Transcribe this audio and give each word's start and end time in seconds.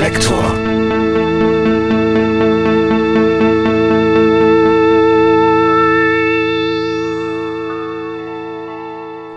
Reflektor. 0.00 0.54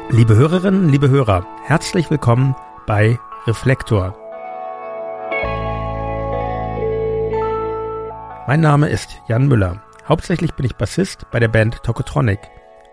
Liebe 0.09 0.35
Hörerinnen, 0.37 0.87
liebe 0.87 1.09
Hörer, 1.09 1.45
herzlich 1.65 2.09
willkommen 2.09 2.55
bei 2.87 3.19
Reflektor. 3.45 4.15
Mein 8.47 8.61
Name 8.61 8.87
ist 8.87 9.21
Jan 9.27 9.49
Müller. 9.49 9.83
Hauptsächlich 10.07 10.53
bin 10.53 10.65
ich 10.65 10.77
Bassist 10.77 11.29
bei 11.29 11.41
der 11.41 11.49
Band 11.49 11.83
Tokotronic. 11.83 12.39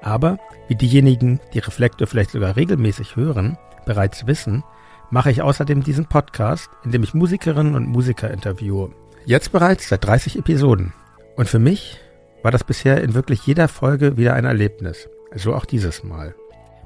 Aber, 0.03 0.39
wie 0.67 0.75
diejenigen, 0.75 1.39
die 1.55 1.61
Reflektor 1.61 2.09
vielleicht 2.09 2.33
sogar 2.33 2.57
regelmäßig 2.57 3.15
hören, 3.15 3.57
bereits 3.87 4.27
wissen, 4.27 4.65
mache 5.11 5.31
ich 5.31 5.43
außerdem 5.43 5.83
diesen 5.83 6.07
Podcast, 6.07 6.71
in 6.85 6.93
dem 6.93 7.03
ich 7.03 7.15
Musikerinnen 7.15 7.75
und 7.75 7.89
Musiker 7.89 8.31
interviewe. 8.31 8.91
Jetzt 9.25 9.53
bereits 9.53 9.89
seit 9.89 10.05
30 10.05 10.39
Episoden. 10.39 10.93
Und 11.37 11.49
für 11.49 11.59
mich 11.59 11.99
war 12.43 12.51
das 12.51 12.65
bisher 12.65 13.03
in 13.03 13.15
wirklich 13.15 13.47
jeder 13.47 13.69
Folge 13.69 14.17
wieder 14.17 14.35
ein 14.35 14.45
Erlebnis. 14.45 15.09
So 15.35 15.55
auch 15.55 15.65
dieses 15.65 16.03
Mal. 16.03 16.35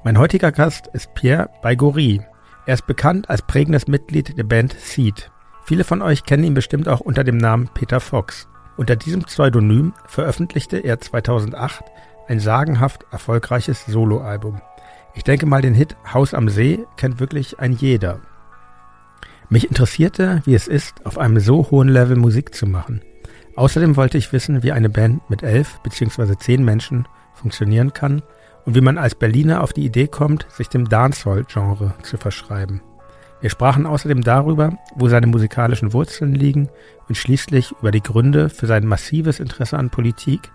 Mein 0.03 0.19
heutiger 0.19 0.51
Gast 0.51 0.87
ist 0.93 1.13
Pierre 1.15 1.49
Baigori. 1.61 2.21
Er 2.65 2.73
ist 2.73 2.87
bekannt 2.87 3.29
als 3.29 3.41
prägendes 3.41 3.87
Mitglied 3.87 4.37
der 4.37 4.43
Band 4.43 4.73
Seed. 4.73 5.31
Viele 5.63 5.83
von 5.83 6.01
euch 6.01 6.23
kennen 6.25 6.43
ihn 6.43 6.53
bestimmt 6.53 6.87
auch 6.87 6.99
unter 6.99 7.23
dem 7.23 7.37
Namen 7.37 7.69
Peter 7.73 7.99
Fox. 7.99 8.47
Unter 8.77 8.95
diesem 8.95 9.23
Pseudonym 9.23 9.93
veröffentlichte 10.05 10.77
er 10.77 10.99
2008 10.99 11.83
ein 12.27 12.39
sagenhaft 12.39 13.05
erfolgreiches 13.11 13.85
Soloalbum. 13.85 14.61
Ich 15.15 15.23
denke 15.23 15.45
mal, 15.45 15.61
den 15.61 15.73
Hit 15.73 15.95
Haus 16.13 16.33
am 16.33 16.49
See 16.49 16.85
kennt 16.97 17.19
wirklich 17.19 17.59
ein 17.59 17.71
jeder. 17.71 18.19
Mich 19.49 19.67
interessierte, 19.67 20.41
wie 20.45 20.55
es 20.55 20.67
ist, 20.67 21.05
auf 21.05 21.17
einem 21.17 21.39
so 21.39 21.71
hohen 21.71 21.87
Level 21.87 22.17
Musik 22.17 22.53
zu 22.53 22.67
machen. 22.67 23.01
Außerdem 23.55 23.95
wollte 23.95 24.17
ich 24.17 24.33
wissen, 24.33 24.63
wie 24.63 24.73
eine 24.73 24.89
Band 24.89 25.29
mit 25.29 25.41
elf 25.41 25.79
bzw. 25.81 26.35
zehn 26.37 26.63
Menschen 26.63 27.07
funktionieren 27.33 27.93
kann 27.93 28.21
und 28.65 28.75
wie 28.75 28.81
man 28.81 28.97
als 28.97 29.15
Berliner 29.15 29.61
auf 29.61 29.71
die 29.71 29.85
Idee 29.85 30.07
kommt, 30.07 30.45
sich 30.49 30.67
dem 30.67 30.89
Dancehall-Genre 30.89 31.93
zu 32.03 32.17
verschreiben. 32.17 32.81
Wir 33.39 33.49
sprachen 33.49 33.85
außerdem 33.85 34.21
darüber, 34.21 34.77
wo 34.95 35.07
seine 35.07 35.27
musikalischen 35.27 35.93
Wurzeln 35.93 36.33
liegen 36.33 36.69
und 37.07 37.15
schließlich 37.15 37.73
über 37.79 37.91
die 37.91 38.01
Gründe 38.01 38.49
für 38.49 38.65
sein 38.65 38.85
massives 38.85 39.39
Interesse 39.39 39.77
an 39.77 39.89
Politik, 39.89 40.51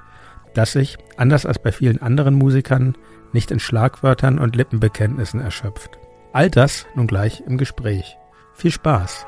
das 0.55 0.72
sich, 0.72 0.98
anders 1.16 1.47
als 1.47 1.61
bei 1.61 1.72
vielen 1.72 2.03
anderen 2.03 2.34
Musikern, 2.34 2.97
nicht 3.33 3.50
in 3.50 3.61
Schlagwörtern 3.61 4.39
und 4.39 4.56
Lippenbekenntnissen 4.56 5.41
erschöpft. 5.41 5.98
All 6.33 6.50
das 6.50 6.86
nun 6.95 7.06
gleich 7.06 7.42
im 7.47 7.59
Gespräch. 7.59 8.17
Viel 8.55 8.70
Spaß! 8.70 9.27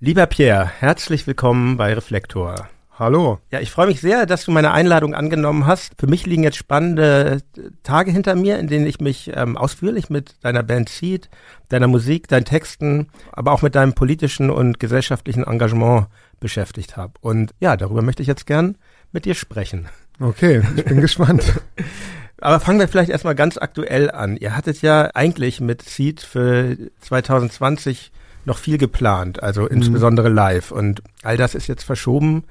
Lieber 0.00 0.26
Pierre, 0.26 0.70
herzlich 0.78 1.26
willkommen 1.26 1.76
bei 1.76 1.92
Reflektor. 1.92 2.68
Hallo. 2.98 3.38
Ja, 3.52 3.60
ich 3.60 3.70
freue 3.70 3.86
mich 3.86 4.00
sehr, 4.00 4.26
dass 4.26 4.44
du 4.44 4.50
meine 4.50 4.72
Einladung 4.72 5.14
angenommen 5.14 5.66
hast. 5.66 5.92
Für 5.98 6.08
mich 6.08 6.26
liegen 6.26 6.42
jetzt 6.42 6.56
spannende 6.56 7.42
Tage 7.84 8.10
hinter 8.10 8.34
mir, 8.34 8.58
in 8.58 8.66
denen 8.66 8.86
ich 8.86 9.00
mich 9.00 9.30
ähm, 9.34 9.56
ausführlich 9.56 10.10
mit 10.10 10.34
deiner 10.42 10.64
Band 10.64 10.88
Seed, 10.88 11.30
deiner 11.68 11.86
Musik, 11.86 12.26
deinen 12.26 12.44
Texten, 12.44 13.08
aber 13.30 13.52
auch 13.52 13.62
mit 13.62 13.76
deinem 13.76 13.92
politischen 13.92 14.50
und 14.50 14.80
gesellschaftlichen 14.80 15.44
Engagement 15.44 16.08
beschäftigt 16.40 16.96
habe. 16.96 17.12
Und 17.20 17.54
ja, 17.60 17.76
darüber 17.76 18.02
möchte 18.02 18.22
ich 18.22 18.28
jetzt 18.28 18.46
gern 18.46 18.76
mit 19.12 19.24
dir 19.24 19.34
sprechen. 19.34 19.88
Okay, 20.20 20.62
ich 20.76 20.84
bin 20.84 21.00
gespannt. 21.00 21.60
Aber 22.40 22.60
fangen 22.60 22.78
wir 22.78 22.88
vielleicht 22.88 23.10
erstmal 23.10 23.34
ganz 23.34 23.58
aktuell 23.58 24.10
an. 24.10 24.36
Ihr 24.36 24.56
hattet 24.56 24.80
ja 24.82 25.10
eigentlich 25.14 25.60
mit 25.60 25.82
Seed 25.82 26.20
für 26.20 26.76
2020 27.00 28.12
noch 28.44 28.58
viel 28.58 28.78
geplant, 28.78 29.42
also 29.42 29.62
mhm. 29.62 29.68
insbesondere 29.68 30.28
live. 30.28 30.70
Und 30.70 31.02
all 31.22 31.36
das 31.36 31.54
ist 31.54 31.66
jetzt 31.66 31.84
verschoben 31.84 32.44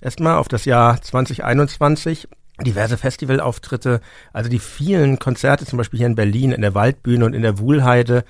erstmal 0.00 0.36
auf 0.36 0.48
das 0.48 0.64
Jahr 0.64 1.00
2021 1.00 2.28
diverse 2.60 2.96
Festivalauftritte, 2.96 4.00
also 4.32 4.48
die 4.48 4.60
vielen 4.60 5.18
Konzerte, 5.18 5.66
zum 5.66 5.76
Beispiel 5.76 5.98
hier 5.98 6.06
in 6.06 6.14
Berlin, 6.14 6.52
in 6.52 6.60
der 6.60 6.74
Waldbühne 6.74 7.24
und 7.24 7.34
in 7.34 7.42
der 7.42 7.58
Wuhlheide. 7.58 8.24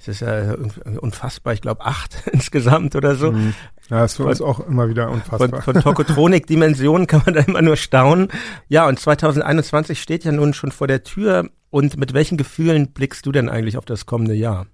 Es 0.00 0.08
ist 0.08 0.20
ja 0.20 0.56
unfassbar, 1.00 1.52
ich 1.52 1.60
glaube 1.60 1.84
acht 1.84 2.26
insgesamt 2.32 2.96
oder 2.96 3.14
so. 3.14 3.32
Mhm. 3.32 3.54
Ja, 3.90 4.04
ist 4.04 4.16
für 4.16 4.22
von, 4.22 4.30
uns 4.30 4.40
auch 4.40 4.60
immer 4.60 4.88
wieder 4.88 5.10
unfassbar. 5.10 5.62
Von, 5.62 5.74
von 5.74 5.82
Tokotronik-Dimensionen 5.82 7.06
kann 7.06 7.22
man 7.24 7.34
da 7.34 7.40
immer 7.40 7.60
nur 7.60 7.76
staunen. 7.76 8.28
Ja, 8.68 8.88
und 8.88 8.98
2021 8.98 10.00
steht 10.00 10.24
ja 10.24 10.32
nun 10.32 10.54
schon 10.54 10.72
vor 10.72 10.86
der 10.86 11.02
Tür. 11.02 11.50
Und 11.70 11.96
mit 11.96 12.14
welchen 12.14 12.36
Gefühlen 12.36 12.92
blickst 12.92 13.26
du 13.26 13.32
denn 13.32 13.48
eigentlich 13.48 13.76
auf 13.76 13.84
das 13.84 14.06
kommende 14.06 14.34
Jahr? 14.34 14.66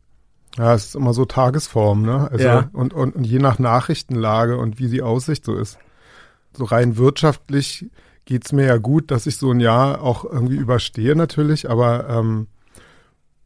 Ja, 0.57 0.75
es 0.75 0.87
ist 0.87 0.95
immer 0.95 1.13
so 1.13 1.27
Tagesform, 1.27 2.03
ne? 2.03 2.31
Also 2.31 2.45
ja. 2.45 2.71
und, 2.73 2.95
und, 2.95 3.15
und 3.17 3.25
je 3.25 3.39
nach 3.39 3.59
Nachrichtenlage 3.59 4.57
und 4.57 4.79
wie 4.79 4.89
die 4.89 5.03
Aussicht 5.03 5.45
so 5.45 5.55
ist 5.55 5.79
so 6.57 6.65
rein 6.65 6.97
wirtschaftlich 6.97 7.91
geht's 8.25 8.53
mir 8.53 8.67
ja 8.67 8.77
gut, 8.79 9.11
dass 9.11 9.27
ich 9.27 9.37
so 9.37 9.53
ein 9.53 9.61
Jahr 9.61 10.03
auch 10.03 10.25
irgendwie 10.25 10.57
überstehe 10.57 11.15
natürlich, 11.15 11.71
aber 11.71 12.09
ähm, 12.09 12.49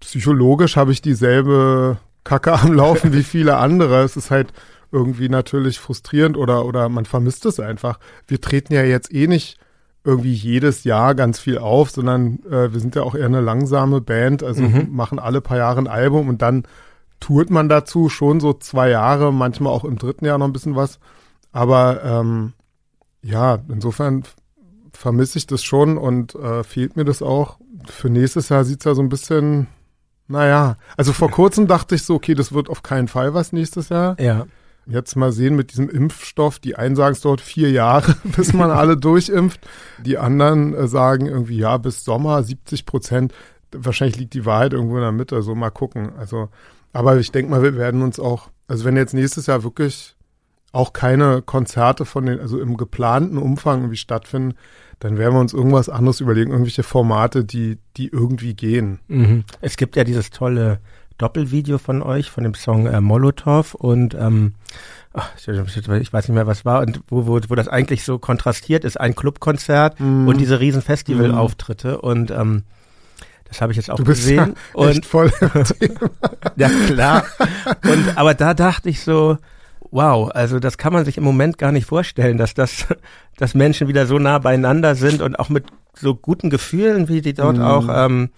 psychologisch 0.01 0.77
habe 0.77 0.93
ich 0.93 1.03
dieselbe 1.03 1.99
Kacke 2.25 2.53
am 2.61 2.73
Laufen 2.73 3.13
wie 3.13 3.23
viele 3.23 3.57
andere. 3.57 4.03
Es 4.03 4.17
ist 4.17 4.31
halt 4.31 4.53
irgendwie 4.93 5.29
natürlich 5.29 5.79
frustrierend 5.79 6.37
oder, 6.37 6.65
oder 6.65 6.89
man 6.89 7.05
vermisst 7.05 7.47
es 7.47 7.61
einfach. 7.61 7.99
Wir 8.27 8.41
treten 8.41 8.75
ja 8.75 8.83
jetzt 8.83 9.13
eh 9.15 9.27
nicht 9.27 9.59
irgendwie 10.03 10.33
jedes 10.33 10.85
Jahr 10.85 11.15
ganz 11.15 11.39
viel 11.39 11.59
auf, 11.59 11.91
sondern 11.91 12.41
äh, 12.51 12.73
wir 12.73 12.81
sind 12.81 12.97
ja 12.97 13.03
auch 13.03 13.15
eher 13.15 13.27
eine 13.27 13.43
langsame 13.43 14.01
Band, 14.01 14.43
also 14.43 14.63
mhm. 14.63 14.89
machen 14.91 15.19
alle 15.19 15.41
paar 15.41 15.59
Jahre 15.59 15.79
ein 15.79 15.87
Album 15.87 16.29
und 16.29 16.43
dann 16.43 16.65
tourt 17.21 17.51
man 17.51 17.69
dazu 17.69 18.09
schon 18.09 18.41
so 18.41 18.55
zwei 18.55 18.89
Jahre, 18.89 19.33
manchmal 19.33 19.73
auch 19.73 19.85
im 19.85 19.99
dritten 19.99 20.25
Jahr 20.25 20.39
noch 20.39 20.47
ein 20.47 20.55
bisschen 20.55 20.75
was. 20.75 20.99
Aber 21.53 22.03
ähm, 22.03 22.55
ja, 23.23 23.59
insofern 23.69 24.25
vermisse 24.93 25.39
ich 25.39 25.47
das 25.47 25.63
schon 25.63 25.99
und 25.99 26.35
äh, 26.35 26.65
fehlt 26.65 26.97
mir 26.97 27.05
das 27.05 27.23
auch. 27.23 27.59
Für 27.87 28.09
nächstes 28.09 28.49
Jahr 28.49 28.65
sieht's 28.65 28.85
ja 28.87 28.95
so 28.95 29.03
ein 29.03 29.09
bisschen, 29.11 29.67
naja, 30.31 30.77
also 30.97 31.13
vor 31.13 31.31
kurzem 31.31 31.67
dachte 31.67 31.97
ich 31.97 32.05
so, 32.05 32.15
okay, 32.15 32.35
das 32.35 32.53
wird 32.53 32.71
auf 32.71 32.83
keinen 32.83 33.09
Fall 33.09 33.35
was 33.35 33.53
nächstes 33.53 33.89
Jahr. 33.89 34.19
Ja. 34.21 34.47
Jetzt 34.87 35.17
mal 35.17 35.33
sehen 35.33 35.57
mit 35.57 35.73
diesem 35.73 35.91
Impfstoff, 35.91 36.59
die 36.59 36.77
einen 36.77 36.97
sagen 36.97 37.13
es 37.13 37.21
dort 37.21 37.41
vier 37.41 37.71
Jahre, 37.71 38.15
bis 38.37 38.53
man 38.53 38.71
alle 38.71 38.97
durchimpft. 38.97 39.61
Die 40.05 40.19
anderen 40.19 40.75
äh, 40.75 40.87
sagen 40.87 41.27
irgendwie, 41.27 41.59
ja, 41.59 41.77
bis 41.77 42.05
Sommer 42.05 42.43
70 42.43 42.87
Prozent. 42.87 43.35
Wahrscheinlich 43.73 44.19
liegt 44.19 44.35
die 44.35 44.47
Wahrheit 44.47 44.73
irgendwo 44.73 44.97
in 44.97 45.03
der 45.03 45.13
Mitte, 45.13 45.43
so 45.43 45.55
mal 45.55 45.71
gucken. 45.71 46.13
Also, 46.17 46.49
aber 46.93 47.17
ich 47.19 47.33
denke 47.33 47.51
mal, 47.51 47.63
wir 47.63 47.77
werden 47.77 48.03
uns 48.03 48.19
auch, 48.21 48.51
also 48.69 48.85
wenn 48.85 48.97
jetzt 48.97 49.15
nächstes 49.15 49.47
Jahr 49.47 49.65
wirklich 49.65 50.17
auch 50.73 50.93
keine 50.93 51.43
Konzerte 51.43 52.05
von 52.05 52.27
den, 52.27 52.41
also 52.41 52.61
im 52.61 52.77
geplanten 52.77 53.39
Umfang 53.39 53.81
irgendwie 53.81 53.97
stattfinden, 53.97 54.55
dann 55.01 55.19
werden 55.19 55.35
wir 55.35 55.41
uns 55.41 55.53
irgendwas 55.53 55.89
anderes 55.89 56.21
überlegen, 56.21 56.51
irgendwelche 56.51 56.83
Formate, 56.83 57.45
die, 57.45 57.79
die 57.97 58.09
irgendwie 58.09 58.55
gehen. 58.55 59.01
Mhm. 59.09 59.45
Es 59.61 59.77
gibt 59.77 59.97
ja 59.97 60.05
dieses 60.05 60.31
tolle 60.31 60.79
Doppelvideo 61.19 61.79
von 61.79 62.03
euch, 62.03 62.31
von 62.31 62.45
dem 62.45 62.55
Song 62.55 62.87
äh, 62.87 63.01
Molotow 63.01 63.75
und 63.75 64.15
ähm, 64.15 64.55
ach, 65.15 65.31
ich 65.37 65.49
weiß 65.49 66.29
nicht 66.29 66.35
mehr, 66.35 66.47
was 66.47 66.65
war, 66.65 66.81
und 66.81 67.01
wo, 67.09 67.27
wo, 67.27 67.41
wo 67.49 67.55
das 67.55 67.69
eigentlich 67.69 68.05
so 68.05 68.19
kontrastiert 68.19 68.85
ist, 68.85 69.01
ein 69.01 69.15
Clubkonzert 69.15 69.99
mhm. 70.01 70.29
und 70.29 70.39
diese 70.39 70.61
riesen 70.61 70.83
Festivalauftritte 70.83 71.93
mhm. 71.93 72.01
und 72.01 72.31
ähm, 72.31 72.63
das 73.45 73.61
habe 73.61 73.73
ich 73.73 73.77
jetzt 73.77 73.91
auch 73.91 73.97
du 73.97 74.05
bist 74.05 74.21
gesehen. 74.21 74.55
Ja 74.75 74.87
echt 74.89 74.97
und, 74.97 75.07
voll 75.07 75.33
ja 76.57 76.69
klar. 76.87 77.25
Und 77.83 78.17
aber 78.17 78.35
da 78.35 78.55
dachte 78.55 78.89
ich 78.89 79.01
so, 79.01 79.39
wow, 79.91 80.31
also 80.31 80.59
das 80.59 80.79
kann 80.79 80.93
man 80.93 81.05
sich 81.05 81.17
im 81.17 81.25
Moment 81.25 81.59
gar 81.59 81.73
nicht 81.73 81.87
vorstellen, 81.87 82.39
dass 82.39 82.55
das, 82.55 82.87
dass 83.37 83.55
Menschen 83.55 83.89
wieder 83.89 84.07
so 84.07 84.19
nah 84.19 84.39
beieinander 84.39 84.95
sind 84.95 85.23
und 85.23 85.39
auch 85.39 85.49
mit 85.49 85.67
so 85.95 86.15
guten 86.15 86.51
Gefühlen, 86.51 87.09
wie 87.09 87.21
die 87.21 87.35
dort 87.35 87.57
mhm. 87.57 87.63
auch 87.63 87.89
ähm, 87.91 88.31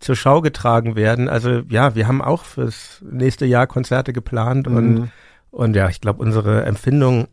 zur 0.00 0.16
Schau 0.16 0.40
getragen 0.40 0.96
werden. 0.96 1.28
Also 1.28 1.62
ja, 1.68 1.94
wir 1.94 2.06
haben 2.06 2.22
auch 2.22 2.44
fürs 2.44 3.02
nächste 3.10 3.46
Jahr 3.46 3.66
Konzerte 3.66 4.12
geplant 4.12 4.68
mhm. 4.68 4.76
und 4.76 5.10
und 5.50 5.74
ja, 5.74 5.88
ich 5.88 6.00
glaube, 6.00 6.22
unsere 6.22 6.64
Empfindungen, 6.64 7.28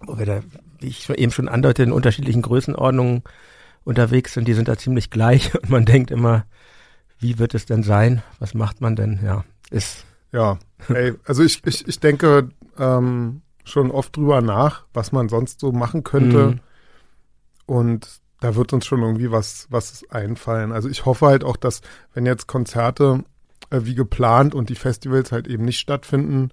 wo 0.00 0.18
wir 0.18 0.26
da, 0.26 0.40
wie 0.80 0.88
ich 0.88 1.08
eben 1.10 1.32
schon 1.32 1.48
andeute, 1.48 1.82
in 1.82 1.92
unterschiedlichen 1.92 2.42
Größenordnungen 2.42 3.22
unterwegs 3.84 4.34
sind, 4.34 4.48
die 4.48 4.54
sind 4.54 4.68
da 4.68 4.76
ziemlich 4.76 5.10
gleich 5.10 5.54
und 5.62 5.70
man 5.70 5.84
denkt 5.84 6.10
immer, 6.10 6.44
wie 7.18 7.38
wird 7.38 7.54
es 7.54 7.66
denn 7.66 7.82
sein? 7.82 8.22
Was 8.38 8.54
macht 8.54 8.80
man 8.80 8.96
denn? 8.96 9.20
Ja, 9.22 9.44
ist 9.70 10.04
ja, 10.32 10.58
ey, 10.88 11.14
also 11.24 11.42
ich, 11.42 11.62
ich, 11.64 11.86
ich 11.88 12.00
denke, 12.00 12.50
ähm, 12.78 13.42
schon 13.64 13.90
oft 13.90 14.16
drüber 14.16 14.40
nach, 14.40 14.84
was 14.94 15.12
man 15.12 15.28
sonst 15.28 15.60
so 15.60 15.72
machen 15.72 16.04
könnte. 16.04 16.46
Mhm. 16.46 16.60
Und 17.66 18.20
da 18.40 18.54
wird 18.54 18.72
uns 18.72 18.86
schon 18.86 19.02
irgendwie 19.02 19.30
was, 19.30 19.66
was 19.70 20.04
einfallen. 20.10 20.72
Also 20.72 20.88
ich 20.88 21.04
hoffe 21.04 21.26
halt 21.26 21.42
auch, 21.42 21.56
dass, 21.56 21.80
wenn 22.14 22.26
jetzt 22.26 22.46
Konzerte 22.46 23.24
äh, 23.70 23.80
wie 23.82 23.94
geplant 23.94 24.54
und 24.54 24.68
die 24.68 24.74
Festivals 24.74 25.32
halt 25.32 25.48
eben 25.48 25.64
nicht 25.64 25.80
stattfinden 25.80 26.50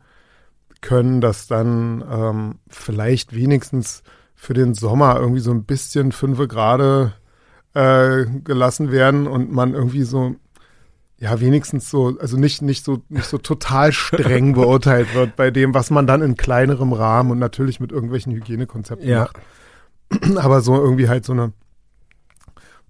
können, 0.82 1.22
dass 1.22 1.48
dann 1.48 2.04
ähm, 2.10 2.60
vielleicht 2.68 3.34
wenigstens 3.34 4.04
für 4.36 4.54
den 4.54 4.74
Sommer 4.74 5.18
irgendwie 5.20 5.40
so 5.40 5.52
ein 5.52 5.64
bisschen 5.64 6.12
fünfe 6.12 6.48
Grade 6.48 7.14
äh, 7.74 8.26
gelassen 8.44 8.92
werden 8.92 9.28
und 9.28 9.52
man 9.52 9.74
irgendwie 9.74 10.04
so 10.04 10.36
ja 11.24 11.40
wenigstens 11.40 11.90
so, 11.90 12.18
also 12.20 12.36
nicht, 12.36 12.62
nicht 12.62 12.84
so, 12.84 13.02
nicht 13.08 13.28
so 13.28 13.38
total 13.38 13.94
streng 13.94 14.54
beurteilt 14.56 15.14
wird 15.14 15.38
bei 15.38 15.52
dem, 15.52 15.74
was 15.74 15.90
man 15.90 16.06
dann 16.06 16.22
in 16.22 16.36
kleinerem 16.36 16.92
Rahmen 16.92 17.32
und 17.32 17.40
natürlich 17.40 17.80
mit 17.80 17.94
irgendwelchen 17.94 18.34
Hygienekonzepten 18.34 19.08
Ja. 19.08 19.22
macht. 20.12 20.38
Aber 20.38 20.60
so 20.60 20.76
irgendwie 20.76 21.08
halt 21.08 21.24
so 21.24 21.32
eine 21.32 21.54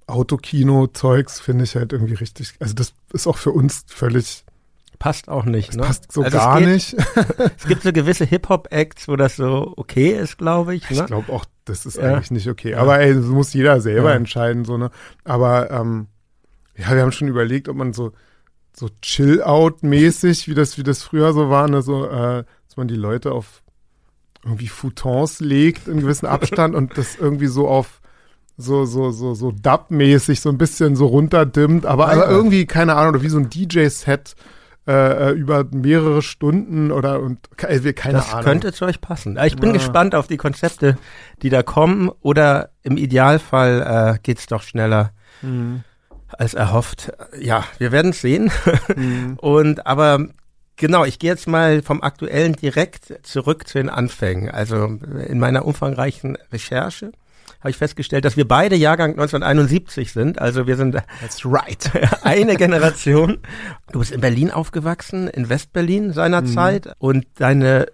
Autokino-Zeugs 0.07 1.39
finde 1.39 1.63
ich 1.63 1.75
halt 1.75 1.93
irgendwie 1.93 2.15
richtig, 2.15 2.53
also 2.59 2.73
das 2.73 2.93
ist 3.13 3.27
auch 3.27 3.37
für 3.37 3.51
uns 3.51 3.85
völlig, 3.87 4.43
Passt 4.99 5.27
auch 5.27 5.43
nicht, 5.43 5.75
ne? 5.75 5.83
passt 5.83 6.11
so 6.13 6.23
Also 6.23 6.37
es 6.37 6.43
gar 6.43 6.59
geht- 6.59 6.67
nicht. 6.69 6.95
Es 7.57 7.65
gibt 7.67 7.83
so 7.83 7.91
gewisse 7.91 8.23
Hip-Hop-Acts, 8.25 9.07
wo 9.09 9.15
das 9.17 9.35
so 9.35 9.73
okay 9.75 10.11
ist, 10.11 10.37
glaube 10.37 10.75
ich. 10.75 10.89
Ich 10.89 10.97
Ne? 10.99 11.05
glaube 11.05 11.31
auch, 11.31 11.43
das 11.65 11.85
ist 11.85 11.97
Ja. 11.97 12.03
eigentlich 12.13 12.31
nicht 12.31 12.47
okay. 12.47 12.75
Aber 12.75 12.99
ey, 12.99 13.13
das 13.13 13.25
muss 13.25 13.53
jeder 13.53 13.81
selber 13.81 14.11
Ja. 14.11 14.15
entscheiden, 14.15 14.63
so, 14.65 14.77
ne? 14.77 14.91
Aber 15.25 15.71
ähm, 15.71 16.07
ja, 16.77 16.91
wir 16.95 17.01
haben 17.01 17.11
schon 17.11 17.27
überlegt, 17.27 17.69
ob 17.69 17.75
man 17.75 17.93
so, 17.93 18.11
so 18.75 18.89
Chill-Out-mäßig, 19.01 20.47
wie 20.47 20.53
das, 20.55 20.77
wie 20.77 20.83
das 20.83 21.03
früher 21.03 21.33
so 21.33 21.49
war, 21.49 21.67
ne, 21.67 21.81
so, 21.81 22.05
äh, 22.05 22.43
dass 22.67 22.77
man 22.77 22.87
die 22.87 22.95
Leute 22.95 23.31
auf 23.31 23.61
irgendwie 24.43 24.67
Futons 24.67 25.39
legt 25.39 25.87
in 25.87 25.99
gewissen 26.01 26.25
Abstand 26.25 26.75
und 26.75 26.97
das 26.97 27.15
irgendwie 27.15 27.47
so 27.47 27.67
auf 27.67 28.01
so, 28.57 28.85
so, 28.85 29.09
so, 29.11 29.33
so 29.33 29.51
Dub-mäßig 29.51 30.39
so 30.41 30.49
ein 30.49 30.57
bisschen 30.57 30.95
so 30.95 31.07
runterdimmt, 31.07 31.85
aber, 31.85 32.09
aber 32.09 32.25
Ja. 32.25 32.29
irgendwie, 32.29 32.65
keine 32.65 32.95
Ahnung, 32.95 33.15
oder 33.15 33.23
wie 33.23 33.29
so 33.29 33.39
ein 33.39 33.49
DJ-Set 33.49 34.35
äh, 34.85 35.29
äh, 35.29 35.31
über 35.31 35.63
mehrere 35.71 36.21
Stunden 36.21 36.91
oder 36.91 37.21
und 37.21 37.39
äh, 37.63 37.93
keine 37.93 38.17
das 38.17 38.31
Ahnung. 38.33 38.43
könnte 38.43 38.73
zu 38.73 38.85
euch 38.85 38.99
passen. 38.99 39.39
Ich 39.43 39.55
bin 39.55 39.69
Ja. 39.69 39.73
gespannt 39.77 40.13
auf 40.13 40.27
die 40.27 40.35
Konzepte, 40.37 40.97
die 41.41 41.49
da 41.49 41.63
kommen. 41.63 42.11
Oder 42.21 42.71
im 42.83 42.97
Idealfall 42.97 44.15
äh, 44.15 44.19
geht's 44.21 44.45
doch 44.47 44.61
schneller 44.61 45.13
Mhm. 45.41 45.83
Als 46.39 46.53
erhofft. 46.53 47.11
Ja, 47.39 47.65
wir 47.77 47.91
werden 47.91 48.11
es 48.11 48.21
sehen. 48.21 48.51
Mhm. 48.95 49.37
Und 49.41 49.85
aber 49.85 50.27
genau, 50.75 51.05
ich 51.05 51.19
gehe 51.19 51.31
jetzt 51.31 51.47
mal 51.47 51.81
vom 51.81 52.01
Aktuellen 52.01 52.53
direkt 52.53 53.13
zurück 53.23 53.67
zu 53.67 53.77
den 53.77 53.89
Anfängen. 53.89 54.49
Also 54.49 54.85
in 55.27 55.39
meiner 55.39 55.65
umfangreichen 55.65 56.37
Recherche 56.51 57.11
habe 57.59 57.71
ich 57.71 57.77
festgestellt, 57.77 58.25
dass 58.25 58.35
wir 58.35 58.45
beide 58.45 58.75
Jahrgang 58.75 59.11
1971 59.11 60.11
sind. 60.11 60.39
Also 60.39 60.67
wir 60.67 60.75
sind 60.75 60.95
That's 61.21 61.45
right. 61.45 61.91
eine 62.23 62.57
Generation. 62.57 63.39
Du 63.91 63.99
bist 63.99 64.11
in 64.11 64.19
Berlin 64.19 64.51
aufgewachsen, 64.51 65.29
in 65.29 65.47
Westberlin 65.47 66.11
seinerzeit. 66.11 66.93
Und 66.99 67.25
deine 67.35 67.87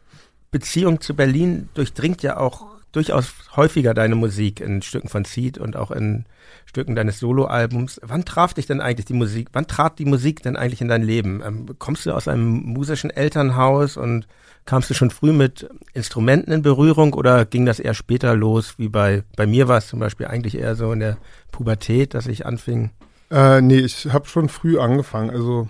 Beziehung 0.49 1.01
zu 1.01 1.15
Berlin 1.15 1.69
durchdringt 1.75 2.23
ja 2.23 2.37
auch 2.37 2.65
durchaus 2.91 3.31
häufiger 3.55 3.93
deine 3.93 4.15
Musik 4.15 4.59
in 4.59 4.81
Stücken 4.81 5.09
von 5.09 5.23
Seed 5.23 5.59
und 5.59 5.75
auch 5.75 5.91
in 5.91 6.25
Stücken 6.69 6.93
deines 6.93 7.17
Soloalbums. 7.17 7.99
Wann 8.03 8.25
traf 8.25 8.53
dich 8.53 8.67
denn 8.67 8.79
eigentlich 8.79 9.07
die 9.07 9.15
Musik? 9.15 9.49
Wann 9.53 9.65
trat 9.65 9.97
die 9.97 10.05
Musik 10.05 10.43
denn 10.43 10.55
eigentlich 10.55 10.81
in 10.81 10.87
dein 10.87 11.01
Leben? 11.01 11.41
Ähm, 11.43 11.65
kommst 11.79 12.05
du 12.05 12.11
aus 12.11 12.27
einem 12.27 12.61
musischen 12.61 13.09
Elternhaus 13.09 13.97
und 13.97 14.27
kamst 14.67 14.87
du 14.87 14.93
schon 14.93 15.09
früh 15.09 15.33
mit 15.33 15.67
Instrumenten 15.95 16.51
in 16.51 16.61
Berührung 16.61 17.13
oder 17.15 17.45
ging 17.45 17.65
das 17.65 17.79
eher 17.79 17.95
später 17.95 18.35
los? 18.35 18.75
Wie 18.77 18.87
bei, 18.87 19.23
bei 19.35 19.47
mir 19.47 19.67
war 19.67 19.79
es 19.79 19.87
zum 19.87 19.99
Beispiel 19.99 20.27
eigentlich 20.27 20.59
eher 20.59 20.75
so 20.75 20.93
in 20.93 20.99
der 20.99 21.17
Pubertät, 21.51 22.13
dass 22.13 22.27
ich 22.27 22.45
anfing. 22.45 22.91
Äh, 23.31 23.61
nee, 23.61 23.79
ich 23.79 24.05
habe 24.13 24.27
schon 24.27 24.47
früh 24.47 24.77
angefangen. 24.77 25.31
Also, 25.31 25.69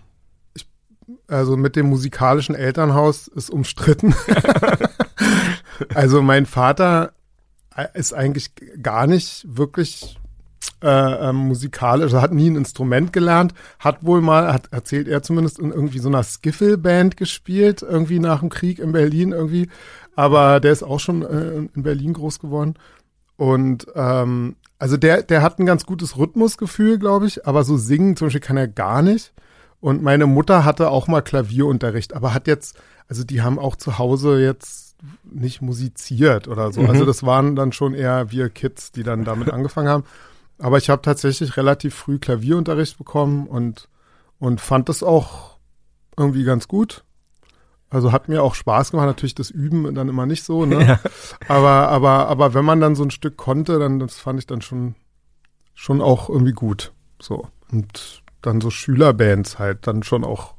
ich, 0.53 0.67
also 1.29 1.55
mit 1.55 1.77
dem 1.77 1.85
musikalischen 1.85 2.55
Elternhaus 2.55 3.29
ist 3.29 3.49
umstritten. 3.49 4.13
also 5.93 6.21
mein 6.21 6.45
Vater 6.45 7.13
äh, 7.73 7.87
ist 7.93 8.11
eigentlich 8.11 8.51
gar 8.81 9.07
nicht 9.07 9.45
wirklich 9.47 10.18
äh, 10.81 11.29
ähm, 11.29 11.35
musikalisch, 11.35 12.05
also 12.05 12.21
hat 12.21 12.33
nie 12.33 12.49
ein 12.49 12.55
Instrument 12.55 13.11
gelernt, 13.13 13.53
hat 13.79 14.05
wohl 14.05 14.21
mal, 14.21 14.53
hat 14.53 14.69
erzählt 14.71 15.07
er 15.07 15.21
zumindest 15.21 15.59
in 15.59 15.71
irgendwie 15.71 15.99
so 15.99 16.09
einer 16.09 16.23
Skiffle-Band 16.23 17.17
gespielt, 17.17 17.81
irgendwie 17.81 18.19
nach 18.19 18.39
dem 18.39 18.49
Krieg 18.49 18.79
in 18.79 18.91
Berlin 18.91 19.31
irgendwie. 19.31 19.69
Aber 20.15 20.59
der 20.59 20.71
ist 20.71 20.83
auch 20.83 20.99
schon 20.99 21.23
äh, 21.23 21.67
in 21.73 21.83
Berlin 21.83 22.13
groß 22.13 22.39
geworden. 22.39 22.75
Und 23.37 23.87
ähm, 23.95 24.55
also 24.79 24.97
der, 24.97 25.23
der 25.23 25.41
hat 25.41 25.59
ein 25.59 25.65
ganz 25.65 25.85
gutes 25.85 26.17
Rhythmusgefühl, 26.17 26.97
glaube 26.97 27.27
ich, 27.27 27.45
aber 27.45 27.63
so 27.63 27.77
singen 27.77 28.15
zum 28.15 28.27
Beispiel 28.27 28.41
kann 28.41 28.57
er 28.57 28.67
gar 28.67 29.01
nicht. 29.01 29.33
Und 29.81 30.01
meine 30.01 30.25
Mutter 30.25 30.65
hatte 30.65 30.89
auch 30.89 31.07
mal 31.07 31.21
Klavierunterricht, 31.21 32.13
aber 32.13 32.33
hat 32.33 32.47
jetzt, 32.47 32.77
also 33.07 33.23
die 33.23 33.41
haben 33.41 33.59
auch 33.59 33.75
zu 33.75 33.97
Hause 33.97 34.41
jetzt 34.41 34.95
nicht 35.23 35.61
musiziert 35.61 36.47
oder 36.47 36.71
so. 36.71 36.81
Mhm. 36.81 36.89
Also 36.89 37.05
das 37.05 37.23
waren 37.23 37.55
dann 37.55 37.71
schon 37.71 37.93
eher 37.93 38.31
wir 38.31 38.49
Kids, 38.49 38.91
die 38.91 39.03
dann 39.03 39.23
damit 39.23 39.49
angefangen 39.51 39.87
haben. 39.87 40.03
Aber 40.59 40.77
ich 40.77 40.89
habe 40.89 41.01
tatsächlich 41.01 41.57
relativ 41.57 41.95
früh 41.95 42.19
Klavierunterricht 42.19 42.97
bekommen 42.97 43.47
und, 43.47 43.87
und 44.39 44.61
fand 44.61 44.89
das 44.89 45.03
auch 45.03 45.57
irgendwie 46.17 46.43
ganz 46.43 46.67
gut. 46.67 47.03
Also 47.89 48.11
hat 48.11 48.29
mir 48.29 48.43
auch 48.43 48.53
Spaß 48.53 48.91
gemacht, 48.91 49.07
natürlich 49.07 49.35
das 49.35 49.49
Üben 49.49 49.95
dann 49.95 50.09
immer 50.09 50.25
nicht 50.25 50.43
so, 50.43 50.65
ne? 50.65 50.85
Ja. 50.87 50.99
Aber, 51.47 51.89
aber, 51.89 52.27
aber 52.27 52.53
wenn 52.53 52.65
man 52.65 52.81
dann 52.81 52.95
so 52.95 53.03
ein 53.03 53.11
Stück 53.11 53.37
konnte, 53.37 53.79
dann 53.79 53.99
das 53.99 54.19
fand 54.19 54.37
ich 54.37 54.45
dann 54.45 54.61
schon, 54.61 54.95
schon 55.73 56.01
auch 56.01 56.29
irgendwie 56.29 56.51
gut. 56.51 56.91
So. 57.19 57.47
Und 57.71 58.21
dann 58.41 58.61
so 58.61 58.69
Schülerbands 58.69 59.59
halt, 59.59 59.87
dann 59.87 60.03
schon 60.03 60.23
auch 60.23 60.53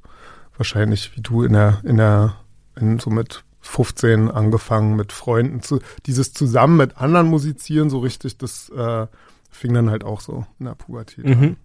wahrscheinlich 0.56 1.16
wie 1.16 1.22
du 1.22 1.42
in 1.42 1.52
der, 1.52 1.80
in 1.84 1.96
der, 1.96 2.36
in 2.76 2.98
so 2.98 3.10
mit 3.10 3.44
15 3.60 4.30
angefangen 4.30 4.96
mit 4.96 5.12
Freunden 5.12 5.62
zu, 5.62 5.80
dieses 6.06 6.32
zusammen 6.32 6.76
mit 6.76 6.96
anderen 6.96 7.28
musizieren, 7.28 7.90
so 7.90 7.98
richtig, 7.98 8.38
das 8.38 8.70
äh, 8.70 9.06
fing 9.50 9.74
dann 9.74 9.90
halt 9.90 10.04
auch 10.04 10.20
so 10.20 10.46
in 10.58 10.66
der 10.66 10.74
Pubertät 10.74 11.24
an. 11.26 11.40
Mhm. 11.40 11.56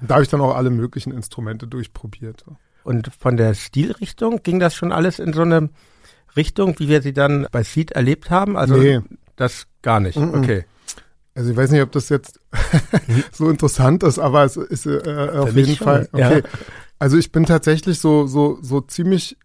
Und 0.00 0.10
Da 0.10 0.14
habe 0.14 0.22
ich 0.24 0.28
dann 0.30 0.40
auch 0.40 0.54
alle 0.56 0.70
möglichen 0.70 1.12
Instrumente 1.12 1.66
durchprobiert. 1.66 2.44
So. 2.46 2.56
Und 2.84 3.10
von 3.18 3.36
der 3.36 3.54
Stilrichtung 3.54 4.42
ging 4.42 4.58
das 4.58 4.74
schon 4.74 4.92
alles 4.92 5.18
in 5.18 5.32
so 5.32 5.42
eine 5.42 5.70
Richtung, 6.36 6.78
wie 6.78 6.88
wir 6.88 7.02
sie 7.02 7.12
dann 7.12 7.46
bei 7.52 7.62
Seed 7.62 7.92
erlebt 7.92 8.30
haben? 8.30 8.56
Also 8.56 8.76
Nee. 8.76 9.00
das 9.36 9.66
gar 9.82 10.00
nicht. 10.00 10.18
Mhm. 10.18 10.34
Okay. 10.34 10.64
Also 11.34 11.50
ich 11.50 11.56
weiß 11.56 11.70
nicht, 11.70 11.82
ob 11.82 11.92
das 11.92 12.08
jetzt 12.08 12.40
so 13.32 13.48
interessant 13.48 14.02
ist, 14.02 14.18
aber 14.18 14.44
es 14.44 14.56
ist 14.56 14.86
äh, 14.86 15.30
auf 15.34 15.54
jeden 15.54 15.76
schon, 15.76 15.84
Fall. 15.84 16.08
ja. 16.16 16.28
Okay. 16.30 16.42
Also 16.98 17.16
ich 17.16 17.32
bin 17.32 17.46
tatsächlich 17.46 17.98
so 18.00 18.26
so 18.26 18.58
so 18.62 18.80
ziemlich, 18.80 19.36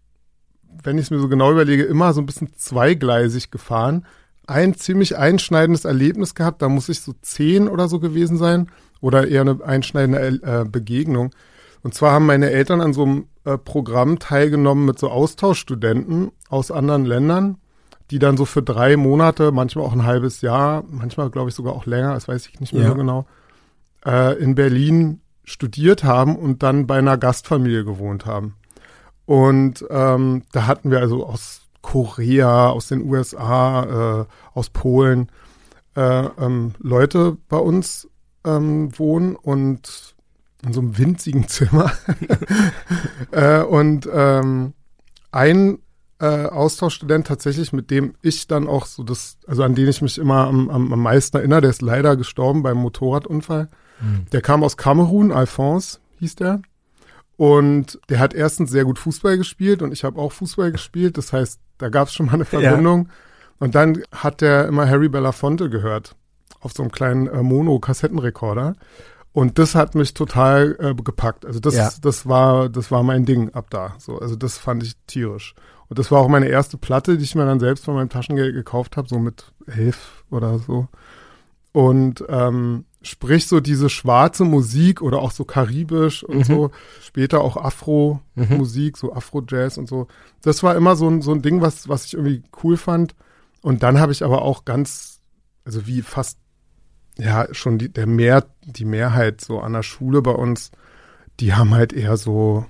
wenn 0.82 0.96
ich 0.98 1.04
es 1.04 1.10
mir 1.10 1.18
so 1.18 1.28
genau 1.28 1.50
überlege, 1.50 1.84
immer 1.84 2.12
so 2.12 2.20
ein 2.20 2.26
bisschen 2.26 2.52
zweigleisig 2.56 3.50
gefahren. 3.50 4.06
Ein 4.48 4.74
ziemlich 4.74 5.18
einschneidendes 5.18 5.84
Erlebnis 5.84 6.34
gehabt, 6.34 6.62
da 6.62 6.70
muss 6.70 6.88
ich 6.88 7.02
so 7.02 7.12
zehn 7.20 7.68
oder 7.68 7.86
so 7.86 8.00
gewesen 8.00 8.38
sein 8.38 8.68
oder 9.02 9.28
eher 9.28 9.42
eine 9.42 9.62
einschneidende 9.62 10.40
äh, 10.42 10.64
Begegnung. 10.64 11.34
Und 11.82 11.92
zwar 11.92 12.12
haben 12.12 12.24
meine 12.24 12.50
Eltern 12.50 12.80
an 12.80 12.94
so 12.94 13.02
einem 13.02 13.26
äh, 13.44 13.58
Programm 13.58 14.18
teilgenommen 14.18 14.86
mit 14.86 14.98
so 14.98 15.10
Austauschstudenten 15.10 16.32
aus 16.48 16.70
anderen 16.70 17.04
Ländern, 17.04 17.58
die 18.10 18.18
dann 18.18 18.38
so 18.38 18.46
für 18.46 18.62
drei 18.62 18.96
Monate, 18.96 19.52
manchmal 19.52 19.84
auch 19.84 19.92
ein 19.92 20.06
halbes 20.06 20.40
Jahr, 20.40 20.82
manchmal 20.88 21.28
glaube 21.28 21.50
ich 21.50 21.54
sogar 21.54 21.74
auch 21.74 21.84
länger, 21.84 22.14
das 22.14 22.26
weiß 22.26 22.46
ich 22.48 22.58
nicht 22.58 22.72
mehr 22.72 22.84
Ja. 22.84 22.94
genau, 22.94 23.26
äh, 24.06 24.34
in 24.42 24.54
Berlin 24.54 25.20
studiert 25.44 26.04
haben 26.04 26.36
und 26.36 26.62
dann 26.62 26.86
bei 26.86 26.98
einer 26.98 27.18
Gastfamilie 27.18 27.84
gewohnt 27.84 28.24
haben. 28.24 28.54
Und 29.26 29.84
ähm, 29.90 30.42
da 30.52 30.66
hatten 30.66 30.90
wir 30.90 31.00
also 31.00 31.26
aus 31.26 31.57
Korea, 31.82 32.70
aus 32.70 32.88
den 32.88 33.08
USA, 33.08 34.22
äh, 34.22 34.26
aus 34.54 34.70
Polen 34.70 35.30
äh, 35.96 36.26
ähm, 36.26 36.72
Leute 36.78 37.36
bei 37.48 37.58
uns 37.58 38.08
ähm, 38.44 38.96
wohnen 38.98 39.36
und 39.36 40.14
in 40.64 40.72
so 40.72 40.80
einem 40.80 40.98
winzigen 40.98 41.48
Zimmer. 41.48 41.92
äh, 43.30 43.62
und 43.62 44.08
ähm, 44.12 44.74
ein 45.30 45.78
äh, 46.20 46.46
Austauschstudent 46.46 47.26
tatsächlich, 47.26 47.72
mit 47.72 47.90
dem 47.90 48.14
ich 48.22 48.48
dann 48.48 48.66
auch 48.66 48.86
so 48.86 49.04
das, 49.04 49.38
also 49.46 49.62
an 49.62 49.74
den 49.74 49.88
ich 49.88 50.02
mich 50.02 50.18
immer 50.18 50.48
am, 50.48 50.68
am, 50.68 50.92
am 50.92 51.00
meisten 51.00 51.36
erinnere, 51.36 51.60
der 51.60 51.70
ist 51.70 51.82
leider 51.82 52.16
gestorben 52.16 52.62
beim 52.62 52.78
Motorradunfall. 52.78 53.68
Der 54.32 54.42
kam 54.42 54.62
aus 54.62 54.76
Kamerun, 54.76 55.32
Alphonse 55.32 55.98
hieß 56.18 56.36
der. 56.36 56.62
Und 57.38 58.00
der 58.08 58.18
hat 58.18 58.34
erstens 58.34 58.70
sehr 58.72 58.84
gut 58.84 58.98
Fußball 58.98 59.38
gespielt 59.38 59.80
und 59.80 59.92
ich 59.92 60.02
habe 60.02 60.20
auch 60.20 60.32
Fußball 60.32 60.72
gespielt. 60.72 61.16
Das 61.16 61.32
heißt, 61.32 61.60
da 61.78 61.88
gab 61.88 62.08
es 62.08 62.14
schon 62.14 62.26
mal 62.26 62.32
eine 62.34 62.44
Verbindung. 62.44 63.08
Und 63.60 63.76
dann 63.76 64.02
hat 64.12 64.40
der 64.40 64.66
immer 64.66 64.88
Harry 64.88 65.08
Belafonte 65.08 65.70
gehört 65.70 66.16
auf 66.60 66.72
so 66.72 66.82
einem 66.82 66.90
kleinen 66.90 67.28
äh, 67.28 67.42
Mono-Kassettenrekorder. 67.44 68.74
Und 69.32 69.60
das 69.60 69.76
hat 69.76 69.94
mich 69.94 70.14
total 70.14 70.76
äh, 70.80 70.94
gepackt. 71.00 71.46
Also 71.46 71.60
das, 71.60 71.76
Ja. 71.76 71.90
das 72.02 72.26
war, 72.28 72.68
das 72.68 72.90
war 72.90 73.04
mein 73.04 73.24
Ding 73.24 73.54
ab 73.54 73.66
da. 73.70 73.94
So, 73.98 74.18
also 74.18 74.34
das 74.34 74.58
fand 74.58 74.82
ich 74.82 74.96
tierisch. 75.06 75.54
Und 75.88 76.00
das 76.00 76.10
war 76.10 76.20
auch 76.20 76.28
meine 76.28 76.48
erste 76.48 76.76
Platte, 76.76 77.16
die 77.18 77.24
ich 77.24 77.36
mir 77.36 77.46
dann 77.46 77.60
selbst 77.60 77.84
von 77.84 77.94
meinem 77.94 78.08
Taschengeld 78.08 78.52
gekauft 78.52 78.96
habe, 78.96 79.06
so 79.08 79.20
mit 79.20 79.52
elf 79.66 80.24
oder 80.28 80.58
so. 80.58 80.88
Und 81.70 82.24
ähm, 82.28 82.84
sprich 83.02 83.46
so 83.46 83.60
diese 83.60 83.88
schwarze 83.88 84.44
Musik 84.44 85.02
oder 85.02 85.20
auch 85.20 85.30
so 85.30 85.44
karibisch 85.44 86.24
und 86.24 86.38
Mhm. 86.38 86.44
so, 86.44 86.70
später 87.00 87.40
auch 87.40 87.56
Afro-Musik, 87.56 88.96
so 88.96 89.12
Afro-Jazz 89.12 89.78
und 89.78 89.88
so. 89.88 90.08
Das 90.42 90.62
war 90.62 90.74
immer 90.76 90.96
so 90.96 91.08
ein, 91.08 91.22
so 91.22 91.32
ein 91.32 91.42
Ding, 91.42 91.60
was, 91.60 91.88
was 91.88 92.04
ich 92.06 92.14
irgendwie 92.14 92.42
cool 92.62 92.76
fand. 92.76 93.14
Und 93.62 93.82
dann 93.82 94.00
habe 94.00 94.12
ich 94.12 94.24
aber 94.24 94.42
auch 94.42 94.64
ganz, 94.64 95.20
also 95.64 95.86
wie 95.86 96.02
fast, 96.02 96.38
ja, 97.18 97.46
schon 97.52 97.78
die, 97.78 97.88
der 97.92 98.06
Mehr, 98.06 98.46
die 98.64 98.84
Mehrheit 98.84 99.40
so 99.40 99.60
an 99.60 99.72
der 99.72 99.82
Schule 99.82 100.22
bei 100.22 100.32
uns, 100.32 100.70
die 101.40 101.54
haben 101.54 101.74
halt 101.74 101.92
eher 101.92 102.16
so, 102.16 102.66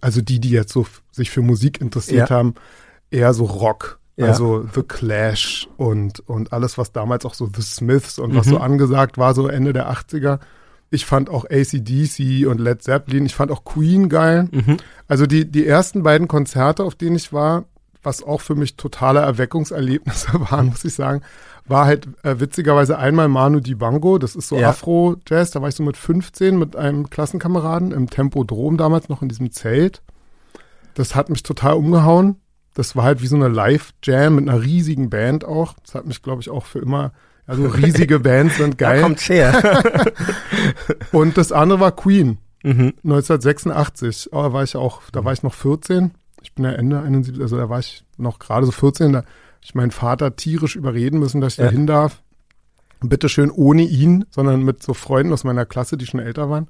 also 0.00 0.20
die, 0.20 0.40
die 0.40 0.50
jetzt 0.50 0.72
so 0.72 0.86
sich 1.12 1.30
für 1.30 1.42
Musik 1.42 1.80
interessiert 1.80 2.30
ja. 2.30 2.36
haben, 2.36 2.54
eher 3.10 3.34
so 3.34 3.44
Rock. 3.44 3.99
Ja. 4.20 4.26
Also 4.26 4.66
The 4.74 4.82
Clash 4.82 5.68
und, 5.78 6.20
und 6.28 6.52
alles, 6.52 6.76
was 6.76 6.92
damals 6.92 7.24
auch 7.24 7.34
so 7.34 7.48
The 7.54 7.62
Smiths 7.62 8.18
und 8.18 8.32
mhm. 8.32 8.36
was 8.36 8.46
so 8.46 8.56
mhm. 8.56 8.62
angesagt 8.62 9.16
war, 9.16 9.34
so 9.34 9.48
Ende 9.48 9.72
der 9.72 9.90
80er. 9.90 10.40
Ich 10.90 11.06
fand 11.06 11.30
auch 11.30 11.44
ACDC 11.44 12.46
und 12.46 12.60
Led 12.60 12.82
Zeppelin. 12.82 13.24
Ich 13.24 13.34
fand 13.34 13.50
auch 13.50 13.64
Queen 13.64 14.08
geil. 14.08 14.48
Mhm. 14.50 14.76
Also 15.08 15.26
die, 15.26 15.50
die 15.50 15.66
ersten 15.66 16.02
beiden 16.02 16.28
Konzerte, 16.28 16.84
auf 16.84 16.96
denen 16.96 17.16
ich 17.16 17.32
war, 17.32 17.64
was 18.02 18.22
auch 18.22 18.42
für 18.42 18.54
mich 18.54 18.76
totale 18.76 19.20
Erweckungserlebnisse 19.20 20.28
waren, 20.50 20.66
muss 20.66 20.84
ich 20.84 20.94
sagen, 20.94 21.22
war 21.66 21.86
halt 21.86 22.08
äh, 22.22 22.40
witzigerweise 22.40 22.98
einmal 22.98 23.28
Manu 23.28 23.60
Dibango, 23.60 24.18
das 24.18 24.36
ist 24.36 24.48
so 24.48 24.58
ja. 24.58 24.70
Afro-Jazz, 24.70 25.52
da 25.52 25.62
war 25.62 25.68
ich 25.68 25.76
so 25.76 25.82
mit 25.82 25.96
15 25.96 26.58
mit 26.58 26.76
einem 26.76 27.08
Klassenkameraden 27.08 27.92
im 27.92 28.10
Tempodrom 28.10 28.76
damals 28.76 29.08
noch 29.08 29.22
in 29.22 29.28
diesem 29.28 29.50
Zelt. 29.52 30.02
Das 30.94 31.14
hat 31.14 31.30
mich 31.30 31.42
total 31.42 31.74
umgehauen. 31.74 32.36
Das 32.74 32.94
war 32.96 33.04
halt 33.04 33.22
wie 33.22 33.26
so 33.26 33.36
eine 33.36 33.48
Live-Jam 33.48 34.36
mit 34.36 34.48
einer 34.48 34.62
riesigen 34.62 35.10
Band 35.10 35.44
auch. 35.44 35.74
Das 35.84 35.94
hat 35.94 36.06
mich, 36.06 36.22
glaube 36.22 36.42
ich, 36.42 36.50
auch 36.50 36.66
für 36.66 36.78
immer, 36.78 37.12
also 37.46 37.66
riesige 37.66 38.20
Bands 38.20 38.56
sind 38.56 38.78
geil. 38.78 39.00
Da 39.00 39.02
kommt's 39.02 39.28
her. 39.28 39.92
Und 41.12 41.36
das 41.36 41.52
andere 41.52 41.80
war 41.80 41.92
Queen. 41.92 42.38
Mhm. 42.62 42.94
1986. 43.04 44.30
Oh, 44.32 44.42
da 44.42 44.52
war 44.52 44.62
ich 44.62 44.76
auch, 44.76 45.02
da 45.12 45.24
war 45.24 45.32
ich 45.32 45.42
noch 45.42 45.54
14. 45.54 46.12
Ich 46.42 46.54
bin 46.54 46.64
ja 46.64 46.72
Ende 46.72 47.00
71, 47.00 47.42
also 47.42 47.56
da 47.56 47.68
war 47.68 47.80
ich 47.80 48.04
noch 48.16 48.38
gerade 48.38 48.66
so 48.66 48.72
14. 48.72 49.12
Da 49.12 49.24
ich 49.62 49.74
meinen 49.74 49.90
Vater 49.90 50.36
tierisch 50.36 50.76
überreden 50.76 51.18
müssen, 51.18 51.40
dass 51.40 51.54
ich 51.54 51.58
ja. 51.58 51.66
da 51.66 51.70
hin 51.70 51.86
darf. 51.86 52.22
Bitte 53.02 53.28
schön 53.28 53.50
ohne 53.50 53.82
ihn, 53.82 54.26
sondern 54.30 54.62
mit 54.62 54.82
so 54.82 54.94
Freunden 54.94 55.32
aus 55.32 55.44
meiner 55.44 55.66
Klasse, 55.66 55.96
die 55.96 56.06
schon 56.06 56.20
älter 56.20 56.50
waren 56.50 56.68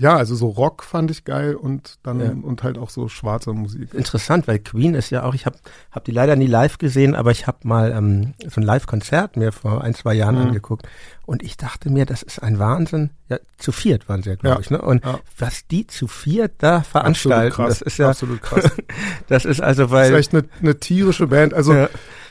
ja, 0.00 0.16
also 0.16 0.34
so 0.34 0.48
Rock 0.48 0.82
fand 0.82 1.10
ich 1.10 1.24
geil 1.24 1.54
und 1.54 1.98
dann 2.02 2.20
ja. 2.20 2.30
und 2.30 2.62
halt 2.62 2.78
auch 2.78 2.88
so 2.88 3.08
schwarze 3.08 3.52
Musik. 3.52 3.92
Interessant, 3.92 4.48
weil 4.48 4.58
Queen 4.58 4.94
ist 4.94 5.10
ja 5.10 5.24
auch, 5.24 5.34
ich 5.34 5.44
habe 5.44 5.58
hab 5.90 6.04
die 6.04 6.10
leider 6.10 6.36
nie 6.36 6.46
live 6.46 6.78
gesehen, 6.78 7.14
aber 7.14 7.32
ich 7.32 7.46
habe 7.46 7.58
mal 7.64 7.92
ähm, 7.92 8.32
so 8.48 8.62
ein 8.62 8.64
Live-Konzert 8.64 9.36
mir 9.36 9.52
vor 9.52 9.84
ein, 9.84 9.92
zwei 9.94 10.14
Jahren 10.14 10.36
mhm. 10.36 10.46
angeguckt 10.46 10.88
und 11.26 11.42
ich 11.42 11.58
dachte 11.58 11.90
mir, 11.90 12.06
das 12.06 12.22
ist 12.22 12.42
ein 12.42 12.58
Wahnsinn. 12.58 13.10
Ja, 13.28 13.38
zu 13.58 13.72
viert 13.72 14.08
waren 14.08 14.22
sie 14.22 14.30
ja, 14.30 14.36
glaube 14.36 14.54
ja. 14.54 14.60
ich. 14.60 14.70
Ne? 14.70 14.80
Und 14.80 15.04
ja. 15.04 15.20
was 15.36 15.66
die 15.66 15.86
zu 15.86 16.08
viert 16.08 16.54
da 16.58 16.80
veranstalten, 16.80 17.54
krass, 17.54 17.80
das 17.80 17.82
ist 17.82 17.98
ja 17.98 18.08
absolut 18.08 18.40
krass. 18.40 18.70
das 19.28 19.44
ist 19.44 19.60
also, 19.60 19.90
weil. 19.90 20.10
Das 20.12 20.20
ist 20.20 20.26
echt 20.28 20.34
eine, 20.34 20.48
eine 20.62 20.80
tierische 20.80 21.26
Band. 21.26 21.52
Also 21.52 21.88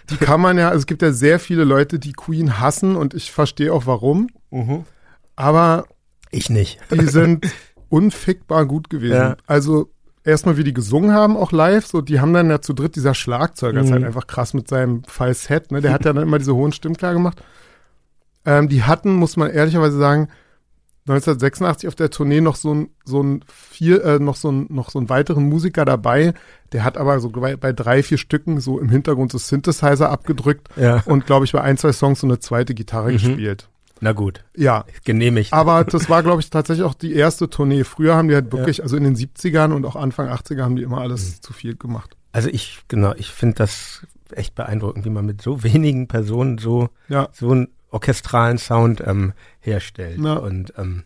die 0.09 0.17
kann 0.17 0.41
man 0.41 0.57
ja, 0.57 0.69
also 0.69 0.79
es 0.79 0.85
gibt 0.87 1.03
ja 1.03 1.11
sehr 1.11 1.39
viele 1.39 1.65
Leute, 1.65 1.99
die 1.99 2.13
Queen 2.13 2.59
hassen 2.59 2.95
und 2.95 3.13
ich 3.13 3.31
verstehe 3.31 3.71
auch 3.71 3.85
warum. 3.85 4.29
Mhm. 4.49 4.85
Aber 5.35 5.85
ich 6.31 6.49
nicht. 6.49 6.79
Die 6.91 7.05
sind 7.07 7.47
unfickbar 7.89 8.65
gut 8.65 8.89
gewesen. 8.89 9.15
Ja. 9.15 9.37
Also 9.47 9.89
erstmal, 10.23 10.57
wie 10.57 10.63
die 10.63 10.73
gesungen 10.73 11.13
haben, 11.13 11.35
auch 11.35 11.51
live, 11.51 11.85
so, 11.85 12.01
die 12.01 12.19
haben 12.19 12.33
dann 12.33 12.49
ja 12.49 12.61
zu 12.61 12.73
dritt, 12.73 12.95
dieser 12.95 13.13
Schlagzeuger 13.13 13.79
mhm. 13.79 13.85
ist 13.85 13.91
halt 13.91 14.03
einfach 14.03 14.27
krass 14.27 14.53
mit 14.53 14.67
seinem 14.67 15.03
Falsett, 15.03 15.71
ne? 15.71 15.81
Der 15.81 15.91
hat 15.91 16.05
ja 16.05 16.13
dann 16.13 16.23
immer 16.23 16.37
diese 16.37 16.55
hohen 16.55 16.71
Stimmen 16.71 16.97
klar 16.97 17.13
gemacht. 17.13 17.43
Ähm, 18.45 18.69
die 18.69 18.83
hatten, 18.83 19.13
muss 19.13 19.37
man 19.37 19.49
ehrlicherweise 19.49 19.97
sagen, 19.97 20.29
1986 21.07 21.87
auf 21.87 21.95
der 21.95 22.11
Tournee 22.11 22.39
noch 22.39 22.55
so 22.55 22.73
ein, 22.73 22.89
so 23.03 23.21
ein 23.23 23.43
vier, 23.47 24.03
äh, 24.03 24.19
noch 24.19 24.35
so 24.35 24.51
ein, 24.51 24.67
noch 24.69 24.91
so 24.91 24.99
einen 24.99 25.09
weiteren 25.09 25.49
Musiker 25.49 25.83
dabei. 25.83 26.33
Der 26.71 26.83
hat 26.83 26.97
aber 26.97 27.19
so 27.19 27.29
bei, 27.29 27.55
bei 27.55 27.73
drei, 27.73 28.03
vier 28.03 28.19
Stücken 28.19 28.59
so 28.59 28.79
im 28.79 28.89
Hintergrund 28.89 29.31
so 29.31 29.39
Synthesizer 29.39 30.09
abgedrückt 30.09 30.69
ja. 30.75 31.01
und 31.05 31.25
glaube 31.25 31.45
ich 31.45 31.51
bei 31.51 31.61
ein, 31.61 31.77
zwei 31.77 31.93
Songs 31.93 32.19
so 32.19 32.27
eine 32.27 32.39
zweite 32.39 32.75
Gitarre 32.75 33.09
mhm. 33.09 33.13
gespielt. 33.13 33.69
Na 34.01 34.13
gut. 34.13 34.43
Ja. 34.55 34.85
Genehmigt. 35.03 35.53
Aber 35.53 35.83
das 35.83 36.09
war, 36.09 36.23
glaube 36.23 36.41
ich, 36.41 36.49
tatsächlich 36.49 36.85
auch 36.85 36.93
die 36.93 37.13
erste 37.13 37.49
Tournee. 37.49 37.83
Früher 37.83 38.15
haben 38.15 38.27
die 38.27 38.35
halt 38.35 38.51
wirklich, 38.51 38.77
ja. 38.77 38.83
also 38.83 38.97
in 38.97 39.03
den 39.03 39.15
70ern 39.15 39.73
und 39.73 39.85
auch 39.85 39.95
Anfang 39.95 40.29
80er 40.29 40.63
haben 40.63 40.75
die 40.75 40.83
immer 40.83 41.01
alles 41.01 41.37
mhm. 41.37 41.41
zu 41.41 41.53
viel 41.53 41.75
gemacht. 41.75 42.15
Also 42.31 42.49
ich, 42.49 42.79
genau, 42.87 43.13
ich 43.17 43.29
finde 43.29 43.55
das 43.55 44.05
echt 44.31 44.55
beeindruckend, 44.55 45.05
wie 45.05 45.09
man 45.09 45.25
mit 45.25 45.41
so 45.41 45.63
wenigen 45.63 46.07
Personen 46.07 46.57
so, 46.57 46.89
ja. 47.07 47.29
so 47.33 47.51
einen 47.51 47.69
orchestralen 47.91 48.57
Sound 48.57 49.01
ähm, 49.05 49.33
herstellt. 49.59 50.19
Ja. 50.19 50.33
Und 50.33 50.73
ähm, 50.77 51.03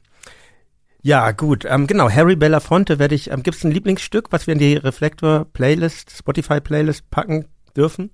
ja, 1.01 1.31
gut. 1.31 1.65
Ähm, 1.67 1.87
genau, 1.87 2.09
Harry 2.09 2.35
Belafonte 2.35 2.97
werde 2.97 3.15
ich, 3.15 3.29
ähm, 3.29 3.43
gibt 3.43 3.57
es 3.57 3.63
ein 3.63 3.71
Lieblingsstück, 3.71 4.31
was 4.31 4.47
wir 4.47 4.53
in 4.53 4.59
die 4.59 4.75
Reflektor-Playlist, 4.77 6.11
Spotify-Playlist 6.17 7.09
packen 7.09 7.45
dürfen? 7.75 8.09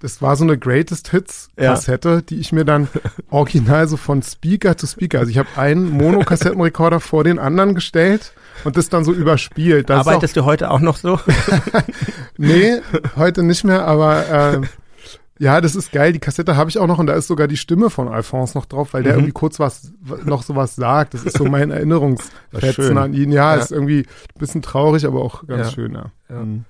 Das 0.00 0.22
war 0.22 0.36
so 0.36 0.44
eine 0.44 0.58
Greatest 0.58 1.10
Hits 1.10 1.50
Kassette, 1.56 2.08
ja. 2.08 2.20
die 2.20 2.38
ich 2.38 2.52
mir 2.52 2.64
dann 2.64 2.88
original 3.30 3.88
so 3.88 3.96
von 3.96 4.22
Speaker 4.22 4.76
zu 4.76 4.86
Speaker, 4.86 5.20
also 5.20 5.30
ich 5.30 5.38
habe 5.38 5.48
einen 5.56 5.90
Monokassettenrekorder 5.90 7.00
vor 7.00 7.24
den 7.24 7.38
anderen 7.38 7.74
gestellt 7.74 8.32
und 8.64 8.76
das 8.76 8.88
dann 8.88 9.04
so 9.04 9.12
überspielt. 9.12 9.90
Das 9.90 10.06
Arbeitest 10.06 10.38
auch, 10.38 10.42
du 10.42 10.46
heute 10.46 10.70
auch 10.70 10.80
noch 10.80 10.96
so? 10.96 11.18
nee, 12.36 12.80
heute 13.16 13.42
nicht 13.42 13.64
mehr, 13.64 13.86
aber 13.86 14.28
äh, 14.28 14.60
ja, 15.38 15.60
das 15.60 15.76
ist 15.76 15.92
geil. 15.92 16.12
Die 16.12 16.18
Kassette 16.18 16.56
habe 16.56 16.68
ich 16.68 16.78
auch 16.78 16.86
noch 16.86 16.98
und 16.98 17.06
da 17.06 17.14
ist 17.14 17.28
sogar 17.28 17.46
die 17.46 17.56
Stimme 17.56 17.90
von 17.90 18.08
Alphonse 18.08 18.58
noch 18.58 18.66
drauf, 18.66 18.92
weil 18.92 19.04
der 19.04 19.12
mhm. 19.12 19.18
irgendwie 19.20 19.32
kurz 19.32 19.60
was 19.60 19.92
noch 20.24 20.42
sowas 20.42 20.74
sagt. 20.74 21.14
Das 21.14 21.22
ist 21.22 21.36
so 21.36 21.44
mein 21.44 21.70
Erinnerungsfetzen 21.70 22.98
an 22.98 23.14
ihn. 23.14 23.30
Ja, 23.30 23.54
ja, 23.54 23.62
ist 23.62 23.70
irgendwie 23.70 24.00
ein 24.00 24.38
bisschen 24.38 24.62
traurig, 24.62 25.06
aber 25.06 25.22
auch 25.22 25.46
ganz 25.46 25.68
ja. 25.68 25.72
schön. 25.72 25.94
Ja. 25.94 26.10
Ja. 26.28 26.40
Mhm. 26.40 26.64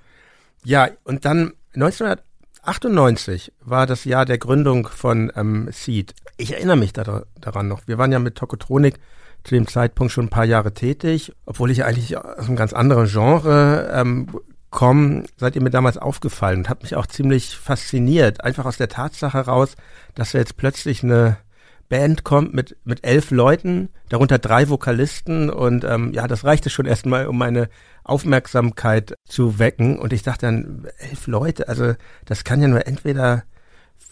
ja, 0.63 0.89
und 1.03 1.25
dann 1.25 1.53
1900 1.73 2.23
98 2.63 3.53
war 3.61 3.87
das 3.87 4.05
Jahr 4.05 4.25
der 4.25 4.37
Gründung 4.37 4.87
von 4.87 5.31
ähm, 5.35 5.69
Seed. 5.71 6.13
Ich 6.37 6.53
erinnere 6.53 6.77
mich 6.77 6.93
da, 6.93 7.23
daran 7.39 7.67
noch. 7.67 7.81
Wir 7.87 7.97
waren 7.97 8.11
ja 8.11 8.19
mit 8.19 8.35
Tokotronik 8.35 8.99
zu 9.43 9.55
dem 9.55 9.67
Zeitpunkt 9.67 10.11
schon 10.11 10.25
ein 10.25 10.29
paar 10.29 10.45
Jahre 10.45 10.73
tätig, 10.73 11.33
obwohl 11.45 11.71
ich 11.71 11.85
eigentlich 11.85 12.17
aus 12.17 12.47
einem 12.47 12.55
ganz 12.55 12.73
anderen 12.73 13.07
Genre 13.07 13.89
ähm, 13.93 14.27
komme, 14.69 15.23
seid 15.37 15.55
ihr 15.55 15.63
mir 15.63 15.69
damals 15.69 15.97
aufgefallen 15.97 16.59
und 16.59 16.69
hat 16.69 16.83
mich 16.83 16.95
auch 16.95 17.07
ziemlich 17.07 17.55
fasziniert. 17.55 18.43
Einfach 18.43 18.65
aus 18.65 18.77
der 18.77 18.89
Tatsache 18.89 19.37
heraus, 19.37 19.75
dass 20.15 20.33
wir 20.33 20.41
jetzt 20.41 20.57
plötzlich 20.57 21.03
eine 21.03 21.37
Band 21.89 22.23
kommt 22.23 22.53
mit, 22.53 22.77
mit 22.85 23.03
elf 23.03 23.31
Leuten, 23.31 23.89
darunter 24.09 24.37
drei 24.37 24.69
Vokalisten 24.69 25.49
und 25.49 25.83
ähm, 25.83 26.13
ja, 26.13 26.27
das 26.27 26.45
reichte 26.45 26.69
schon 26.69 26.85
erstmal, 26.85 27.27
um 27.27 27.37
meine 27.37 27.67
Aufmerksamkeit 28.03 29.15
zu 29.27 29.59
wecken. 29.59 29.99
Und 29.99 30.13
ich 30.13 30.23
dachte 30.23 30.45
dann, 30.45 30.87
elf 30.99 31.27
Leute, 31.27 31.67
also 31.67 31.95
das 32.25 32.43
kann 32.43 32.61
ja 32.61 32.67
nur 32.67 32.87
entweder 32.87 33.43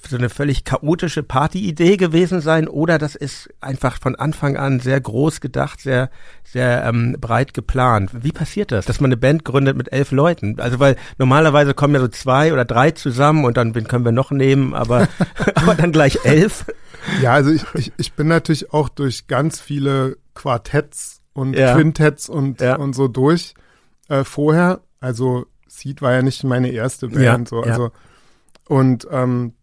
so 0.07 0.17
eine 0.17 0.29
völlig 0.29 0.63
chaotische 0.63 1.23
Partyidee 1.23 1.97
gewesen 1.97 2.39
sein 2.41 2.67
oder 2.67 2.97
das 2.97 3.15
ist 3.15 3.49
einfach 3.61 3.99
von 3.99 4.15
Anfang 4.15 4.57
an 4.57 4.79
sehr 4.79 4.99
groß 5.01 5.41
gedacht, 5.41 5.81
sehr, 5.81 6.09
sehr 6.43 6.83
ähm, 6.85 7.17
breit 7.19 7.53
geplant. 7.53 8.11
Wie 8.13 8.31
passiert 8.31 8.71
das, 8.71 8.85
dass 8.85 9.01
man 9.01 9.09
eine 9.09 9.17
Band 9.17 9.43
gründet 9.43 9.75
mit 9.75 9.91
elf 9.91 10.11
Leuten? 10.11 10.59
Also 10.59 10.79
weil 10.79 10.95
normalerweise 11.17 11.73
kommen 11.73 11.93
ja 11.93 11.99
so 11.99 12.07
zwei 12.07 12.53
oder 12.53 12.65
drei 12.65 12.91
zusammen 12.91 13.45
und 13.45 13.57
dann 13.57 13.75
wen 13.75 13.87
können 13.87 14.05
wir 14.05 14.11
noch 14.11 14.31
nehmen, 14.31 14.73
aber, 14.73 15.07
aber 15.55 15.75
dann 15.75 15.91
gleich 15.91 16.19
elf. 16.23 16.65
Ja, 17.21 17.33
also 17.33 17.51
ich, 17.51 17.63
ich, 17.73 17.91
ich 17.97 18.13
bin 18.13 18.27
natürlich 18.27 18.73
auch 18.73 18.89
durch 18.89 19.27
ganz 19.27 19.59
viele 19.59 20.17
Quartetts 20.33 21.21
und 21.33 21.53
ja. 21.55 21.75
Quintetts 21.75 22.29
und, 22.29 22.61
ja. 22.61 22.75
und 22.75 22.93
so 22.93 23.07
durch 23.07 23.55
äh, 24.09 24.23
vorher. 24.23 24.81
Also 24.99 25.45
Seed 25.67 26.01
war 26.01 26.13
ja 26.13 26.21
nicht 26.21 26.43
meine 26.43 26.69
erste 26.71 27.07
Band. 27.07 27.21
Ja, 27.51 27.57
so, 27.57 27.61
also, 27.61 27.91
Und 28.67 29.07
ähm, 29.11 29.53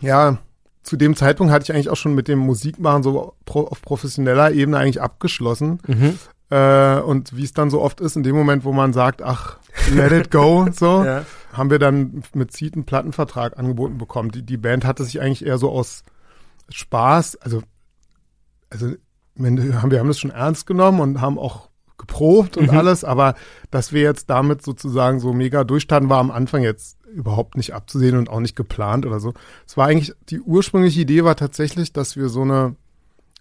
ja, 0.00 0.38
zu 0.82 0.96
dem 0.96 1.16
Zeitpunkt 1.16 1.52
hatte 1.52 1.64
ich 1.64 1.72
eigentlich 1.72 1.88
auch 1.88 1.96
schon 1.96 2.14
mit 2.14 2.28
dem 2.28 2.38
Musikmachen 2.38 3.02
so 3.02 3.34
pro, 3.46 3.62
auf 3.62 3.80
professioneller 3.82 4.52
Ebene 4.52 4.78
eigentlich 4.78 5.00
abgeschlossen. 5.00 5.80
Mhm. 5.86 6.18
Äh, 6.50 7.00
und 7.00 7.34
wie 7.36 7.42
es 7.44 7.54
dann 7.54 7.70
so 7.70 7.80
oft 7.80 8.00
ist, 8.00 8.16
in 8.16 8.22
dem 8.22 8.36
Moment, 8.36 8.64
wo 8.64 8.72
man 8.72 8.92
sagt, 8.92 9.22
ach, 9.22 9.58
let 9.92 10.12
it 10.12 10.30
go, 10.30 10.68
so, 10.72 11.02
ja. 11.04 11.24
haben 11.52 11.70
wir 11.70 11.78
dann 11.78 12.22
mit 12.34 12.52
Seed 12.52 12.74
einen 12.74 12.84
Plattenvertrag 12.84 13.58
angeboten 13.58 13.96
bekommen. 13.96 14.30
Die, 14.30 14.42
die 14.42 14.58
Band 14.58 14.84
hatte 14.84 15.04
sich 15.04 15.20
eigentlich 15.20 15.46
eher 15.46 15.58
so 15.58 15.70
aus 15.70 16.02
Spaß, 16.68 17.36
also, 17.36 17.62
also 18.70 18.88
haben 19.38 19.90
wir 19.90 19.98
haben 19.98 20.08
das 20.08 20.18
schon 20.18 20.30
ernst 20.30 20.66
genommen 20.66 21.00
und 21.00 21.20
haben 21.20 21.38
auch 21.38 21.68
geprobt 21.98 22.56
und 22.56 22.70
mhm. 22.70 22.78
alles, 22.78 23.04
aber 23.04 23.34
dass 23.70 23.92
wir 23.92 24.02
jetzt 24.02 24.28
damit 24.30 24.62
sozusagen 24.62 25.18
so 25.18 25.32
mega 25.32 25.64
durchstarten, 25.64 26.08
war 26.08 26.18
am 26.18 26.30
Anfang 26.30 26.62
jetzt 26.62 26.98
überhaupt 27.14 27.56
nicht 27.56 27.74
abzusehen 27.74 28.16
und 28.16 28.28
auch 28.28 28.40
nicht 28.40 28.56
geplant 28.56 29.06
oder 29.06 29.20
so. 29.20 29.34
Es 29.66 29.76
war 29.76 29.86
eigentlich, 29.86 30.12
die 30.28 30.40
ursprüngliche 30.40 31.00
Idee 31.00 31.24
war 31.24 31.36
tatsächlich, 31.36 31.92
dass 31.92 32.16
wir 32.16 32.28
so 32.28 32.42
eine, 32.42 32.76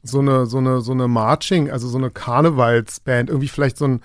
so 0.04 0.20
eine, 0.20 0.46
so 0.46 0.60
eine, 0.60 0.82
so 0.82 0.92
eine 0.92 1.08
Marching, 1.08 1.72
also 1.72 1.88
so 1.88 1.98
eine 1.98 2.12
Karnevalsband, 2.12 3.30
irgendwie 3.30 3.48
vielleicht 3.48 3.78
so 3.78 3.86
ein, 3.86 4.02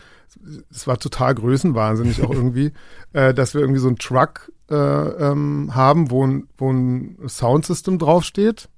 es 0.71 0.87
war 0.87 0.99
total 0.99 1.35
größenwahnsinnig 1.35 2.23
auch 2.23 2.31
irgendwie, 2.35 2.73
äh, 3.13 3.35
dass 3.35 3.55
wir 3.55 3.61
irgendwie 3.61 3.81
so 3.81 3.89
ein 3.89 3.97
Truck 3.97 4.53
äh, 4.71 4.75
ähm, 4.75 5.75
haben, 5.75 6.11
wo 6.11 6.27
ein, 6.27 6.49
wo 6.57 6.73
ein 6.73 7.19
Soundsystem 7.27 7.99
draufsteht 7.99 8.69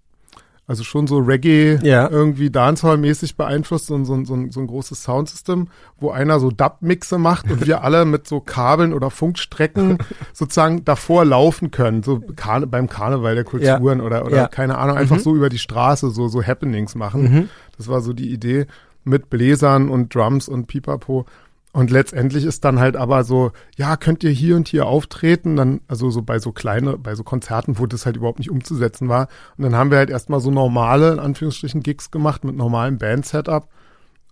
also 0.71 0.85
schon 0.85 1.09
so 1.09 1.19
Reggae, 1.19 1.81
ja. 1.83 2.09
irgendwie 2.09 2.49
Dancehall-mäßig 2.49 3.37
beeinflusst 3.37 3.91
und 3.91 4.05
so, 4.05 4.25
so, 4.25 4.39
so 4.51 4.61
ein 4.61 4.67
großes 4.69 5.03
Soundsystem, 5.03 5.67
wo 5.99 6.11
einer 6.11 6.39
so 6.39 6.53
Dub-Mixe 6.53 7.19
macht 7.19 7.51
und 7.51 7.67
wir 7.67 7.83
alle 7.83 8.05
mit 8.05 8.29
so 8.29 8.39
Kabeln 8.39 8.93
oder 8.93 9.11
Funkstrecken 9.11 9.99
sozusagen 10.33 10.85
davor 10.85 11.25
laufen 11.25 11.73
können, 11.73 12.05
so 12.05 12.21
Karne 12.37 12.69
beim 12.69 12.89
Karneval 12.89 13.35
der 13.35 13.43
Kulturen 13.43 13.99
ja. 13.99 14.05
oder, 14.05 14.25
oder 14.25 14.37
ja. 14.37 14.47
keine 14.47 14.79
Ahnung, 14.79 14.97
einfach 14.97 15.17
mhm. 15.17 15.23
so 15.23 15.35
über 15.35 15.49
die 15.49 15.59
Straße 15.59 16.09
so, 16.11 16.29
so 16.29 16.41
Happenings 16.41 16.95
machen. 16.95 17.23
Mhm. 17.23 17.49
Das 17.77 17.89
war 17.89 18.01
so 18.01 18.13
die 18.13 18.31
Idee. 18.31 18.67
mit 19.03 19.29
Bläsern 19.29 19.89
und 19.89 20.15
Drums 20.15 20.49
und 20.49 20.69
Pipapo. 20.69 21.27
Und 21.73 21.91
letztendlich 21.91 22.45
ist 22.45 22.65
dann 22.65 22.81
halt 22.81 22.97
aber 22.97 23.23
so, 23.23 23.53
ja, 23.77 23.97
könnt 23.97 24.25
ihr 24.25 24.31
hier 24.31 24.57
und 24.57 24.67
hier 24.67 24.87
auftreten? 24.87 25.55
Dann, 25.55 25.81
also 25.87 26.11
so 26.11 26.23
bei 26.23 26.41
so 26.41 26.51
kleine, 26.51 26.99
bei 26.99 27.15
so 27.15 27.23
Konzerten, 27.23 27.79
wo 27.79 27.87
das 27.87 28.07
halt 28.07 28.17
überhaupt 28.17 28.41
nicht 28.41 28.51
umzusetzen 28.51 29.09
war. 29.09 29.29
Und 29.57 29.65
dann 29.65 29.77
haben 29.77 29.91
wir 29.93 29.99
halt 29.99 30.11
erstmal 30.11 30.41
so 30.41 30.51
normale, 30.51 31.13
in 31.13 31.21
Anführungsstrichen, 31.21 31.83
Gigs 31.83 32.11
gemacht 32.11 32.43
mit 32.43 32.57
normalem 32.57 32.99
Band-Setup. 32.99 33.69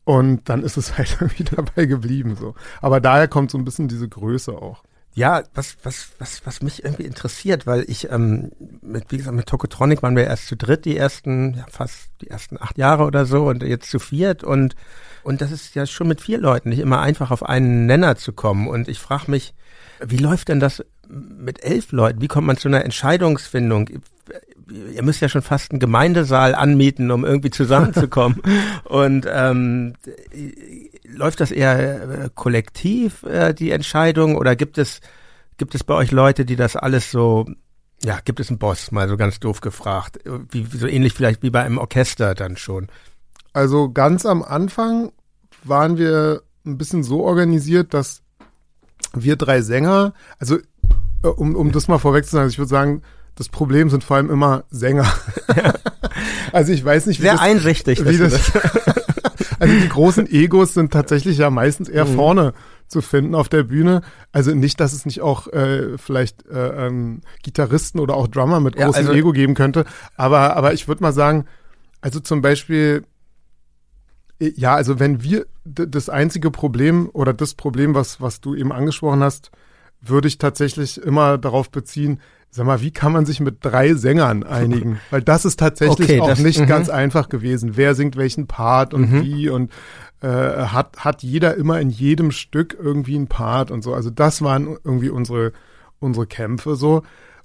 Und 0.05 0.49
dann 0.49 0.65
ist 0.65 0.77
es 0.77 0.99
halt 0.99 1.17
irgendwie 1.21 1.45
dabei 1.45 1.87
geblieben, 1.87 2.37
so. 2.39 2.55
Aber 2.81 3.01
daher 3.01 3.29
kommt 3.29 3.53
so 3.53 3.59
ein 3.59 3.65
bisschen 3.65 3.87
diese 3.87 4.09
Größe 4.09 4.53
auch. 4.53 4.83
Ja, 5.15 5.43
was, 5.55 5.77
was, 5.83 6.11
was, 6.19 6.45
was 6.45 6.63
mich 6.63 6.85
irgendwie 6.85 7.05
interessiert, 7.05 7.67
weil 7.67 7.85
ich, 7.89 8.11
ähm, 8.11 8.51
mit, 8.83 9.11
wie 9.11 9.17
gesagt, 9.17 9.35
mit 9.35 9.47
Tokotronic 9.47 10.03
waren 10.03 10.17
wir 10.17 10.25
erst 10.25 10.47
zu 10.47 10.57
dritt 10.57 10.85
die 10.85 10.97
ersten, 10.97 11.55
ja, 11.55 11.67
fast 11.69 12.11
die 12.21 12.29
ersten 12.31 12.61
acht 12.61 12.79
Jahre 12.79 13.05
oder 13.05 13.27
so 13.27 13.47
und 13.47 13.63
jetzt 13.63 13.91
zu 13.91 13.99
viert 13.99 14.45
und 14.45 14.77
und 15.29 15.43
das 15.43 15.53
ist 15.53 15.75
ja 15.75 15.85
schon 15.85 16.09
mit 16.09 16.23
vier 16.23 16.39
Leuten 16.39 16.71
nicht 16.71 16.79
immer 16.79 17.01
einfach 17.03 17.31
auf 17.31 17.43
einen 17.43 17.85
Nenner 17.85 18.17
zu 18.17 18.33
kommen. 18.33 18.67
Und 18.67 18.89
ich 18.89 18.99
frage 18.99 19.31
mich, 19.31 19.53
wie 20.03 20.17
läuft 20.17 20.49
denn 20.49 20.59
das 20.59 20.83
mit 21.07 21.63
elf 21.63 21.93
Leuten? 21.93 22.23
Wie 22.23 22.29
kommt 22.29 22.47
man 22.47 22.57
zu 22.57 22.67
einer 22.69 22.83
Entscheidungsfindung? 22.83 23.91
Ihr 24.71 25.03
müsst 25.03 25.21
ja 25.21 25.29
schon 25.29 25.43
fast 25.43 25.71
einen 25.71 25.81
Gemeindesaal 25.81 26.55
anmieten, 26.55 27.11
um 27.11 27.27
irgendwie 27.27 27.51
zusammenzukommen. 27.51 28.41
und 28.85 29.27
ähm, 29.31 29.97
läuft 31.05 31.41
das 31.41 31.51
eher 31.51 32.25
äh, 32.25 32.31
kollektiv, 32.35 33.23
äh, 33.25 33.53
die 33.53 33.71
Entscheidung, 33.71 34.35
oder 34.35 34.57
gibt 34.57 34.79
es, 34.79 35.03
gibt 35.59 35.75
es 35.75 35.85
bei 35.85 35.93
euch 35.93 36.11
Leute, 36.11 36.47
die 36.47 36.57
das 36.57 36.75
alles 36.75 37.11
so 37.11 37.45
ja, 38.03 38.21
gibt 38.25 38.41
es 38.41 38.49
einen 38.49 38.59
Boss, 38.59 38.93
mal 38.93 39.09
so 39.09 39.19
ganz 39.19 39.41
doof 39.41 39.61
gefragt. 39.61 40.21
Wie, 40.25 40.65
so 40.65 40.87
ähnlich 40.87 41.13
vielleicht 41.13 41.43
wie 41.43 41.51
bei 41.51 41.65
einem 41.65 41.77
Orchester 41.77 42.35
dann 42.35 42.57
schon. 42.57 42.87
Also 43.53 43.91
ganz 43.91 44.25
am 44.25 44.43
Anfang 44.43 45.11
waren 45.65 45.99
wir 45.99 46.43
ein 46.67 46.79
bisschen 46.79 47.03
so 47.03 47.23
organisiert, 47.23 47.95
dass 47.95 48.23
wir 49.15 49.37
drei 49.37 49.63
Sänger, 49.63 50.13
also 50.39 50.57
äh, 51.23 51.29
um, 51.29 51.57
um 51.57 51.73
das 51.73 51.89
mal 51.89 51.99
vorweg 51.99 52.25
zu 52.25 52.33
sagen, 52.33 52.49
ich 52.49 52.59
würde 52.59 52.69
sagen, 52.69 53.03
das 53.35 53.49
Problem 53.49 53.89
sind 53.89 54.03
vor 54.03 54.17
allem 54.17 54.31
immer 54.31 54.65
Sänger. 54.71 55.07
Ja. 55.57 55.75
also 56.53 56.73
ich 56.73 56.85
weiß 56.85 57.07
nicht, 57.07 57.21
wie 57.21 57.25
Sehr 57.25 57.35
das, 57.35 57.41
einsichtig. 57.41 58.05
Wie 58.05 58.19
das, 58.19 58.53
also 59.61 59.75
die 59.75 59.89
großen 59.89 60.29
Egos 60.29 60.75
sind 60.75 60.93
tatsächlich 60.93 61.39
ja 61.39 61.49
meistens 61.49 61.89
eher 61.89 62.05
mhm. 62.05 62.15
vorne 62.15 62.53
zu 62.89 63.01
finden 63.01 63.35
auf 63.37 63.49
der 63.49 63.63
Bühne. 63.63 64.03
Also 64.33 64.55
nicht, 64.55 64.81
dass 64.81 64.93
es 64.93 65.07
nicht 65.07 65.21
auch 65.21 65.47
äh, 65.49 65.99
vielleicht 65.99 66.47
äh, 66.47 66.87
ähm, 66.87 67.21
Gitarristen 67.43 68.01
oder 68.01 68.15
auch 68.15 68.27
Drummer 68.27 68.59
mit 68.61 68.75
großem 68.75 69.05
ja, 69.05 69.11
also, 69.11 69.13
Ego 69.13 69.33
geben 69.33 69.55
könnte. 69.55 69.85
Aber, 70.17 70.57
aber 70.57 70.73
ich 70.73 70.89
würde 70.89 71.03
mal 71.03 71.13
sagen, 71.13 71.45
also 72.01 72.19
zum 72.19 72.43
Beispiel 72.43 73.05
ja, 74.41 74.75
also 74.75 75.01
wenn 75.01 75.23
wir 75.23 75.47
das 75.65 76.09
einzige 76.09 76.51
Problem 76.51 77.11
oder 77.13 77.33
das 77.33 77.55
Problem, 77.55 77.95
was, 77.95 78.21
was 78.21 78.41
du 78.41 78.55
eben 78.55 78.73
angesprochen 78.73 79.23
hast, 79.23 79.51
würde 80.01 80.29
ich 80.29 80.39
tatsächlich 80.39 81.01
immer 81.03 81.39
darauf 81.39 81.71
beziehen, 81.71 82.21
sag 82.51 82.67
mal, 82.67 82.81
wie 82.81 82.93
kann 82.93 83.13
man 83.13 83.27
sich 83.27 83.41
mit 83.41 83.59
drei 83.65 83.95
Sängern 83.95 84.45
einigen? 84.45 85.01
Weil 85.11 85.23
das 85.23 85.45
ist 85.45 85.59
tatsächlich 85.59 86.09
okay, 86.09 86.21
auch 86.21 86.29
das, 86.29 86.39
nicht 86.39 86.61
-hmm. 86.61 86.67
ganz 86.67 86.89
einfach 86.89 87.29
gewesen. 87.29 87.77
Wer 87.77 87.95
singt 87.95 88.17
welchen 88.17 88.47
Part 88.47 88.95
und 88.95 89.11
-hmm. 89.11 89.23
wie 89.23 89.49
und 89.49 89.73
äh, 90.21 90.29
hat, 90.29 91.05
hat 91.05 91.23
jeder 91.23 91.57
immer 91.57 91.81
in 91.81 91.91
jedem 91.91 92.31
Stück 92.31 92.77
irgendwie 92.81 93.17
einen 93.17 93.29
Part 93.29 93.71
und 93.71 93.83
so. 93.83 93.93
Also 93.95 94.11
das 94.11 94.41
waren 94.43 94.79
irgendwie 94.85 95.11
unsere, 95.11 95.53
unsere 95.99 96.27
Kämpfe 96.27 96.77
so. 96.77 97.03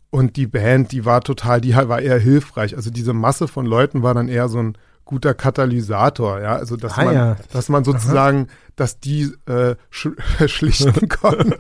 Und 0.10 0.36
die 0.36 0.48
Band, 0.48 0.92
die 0.92 1.06
war 1.06 1.22
total, 1.22 1.60
die 1.60 1.76
war 1.76 2.00
eher 2.00 2.20
hilfreich. 2.20 2.76
Also 2.76 2.92
diese 2.92 3.14
Masse 3.14 3.48
von 3.48 3.66
Leuten 3.66 4.04
war 4.04 4.14
dann 4.14 4.28
eher 4.28 4.48
so 4.48 4.60
ein, 4.60 4.78
guter 5.06 5.34
Katalysator, 5.34 6.40
ja, 6.42 6.56
also 6.56 6.78
dass 6.78 6.98
ah, 6.98 7.06
man, 7.06 7.14
ja. 7.14 7.38
dass 7.52 7.70
man 7.70 7.84
sozusagen, 7.84 8.48
Aha. 8.50 8.56
dass 8.76 9.00
die 9.00 9.32
äh, 9.48 9.76
sch 9.90 10.10
schlichten 10.48 11.10
konnten. 11.10 11.54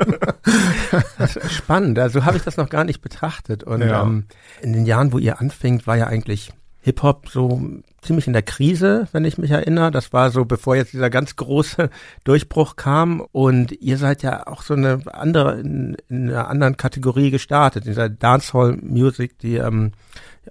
Spannend, 1.50 2.00
also 2.00 2.26
habe 2.26 2.38
ich 2.38 2.44
das 2.44 2.58
noch 2.58 2.70
gar 2.70 2.84
nicht 2.84 3.02
betrachtet 3.02 3.64
und 3.64 3.82
ja. 3.82 4.04
ähm, 4.04 4.26
in 4.62 4.74
den 4.74 4.86
Jahren, 4.86 5.14
wo 5.14 5.18
ihr 5.18 5.40
anfängt, 5.40 5.88
war 5.88 5.98
ja 5.98 6.08
eigentlich 6.08 6.54
Hip-Hop 6.84 7.30
so 7.30 7.62
ziemlich 8.02 8.28
in 8.28 8.34
der 8.34 8.42
Krise, 8.42 9.08
wenn 9.14 9.24
ich 9.24 9.38
mich 9.38 9.52
erinnere. 9.52 9.90
Das 9.90 10.12
war 10.12 10.32
so, 10.32 10.44
bevor 10.44 10.76
jetzt 10.76 10.92
dieser 10.92 11.10
ganz 11.10 11.38
große 11.38 11.90
Durchbruch 12.26 12.76
kam. 12.76 13.22
Und 13.32 13.72
ihr 13.72 13.98
seid 13.98 14.22
ja 14.22 14.48
auch 14.48 14.64
so 14.64 14.74
eine 14.74 15.00
andere, 15.08 15.62
in, 15.62 15.96
in 16.10 16.30
einer 16.30 16.50
anderen 16.50 16.76
Kategorie 16.76 17.32
gestartet, 17.32 17.86
dieser 17.86 18.10
Dancehall-Music, 18.10 19.40
die 19.40 19.56
ähm, 19.56 19.94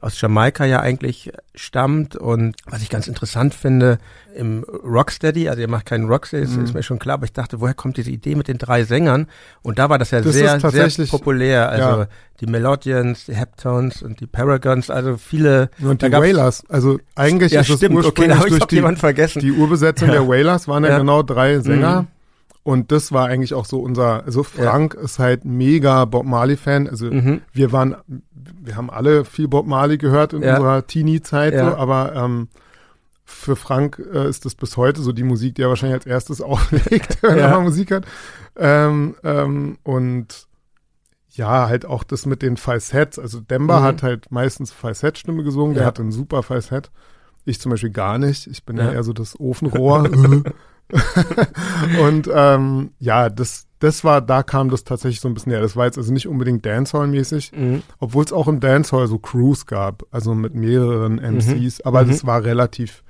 aus 0.01 0.21
Jamaika 0.21 0.65
ja 0.65 0.81
eigentlich 0.81 1.33
stammt 1.55 2.17
und 2.17 2.57
was 2.67 2.83
ich 2.83 2.89
ganz 2.89 3.09
interessant 3.09 3.55
finde, 3.55 3.99
im 4.35 4.65
Rocksteady, 4.65 5.49
also 5.49 5.61
ihr 5.61 5.69
macht 5.69 5.87
keinen 5.87 6.07
Rocksteady, 6.07 6.47
mhm. 6.47 6.65
ist 6.65 6.75
mir 6.75 6.83
schon 6.83 6.99
klar, 6.99 7.15
aber 7.15 7.25
ich 7.25 7.33
dachte, 7.33 7.61
woher 7.61 7.75
kommt 7.75 7.99
diese 7.99 8.11
Idee 8.11 8.35
mit 8.35 8.49
den 8.49 8.59
drei 8.59 8.85
Sängern? 8.85 9.27
Und 9.63 9.79
da 9.79 9.91
war 9.91 9.99
das 9.99 10.11
ja 10.11 10.21
das 10.21 10.33
sehr, 10.33 10.59
sehr 10.59 11.07
populär. 11.07 11.69
Also 11.69 12.03
ja. 12.03 12.09
die 12.41 12.47
Melodians, 12.47 13.27
die 13.27 13.35
Heptones 13.35 14.03
und 14.03 14.21
die 14.21 14.27
Paragons, 14.27 14.91
also 14.91 15.17
viele. 15.17 15.71
Und 15.81 16.03
die 16.03 16.11
Wailers, 16.11 16.65
also 16.69 16.99
eigentlich 17.15 17.53
ja, 17.53 17.61
ist 17.61 17.67
stimmt, 17.67 17.99
es 17.99 18.07
ursprünglich 18.07 18.39
okay, 18.41 18.51
durch 18.51 18.67
die, 18.67 18.97
vergessen. 18.97 19.41
die 19.41 19.53
Urbesetzung 19.53 20.09
ja. 20.09 20.15
der 20.15 20.29
Wailers 20.29 20.69
waren 20.69 20.85
ja, 20.85 20.91
ja, 20.91 20.99
genau 20.99 21.23
drei 21.23 21.61
Sänger. 21.61 22.03
Mhm. 22.03 22.09
Und 22.65 22.93
das 22.93 23.11
war 23.11 23.27
eigentlich 23.27 23.55
auch 23.55 23.65
so 23.65 23.81
unser, 23.81 24.25
also 24.25 24.45
Frank 24.45 24.95
ja. 24.95 25.01
ist 25.01 25.19
halt 25.19 25.45
mega 25.45 26.05
Bob 26.05 26.25
Marley-Fan. 26.25 26.89
Also 26.89 27.07
mhm. 27.07 27.41
wir 27.53 27.73
waren, 27.73 27.97
wir 28.65 28.77
haben 28.77 28.91
alle 28.91 29.25
viel 29.25 29.49
Bob 29.49 29.67
Marley 29.67 29.99
gehört 29.99 30.33
in 30.33 30.43
ja. 30.43 30.57
unserer 30.57 30.87
Teenie-Zeit, 30.87 31.55
ja. 31.55 31.71
so, 31.71 31.77
aber 31.77 32.15
ähm, 32.15 32.49
für 33.25 33.57
Frank 33.57 34.01
äh, 34.13 34.29
ist 34.29 34.45
das 34.45 34.55
bis 34.55 34.77
heute 34.77 35.03
so 35.03 35.13
die 35.13 35.25
Musik, 35.25 35.55
die 35.57 35.63
er 35.63 35.69
wahrscheinlich 35.69 35.97
als 35.97 36.07
erstes 36.07 36.41
auflegt, 36.43 37.23
wenn 37.23 37.39
er 37.39 37.51
mal 37.51 37.61
Musik 37.61 37.91
hat. 37.91 38.07
Ähm, 38.57 39.17
ähm, 39.25 39.79
und 39.83 40.47
ja, 41.31 41.69
halt 41.69 41.87
auch 41.87 42.05
das 42.05 42.27
mit 42.27 42.43
den 42.43 42.57
Falsetts. 42.57 43.19
Also 43.19 43.41
Demba 43.41 43.81
mhm. 43.81 43.85
hat 43.85 44.03
halt 44.03 44.31
meistens 44.31 44.71
Falsettstimme 44.71 45.43
gesungen, 45.43 45.75
der 45.75 45.87
hat 45.87 45.99
einen 45.99 46.13
super 46.13 46.43
Falsett. 46.43 46.91
Ich 47.45 47.61
zum 47.61 47.71
Beispiel 47.71 47.91
gar 47.91 48.19
nicht. 48.19 48.47
Ich 48.47 48.65
bin 48.65 48.77
ja, 48.77 48.93
eher 48.93 49.03
so 49.03 49.13
das 49.13 49.39
Ofenrohr. 49.41 50.05
und 52.03 52.29
ähm, 52.33 52.91
ja, 52.99 53.31
das, 53.31 53.67
das 53.83 54.05
war, 54.05 54.21
da 54.21 54.45
kam 54.45 54.71
das 54.71 54.85
tatsächlich 54.85 55.21
so 55.21 55.27
ein 55.27 55.35
bisschen 55.35 55.51
her. 55.51 55.61
Das 55.61 55.75
war 55.75 55.87
jetzt 55.87 55.99
also 55.99 56.13
nicht 56.13 56.29
unbedingt 56.29 56.65
Dancehall-mäßig, 56.65 57.51
mhm. 57.53 57.83
obwohl 57.99 58.25
es 58.25 58.33
auch 58.33 58.47
im 58.47 58.61
Dancehall 58.61 59.09
so 59.09 59.19
Crews 59.19 59.67
gab, 59.67 60.05
also 60.13 60.35
mit 60.35 60.55
mehreren 60.55 61.19
MCs, 61.19 61.79
mhm. 61.79 61.83
aber 61.85 62.05
mhm. 62.05 62.09
das 62.09 62.25
war 62.25 62.45
relativ 62.45 63.03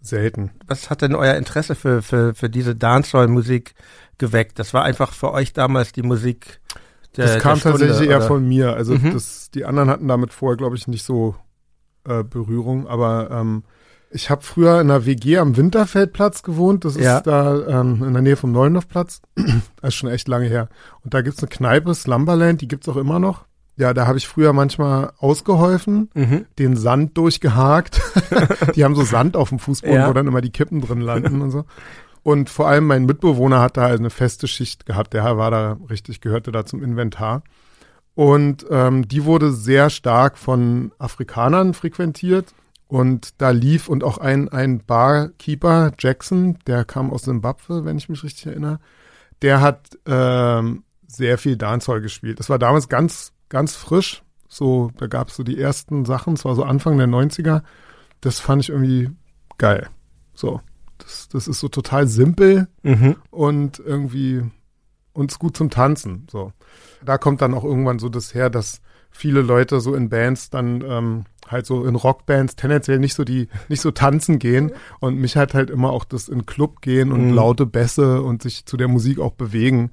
selten. 0.00 0.50
Was 0.66 0.90
hat 0.90 1.02
denn 1.02 1.14
euer 1.14 1.36
Interesse 1.36 1.76
für, 1.76 2.02
für, 2.02 2.34
für 2.34 2.50
diese 2.50 2.74
Dancehall-Musik 2.74 3.74
geweckt? 4.18 4.58
Das 4.58 4.74
war 4.74 4.82
einfach 4.82 5.12
für 5.12 5.30
euch 5.30 5.52
damals 5.52 5.92
die 5.92 6.02
Musik 6.02 6.60
der, 7.16 7.26
Das 7.26 7.38
kam 7.38 7.58
Stunde, 7.58 7.78
tatsächlich 7.78 8.10
eher 8.10 8.20
von 8.20 8.46
mir. 8.46 8.74
Also 8.74 8.94
mhm. 8.94 9.12
das, 9.12 9.52
die 9.52 9.64
anderen 9.64 9.90
hatten 9.90 10.08
damit 10.08 10.32
vorher, 10.32 10.56
glaube 10.56 10.74
ich, 10.74 10.88
nicht 10.88 11.04
so 11.04 11.36
äh, 12.04 12.24
Berührung, 12.24 12.88
aber 12.88 13.30
ähm, 13.30 13.62
ich 14.10 14.30
habe 14.30 14.42
früher 14.42 14.80
in 14.80 14.90
einer 14.90 15.06
WG 15.06 15.38
am 15.38 15.56
Winterfeldplatz 15.56 16.42
gewohnt. 16.42 16.84
Das 16.84 16.96
ist 16.96 17.04
ja. 17.04 17.20
da 17.20 17.80
ähm, 17.80 18.02
in 18.04 18.12
der 18.12 18.22
Nähe 18.22 18.36
vom 18.36 18.52
Neulendorfplatz. 18.52 19.22
das 19.36 19.88
ist 19.88 19.94
schon 19.94 20.10
echt 20.10 20.28
lange 20.28 20.46
her. 20.46 20.68
Und 21.02 21.14
da 21.14 21.22
gibt's 21.22 21.40
eine 21.40 21.48
Kneipe, 21.48 21.94
Slumberland, 21.94 22.60
die 22.60 22.68
gibt's 22.68 22.88
auch 22.88 22.96
immer 22.96 23.18
noch. 23.18 23.44
Ja, 23.76 23.92
da 23.92 24.06
habe 24.06 24.18
ich 24.18 24.28
früher 24.28 24.52
manchmal 24.52 25.12
ausgeholfen, 25.18 26.08
mhm. 26.14 26.46
den 26.60 26.76
Sand 26.76 27.18
durchgehakt. 27.18 28.00
die 28.76 28.84
haben 28.84 28.94
so 28.94 29.02
Sand 29.02 29.36
auf 29.36 29.48
dem 29.48 29.58
Fußboden, 29.58 29.96
ja. 29.96 30.08
wo 30.08 30.12
dann 30.12 30.28
immer 30.28 30.40
die 30.40 30.52
Kippen 30.52 30.80
drin 30.80 31.00
landen 31.00 31.42
und 31.42 31.50
so. 31.50 31.64
Und 32.22 32.50
vor 32.50 32.68
allem 32.68 32.86
mein 32.86 33.04
Mitbewohner 33.04 33.60
hat 33.60 33.76
da 33.76 33.82
halt 33.82 33.98
eine 33.98 34.10
feste 34.10 34.46
Schicht 34.46 34.86
gehabt. 34.86 35.12
Der 35.12 35.36
war 35.36 35.50
da 35.50 35.76
richtig, 35.90 36.20
gehörte 36.20 36.52
da 36.52 36.64
zum 36.64 36.84
Inventar. 36.84 37.42
Und 38.14 38.64
ähm, 38.70 39.08
die 39.08 39.24
wurde 39.24 39.50
sehr 39.50 39.90
stark 39.90 40.38
von 40.38 40.92
Afrikanern 40.98 41.74
frequentiert 41.74 42.54
und 42.86 43.40
da 43.40 43.50
lief 43.50 43.88
und 43.88 44.04
auch 44.04 44.18
ein, 44.18 44.48
ein 44.48 44.84
Barkeeper, 44.84 45.92
Jackson, 45.98 46.58
der 46.66 46.84
kam 46.84 47.10
aus 47.10 47.22
Zimbabwe, 47.22 47.84
wenn 47.84 47.98
ich 47.98 48.08
mich 48.08 48.22
richtig 48.22 48.46
erinnere, 48.46 48.78
der 49.42 49.60
hat 49.60 49.98
ähm, 50.06 50.84
sehr 51.06 51.38
viel 51.38 51.56
Dancehall 51.56 52.00
gespielt. 52.00 52.40
Das 52.40 52.50
war 52.50 52.58
damals 52.58 52.88
ganz, 52.88 53.32
ganz 53.48 53.74
frisch. 53.74 54.22
So, 54.48 54.90
da 54.98 55.06
gab 55.06 55.28
es 55.28 55.36
so 55.36 55.42
die 55.42 55.58
ersten 55.58 56.04
Sachen, 56.04 56.34
es 56.34 56.44
war 56.44 56.54
so 56.54 56.62
Anfang 56.62 56.98
der 56.98 57.08
90er. 57.08 57.62
Das 58.20 58.38
fand 58.38 58.62
ich 58.62 58.68
irgendwie 58.68 59.10
geil. 59.58 59.88
So, 60.34 60.60
das, 60.98 61.28
das 61.28 61.48
ist 61.48 61.60
so 61.60 61.68
total 61.68 62.06
simpel 62.06 62.68
mhm. 62.82 63.16
und 63.30 63.78
irgendwie 63.78 64.42
uns 65.12 65.38
gut 65.38 65.56
zum 65.56 65.70
Tanzen. 65.70 66.26
So, 66.30 66.52
da 67.04 67.18
kommt 67.18 67.40
dann 67.40 67.54
auch 67.54 67.64
irgendwann 67.64 67.98
so 67.98 68.08
das 68.08 68.34
her, 68.34 68.50
dass 68.50 68.80
viele 69.10 69.42
Leute 69.42 69.80
so 69.80 69.94
in 69.94 70.08
Bands 70.08 70.50
dann 70.50 70.82
ähm, 70.82 71.24
halt 71.48 71.66
so 71.66 71.84
in 71.84 71.94
Rockbands 71.94 72.56
tendenziell 72.56 72.98
nicht 72.98 73.14
so 73.14 73.24
die, 73.24 73.48
nicht 73.68 73.80
so 73.80 73.90
tanzen 73.90 74.38
gehen. 74.38 74.72
Und 75.00 75.18
mich 75.18 75.36
hat 75.36 75.54
halt 75.54 75.70
immer 75.70 75.90
auch 75.90 76.04
das 76.04 76.28
in 76.28 76.46
Club 76.46 76.80
gehen 76.80 77.12
und 77.12 77.28
mhm. 77.28 77.34
laute 77.34 77.66
Bässe 77.66 78.22
und 78.22 78.42
sich 78.42 78.66
zu 78.66 78.76
der 78.76 78.88
Musik 78.88 79.18
auch 79.18 79.32
bewegen. 79.32 79.90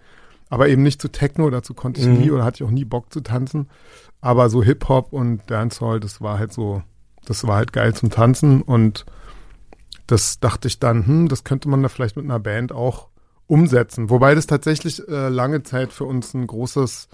Aber 0.50 0.68
eben 0.68 0.84
nicht 0.84 1.02
zu 1.02 1.10
Techno, 1.10 1.50
dazu 1.50 1.74
konnte 1.74 2.02
ich 2.02 2.08
mhm. 2.08 2.20
nie 2.20 2.32
oder 2.32 2.44
hatte 2.44 2.64
ich 2.64 2.68
auch 2.68 2.74
nie 2.74 2.86
Bock 2.86 3.12
zu 3.12 3.22
tanzen. 3.22 3.70
Aber 4.20 4.50
so 4.50 4.62
Hip-Hop 4.62 5.14
und 5.14 5.42
Dancehall, 5.48 6.00
das 6.00 6.22
war 6.22 6.38
halt 6.38 6.54
so, 6.54 6.84
das 7.26 7.48
war 7.48 7.56
halt 7.56 7.74
geil 7.74 7.94
zum 7.96 8.10
Tanzen 8.10 8.62
und 8.62 9.06
das 10.08 10.40
dachte 10.40 10.68
ich 10.68 10.80
dann, 10.80 11.06
hm, 11.06 11.28
das 11.30 11.44
könnte 11.44 11.70
man 11.70 11.82
da 11.82 11.90
vielleicht 11.90 12.18
mit 12.18 12.26
einer 12.26 12.40
Band 12.40 12.74
auch 12.74 13.08
umsetzen. 13.48 14.10
Wobei 14.10 14.36
das 14.36 14.48
tatsächlich 14.48 15.08
äh, 15.08 15.30
lange 15.30 15.64
Zeit 15.64 15.94
für 15.94 16.04
uns 16.06 16.34
ein 16.34 16.48
großes, 16.48 17.08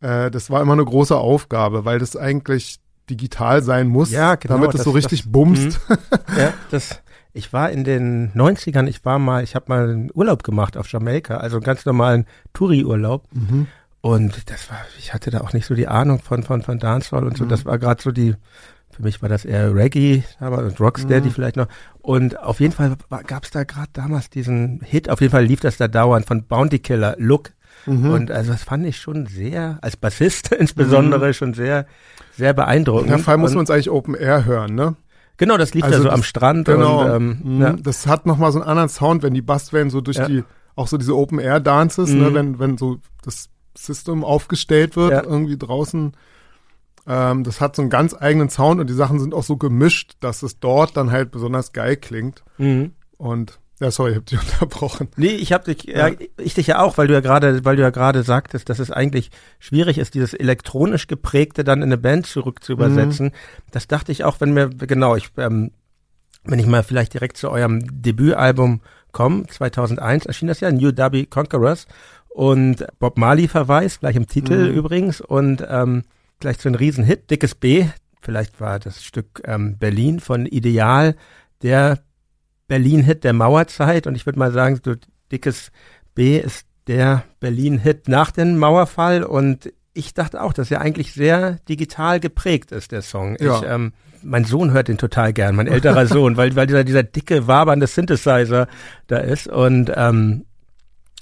äh, 0.00 0.30
das 0.30 0.50
war 0.50 0.60
immer 0.60 0.72
eine 0.72 0.84
große 0.84 1.16
Aufgabe, 1.16 1.84
weil 1.84 1.98
das 1.98 2.16
eigentlich 2.16 2.80
digital 3.10 3.62
sein 3.62 3.88
muss, 3.88 4.10
ja, 4.10 4.36
genau, 4.36 4.54
damit 4.54 4.74
es 4.74 4.84
so 4.84 4.90
richtig 4.90 5.22
das, 5.22 5.32
bumst. 5.32 5.80
Mh. 5.88 5.98
ja, 6.38 6.52
das, 6.70 7.02
ich 7.32 7.52
war 7.52 7.70
in 7.70 7.84
den 7.84 8.32
90ern, 8.32 8.86
ich 8.86 9.04
war 9.04 9.18
mal, 9.18 9.42
ich 9.42 9.54
habe 9.54 9.66
mal 9.68 9.88
einen 9.88 10.10
Urlaub 10.14 10.42
gemacht 10.42 10.76
auf 10.76 10.88
Jamaika, 10.88 11.36
also 11.36 11.56
einen 11.56 11.64
ganz 11.64 11.84
normalen 11.86 12.26
Touri-Urlaub. 12.52 13.26
Mhm. 13.32 13.66
Und 14.00 14.50
das 14.50 14.70
war, 14.70 14.78
ich 14.98 15.12
hatte 15.12 15.30
da 15.30 15.40
auch 15.40 15.52
nicht 15.52 15.66
so 15.66 15.74
die 15.74 15.88
Ahnung 15.88 16.20
von, 16.20 16.42
von, 16.42 16.62
von 16.62 16.78
Dancehall 16.78 17.24
und 17.24 17.36
so. 17.36 17.44
Mhm. 17.44 17.50
Das 17.50 17.66
war 17.66 17.78
gerade 17.78 18.02
so 18.02 18.10
die, 18.10 18.34
für 18.90 19.02
mich 19.02 19.20
war 19.22 19.28
das 19.28 19.44
eher 19.44 19.74
Reggae 19.74 20.22
aber, 20.40 20.58
und 20.58 20.80
Rocksteady 20.80 21.28
mhm. 21.28 21.32
vielleicht 21.32 21.56
noch. 21.56 21.68
Und 22.00 22.38
auf 22.38 22.60
jeden 22.60 22.72
Fall 22.72 22.96
gab 23.26 23.44
es 23.44 23.50
da 23.50 23.64
gerade 23.64 23.90
damals 23.92 24.30
diesen 24.30 24.80
Hit, 24.80 25.10
auf 25.10 25.20
jeden 25.20 25.30
Fall 25.30 25.44
lief 25.44 25.60
das 25.60 25.76
da 25.76 25.86
dauernd 25.86 26.26
von 26.26 26.44
Bounty 26.44 26.78
Killer, 26.78 27.14
Look. 27.18 27.52
Mhm. 27.86 28.10
Und 28.10 28.30
also 28.30 28.52
das 28.52 28.62
fand 28.62 28.86
ich 28.86 28.98
schon 28.98 29.26
sehr, 29.26 29.78
als 29.82 29.96
Bassist 29.96 30.52
insbesondere, 30.58 31.28
mhm. 31.28 31.32
schon 31.32 31.54
sehr, 31.54 31.86
sehr 32.36 32.52
beeindruckend. 32.52 33.10
Ja, 33.10 33.18
vor 33.18 33.32
allem 33.32 33.40
muss 33.40 33.52
man 33.52 33.60
uns 33.60 33.70
eigentlich 33.70 33.90
Open 33.90 34.14
Air 34.14 34.44
hören, 34.44 34.74
ne? 34.74 34.96
Genau, 35.36 35.56
das 35.56 35.72
lief 35.72 35.84
also 35.84 35.96
da 35.96 36.02
so 36.02 36.08
das, 36.08 36.14
am 36.14 36.22
Strand. 36.22 36.66
Genau. 36.66 37.02
Und, 37.02 37.10
ähm, 37.10 37.40
mhm. 37.42 37.62
ja. 37.62 37.72
Das 37.72 38.06
hat 38.06 38.26
nochmal 38.26 38.52
so 38.52 38.60
einen 38.60 38.68
anderen 38.68 38.90
Sound, 38.90 39.22
wenn 39.22 39.32
die 39.32 39.40
Basswellen 39.40 39.88
so 39.88 40.02
durch 40.02 40.18
ja. 40.18 40.26
die, 40.26 40.44
auch 40.76 40.86
so 40.86 40.98
diese 40.98 41.16
Open 41.16 41.38
Air 41.38 41.60
Dances, 41.60 42.10
ne, 42.10 42.28
mhm. 42.28 42.34
wenn, 42.34 42.58
wenn 42.58 42.78
so 42.78 42.98
das 43.22 43.48
System 43.74 44.22
aufgestellt 44.22 44.96
wird, 44.96 45.12
ja. 45.12 45.22
irgendwie 45.22 45.56
draußen. 45.56 46.12
Ähm, 47.06 47.44
das 47.44 47.62
hat 47.62 47.76
so 47.76 47.82
einen 47.82 47.90
ganz 47.90 48.14
eigenen 48.14 48.50
Sound 48.50 48.80
und 48.80 48.90
die 48.90 48.94
Sachen 48.94 49.18
sind 49.18 49.32
auch 49.32 49.42
so 49.42 49.56
gemischt, 49.56 50.16
dass 50.20 50.42
es 50.42 50.60
dort 50.60 50.96
dann 50.98 51.10
halt 51.10 51.30
besonders 51.30 51.72
geil 51.72 51.96
klingt. 51.96 52.42
Mhm. 52.58 52.92
Und 53.16 53.59
ja, 53.80 53.90
sorry, 53.90 54.10
ich 54.10 54.16
hab 54.16 54.26
dich 54.26 54.40
unterbrochen. 54.52 55.08
Nee, 55.16 55.28
ich 55.28 55.52
hab 55.52 55.64
dich, 55.64 55.84
ja. 55.84 56.10
ich 56.38 56.54
dich 56.54 56.66
ja 56.66 56.80
auch, 56.80 56.98
weil 56.98 57.06
du 57.06 57.14
ja 57.14 57.20
gerade, 57.20 57.64
weil 57.64 57.76
du 57.76 57.82
ja 57.82 57.90
gerade 57.90 58.22
sagtest, 58.22 58.68
dass 58.68 58.78
es 58.78 58.90
eigentlich 58.90 59.30
schwierig 59.58 59.98
ist, 59.98 60.14
dieses 60.14 60.34
elektronisch 60.34 61.06
geprägte 61.06 61.64
dann 61.64 61.78
in 61.78 61.84
eine 61.84 61.98
Band 61.98 62.26
zurück 62.26 62.62
zu 62.62 62.72
übersetzen. 62.72 63.26
Mhm. 63.26 63.32
Das 63.72 63.88
dachte 63.88 64.12
ich 64.12 64.24
auch, 64.24 64.40
wenn 64.40 64.52
mir, 64.52 64.68
genau, 64.68 65.16
ich, 65.16 65.30
ähm, 65.38 65.72
wenn 66.44 66.58
ich 66.58 66.66
mal 66.66 66.82
vielleicht 66.82 67.14
direkt 67.14 67.38
zu 67.38 67.50
eurem 67.50 67.80
Debütalbum 68.02 68.82
komme, 69.12 69.46
2001 69.46 70.26
erschien 70.26 70.48
das 70.48 70.60
ja, 70.60 70.70
New 70.70 70.92
Derby 70.92 71.26
Conquerors 71.26 71.86
und 72.28 72.86
Bob 72.98 73.18
Marley 73.18 73.48
verweist, 73.48 74.00
gleich 74.00 74.16
im 74.16 74.26
Titel 74.26 74.70
mhm. 74.70 74.76
übrigens 74.76 75.20
und 75.20 75.64
ähm, 75.68 76.04
gleich 76.38 76.58
zu 76.58 76.68
einem 76.68 76.76
Riesenhit, 76.76 77.30
Dickes 77.30 77.54
B, 77.54 77.86
vielleicht 78.20 78.60
war 78.60 78.78
das 78.78 79.02
Stück 79.02 79.42
ähm, 79.44 79.78
Berlin 79.78 80.20
von 80.20 80.44
Ideal, 80.44 81.16
der 81.62 81.98
Berlin-Hit 82.70 83.24
der 83.24 83.32
Mauerzeit 83.32 84.06
und 84.06 84.14
ich 84.14 84.26
würde 84.26 84.38
mal 84.38 84.52
sagen, 84.52 84.80
so 84.82 84.94
Dickes 85.32 85.72
B 86.14 86.38
ist 86.38 86.66
der 86.86 87.24
Berlin-Hit 87.40 88.06
nach 88.06 88.30
dem 88.30 88.58
Mauerfall 88.58 89.24
und 89.24 89.72
ich 89.92 90.14
dachte 90.14 90.40
auch, 90.40 90.52
dass 90.52 90.70
er 90.70 90.80
eigentlich 90.80 91.12
sehr 91.12 91.58
digital 91.68 92.20
geprägt 92.20 92.70
ist, 92.70 92.92
der 92.92 93.02
Song. 93.02 93.36
Ja. 93.40 93.56
Ich, 93.56 93.66
ähm, 93.66 93.92
mein 94.22 94.44
Sohn 94.44 94.70
hört 94.70 94.86
den 94.86 94.98
total 94.98 95.32
gern, 95.32 95.56
mein 95.56 95.66
älterer 95.66 96.06
Sohn, 96.06 96.36
weil, 96.36 96.54
weil 96.54 96.68
dieser, 96.68 96.84
dieser 96.84 97.02
dicke, 97.02 97.48
wabernde 97.48 97.88
Synthesizer 97.88 98.68
da 99.08 99.18
ist 99.18 99.48
und 99.48 99.90
ähm, 99.96 100.44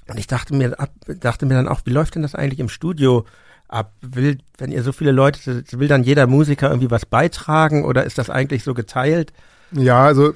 und 0.07 0.19
ich 0.19 0.27
dachte 0.27 0.55
mir, 0.55 0.77
dachte 1.21 1.47
mir 1.47 1.55
dann 1.55 1.69
auch, 1.69 1.81
wie 1.85 1.91
läuft 1.91 2.15
denn 2.15 2.23
das 2.23 2.35
eigentlich 2.35 2.61
im 2.61 2.69
Studio 2.69 3.25
ab? 3.69 3.95
Will, 4.03 4.39
wenn 4.59 4.71
ihr 4.71 4.83
so 4.83 4.93
viele 4.93 5.13
Leute, 5.13 5.65
will 5.71 5.89
dann 5.89 6.03
jeder 6.03 6.27
Musiker 6.27 6.69
irgendwie 6.69 6.91
was 6.91 7.07
beitragen 7.07 7.85
oder 7.85 8.05
ist 8.05 8.19
das 8.19 8.29
eigentlich 8.29 8.65
so 8.65 8.73
geteilt? 8.75 9.33
Ja, 9.73 10.05
also 10.05 10.35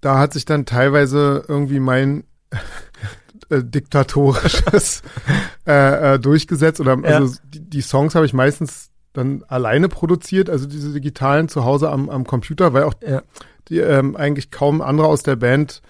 da 0.00 0.18
hat 0.18 0.32
sich 0.32 0.44
dann 0.44 0.66
teilweise 0.66 1.44
irgendwie 1.48 1.80
mein 1.80 2.24
äh, 3.50 3.62
diktatorisches 3.62 5.02
äh, 5.66 6.14
äh, 6.14 6.18
durchgesetzt 6.18 6.80
oder 6.80 6.98
ja. 6.98 7.18
also 7.18 7.36
die, 7.44 7.60
die 7.60 7.82
Songs 7.82 8.14
habe 8.14 8.26
ich 8.26 8.32
meistens 8.32 8.90
dann 9.12 9.44
alleine 9.48 9.88
produziert, 9.88 10.48
also 10.48 10.66
diese 10.66 10.92
digitalen 10.92 11.48
zu 11.48 11.64
Hause 11.64 11.90
am, 11.90 12.08
am 12.08 12.24
Computer, 12.26 12.72
weil 12.72 12.84
auch 12.84 12.94
ja. 13.06 13.22
die 13.68 13.78
ähm, 13.78 14.16
eigentlich 14.16 14.50
kaum 14.50 14.80
andere 14.80 15.08
aus 15.08 15.22
der 15.22 15.36
Band 15.36 15.82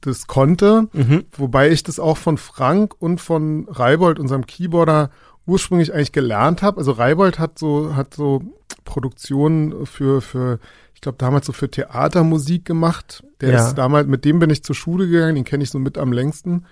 das 0.00 0.26
konnte, 0.26 0.88
mhm. 0.92 1.24
wobei 1.32 1.70
ich 1.70 1.82
das 1.82 1.98
auch 1.98 2.16
von 2.16 2.38
Frank 2.38 2.94
und 2.98 3.20
von 3.20 3.66
Reibold, 3.68 4.18
unserem 4.18 4.46
Keyboarder, 4.46 5.10
ursprünglich 5.46 5.92
eigentlich 5.92 6.12
gelernt 6.12 6.62
habe. 6.62 6.78
Also 6.78 6.92
Reibold 6.92 7.38
hat 7.38 7.58
so, 7.58 7.94
hat 7.96 8.14
so 8.14 8.42
Produktionen 8.84 9.86
für, 9.86 10.20
für, 10.20 10.58
ich 10.94 11.00
glaube 11.00 11.18
damals 11.18 11.46
so 11.46 11.52
für 11.52 11.70
Theatermusik 11.70 12.64
gemacht. 12.64 13.24
Der 13.40 13.52
ja. 13.52 13.66
ist 13.66 13.74
damals, 13.74 14.06
mit 14.06 14.24
dem 14.24 14.38
bin 14.38 14.50
ich 14.50 14.62
zur 14.62 14.74
Schule 14.74 15.08
gegangen, 15.08 15.34
den 15.34 15.44
kenne 15.44 15.64
ich 15.64 15.70
so 15.70 15.78
mit 15.78 15.98
am 15.98 16.12
längsten. 16.12 16.64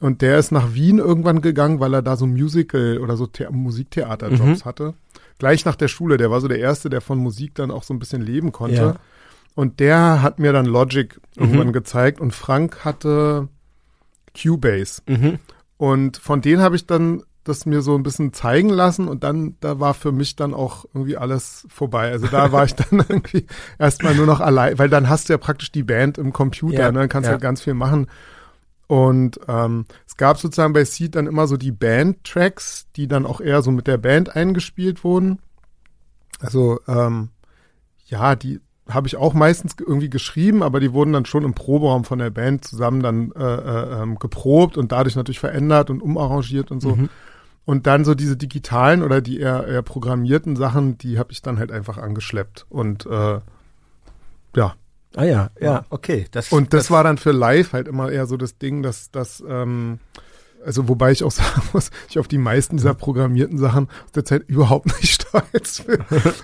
Und 0.00 0.22
der 0.22 0.38
ist 0.38 0.52
nach 0.52 0.74
Wien 0.74 0.98
irgendwann 0.98 1.40
gegangen, 1.40 1.80
weil 1.80 1.94
er 1.94 2.02
da 2.02 2.16
so 2.16 2.26
Musical 2.26 2.98
oder 2.98 3.16
so 3.16 3.28
The 3.36 3.46
Musiktheaterjobs 3.50 4.64
mhm. 4.64 4.64
hatte. 4.64 4.94
Gleich 5.38 5.64
nach 5.64 5.76
der 5.76 5.88
Schule. 5.88 6.16
Der 6.16 6.30
war 6.30 6.40
so 6.40 6.48
der 6.48 6.58
Erste, 6.58 6.88
der 6.88 7.00
von 7.00 7.18
Musik 7.18 7.54
dann 7.54 7.70
auch 7.70 7.82
so 7.82 7.94
ein 7.94 7.98
bisschen 7.98 8.22
leben 8.22 8.52
konnte. 8.52 8.76
Ja. 8.76 8.94
Und 9.54 9.80
der 9.80 10.22
hat 10.22 10.38
mir 10.38 10.52
dann 10.52 10.66
Logic 10.66 11.20
mhm. 11.36 11.42
irgendwann 11.42 11.72
gezeigt 11.72 12.20
und 12.20 12.32
Frank 12.32 12.84
hatte 12.84 13.48
Cubase. 14.40 15.02
Mhm. 15.06 15.40
Und 15.76 16.16
von 16.16 16.40
denen 16.40 16.62
habe 16.62 16.76
ich 16.76 16.86
dann 16.86 17.22
das 17.48 17.66
mir 17.66 17.82
so 17.82 17.94
ein 17.96 18.02
bisschen 18.02 18.32
zeigen 18.32 18.68
lassen 18.68 19.08
und 19.08 19.24
dann, 19.24 19.56
da 19.60 19.80
war 19.80 19.94
für 19.94 20.12
mich 20.12 20.36
dann 20.36 20.54
auch 20.54 20.84
irgendwie 20.94 21.16
alles 21.16 21.66
vorbei. 21.68 22.10
Also 22.10 22.26
da 22.28 22.52
war 22.52 22.64
ich 22.64 22.74
dann 22.76 23.04
irgendwie 23.08 23.46
erstmal 23.78 24.14
nur 24.14 24.26
noch 24.26 24.40
allein, 24.40 24.78
weil 24.78 24.88
dann 24.88 25.08
hast 25.08 25.28
du 25.28 25.32
ja 25.32 25.38
praktisch 25.38 25.72
die 25.72 25.82
Band 25.82 26.18
im 26.18 26.32
Computer, 26.32 26.80
ja, 26.80 26.92
ne? 26.92 27.00
dann 27.00 27.08
kannst 27.08 27.26
du 27.26 27.30
ja. 27.30 27.32
halt 27.32 27.42
ganz 27.42 27.62
viel 27.62 27.74
machen. 27.74 28.06
Und 28.86 29.38
ähm, 29.48 29.84
es 30.06 30.16
gab 30.16 30.38
sozusagen 30.38 30.72
bei 30.72 30.84
Seed 30.84 31.14
dann 31.14 31.26
immer 31.26 31.46
so 31.46 31.56
die 31.56 31.72
Band-Tracks, 31.72 32.86
die 32.96 33.06
dann 33.06 33.26
auch 33.26 33.40
eher 33.40 33.60
so 33.62 33.70
mit 33.70 33.86
der 33.86 33.98
Band 33.98 34.34
eingespielt 34.34 35.04
wurden. 35.04 35.40
Also 36.40 36.80
ähm, 36.88 37.28
ja, 38.06 38.34
die 38.34 38.60
habe 38.88 39.06
ich 39.06 39.16
auch 39.16 39.34
meistens 39.34 39.76
irgendwie 39.78 40.08
geschrieben, 40.08 40.62
aber 40.62 40.80
die 40.80 40.92
wurden 40.92 41.12
dann 41.12 41.26
schon 41.26 41.44
im 41.44 41.54
Proberaum 41.54 42.04
von 42.04 42.18
der 42.18 42.30
Band 42.30 42.64
zusammen 42.64 43.02
dann 43.02 43.32
äh, 43.32 43.42
äh, 43.42 44.02
ähm, 44.02 44.18
geprobt 44.18 44.78
und 44.78 44.92
dadurch 44.92 45.14
natürlich 45.14 45.40
verändert 45.40 45.90
und 45.90 46.00
umarrangiert 46.00 46.70
und 46.70 46.80
so. 46.80 46.96
Mhm. 46.96 47.10
Und 47.68 47.86
dann 47.86 48.06
so 48.06 48.14
diese 48.14 48.34
digitalen 48.34 49.02
oder 49.02 49.20
die 49.20 49.40
eher, 49.40 49.66
eher 49.66 49.82
programmierten 49.82 50.56
Sachen, 50.56 50.96
die 50.96 51.18
habe 51.18 51.32
ich 51.32 51.42
dann 51.42 51.58
halt 51.58 51.70
einfach 51.70 51.98
angeschleppt. 51.98 52.64
Und 52.70 53.04
äh, 53.04 53.40
ja. 54.56 54.74
Ah 55.14 55.24
ja, 55.24 55.50
ja, 55.60 55.84
okay. 55.90 56.24
Das, 56.30 56.50
und 56.50 56.72
das, 56.72 56.84
das 56.84 56.90
war 56.90 57.04
dann 57.04 57.18
für 57.18 57.30
live 57.32 57.74
halt 57.74 57.86
immer 57.86 58.10
eher 58.10 58.24
so 58.24 58.38
das 58.38 58.56
Ding, 58.56 58.82
dass 58.82 59.10
das 59.10 59.44
ähm, 59.46 59.98
also 60.64 60.88
wobei 60.88 61.12
ich 61.12 61.22
auch 61.22 61.30
sagen 61.30 61.60
muss, 61.74 61.90
ich 62.08 62.18
auf 62.18 62.26
die 62.26 62.38
meisten 62.38 62.78
dieser 62.78 62.94
programmierten 62.94 63.58
Sachen 63.58 63.88
aus 64.06 64.12
der 64.12 64.24
Zeit 64.24 64.44
überhaupt 64.46 64.86
nicht 65.02 65.20
stolz 65.20 65.82
bin. 65.82 65.98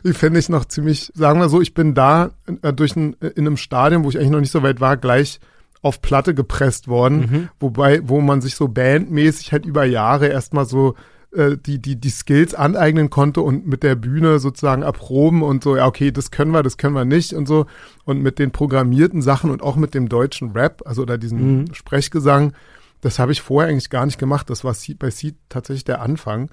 Die 0.05 0.13
finde 0.13 0.41
ich 0.41 0.51
noch 0.51 0.67
ziemlich, 0.67 1.11
sagen 1.15 1.41
wir 1.41 1.49
so, 1.49 1.63
ich 1.63 1.73
bin 1.73 1.95
da 1.95 2.33
äh, 2.61 2.75
durch 2.75 2.97
ein, 2.97 3.19
äh, 3.23 3.29
in 3.29 3.47
einem 3.47 3.57
Stadion, 3.57 4.05
wo 4.05 4.11
ich 4.11 4.19
eigentlich 4.19 4.31
noch 4.31 4.41
nicht 4.41 4.53
so 4.53 4.63
weit 4.63 4.79
war, 4.79 4.99
gleich 4.99 5.41
auf 5.85 6.01
Platte 6.01 6.35
gepresst 6.35 6.88
worden, 6.88 7.18
mhm. 7.18 7.49
wobei, 7.61 8.01
wo 8.09 8.23
man 8.23 8.40
sich 8.40 8.55
so 8.55 8.68
bandmäßig 8.68 9.53
halt 9.53 9.66
über 9.66 9.85
Jahre 9.85 10.29
erstmal 10.29 10.64
so 10.64 10.94
äh, 11.37 11.59
die, 11.59 11.79
die, 11.79 11.97
die 11.97 12.09
Skills 12.09 12.55
aneignen 12.55 13.11
konnte 13.11 13.42
und 13.42 13.66
mit 13.66 13.83
der 13.83 13.94
Bühne 13.94 14.38
sozusagen 14.38 14.81
erproben 14.81 15.42
und 15.42 15.62
so, 15.62 15.77
ja, 15.77 15.87
okay, 15.87 16.11
das 16.11 16.31
können 16.31 16.53
wir, 16.53 16.62
das 16.62 16.79
können 16.79 16.94
wir 16.94 17.05
nicht 17.05 17.35
und 17.35 17.47
so. 17.47 17.66
Und 18.05 18.23
mit 18.23 18.38
den 18.38 18.51
programmierten 18.51 19.20
Sachen 19.20 19.51
und 19.51 19.62
auch 19.62 19.77
mit 19.77 19.92
dem 19.92 20.09
deutschen 20.09 20.53
Rap, 20.53 20.83
also 20.87 21.03
oder 21.03 21.18
diesen 21.18 21.59
mhm. 21.59 21.75
Sprechgesang, 21.75 22.55
das 23.03 23.18
habe 23.18 23.33
ich 23.33 23.42
vorher 23.42 23.70
eigentlich 23.70 23.90
gar 23.90 24.07
nicht 24.07 24.18
gemacht. 24.18 24.49
Das 24.49 24.64
war 24.64 24.75
bei 24.99 25.11
Seed 25.11 25.37
tatsächlich 25.51 25.85
der 25.85 26.01
Anfang. 26.01 26.49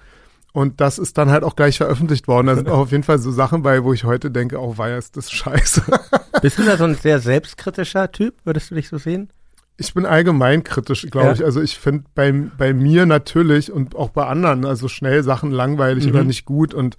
Und 0.54 0.82
das 0.82 1.00
ist 1.00 1.18
dann 1.18 1.30
halt 1.30 1.44
auch 1.44 1.56
gleich 1.56 1.78
veröffentlicht 1.78 2.28
worden. 2.28 2.48
Da 2.48 2.56
sind 2.56 2.70
auch 2.70 2.80
auf 2.80 2.92
jeden 2.92 3.04
Fall 3.04 3.20
so 3.20 3.32
Sachen 3.32 3.62
bei, 3.64 3.84
wo 3.84 3.94
ich 3.94 4.04
heute 4.04 4.32
denke, 4.32 4.60
oh, 4.60 4.78
war 4.78 4.98
ist 4.98 5.16
das 5.16 5.32
scheiße. 5.32 5.84
Bist 6.42 6.60
du 6.60 6.64
da 6.64 6.78
so 6.78 6.84
ein 6.84 6.96
sehr 6.96 7.20
selbstkritischer 7.20 8.12
Typ? 8.12 8.36
Würdest 8.44 8.72
du 8.72 8.76
dich 8.76 8.90
so 8.90 8.98
sehen? 8.98 9.30
Ich 9.78 9.94
bin 9.94 10.06
allgemein 10.06 10.64
kritisch, 10.64 11.08
glaube 11.10 11.28
ja. 11.28 11.34
ich. 11.34 11.46
Also 11.46 11.62
ich 11.62 11.80
finde 11.80 12.04
bei, 12.14 12.32
bei 12.32 12.74
mir 12.74 13.06
natürlich 13.06 13.72
und 13.72 13.96
auch 13.96 14.10
bei 14.10 14.28
anderen, 14.28 14.66
also 14.66 14.90
schnell 14.90 15.24
Sachen 15.24 15.52
langweilig 15.52 16.06
mhm. 16.06 16.12
oder 16.12 16.24
nicht 16.24 16.46
gut 16.46 16.74
und 16.74 16.98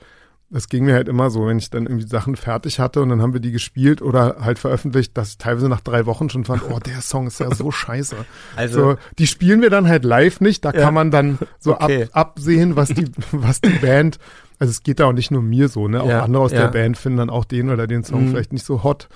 das 0.53 0.69
ging 0.69 0.85
mir 0.85 0.93
halt 0.93 1.09
immer 1.09 1.31
so, 1.31 1.47
wenn 1.47 1.57
ich 1.57 1.71
dann 1.71 1.87
irgendwie 1.87 2.07
Sachen 2.07 2.37
fertig 2.37 2.79
hatte 2.79 3.01
und 3.01 3.09
dann 3.09 3.23
haben 3.23 3.33
wir 3.33 3.41
die 3.41 3.53
gespielt 3.53 4.03
oder 4.03 4.37
halt 4.41 4.59
veröffentlicht, 4.59 5.17
dass 5.17 5.31
ich 5.31 5.39
teilweise 5.39 5.69
nach 5.71 5.81
drei 5.81 6.05
Wochen 6.05 6.29
schon 6.29 6.45
fand, 6.45 6.63
oh, 6.69 6.79
der 6.79 7.01
Song 7.01 7.27
ist 7.27 7.41
ja 7.41 7.55
so 7.55 7.71
scheiße. 7.73 8.17
Also 8.55 8.93
so, 8.93 8.97
die 9.19 9.27
spielen 9.27 9.63
wir 9.63 9.71
dann 9.71 9.89
halt 9.89 10.05
live 10.05 10.43
nicht, 10.43 10.63
da 10.67 10.73
ja. 10.73 10.83
kann 10.83 10.93
man 10.93 11.11
dann 11.11 11.39
so 11.59 11.73
okay. 11.75 12.05
ab, 12.13 12.33
absehen, 12.33 12.77
was 12.77 12.91
die, 12.91 13.11
was 13.33 13.63
die 13.63 13.71
Band, 13.71 14.19
also 14.59 14.71
es 14.71 14.83
geht 14.83 15.01
da 15.01 15.07
auch 15.07 15.15
nicht 15.15 15.31
nur 15.31 15.41
mir 15.41 15.69
so, 15.69 15.89
ne, 15.89 16.03
auch 16.03 16.09
ja, 16.09 16.23
andere 16.23 16.43
aus 16.43 16.53
ja. 16.53 16.61
der 16.61 16.69
Band 16.69 16.99
finden 16.99 17.19
dann 17.19 17.31
auch 17.31 17.47
den 17.47 17.71
oder 17.71 17.87
den 17.87 18.05
Song 18.05 18.27
mhm. 18.27 18.31
vielleicht 18.33 18.53
nicht 18.53 18.67
so 18.67 18.83
hot, 18.83 19.09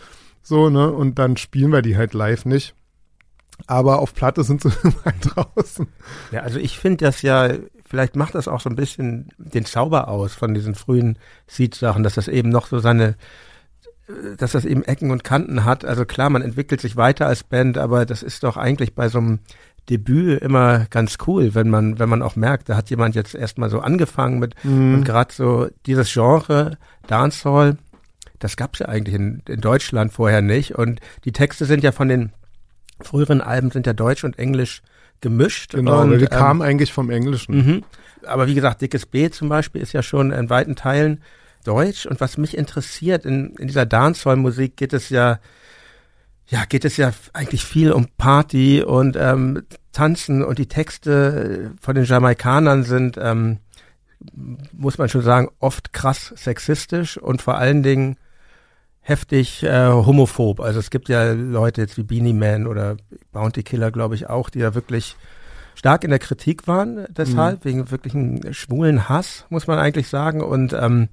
so, 0.42 0.70
ne, 0.70 0.90
und 0.90 1.18
dann 1.18 1.36
spielen 1.36 1.70
wir 1.70 1.82
die 1.82 1.98
halt 1.98 2.14
live 2.14 2.46
nicht. 2.46 2.74
Aber 3.66 4.00
auf 4.00 4.14
Platte 4.14 4.42
sind 4.42 4.62
sie 4.62 4.70
halt 5.04 5.16
draußen. 5.20 5.86
Ja, 6.30 6.40
also 6.40 6.58
ich 6.58 6.78
finde 6.78 7.04
das 7.04 7.22
ja 7.22 7.50
vielleicht 7.88 8.16
macht 8.16 8.34
das 8.34 8.48
auch 8.48 8.60
so 8.60 8.68
ein 8.68 8.76
bisschen 8.76 9.28
den 9.38 9.64
Zauber 9.64 10.08
aus 10.08 10.34
von 10.34 10.54
diesen 10.54 10.74
frühen 10.74 11.18
Seed-Sachen, 11.46 12.02
dass 12.02 12.14
das 12.14 12.28
eben 12.28 12.48
noch 12.48 12.66
so 12.66 12.78
seine 12.78 13.16
dass 14.38 14.52
das 14.52 14.64
eben 14.64 14.84
Ecken 14.84 15.10
und 15.10 15.24
Kanten 15.24 15.64
hat. 15.64 15.84
Also 15.84 16.04
klar, 16.04 16.30
man 16.30 16.42
entwickelt 16.42 16.80
sich 16.80 16.96
weiter 16.96 17.26
als 17.26 17.42
Band, 17.42 17.76
aber 17.76 18.06
das 18.06 18.22
ist 18.22 18.44
doch 18.44 18.56
eigentlich 18.56 18.94
bei 18.94 19.08
so 19.08 19.18
einem 19.18 19.40
Debüt 19.88 20.42
immer 20.42 20.86
ganz 20.90 21.16
cool, 21.26 21.54
wenn 21.54 21.70
man, 21.70 21.98
wenn 21.98 22.08
man 22.08 22.22
auch 22.22 22.36
merkt, 22.36 22.68
da 22.68 22.76
hat 22.76 22.90
jemand 22.90 23.14
jetzt 23.14 23.34
erstmal 23.34 23.70
so 23.70 23.80
angefangen 23.80 24.38
mit 24.38 24.54
mhm. 24.64 24.94
und 24.94 25.04
gerade 25.04 25.32
so 25.32 25.68
dieses 25.86 26.12
Genre 26.12 26.78
Dancehall, 27.06 27.78
das 28.38 28.56
gab's 28.56 28.80
ja 28.80 28.86
eigentlich 28.86 29.14
in, 29.14 29.42
in 29.48 29.60
Deutschland 29.60 30.12
vorher 30.12 30.42
nicht. 30.42 30.74
Und 30.74 31.00
die 31.24 31.32
Texte 31.32 31.64
sind 31.64 31.82
ja 31.82 31.92
von 31.92 32.08
den 32.08 32.32
früheren 33.00 33.40
Alben 33.40 33.70
sind 33.70 33.86
ja 33.86 33.92
Deutsch 33.92 34.24
und 34.24 34.38
Englisch 34.38 34.82
gemischt. 35.20 35.72
Genau, 35.72 36.02
und, 36.02 36.18
die 36.18 36.24
ähm, 36.24 36.30
kamen 36.30 36.62
eigentlich 36.62 36.92
vom 36.92 37.10
Englischen. 37.10 37.56
Mhm. 37.56 37.84
Aber 38.24 38.46
wie 38.46 38.54
gesagt, 38.54 38.80
Dickes 38.82 39.06
B 39.06 39.30
zum 39.30 39.48
Beispiel 39.48 39.80
ist 39.80 39.92
ja 39.92 40.02
schon 40.02 40.32
in 40.32 40.50
weiten 40.50 40.76
Teilen 40.76 41.22
Deutsch. 41.64 42.06
Und 42.06 42.20
was 42.20 42.38
mich 42.38 42.56
interessiert, 42.56 43.24
in, 43.24 43.54
in 43.56 43.66
dieser 43.66 43.86
Dancehall-Musik 43.86 44.76
geht 44.76 44.92
es 44.92 45.08
ja 45.10 45.38
ja, 46.48 46.64
geht 46.64 46.84
es 46.84 46.96
ja 46.96 47.12
eigentlich 47.32 47.64
viel 47.64 47.92
um 47.92 48.06
Party 48.18 48.82
und 48.82 49.16
ähm, 49.16 49.64
Tanzen 49.92 50.44
und 50.44 50.58
die 50.58 50.68
Texte 50.68 51.72
von 51.80 51.94
den 51.94 52.04
Jamaikanern 52.04 52.84
sind, 52.84 53.18
ähm, 53.20 53.58
muss 54.72 54.98
man 54.98 55.08
schon 55.08 55.22
sagen, 55.22 55.48
oft 55.58 55.92
krass 55.92 56.32
sexistisch 56.36 57.18
und 57.18 57.42
vor 57.42 57.58
allen 57.58 57.82
Dingen 57.82 58.16
heftig 59.06 59.62
äh, 59.62 59.88
homophob. 59.88 60.58
Also 60.58 60.80
es 60.80 60.90
gibt 60.90 61.08
ja 61.08 61.30
Leute 61.32 61.80
jetzt 61.80 61.96
wie 61.96 62.02
Beanie 62.02 62.32
Man 62.32 62.66
oder 62.66 62.96
Bounty 63.30 63.62
Killer, 63.62 63.92
glaube 63.92 64.16
ich, 64.16 64.28
auch, 64.28 64.50
die 64.50 64.58
da 64.58 64.74
wirklich 64.74 65.16
stark 65.76 66.02
in 66.02 66.10
der 66.10 66.18
Kritik 66.18 66.66
waren, 66.66 67.06
deshalb, 67.10 67.64
mhm. 67.64 67.68
wegen 67.68 67.90
wirklich 67.92 68.14
einem 68.14 68.52
schwulen 68.52 69.08
Hass, 69.08 69.46
muss 69.48 69.68
man 69.68 69.78
eigentlich 69.78 70.08
sagen. 70.08 70.42
Und 70.42 70.72
ähm, 70.72 71.08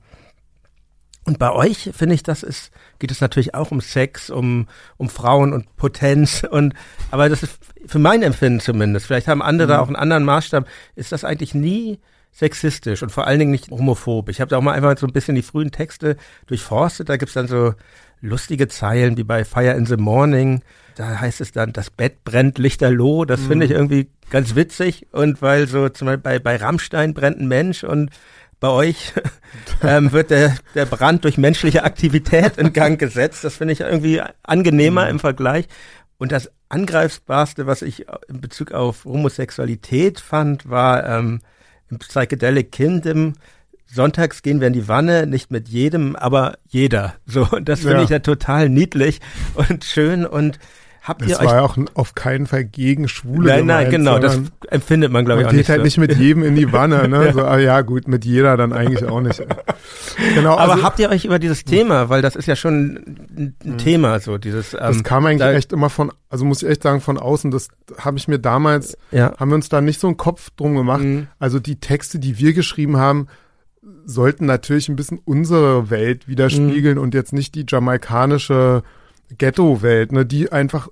und 1.25 1.39
bei 1.39 1.51
euch 1.53 1.91
finde 1.95 2.15
ich, 2.15 2.23
das 2.23 2.43
ist, 2.43 2.71
geht 2.99 3.11
es 3.11 3.21
natürlich 3.21 3.55
auch 3.55 3.71
um 3.71 3.79
Sex, 3.79 4.29
um, 4.29 4.67
um 4.97 5.07
Frauen 5.07 5.53
und 5.53 5.73
Potenz 5.77 6.43
und, 6.51 6.73
aber 7.11 7.29
das 7.29 7.43
ist 7.43 7.59
für 7.85 7.99
mein 7.99 8.23
Empfinden 8.23 8.59
zumindest, 8.59 9.05
vielleicht 9.05 9.27
haben 9.27 9.41
andere 9.41 9.75
mhm. 9.75 9.79
auch 9.79 9.87
einen 9.87 9.95
anderen 9.95 10.25
Maßstab, 10.25 10.67
ist 10.95 11.11
das 11.11 11.23
eigentlich 11.23 11.53
nie 11.53 11.99
sexistisch 12.33 13.03
und 13.03 13.11
vor 13.11 13.27
allen 13.27 13.39
Dingen 13.39 13.51
nicht 13.51 13.69
homophob. 13.69 14.27
Ich 14.29 14.41
habe 14.41 14.49
da 14.49 14.57
auch 14.57 14.61
mal 14.61 14.73
einfach 14.73 14.97
so 14.97 15.07
ein 15.07 15.13
bisschen 15.13 15.35
die 15.35 15.43
frühen 15.43 15.71
Texte 15.71 16.17
durchforstet, 16.47 17.09
da 17.09 17.17
gibt's 17.17 17.35
dann 17.35 17.47
so 17.47 17.73
lustige 18.21 18.67
Zeilen 18.67 19.17
wie 19.17 19.23
bei 19.23 19.45
Fire 19.45 19.73
in 19.73 19.85
the 19.85 19.97
Morning, 19.97 20.61
da 20.95 21.19
heißt 21.19 21.41
es 21.41 21.51
dann, 21.51 21.73
das 21.73 21.89
Bett 21.89 22.23
brennt 22.23 22.57
lichterloh, 22.57 23.25
das 23.25 23.41
mhm. 23.41 23.47
finde 23.47 23.65
ich 23.65 23.71
irgendwie 23.71 24.09
ganz 24.29 24.55
witzig 24.55 25.07
und 25.11 25.41
weil 25.41 25.67
so 25.67 25.89
zum 25.89 26.07
Beispiel 26.07 26.23
bei, 26.23 26.39
bei 26.39 26.55
Rammstein 26.55 27.13
brennt 27.13 27.39
ein 27.39 27.47
Mensch 27.47 27.83
und 27.83 28.09
bei 28.59 28.69
euch 28.69 29.13
ähm, 29.83 30.11
wird 30.13 30.31
der, 30.31 30.55
der 30.73 30.85
Brand 30.85 31.25
durch 31.25 31.37
menschliche 31.37 31.83
Aktivität 31.83 32.57
in 32.57 32.71
Gang 32.71 32.97
gesetzt. 32.97 33.43
Das 33.43 33.57
finde 33.57 33.73
ich 33.73 33.81
irgendwie 33.81 34.21
angenehmer 34.41 35.03
mhm. 35.03 35.11
im 35.11 35.19
Vergleich. 35.19 35.67
Und 36.17 36.31
das 36.31 36.49
Angreifbarste, 36.69 37.67
was 37.67 37.81
ich 37.81 38.05
in 38.29 38.39
Bezug 38.39 38.71
auf 38.71 39.03
Homosexualität 39.03 40.21
fand, 40.21 40.69
war 40.69 41.05
ähm, 41.05 41.41
im 41.93 41.99
Psychedelic 41.99 42.71
Kingdom, 42.71 43.33
sonntags 43.85 44.41
gehen 44.41 44.59
wir 44.59 44.67
in 44.67 44.73
die 44.73 44.87
Wanne, 44.87 45.27
nicht 45.27 45.51
mit 45.51 45.69
jedem, 45.69 46.15
aber 46.15 46.57
jeder. 46.67 47.15
So, 47.25 47.47
und 47.51 47.69
das 47.69 47.81
finde 47.81 47.97
ja. 47.97 48.03
ich 48.03 48.09
ja 48.09 48.19
total 48.19 48.69
niedlich 48.69 49.21
und 49.53 49.83
schön 49.83 50.25
und 50.25 50.59
Habt 51.03 51.21
das 51.21 51.31
ihr 51.31 51.39
war 51.39 51.55
ja 51.55 51.61
auch 51.63 51.77
auf 51.95 52.15
keinen 52.15 52.47
Fall 52.47 52.63
gegen 52.63 53.09
Schwule. 53.09 53.49
Nein, 53.49 53.65
nein, 53.65 53.91
genau, 53.91 54.19
das 54.19 54.39
empfindet 54.69 55.11
man, 55.11 55.25
glaube 55.25 55.41
ich, 55.41 55.47
auch 55.47 55.51
nicht. 55.51 55.57
Man 55.57 55.63
geht 55.63 55.69
halt 55.69 55.79
so. 55.81 55.83
nicht 55.83 55.97
mit 55.97 56.17
jedem 56.17 56.43
in 56.43 56.55
die 56.55 56.71
Wanne, 56.71 57.09
ne? 57.09 57.25
ja. 57.25 57.33
So, 57.33 57.43
ah, 57.43 57.57
ja, 57.57 57.81
gut, 57.81 58.07
mit 58.07 58.23
jeder 58.23 58.55
dann 58.55 58.71
eigentlich 58.71 59.03
auch 59.03 59.19
nicht. 59.19 59.45
Genau, 60.33 60.53
Aber 60.57 60.73
also, 60.73 60.83
habt 60.83 60.99
ihr 60.99 61.09
euch 61.09 61.25
über 61.25 61.39
dieses 61.39 61.65
Thema, 61.65 62.07
weil 62.07 62.21
das 62.21 62.37
ist 62.37 62.45
ja 62.45 62.55
schon 62.55 63.19
ein, 63.37 63.55
mhm. 63.61 63.77
Thema, 63.77 64.21
so 64.21 64.37
dieses. 64.37 64.73
Ähm, 64.75 64.79
das 64.79 65.03
kam 65.03 65.25
eigentlich 65.25 65.39
da, 65.39 65.51
echt 65.51 65.73
immer 65.73 65.89
von, 65.89 66.09
also 66.29 66.45
muss 66.45 66.63
ich 66.63 66.69
echt 66.69 66.83
sagen, 66.83 67.01
von 67.01 67.17
außen. 67.17 67.51
Das 67.51 67.67
habe 67.97 68.17
ich 68.17 68.29
mir 68.29 68.39
damals, 68.39 68.97
ja. 69.11 69.33
haben 69.37 69.49
wir 69.49 69.55
uns 69.55 69.67
da 69.67 69.81
nicht 69.81 69.99
so 69.99 70.07
einen 70.07 70.15
Kopf 70.15 70.51
drum 70.55 70.73
gemacht. 70.73 71.03
Mhm. 71.03 71.27
Also 71.37 71.59
die 71.59 71.81
Texte, 71.81 72.17
die 72.17 72.39
wir 72.39 72.53
geschrieben 72.53 72.95
haben, 72.95 73.27
sollten 74.05 74.45
natürlich 74.45 74.87
ein 74.87 74.95
bisschen 74.95 75.19
unsere 75.25 75.89
Welt 75.89 76.29
widerspiegeln 76.29 76.95
mhm. 76.95 77.03
und 77.03 77.13
jetzt 77.13 77.33
nicht 77.33 77.55
die 77.55 77.65
jamaikanische 77.67 78.83
Ghetto-Welt, 79.37 80.11
ne, 80.11 80.25
die 80.25 80.51
einfach 80.51 80.89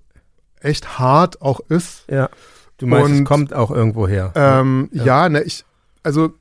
echt 0.59 0.99
hart 0.99 1.41
auch 1.41 1.59
ist. 1.69 2.05
Ja. 2.09 2.29
Du 2.77 2.87
meinst, 2.87 3.11
und, 3.11 3.17
es 3.19 3.25
kommt 3.25 3.53
auch 3.53 3.71
irgendwo 3.71 4.07
her. 4.07 4.31
Ähm, 4.35 4.89
ja. 4.91 5.05
ja, 5.05 5.29
ne, 5.29 5.43
ich, 5.43 5.65
also 6.03 6.33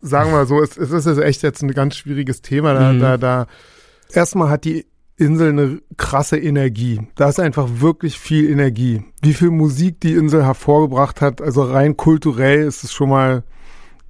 sagen 0.00 0.30
wir 0.30 0.38
mal 0.38 0.46
so, 0.46 0.62
es, 0.62 0.76
es 0.76 1.06
ist 1.06 1.18
echt 1.18 1.42
jetzt 1.42 1.62
ein 1.62 1.70
ganz 1.70 1.96
schwieriges 1.96 2.42
Thema. 2.42 2.74
Da, 2.74 2.92
mhm. 2.92 3.00
da, 3.00 3.16
da. 3.16 3.46
Erstmal 4.12 4.48
hat 4.48 4.64
die 4.64 4.86
Insel 5.16 5.50
eine 5.50 5.80
krasse 5.96 6.38
Energie. 6.38 7.00
Da 7.14 7.28
ist 7.28 7.38
einfach 7.38 7.68
wirklich 7.78 8.18
viel 8.18 8.50
Energie. 8.50 9.04
Wie 9.22 9.34
viel 9.34 9.50
Musik 9.50 10.00
die 10.00 10.14
Insel 10.14 10.44
hervorgebracht 10.44 11.20
hat, 11.20 11.40
also 11.40 11.62
rein 11.62 11.96
kulturell 11.96 12.66
ist 12.66 12.82
es 12.84 12.92
schon 12.92 13.10
mal 13.10 13.44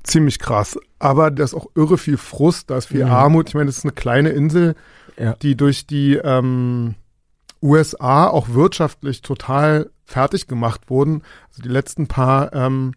ziemlich 0.02 0.38
krass. 0.38 0.78
Aber 0.98 1.30
da 1.30 1.44
ist 1.44 1.54
auch 1.54 1.66
irre 1.74 1.98
viel 1.98 2.16
Frust, 2.16 2.70
da 2.70 2.78
ist 2.78 2.86
viel 2.86 3.04
mhm. 3.04 3.10
Armut. 3.10 3.48
Ich 3.48 3.54
meine, 3.54 3.66
das 3.66 3.78
ist 3.78 3.84
eine 3.84 3.92
kleine 3.92 4.30
Insel, 4.30 4.74
ja. 5.18 5.34
die 5.34 5.56
durch 5.56 5.86
die 5.86 6.14
ähm, 6.14 6.94
USA 7.62 8.26
auch 8.28 8.48
wirtschaftlich 8.50 9.22
total 9.22 9.90
fertig 10.04 10.46
gemacht 10.46 10.90
wurden. 10.90 11.22
Also 11.48 11.62
die 11.62 11.68
letzten 11.68 12.06
paar 12.06 12.52
ähm, 12.52 12.92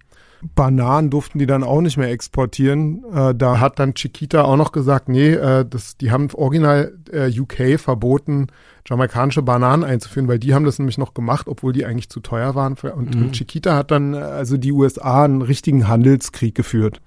Bananen 0.56 1.10
durften 1.10 1.40
die 1.40 1.46
dann 1.46 1.64
auch 1.64 1.82
nicht 1.82 1.98
mehr 1.98 2.12
exportieren. 2.12 3.04
Äh, 3.14 3.34
da 3.36 3.60
hat 3.60 3.80
dann 3.80 3.96
Chiquita 3.96 4.44
auch 4.44 4.58
noch 4.58 4.72
gesagt, 4.72 5.10
nee, 5.10 5.32
äh, 5.32 5.66
das, 5.68 5.98
die 5.98 6.12
haben 6.12 6.30
original 6.34 6.98
äh, 7.12 7.32
UK 7.40 7.80
verboten, 7.80 8.48
jamaikanische 8.88 9.42
Bananen 9.42 9.84
einzuführen, 9.84 10.28
weil 10.28 10.40
die 10.40 10.54
haben 10.54 10.66
das 10.66 10.80
nämlich 10.80 10.98
noch 10.98 11.14
gemacht, 11.14 11.48
obwohl 11.48 11.74
die 11.74 11.86
eigentlich 11.86 12.10
zu 12.10 12.20
teuer 12.20 12.56
waren. 12.56 12.74
Und, 12.74 13.16
mhm. 13.16 13.24
und 13.24 13.32
Chiquita 13.34 13.76
hat 13.76 13.92
dann 13.92 14.14
äh, 14.14 14.18
also 14.18 14.58
die 14.58 14.72
USA 14.72 15.24
einen 15.24 15.42
richtigen 15.42 15.88
Handelskrieg 15.88 16.54
geführt. 16.56 17.02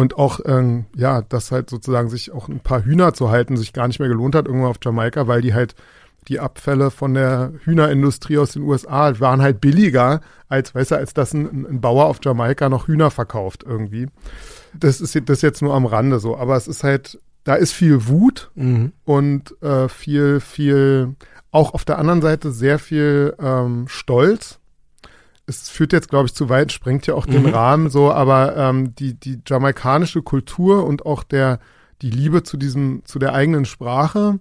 Und 0.00 0.16
auch, 0.16 0.40
ähm, 0.46 0.86
ja, 0.96 1.20
dass 1.20 1.52
halt 1.52 1.68
sozusagen 1.68 2.08
sich 2.08 2.32
auch 2.32 2.48
ein 2.48 2.60
paar 2.60 2.82
Hühner 2.82 3.12
zu 3.12 3.28
halten, 3.28 3.58
sich 3.58 3.74
gar 3.74 3.86
nicht 3.86 4.00
mehr 4.00 4.08
gelohnt 4.08 4.34
hat, 4.34 4.46
irgendwann 4.46 4.70
auf 4.70 4.78
Jamaika, 4.82 5.26
weil 5.26 5.42
die 5.42 5.52
halt 5.52 5.74
die 6.26 6.40
Abfälle 6.40 6.90
von 6.90 7.12
der 7.12 7.52
Hühnerindustrie 7.64 8.38
aus 8.38 8.52
den 8.52 8.62
USA 8.62 9.20
waren 9.20 9.42
halt 9.42 9.60
billiger, 9.60 10.22
als, 10.48 10.74
weißt 10.74 10.92
du, 10.92 10.94
als 10.94 11.12
dass 11.12 11.34
ein, 11.34 11.66
ein 11.66 11.82
Bauer 11.82 12.06
auf 12.06 12.20
Jamaika 12.24 12.70
noch 12.70 12.88
Hühner 12.88 13.10
verkauft 13.10 13.62
irgendwie. 13.62 14.06
Das 14.72 15.02
ist 15.02 15.14
das 15.14 15.36
ist 15.36 15.42
jetzt 15.42 15.60
nur 15.60 15.74
am 15.74 15.84
Rande 15.84 16.18
so, 16.18 16.34
aber 16.34 16.56
es 16.56 16.66
ist 16.66 16.82
halt, 16.82 17.20
da 17.44 17.56
ist 17.56 17.72
viel 17.72 18.08
Wut 18.08 18.50
mhm. 18.54 18.92
und 19.04 19.54
äh, 19.60 19.90
viel, 19.90 20.40
viel, 20.40 21.14
auch 21.50 21.74
auf 21.74 21.84
der 21.84 21.98
anderen 21.98 22.22
Seite 22.22 22.52
sehr 22.52 22.78
viel 22.78 23.34
ähm, 23.38 23.84
Stolz 23.86 24.59
es 25.50 25.68
führt 25.68 25.92
jetzt, 25.92 26.08
glaube 26.08 26.26
ich, 26.26 26.34
zu 26.34 26.48
weit, 26.48 26.72
sprengt 26.72 27.06
ja 27.06 27.14
auch 27.14 27.26
den 27.26 27.42
mhm. 27.42 27.50
Rahmen 27.50 27.90
so, 27.90 28.12
aber 28.12 28.56
ähm, 28.56 28.94
die, 28.94 29.14
die 29.14 29.40
jamaikanische 29.46 30.22
Kultur 30.22 30.86
und 30.86 31.04
auch 31.04 31.24
der, 31.24 31.58
die 32.02 32.10
Liebe 32.10 32.42
zu 32.42 32.56
diesem, 32.56 33.02
zu 33.04 33.18
der 33.18 33.34
eigenen 33.34 33.64
Sprache. 33.64 34.38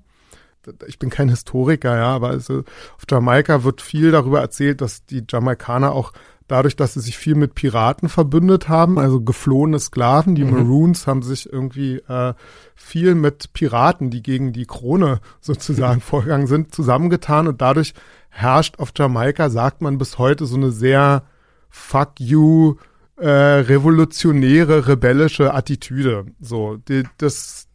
Ich 0.88 1.00
bin 1.00 1.10
kein 1.10 1.30
Historiker, 1.30 1.95
ja, 1.95 2.10
aber 2.15 2.30
also 2.30 2.60
auf 2.60 3.04
Jamaika 3.10 3.63
wird 3.63 3.82
viel 3.82 4.12
darüber 4.12 4.39
erzählt, 4.39 4.82
dass 4.82 5.06
die 5.06 5.24
Jamaikaner 5.28 5.93
auch 5.93 6.13
dadurch, 6.48 6.76
dass 6.76 6.95
sie 6.95 7.00
sich 7.00 7.17
viel 7.17 7.36
mit 7.36 7.56
Piraten 7.56 8.10
verbündet 8.10 8.69
haben, 8.69 9.00
also 9.00 9.22
geflohene 9.22 9.80
Sklaven, 9.80 10.36
die 10.36 10.43
mhm. 10.43 10.52
Maroons 10.52 11.08
haben 11.08 11.22
sich 11.22 11.52
irgendwie 11.52 11.98
äh, 12.08 12.34
viel 12.76 13.15
mit 13.15 13.54
Piraten, 13.54 14.10
die 14.10 14.22
gegen 14.22 14.52
die 14.52 14.65
Krone 14.65 15.22
sozusagen 15.39 16.02
vorgegangen 16.02 16.48
sind, 16.48 16.76
zusammengetan 16.76 17.48
und 17.48 17.62
dadurch 17.62 17.93
herrscht 18.30 18.80
auf 18.80 18.92
Jamaika, 18.96 19.50
sagt 19.50 19.82
man 19.82 19.98
bis 19.98 20.18
heute, 20.18 20.46
so 20.46 20.56
eine 20.56 20.72
sehr 20.72 21.24
fuck 21.70 22.20
you, 22.20 22.76
äh, 23.18 23.28
revolutionäre, 23.28 24.88
rebellische 24.88 25.54
Attitüde. 25.54 26.26
So, 26.39 26.78
die, 26.78 27.04
das, 27.18 27.68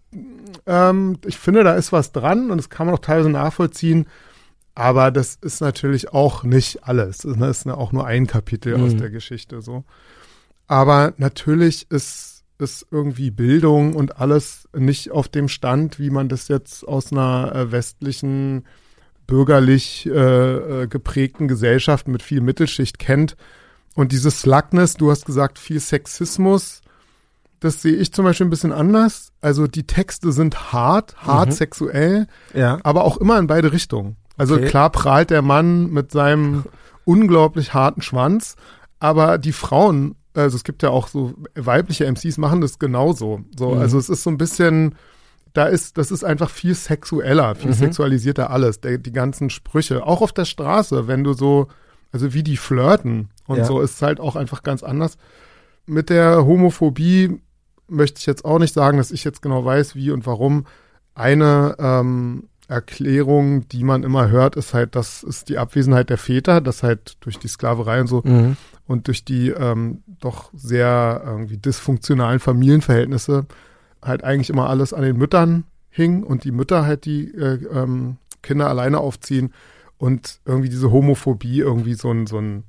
ähm, 0.66 1.18
ich 1.26 1.38
finde, 1.38 1.64
da 1.64 1.74
ist 1.74 1.92
was 1.92 2.12
dran 2.12 2.50
und 2.50 2.56
das 2.56 2.70
kann 2.70 2.86
man 2.86 2.94
auch 2.94 3.00
teilweise 3.00 3.30
nachvollziehen. 3.30 4.06
Aber 4.74 5.10
das 5.10 5.36
ist 5.36 5.60
natürlich 5.60 6.12
auch 6.12 6.42
nicht 6.42 6.84
alles. 6.84 7.18
Das 7.18 7.36
ist 7.36 7.68
auch 7.68 7.92
nur 7.92 8.06
ein 8.06 8.26
Kapitel 8.26 8.76
mhm. 8.76 8.84
aus 8.84 8.96
der 8.96 9.10
Geschichte, 9.10 9.62
so. 9.62 9.84
Aber 10.66 11.12
natürlich 11.18 11.90
ist, 11.90 12.44
ist 12.58 12.86
irgendwie 12.90 13.30
Bildung 13.30 13.94
und 13.94 14.18
alles 14.18 14.68
nicht 14.74 15.10
auf 15.10 15.28
dem 15.28 15.48
Stand, 15.48 15.98
wie 15.98 16.10
man 16.10 16.28
das 16.28 16.48
jetzt 16.48 16.86
aus 16.88 17.12
einer 17.12 17.54
äh, 17.54 17.72
westlichen 17.72 18.64
bürgerlich 19.26 20.06
äh, 20.06 20.10
äh, 20.82 20.86
geprägten 20.86 21.48
Gesellschaften 21.48 22.12
mit 22.12 22.22
viel 22.22 22.40
Mittelschicht 22.40 22.98
kennt. 22.98 23.36
Und 23.94 24.12
dieses 24.12 24.40
Slackness, 24.40 24.94
du 24.94 25.10
hast 25.10 25.24
gesagt, 25.24 25.58
viel 25.58 25.80
Sexismus, 25.80 26.80
das 27.60 27.80
sehe 27.80 27.94
ich 27.94 28.12
zum 28.12 28.24
Beispiel 28.24 28.46
ein 28.46 28.50
bisschen 28.50 28.72
anders. 28.72 29.32
Also 29.40 29.66
die 29.66 29.86
Texte 29.86 30.32
sind 30.32 30.72
hart, 30.72 31.16
hart 31.16 31.50
mhm. 31.50 31.52
sexuell, 31.52 32.26
ja. 32.52 32.78
aber 32.82 33.04
auch 33.04 33.16
immer 33.16 33.38
in 33.38 33.46
beide 33.46 33.72
Richtungen. 33.72 34.16
Also 34.36 34.56
okay. 34.56 34.66
klar 34.66 34.90
prahlt 34.90 35.30
der 35.30 35.42
Mann 35.42 35.90
mit 35.90 36.12
seinem 36.12 36.64
unglaublich 37.04 37.72
harten 37.72 38.02
Schwanz, 38.02 38.56
aber 38.98 39.38
die 39.38 39.52
Frauen, 39.52 40.16
also 40.34 40.56
es 40.56 40.64
gibt 40.64 40.82
ja 40.82 40.90
auch 40.90 41.08
so 41.08 41.34
weibliche 41.54 42.04
MCs 42.04 42.36
machen 42.38 42.60
das 42.60 42.78
genauso. 42.78 43.40
So, 43.56 43.70
mhm. 43.74 43.80
also 43.80 43.98
es 43.98 44.08
ist 44.08 44.24
so 44.24 44.30
ein 44.30 44.38
bisschen, 44.38 44.96
da 45.54 45.66
ist, 45.66 45.96
das 45.96 46.10
ist 46.10 46.24
einfach 46.24 46.50
viel 46.50 46.74
sexueller, 46.74 47.54
viel 47.54 47.70
mhm. 47.70 47.74
sexualisierter 47.74 48.50
alles, 48.50 48.80
der, 48.80 48.98
die 48.98 49.12
ganzen 49.12 49.50
Sprüche. 49.50 50.04
Auch 50.04 50.20
auf 50.20 50.32
der 50.32 50.44
Straße, 50.44 51.06
wenn 51.06 51.24
du 51.24 51.32
so, 51.32 51.68
also 52.12 52.34
wie 52.34 52.42
die 52.42 52.56
flirten 52.56 53.30
und 53.46 53.58
ja. 53.58 53.64
so, 53.64 53.80
ist 53.80 54.02
halt 54.02 54.20
auch 54.20 54.34
einfach 54.34 54.64
ganz 54.64 54.82
anders. 54.82 55.16
Mit 55.86 56.10
der 56.10 56.44
Homophobie 56.44 57.40
möchte 57.86 58.18
ich 58.18 58.26
jetzt 58.26 58.44
auch 58.44 58.58
nicht 58.58 58.74
sagen, 58.74 58.98
dass 58.98 59.12
ich 59.12 59.22
jetzt 59.22 59.42
genau 59.42 59.64
weiß, 59.64 59.94
wie 59.94 60.10
und 60.10 60.26
warum. 60.26 60.66
Eine 61.14 61.76
ähm, 61.78 62.48
Erklärung, 62.66 63.68
die 63.68 63.84
man 63.84 64.02
immer 64.02 64.30
hört, 64.30 64.56
ist 64.56 64.74
halt, 64.74 64.96
das 64.96 65.22
ist 65.22 65.48
die 65.48 65.58
Abwesenheit 65.58 66.10
der 66.10 66.18
Väter, 66.18 66.60
das 66.60 66.82
halt 66.82 67.16
durch 67.20 67.38
die 67.38 67.46
Sklaverei 67.46 68.00
und 68.00 68.08
so 68.08 68.22
mhm. 68.24 68.56
und 68.88 69.06
durch 69.06 69.24
die 69.24 69.50
ähm, 69.50 70.02
doch 70.18 70.50
sehr 70.52 71.22
irgendwie 71.24 71.58
dysfunktionalen 71.58 72.40
Familienverhältnisse 72.40 73.46
halt 74.04 74.24
eigentlich 74.24 74.50
immer 74.50 74.68
alles 74.68 74.92
an 74.92 75.02
den 75.02 75.16
Müttern 75.16 75.64
hing 75.90 76.22
und 76.22 76.44
die 76.44 76.52
Mütter 76.52 76.84
halt 76.84 77.04
die 77.04 77.34
äh, 77.34 77.64
ähm, 77.72 78.16
Kinder 78.42 78.68
alleine 78.68 78.98
aufziehen 78.98 79.52
und 79.98 80.40
irgendwie 80.44 80.68
diese 80.68 80.90
Homophobie 80.90 81.60
irgendwie 81.60 81.94
so 81.94 82.10
ein, 82.10 82.26
so 82.26 82.38
ein, 82.38 82.64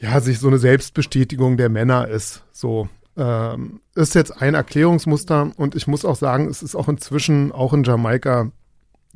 ja, 0.00 0.20
sich 0.20 0.38
so 0.38 0.48
eine 0.48 0.58
Selbstbestätigung 0.58 1.56
der 1.56 1.68
Männer 1.68 2.08
ist, 2.08 2.44
so. 2.52 2.88
Ähm, 3.16 3.80
ist 3.94 4.14
jetzt 4.14 4.40
ein 4.40 4.54
Erklärungsmuster 4.54 5.50
und 5.56 5.74
ich 5.74 5.86
muss 5.86 6.04
auch 6.04 6.16
sagen, 6.16 6.48
es 6.48 6.62
ist 6.62 6.76
auch 6.76 6.88
inzwischen 6.88 7.52
auch 7.52 7.74
in 7.74 7.82
Jamaika 7.82 8.50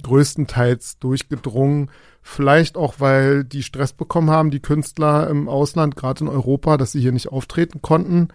größtenteils 0.02 0.98
durchgedrungen. 0.98 1.90
Vielleicht 2.20 2.76
auch, 2.76 2.94
weil 2.98 3.44
die 3.44 3.62
Stress 3.62 3.92
bekommen 3.92 4.30
haben, 4.30 4.50
die 4.50 4.60
Künstler 4.60 5.28
im 5.28 5.48
Ausland, 5.48 5.96
gerade 5.96 6.24
in 6.24 6.28
Europa, 6.28 6.76
dass 6.76 6.92
sie 6.92 7.00
hier 7.00 7.12
nicht 7.12 7.28
auftreten 7.28 7.82
konnten. 7.82 8.28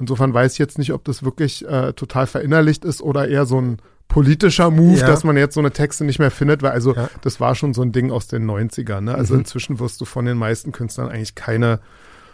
Insofern 0.00 0.32
weiß 0.32 0.54
ich 0.54 0.58
jetzt 0.58 0.78
nicht, 0.78 0.92
ob 0.92 1.04
das 1.04 1.22
wirklich 1.22 1.66
äh, 1.68 1.92
total 1.92 2.26
verinnerlicht 2.26 2.84
ist 2.84 3.02
oder 3.02 3.28
eher 3.28 3.44
so 3.44 3.60
ein 3.60 3.76
politischer 4.08 4.70
Move, 4.70 4.98
ja. 4.98 5.06
dass 5.06 5.24
man 5.24 5.36
jetzt 5.36 5.54
so 5.54 5.60
eine 5.60 5.70
Texte 5.70 6.04
nicht 6.04 6.18
mehr 6.18 6.30
findet, 6.30 6.62
weil 6.62 6.72
also 6.72 6.94
ja. 6.94 7.08
das 7.20 7.38
war 7.38 7.54
schon 7.54 7.74
so 7.74 7.82
ein 7.82 7.92
Ding 7.92 8.10
aus 8.10 8.26
den 8.26 8.50
90ern. 8.50 9.02
Ne? 9.02 9.14
Also 9.14 9.34
mhm. 9.34 9.40
inzwischen 9.40 9.78
wirst 9.78 10.00
du 10.00 10.06
von 10.06 10.24
den 10.24 10.38
meisten 10.38 10.72
Künstlern 10.72 11.08
eigentlich 11.08 11.34
keine 11.34 11.80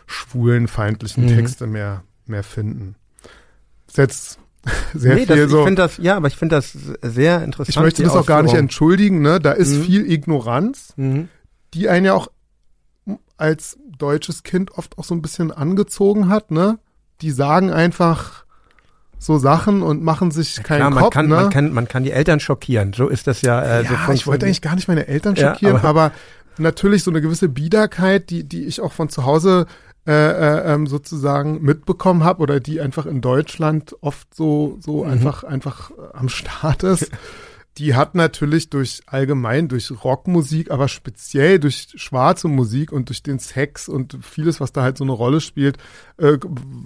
schwulen, 0.07 0.69
feindlichen 0.69 1.25
mhm. 1.25 1.37
Texte 1.37 1.67
mehr, 1.67 2.05
mehr 2.25 2.45
finden. 2.45 2.95
Ist 3.89 3.99
jetzt 3.99 4.39
sehr 4.95 5.17
nee, 5.17 5.27
viel 5.27 5.37
das, 5.37 5.51
so. 5.51 5.59
Ich 5.59 5.65
finde 5.65 5.83
das, 5.83 5.97
ja, 5.99 6.17
aber 6.17 6.29
ich 6.29 6.37
finde 6.37 6.57
das 6.57 6.73
sehr 7.03 7.43
interessant. 7.43 7.77
Ich 7.77 7.83
möchte 7.83 8.03
das 8.05 8.15
auch 8.15 8.27
gar 8.27 8.43
nicht 8.43 8.55
entschuldigen, 8.55 9.21
ne? 9.23 9.41
Da 9.41 9.53
ist 9.53 9.73
mhm. 9.73 9.83
viel 9.83 10.11
Ignoranz, 10.11 10.95
mhm. 10.97 11.29
die 11.75 11.89
einen 11.89 12.07
ja 12.07 12.15
auch 12.15 12.29
als 13.37 13.77
deutsches 13.99 14.45
Kind 14.45 14.73
oft 14.73 14.99
auch 14.99 15.05
so 15.05 15.15
ein 15.15 15.23
bisschen 15.23 15.51
angezogen 15.51 16.29
hat, 16.29 16.53
ne? 16.53 16.79
Die 17.21 17.31
sagen 17.31 17.71
einfach 17.71 18.45
so 19.19 19.39
Sachen 19.39 19.83
und 19.83 20.03
machen 20.03 20.31
sich 20.31 20.57
ja, 20.57 20.63
keinen 20.63 20.79
klar, 20.79 20.91
man 20.91 21.03
Kopf. 21.05 21.15
Kann, 21.15 21.29
ne? 21.29 21.35
man, 21.35 21.51
kann, 21.51 21.73
man 21.73 21.89
kann 21.89 22.05
die 22.05 22.13
Eltern 22.13 22.41
schockieren. 22.41 22.93
So 22.93 23.09
ist 23.09 23.27
das 23.27 23.43
ja. 23.43 23.61
Äh, 23.61 23.85
ja, 23.85 24.07
so 24.07 24.13
ich 24.13 24.27
wollte 24.27 24.47
eigentlich 24.47 24.63
gar 24.63 24.75
nicht 24.75 24.89
meine 24.89 25.07
Eltern 25.07 25.37
schockieren, 25.37 25.77
ja, 25.77 25.83
aber, 25.83 26.03
aber, 26.03 26.13
natürlich 26.59 27.03
so 27.03 27.11
eine 27.11 27.21
gewisse 27.21 27.49
Biederkeit, 27.49 28.31
die, 28.31 28.45
die 28.45 28.65
ich 28.65 28.81
auch 28.81 28.93
von 28.93 29.09
zu 29.09 29.25
Hause 29.25 29.67
äh, 30.07 30.13
äh, 30.13 30.73
ähm, 30.73 30.87
sozusagen 30.87 31.63
mitbekommen 31.63 32.25
habe 32.25 32.43
oder 32.43 32.61
die 32.61 32.81
einfach 32.81 33.07
in 33.07 33.21
Deutschland 33.21 33.95
oft 34.01 34.35
so 34.35 34.79
so 34.81 35.05
mhm. 35.05 35.11
einfach 35.11 35.45
einfach 35.45 35.91
am 36.13 36.29
Start 36.29 36.83
ist. 36.83 37.11
die 37.79 37.95
hat 37.95 38.15
natürlich 38.15 38.71
durch 38.71 39.03
allgemein, 39.07 39.69
durch 39.69 39.91
Rockmusik, 40.03 40.71
aber 40.71 40.89
speziell 40.89 41.59
durch 41.59 41.89
schwarze 41.97 42.49
Musik 42.49 42.91
und 42.91 43.11
durch 43.11 43.23
den 43.23 43.39
Sex 43.39 43.89
und 43.89 44.19
vieles, 44.23 44.61
was 44.61 44.73
da 44.73 44.83
halt 44.83 44.97
so 44.97 45.05
eine 45.05 45.13
Rolle 45.13 45.41
spielt, 45.41 45.77
äh, 46.17 46.39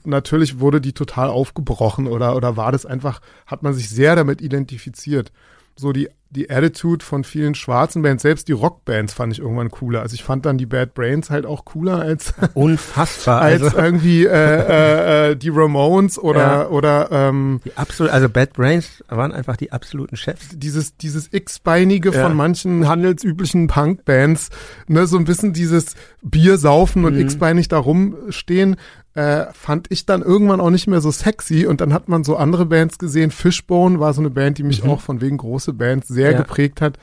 natürlich 0.04 0.58
wurde 0.58 0.80
die 0.80 0.92
total 0.92 1.28
aufgebrochen 1.28 2.08
oder, 2.08 2.34
oder 2.34 2.56
war 2.56 2.72
das 2.72 2.86
einfach, 2.86 3.20
hat 3.46 3.62
man 3.62 3.72
sich 3.72 3.88
sehr 3.88 4.16
damit 4.16 4.40
identifiziert. 4.40 5.32
So 5.80 5.92
die 5.92 6.08
die 6.32 6.48
Attitude 6.48 7.04
von 7.04 7.24
vielen 7.24 7.56
schwarzen 7.56 8.02
Bands, 8.02 8.22
selbst 8.22 8.46
die 8.46 8.52
Rockbands 8.52 9.12
fand 9.12 9.32
ich 9.32 9.40
irgendwann 9.40 9.68
cooler. 9.68 10.02
Also 10.02 10.14
ich 10.14 10.22
fand 10.22 10.46
dann 10.46 10.58
die 10.58 10.66
Bad 10.66 10.94
Brains 10.94 11.28
halt 11.28 11.44
auch 11.44 11.64
cooler 11.64 11.98
als 11.98 12.34
unfassbar 12.54 13.40
als 13.40 13.62
also. 13.62 13.76
irgendwie 13.76 14.26
äh, 14.26 14.30
äh, 14.30 15.30
äh, 15.30 15.36
die 15.36 15.48
Ramones 15.48 16.20
oder 16.20 16.40
ja. 16.40 16.68
oder 16.68 17.08
ähm, 17.10 17.60
die 17.64 17.76
absolut 17.76 18.12
also 18.12 18.28
Bad 18.28 18.52
Brains 18.52 19.02
waren 19.08 19.32
einfach 19.32 19.56
die 19.56 19.72
absoluten 19.72 20.16
Chefs. 20.16 20.50
Dieses 20.52 20.96
dieses 20.96 21.32
x-beinige 21.32 22.12
ja. 22.12 22.22
von 22.22 22.36
manchen 22.36 22.86
handelsüblichen 22.86 23.66
Punkbands, 23.66 24.50
ne, 24.86 25.08
so 25.08 25.18
ein 25.18 25.24
bisschen 25.24 25.52
dieses 25.52 25.96
Bier 26.22 26.58
saufen 26.58 27.04
und 27.04 27.14
mhm. 27.14 27.22
x-beinig 27.22 27.66
da 27.66 27.78
rumstehen 27.78 28.76
äh, 29.14 29.46
fand 29.52 29.88
ich 29.90 30.06
dann 30.06 30.22
irgendwann 30.22 30.60
auch 30.60 30.70
nicht 30.70 30.86
mehr 30.86 31.00
so 31.00 31.10
sexy 31.10 31.66
und 31.66 31.80
dann 31.80 31.92
hat 31.92 32.08
man 32.08 32.22
so 32.22 32.36
andere 32.36 32.66
Bands 32.66 32.98
gesehen. 32.98 33.30
Fishbone 33.30 33.98
war 33.98 34.14
so 34.14 34.20
eine 34.20 34.30
Band, 34.30 34.58
die 34.58 34.62
mich 34.62 34.84
mhm. 34.84 34.90
auch 34.90 35.00
von 35.00 35.20
wegen 35.20 35.36
große 35.36 35.72
Bands 35.72 36.08
sehr 36.08 36.32
ja. 36.32 36.38
geprägt 36.38 36.80
hat. 36.80 36.98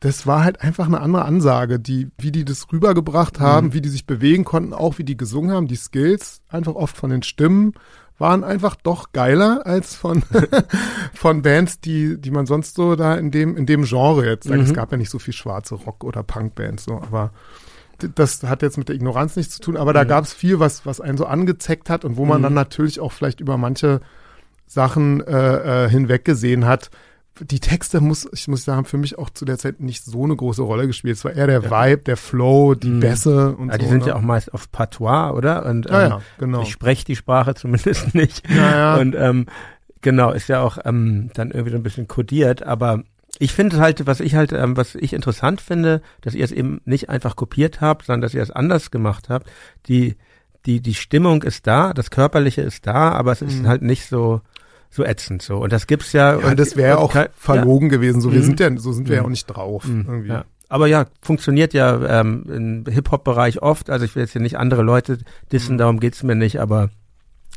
Das 0.00 0.26
war 0.26 0.44
halt 0.44 0.62
einfach 0.62 0.86
eine 0.86 1.00
andere 1.00 1.24
Ansage, 1.24 1.80
die, 1.80 2.08
wie 2.18 2.30
die 2.30 2.44
das 2.44 2.72
rübergebracht 2.72 3.40
haben, 3.40 3.68
mhm. 3.68 3.72
wie 3.74 3.80
die 3.80 3.88
sich 3.88 4.06
bewegen 4.06 4.44
konnten, 4.44 4.72
auch 4.72 4.98
wie 4.98 5.04
die 5.04 5.16
gesungen 5.16 5.50
haben, 5.50 5.66
die 5.66 5.76
Skills, 5.76 6.40
einfach 6.48 6.76
oft 6.76 6.96
von 6.96 7.10
den 7.10 7.22
Stimmen, 7.22 7.74
waren 8.16 8.42
einfach 8.42 8.74
doch 8.76 9.12
geiler 9.12 9.66
als 9.66 9.96
von, 9.96 10.22
von 11.14 11.42
Bands, 11.42 11.80
die, 11.80 12.18
die 12.18 12.30
man 12.30 12.46
sonst 12.46 12.74
so 12.74 12.96
da 12.96 13.14
in 13.16 13.30
dem, 13.30 13.56
in 13.56 13.66
dem 13.66 13.84
Genre 13.84 14.24
jetzt, 14.26 14.48
mhm. 14.48 14.60
es 14.60 14.72
gab 14.72 14.92
ja 14.92 14.98
nicht 14.98 15.10
so 15.10 15.18
viel 15.18 15.34
schwarze 15.34 15.74
Rock- 15.74 16.04
oder 16.04 16.22
Punkbands, 16.22 16.84
so, 16.84 16.94
aber 16.94 17.32
das 18.14 18.42
hat 18.44 18.62
jetzt 18.62 18.78
mit 18.78 18.88
der 18.88 18.96
Ignoranz 18.96 19.36
nichts 19.36 19.56
zu 19.56 19.62
tun, 19.62 19.76
aber 19.76 19.92
da 19.92 20.04
mhm. 20.04 20.08
gab 20.08 20.24
es 20.24 20.32
viel, 20.32 20.60
was, 20.60 20.86
was 20.86 21.00
einen 21.00 21.18
so 21.18 21.26
angezeckt 21.26 21.90
hat 21.90 22.04
und 22.04 22.16
wo 22.16 22.24
man 22.24 22.38
mhm. 22.38 22.44
dann 22.44 22.54
natürlich 22.54 23.00
auch 23.00 23.12
vielleicht 23.12 23.40
über 23.40 23.56
manche 23.56 24.00
Sachen 24.66 25.26
äh, 25.26 25.84
äh, 25.86 25.88
hinweggesehen 25.88 26.66
hat. 26.66 26.90
Die 27.40 27.60
Texte 27.60 28.00
muss, 28.00 28.28
ich 28.32 28.48
muss 28.48 28.64
sagen, 28.64 28.84
für 28.84 28.98
mich 28.98 29.16
auch 29.16 29.30
zu 29.30 29.44
der 29.44 29.58
Zeit 29.58 29.80
nicht 29.80 30.04
so 30.04 30.24
eine 30.24 30.34
große 30.34 30.62
Rolle 30.62 30.88
gespielt. 30.88 31.16
Es 31.16 31.24
war 31.24 31.32
eher 31.32 31.46
der 31.46 31.62
ja. 31.62 31.70
Vibe, 31.70 32.02
der 32.02 32.16
Flow, 32.16 32.74
die 32.74 32.88
mhm. 32.88 33.00
Bässe 33.00 33.54
und 33.56 33.68
ja, 33.68 33.74
so. 33.74 33.78
Die 33.78 33.86
sind 33.86 34.00
ne? 34.02 34.08
ja 34.08 34.16
auch 34.16 34.22
meist 34.22 34.52
auf 34.52 34.70
Patois, 34.72 35.32
oder? 35.32 35.64
Und 35.64 35.86
ähm, 35.86 35.92
ja, 35.92 36.08
ja, 36.08 36.20
genau. 36.38 36.62
ich 36.62 36.70
spreche 36.70 37.04
die 37.04 37.16
Sprache 37.16 37.54
zumindest 37.54 38.14
nicht. 38.14 38.48
Ja, 38.50 38.70
ja. 38.76 38.96
Und 38.96 39.14
ähm, 39.16 39.46
genau, 40.00 40.32
ist 40.32 40.48
ja 40.48 40.60
auch 40.62 40.78
ähm, 40.84 41.30
dann 41.34 41.50
irgendwie 41.50 41.70
so 41.70 41.76
ein 41.76 41.82
bisschen 41.82 42.08
kodiert, 42.08 42.62
aber 42.64 43.04
ich 43.38 43.52
finde 43.52 43.78
halt, 43.78 44.06
was 44.06 44.20
ich 44.20 44.34
halt, 44.34 44.52
ähm, 44.52 44.76
was 44.76 44.94
ich 44.94 45.12
interessant 45.12 45.60
finde, 45.60 46.02
dass 46.20 46.34
ihr 46.34 46.44
es 46.44 46.52
eben 46.52 46.80
nicht 46.84 47.08
einfach 47.08 47.36
kopiert 47.36 47.80
habt, 47.80 48.06
sondern 48.06 48.22
dass 48.22 48.34
ihr 48.34 48.42
es 48.42 48.50
anders 48.50 48.90
gemacht 48.90 49.28
habt. 49.28 49.48
Die, 49.86 50.16
die, 50.66 50.80
die 50.80 50.94
Stimmung 50.94 51.42
ist 51.42 51.66
da, 51.66 51.92
das 51.92 52.10
Körperliche 52.10 52.62
ist 52.62 52.86
da, 52.86 53.12
aber 53.12 53.32
es 53.32 53.42
ist 53.42 53.62
mhm. 53.62 53.68
halt 53.68 53.82
nicht 53.82 54.06
so, 54.06 54.40
so 54.90 55.04
ätzend 55.04 55.42
so. 55.42 55.58
Und 55.58 55.72
das 55.72 55.86
gibt's 55.86 56.12
ja. 56.12 56.38
Ja, 56.38 56.48
und, 56.48 56.58
das 56.58 56.76
wäre 56.76 56.88
ja 56.90 56.96
auch 56.98 57.14
verlogen 57.36 57.90
ja. 57.90 57.96
gewesen. 57.96 58.20
So, 58.20 58.32
wir 58.32 58.40
mhm. 58.40 58.44
sind 58.44 58.60
ja, 58.60 58.76
so 58.76 58.92
sind 58.92 59.08
wir 59.08 59.16
ja 59.16 59.22
mhm. 59.22 59.26
auch 59.26 59.30
nicht 59.30 59.46
drauf. 59.46 59.84
Mhm. 59.84 60.04
Irgendwie. 60.08 60.28
Ja. 60.28 60.44
Aber 60.68 60.86
ja, 60.86 61.06
funktioniert 61.22 61.72
ja 61.72 62.20
ähm, 62.20 62.84
im 62.86 62.92
Hip-Hop-Bereich 62.92 63.62
oft. 63.62 63.88
Also 63.88 64.04
ich 64.04 64.14
will 64.14 64.22
jetzt 64.22 64.32
hier 64.32 64.42
nicht 64.42 64.58
andere 64.58 64.82
Leute 64.82 65.18
dissen, 65.50 65.78
darum 65.78 65.98
geht's 66.00 66.22
mir 66.22 66.34
nicht, 66.34 66.60
aber 66.60 66.90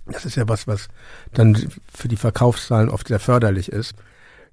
das 0.06 0.26
ist 0.26 0.36
ja 0.36 0.48
was, 0.48 0.68
was 0.68 0.88
dann 1.34 1.58
für 1.94 2.08
die 2.08 2.16
Verkaufszahlen 2.16 2.90
oft 2.90 3.10
sehr 3.10 3.20
förderlich 3.20 3.70
ist. 3.70 3.96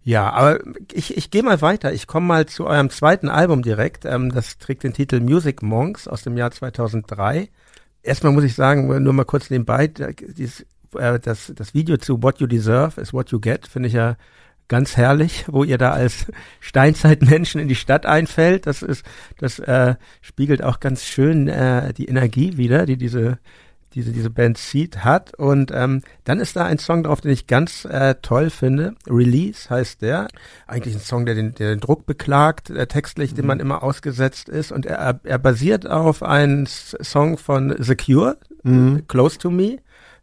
Ja, 0.02 0.30
aber 0.30 0.60
ich, 0.92 1.16
ich 1.16 1.30
gehe 1.30 1.42
mal 1.42 1.60
weiter. 1.60 1.92
Ich 1.92 2.06
komme 2.06 2.26
mal 2.26 2.46
zu 2.46 2.66
eurem 2.66 2.90
zweiten 2.90 3.28
Album 3.28 3.62
direkt. 3.62 4.04
Ähm, 4.04 4.32
das 4.32 4.58
trägt 4.58 4.84
den 4.84 4.94
Titel 4.94 5.20
Music 5.20 5.62
Monks 5.62 6.08
aus 6.08 6.22
dem 6.22 6.36
Jahr 6.36 6.50
2003. 6.50 7.48
Erstmal 8.02 8.32
muss 8.32 8.44
ich 8.44 8.54
sagen, 8.54 9.02
nur 9.02 9.12
mal 9.12 9.24
kurz 9.24 9.50
nebenbei, 9.50 9.88
dieses, 9.88 10.64
äh, 10.94 11.18
das, 11.18 11.52
das 11.54 11.74
Video 11.74 11.96
zu 11.98 12.22
What 12.22 12.40
You 12.40 12.46
Deserve 12.46 13.00
is 13.00 13.12
What 13.12 13.30
You 13.30 13.40
Get 13.40 13.66
finde 13.66 13.88
ich 13.88 13.94
ja 13.94 14.16
ganz 14.68 14.96
herrlich, 14.96 15.44
wo 15.48 15.64
ihr 15.64 15.78
da 15.78 15.90
als 15.90 16.26
Steinzeitmenschen 16.60 17.60
in 17.60 17.68
die 17.68 17.74
Stadt 17.74 18.06
einfällt. 18.06 18.66
Das 18.66 18.82
ist, 18.82 19.04
das 19.38 19.58
äh, 19.58 19.96
spiegelt 20.20 20.62
auch 20.62 20.80
ganz 20.80 21.04
schön 21.04 21.48
äh, 21.48 21.92
die 21.92 22.06
Energie 22.06 22.56
wieder, 22.56 22.86
die 22.86 22.96
diese 22.96 23.38
diese, 23.94 24.12
diese 24.12 24.30
Band 24.30 24.58
Seed 24.58 25.04
hat. 25.04 25.34
Und 25.34 25.70
ähm, 25.74 26.02
dann 26.24 26.40
ist 26.40 26.56
da 26.56 26.64
ein 26.64 26.78
Song 26.78 27.02
drauf, 27.02 27.20
den 27.20 27.30
ich 27.30 27.46
ganz 27.46 27.84
äh, 27.84 28.16
toll 28.22 28.50
finde. 28.50 28.94
Release 29.08 29.70
heißt 29.70 30.02
der. 30.02 30.28
Eigentlich 30.66 30.94
ein 30.94 31.00
Song, 31.00 31.26
der 31.26 31.34
den, 31.34 31.54
der 31.54 31.70
den 31.70 31.80
Druck 31.80 32.06
beklagt, 32.06 32.70
äh, 32.70 32.86
textlich, 32.86 33.32
mhm. 33.32 33.36
dem 33.36 33.46
man 33.46 33.60
immer 33.60 33.82
ausgesetzt 33.82 34.48
ist. 34.48 34.72
Und 34.72 34.86
er, 34.86 35.20
er 35.22 35.38
basiert 35.38 35.86
auf 35.86 36.22
einem 36.22 36.66
Song 36.66 37.38
von 37.38 37.74
The 37.78 37.96
Cure, 37.96 38.38
mhm. 38.62 39.06
Close 39.08 39.38
to 39.38 39.50
Me. 39.50 39.78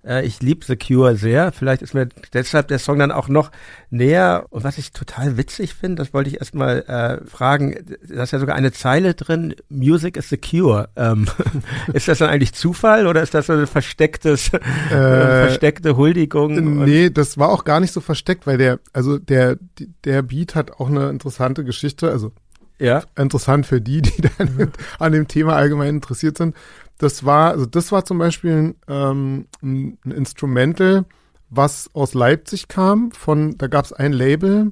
Äh, 0.06 0.26
ich 0.26 0.42
liebe 0.42 0.66
The 0.66 0.76
Cure 0.76 1.16
sehr. 1.16 1.52
Vielleicht 1.52 1.82
ist 1.82 1.94
mir 1.94 2.08
deshalb 2.34 2.68
der 2.68 2.80
Song 2.80 3.00
dann 3.00 3.12
auch 3.12 3.28
noch 3.28 3.52
näher. 3.90 4.46
Und 4.50 4.64
was 4.64 4.78
ich 4.78 4.92
total 4.92 5.38
witzig 5.38 5.74
finde, 5.74 6.02
das 6.02 6.14
wollte 6.14 6.30
ich 6.30 6.40
erstmal 6.40 6.84
äh, 6.84 7.28
fragen, 7.28 7.76
da 8.08 8.24
ist 8.24 8.32
ja 8.32 8.40
sogar 8.40 8.56
eine 8.56 8.72
Zeile 8.72 9.14
drin, 9.14 9.56
Music 9.70 10.18
is 10.18 10.30
the 10.30 10.38
Cure. 10.38 10.90
Ähm, 10.96 11.28
ist 11.94 12.08
das 12.08 12.20
dann 12.20 12.30
eigentlich 12.30 12.54
Zufall 12.54 13.08
oder 13.08 13.22
ist 13.24 13.34
das 13.34 13.48
so 13.48 13.54
eine 13.54 13.68
verstecktes, 13.68 14.54
äh, 14.54 14.60
versteckte 14.90 15.98
Huldigung? 15.98 16.84
Nee, 16.86 17.10
das 17.10 17.38
war 17.38 17.50
auch 17.50 17.64
gar 17.64 17.80
nicht 17.80 17.94
so 17.94 18.02
versteckt, 18.02 18.46
weil 18.48 18.58
der, 18.58 18.80
also 18.94 19.18
der, 19.18 19.58
der 20.04 20.22
Beat 20.22 20.56
hat 20.56 20.80
auch 20.80 20.90
eine 20.90 21.10
interessante 21.10 21.64
Geschichte, 21.64 22.12
also 22.12 22.32
ja. 22.80 23.04
interessant 23.18 23.66
für 23.66 23.82
die, 23.82 24.02
die 24.02 24.22
dann 24.38 24.72
an 25.00 25.12
dem 25.12 25.28
Thema 25.28 25.56
allgemein 25.56 25.96
interessiert 25.96 26.38
sind 26.38 26.56
das 26.98 27.26
war, 27.26 27.52
also 27.52 27.66
das 27.66 27.92
war 27.92 28.06
zum 28.06 28.18
Beispiel 28.18 28.76
ähm, 28.88 29.48
ein, 29.62 29.98
Instrumental, 30.06 31.06
was 31.50 31.90
aus 31.94 32.14
Leipzig 32.14 32.68
kam. 32.68 33.12
Von, 33.12 33.58
da 33.58 33.68
gab 33.68 33.86
es 33.86 33.94
ein 33.94 34.14
Label 34.14 34.72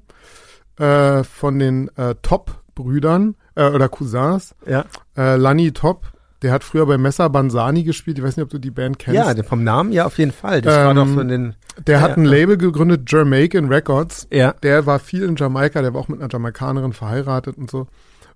äh, 0.78 1.24
von 1.24 1.59
den 1.59 1.89
äh, 1.97 2.15
Top-Brüdern 2.21 3.36
äh, 3.55 3.67
oder 3.69 3.89
Cousins. 3.89 4.55
Ja. 4.65 4.86
Äh, 5.17 5.36
Lani 5.36 5.71
Top, 5.71 6.05
der 6.41 6.51
hat 6.51 6.63
früher 6.63 6.86
bei 6.86 6.97
Messer 6.97 7.30
Banzani 7.30 7.84
gespielt. 7.84 8.17
Ich 8.17 8.24
weiß 8.24 8.38
nicht, 8.38 8.43
ob 8.43 8.49
du 8.49 8.57
die 8.57 8.71
Band 8.71 8.99
kennst. 8.99 9.15
Ja, 9.38 9.43
vom 9.43 9.63
Namen 9.63 9.91
ja 9.91 10.05
auf 10.05 10.17
jeden 10.17 10.32
Fall. 10.32 10.61
Das 10.61 10.76
war 10.76 10.91
Ähm, 10.91 10.95
doch 10.95 11.07
so 11.07 11.21
in 11.21 11.28
den. 11.28 11.55
Der 11.88 11.99
Ja, 11.99 12.01
hat 12.01 12.17
ein 12.17 12.26
ja. 12.26 12.32
Label 12.32 12.57
gegründet, 12.57 13.09
Jamaican 13.11 13.67
Records. 13.67 14.28
Ja. 14.32 14.53
Der 14.63 14.86
war 14.86 14.99
viel 14.99 15.24
in 15.24 15.36
Jamaika, 15.36 15.82
der 15.82 15.93
war 15.93 16.01
auch 16.01 16.07
mit 16.07 16.21
einer 16.21 16.30
Jamaikanerin 16.32 16.93
verheiratet 16.93 17.57
und 17.57 17.69
so. 17.71 17.88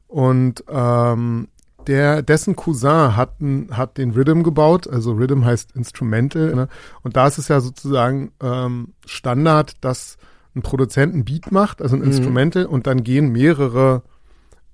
Und 0.07 0.63
ähm, 0.69 1.49
der, 1.87 2.21
dessen 2.21 2.55
Cousin 2.55 3.15
hat, 3.15 3.35
hat 3.71 3.97
den 3.97 4.11
Rhythm 4.11 4.43
gebaut, 4.43 4.87
also 4.87 5.13
Rhythm 5.13 5.45
heißt 5.45 5.75
Instrumental. 5.75 6.53
Ne? 6.53 6.67
Und 7.01 7.15
da 7.15 7.27
ist 7.27 7.37
es 7.37 7.47
ja 7.47 7.59
sozusagen 7.59 8.31
ähm, 8.41 8.93
Standard, 9.05 9.83
dass 9.83 10.17
ein 10.55 10.61
Produzent 10.61 11.15
ein 11.15 11.25
Beat 11.25 11.51
macht, 11.51 11.81
also 11.81 11.95
ein 11.95 12.01
Mhm. 12.01 12.07
Instrumental, 12.07 12.65
und 12.65 12.87
dann 12.87 13.03
gehen 13.03 13.31
mehrere 13.31 14.03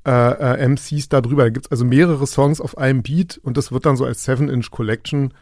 äh, 0.05 0.11
äh, 0.11 0.67
MCs 0.67 1.09
da 1.09 1.21
drüber. 1.21 1.43
Da 1.43 1.49
gibt's 1.49 1.71
also 1.71 1.85
mehrere 1.85 2.27
Songs 2.27 2.59
auf 2.59 2.77
einem 2.77 3.03
Beat 3.03 3.39
und 3.43 3.57
das 3.57 3.71
wird 3.71 3.85
dann 3.85 3.95
so 3.95 4.05
als 4.05 4.27
7-Inch 4.27 4.69
Collection 4.71 5.33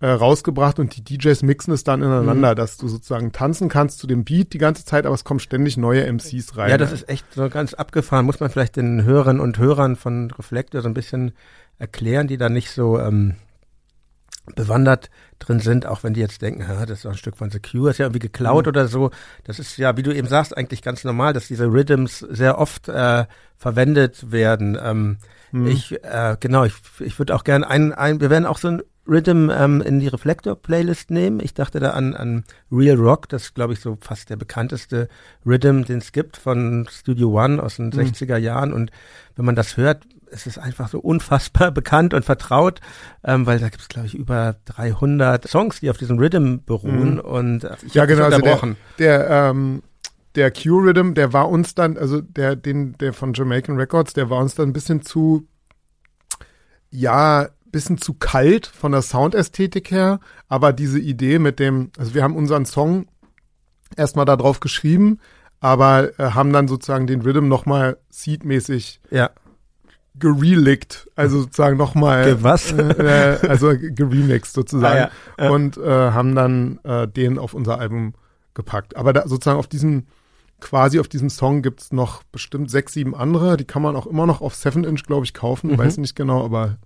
äh, 0.00 0.08
rausgebracht 0.08 0.78
und 0.78 0.96
die 0.96 1.04
DJs 1.04 1.42
mixen 1.42 1.72
es 1.74 1.84
dann 1.84 2.00
Mhm. 2.00 2.06
ineinander, 2.06 2.54
dass 2.54 2.76
du 2.78 2.88
sozusagen 2.88 3.32
tanzen 3.32 3.68
kannst 3.68 3.98
zu 3.98 4.06
dem 4.06 4.24
Beat 4.24 4.52
die 4.54 4.58
ganze 4.58 4.84
Zeit, 4.84 5.04
aber 5.06 5.14
es 5.14 5.24
kommen 5.24 5.40
ständig 5.40 5.76
neue 5.76 6.04
MCs 6.10 6.56
rein. 6.56 6.70
Ja, 6.70 6.78
das 6.78 6.90
ist 6.92 7.08
echt 7.08 7.26
so 7.34 7.48
ganz 7.50 7.74
abgefahren. 7.74 8.24
Muss 8.24 8.40
man 8.40 8.48
vielleicht 8.50 8.76
den 8.76 9.04
Hörern 9.04 9.40
und 9.40 9.58
Hörern 9.58 9.96
von 9.96 10.30
Reflektor 10.30 10.80
so 10.80 10.88
ein 10.88 10.94
bisschen 10.94 11.32
erklären, 11.78 12.28
die 12.28 12.38
da 12.38 12.48
nicht 12.48 12.70
so 12.70 12.98
ähm, 12.98 13.34
bewandert 14.56 15.10
drin 15.38 15.60
sind, 15.60 15.86
auch 15.86 16.02
wenn 16.02 16.14
die 16.14 16.20
jetzt 16.20 16.42
denken, 16.42 16.66
"Hä, 16.66 16.84
das 16.86 16.98
ist 16.98 17.04
doch 17.04 17.10
ein 17.12 17.16
Stück 17.16 17.36
von 17.36 17.50
Secure, 17.50 17.90
ist 17.90 17.98
ja 17.98 18.06
irgendwie 18.06 18.18
geklaut 18.20 18.66
oder 18.66 18.88
so. 18.88 19.10
Das 19.44 19.58
ist 19.58 19.76
ja, 19.76 19.96
wie 19.96 20.02
du 20.02 20.12
eben 20.14 20.26
sagst, 20.28 20.56
eigentlich 20.56 20.82
ganz 20.82 21.04
normal, 21.04 21.32
dass 21.32 21.46
diese 21.48 21.66
Rhythms 21.66 22.18
sehr 22.18 22.58
oft 22.58 22.88
äh, 22.88 23.26
verwendet 23.56 24.32
werden. 24.32 24.78
Ähm, 24.82 25.18
Mhm. 25.52 25.66
Ich, 25.66 25.92
äh, 26.04 26.36
genau, 26.38 26.64
ich, 26.64 26.74
ich 27.00 27.18
würde 27.18 27.34
auch 27.34 27.42
gerne 27.42 27.68
ein, 27.68 27.92
ein, 27.92 28.20
wir 28.20 28.30
werden 28.30 28.46
auch 28.46 28.58
so 28.58 28.68
ein 28.68 28.82
Rhythm 29.10 29.50
ähm, 29.50 29.82
in 29.82 29.98
die 29.98 30.08
Reflektor-Playlist 30.08 31.10
nehmen. 31.10 31.40
Ich 31.40 31.52
dachte 31.52 31.80
da 31.80 31.90
an, 31.90 32.14
an 32.14 32.44
Real 32.70 32.96
Rock, 32.96 33.28
das 33.28 33.42
ist, 33.42 33.54
glaube 33.54 33.72
ich, 33.72 33.80
so 33.80 33.98
fast 34.00 34.30
der 34.30 34.36
bekannteste 34.36 35.08
Rhythm, 35.44 35.82
den 35.82 35.98
es 35.98 36.12
gibt 36.12 36.36
von 36.36 36.86
Studio 36.90 37.30
One 37.42 37.62
aus 37.62 37.76
den 37.76 37.86
Mhm. 37.86 37.90
60er 37.92 38.36
Jahren. 38.36 38.72
Und 38.72 38.90
wenn 39.36 39.44
man 39.44 39.56
das 39.56 39.76
hört, 39.76 40.04
es 40.32 40.46
ist 40.46 40.58
einfach 40.58 40.88
so 40.88 41.00
unfassbar 41.00 41.70
bekannt 41.72 42.14
und 42.14 42.24
vertraut, 42.24 42.80
ähm, 43.24 43.46
weil 43.46 43.58
da 43.58 43.68
gibt 43.68 43.82
es, 43.82 43.88
glaube 43.88 44.06
ich, 44.06 44.14
über 44.14 44.54
300 44.66 45.48
Songs, 45.48 45.80
die 45.80 45.90
auf 45.90 45.96
diesem 45.98 46.18
Rhythm 46.18 46.58
beruhen. 46.64 47.14
Mhm. 47.14 47.20
Und 47.20 47.64
äh, 47.64 47.76
ich 47.84 47.94
Ja, 47.94 48.02
hab 48.02 48.08
dich 48.08 48.16
genau, 48.16 48.26
also 48.26 48.36
unterbrochen. 48.36 48.76
der, 49.00 49.28
ähm, 49.28 49.82
der 50.36 50.52
Q-Rhythm, 50.52 51.14
der 51.14 51.32
war 51.32 51.48
uns 51.48 51.74
dann, 51.74 51.98
also 51.98 52.20
der, 52.20 52.54
den, 52.54 52.96
der 52.98 53.12
von 53.12 53.34
Jamaican 53.34 53.76
Records, 53.76 54.12
der 54.12 54.30
war 54.30 54.38
uns 54.38 54.54
dann 54.54 54.68
ein 54.68 54.72
bisschen 54.72 55.02
zu, 55.02 55.48
ja, 56.90 57.48
bisschen 57.70 57.98
zu 57.98 58.14
kalt 58.14 58.66
von 58.66 58.92
der 58.92 59.02
Soundästhetik 59.02 59.90
her, 59.90 60.20
aber 60.48 60.72
diese 60.72 60.98
Idee 60.98 61.38
mit 61.38 61.58
dem, 61.58 61.90
also 61.98 62.14
wir 62.14 62.22
haben 62.22 62.36
unseren 62.36 62.64
Song 62.66 63.06
erstmal 63.96 64.24
da 64.24 64.36
drauf 64.36 64.60
geschrieben, 64.60 65.18
aber 65.60 66.18
äh, 66.18 66.30
haben 66.32 66.52
dann 66.52 66.68
sozusagen 66.68 67.06
den 67.06 67.20
Rhythm 67.22 67.48
nochmal 67.48 67.98
seedmäßig 68.08 69.00
ja. 69.10 69.30
gerelickt, 70.18 71.08
also 71.16 71.40
sozusagen 71.40 71.76
nochmal 71.76 72.24
Ge- 72.24 72.36
was? 72.42 72.72
äh, 72.72 73.38
also 73.48 73.72
geremixed 73.78 74.52
sozusagen 74.52 75.10
Ah, 75.36 75.44
ja, 75.44 75.50
und 75.50 75.76
äh, 75.76 75.82
haben 76.10 76.34
dann 76.34 76.78
äh, 76.84 77.06
den 77.08 77.38
auf 77.38 77.54
unser 77.54 77.78
Album 77.78 78.14
gepackt. 78.54 78.96
Aber 78.96 79.12
da 79.12 79.28
sozusagen 79.28 79.58
auf 79.58 79.68
diesem 79.68 80.06
quasi 80.60 81.00
auf 81.00 81.08
diesem 81.08 81.30
Song 81.30 81.62
gibt's 81.62 81.90
noch 81.90 82.22
bestimmt 82.24 82.70
sechs, 82.70 82.92
sieben 82.92 83.14
andere. 83.14 83.56
Die 83.56 83.64
kann 83.64 83.80
man 83.80 83.96
auch 83.96 84.06
immer 84.06 84.26
noch 84.26 84.42
auf 84.42 84.54
7-Inch, 84.54 85.04
glaube 85.06 85.24
ich, 85.24 85.32
kaufen. 85.32 85.70
Mhm. 85.70 85.78
Weiß 85.78 85.96
nicht 85.96 86.14
genau, 86.14 86.44
aber 86.44 86.76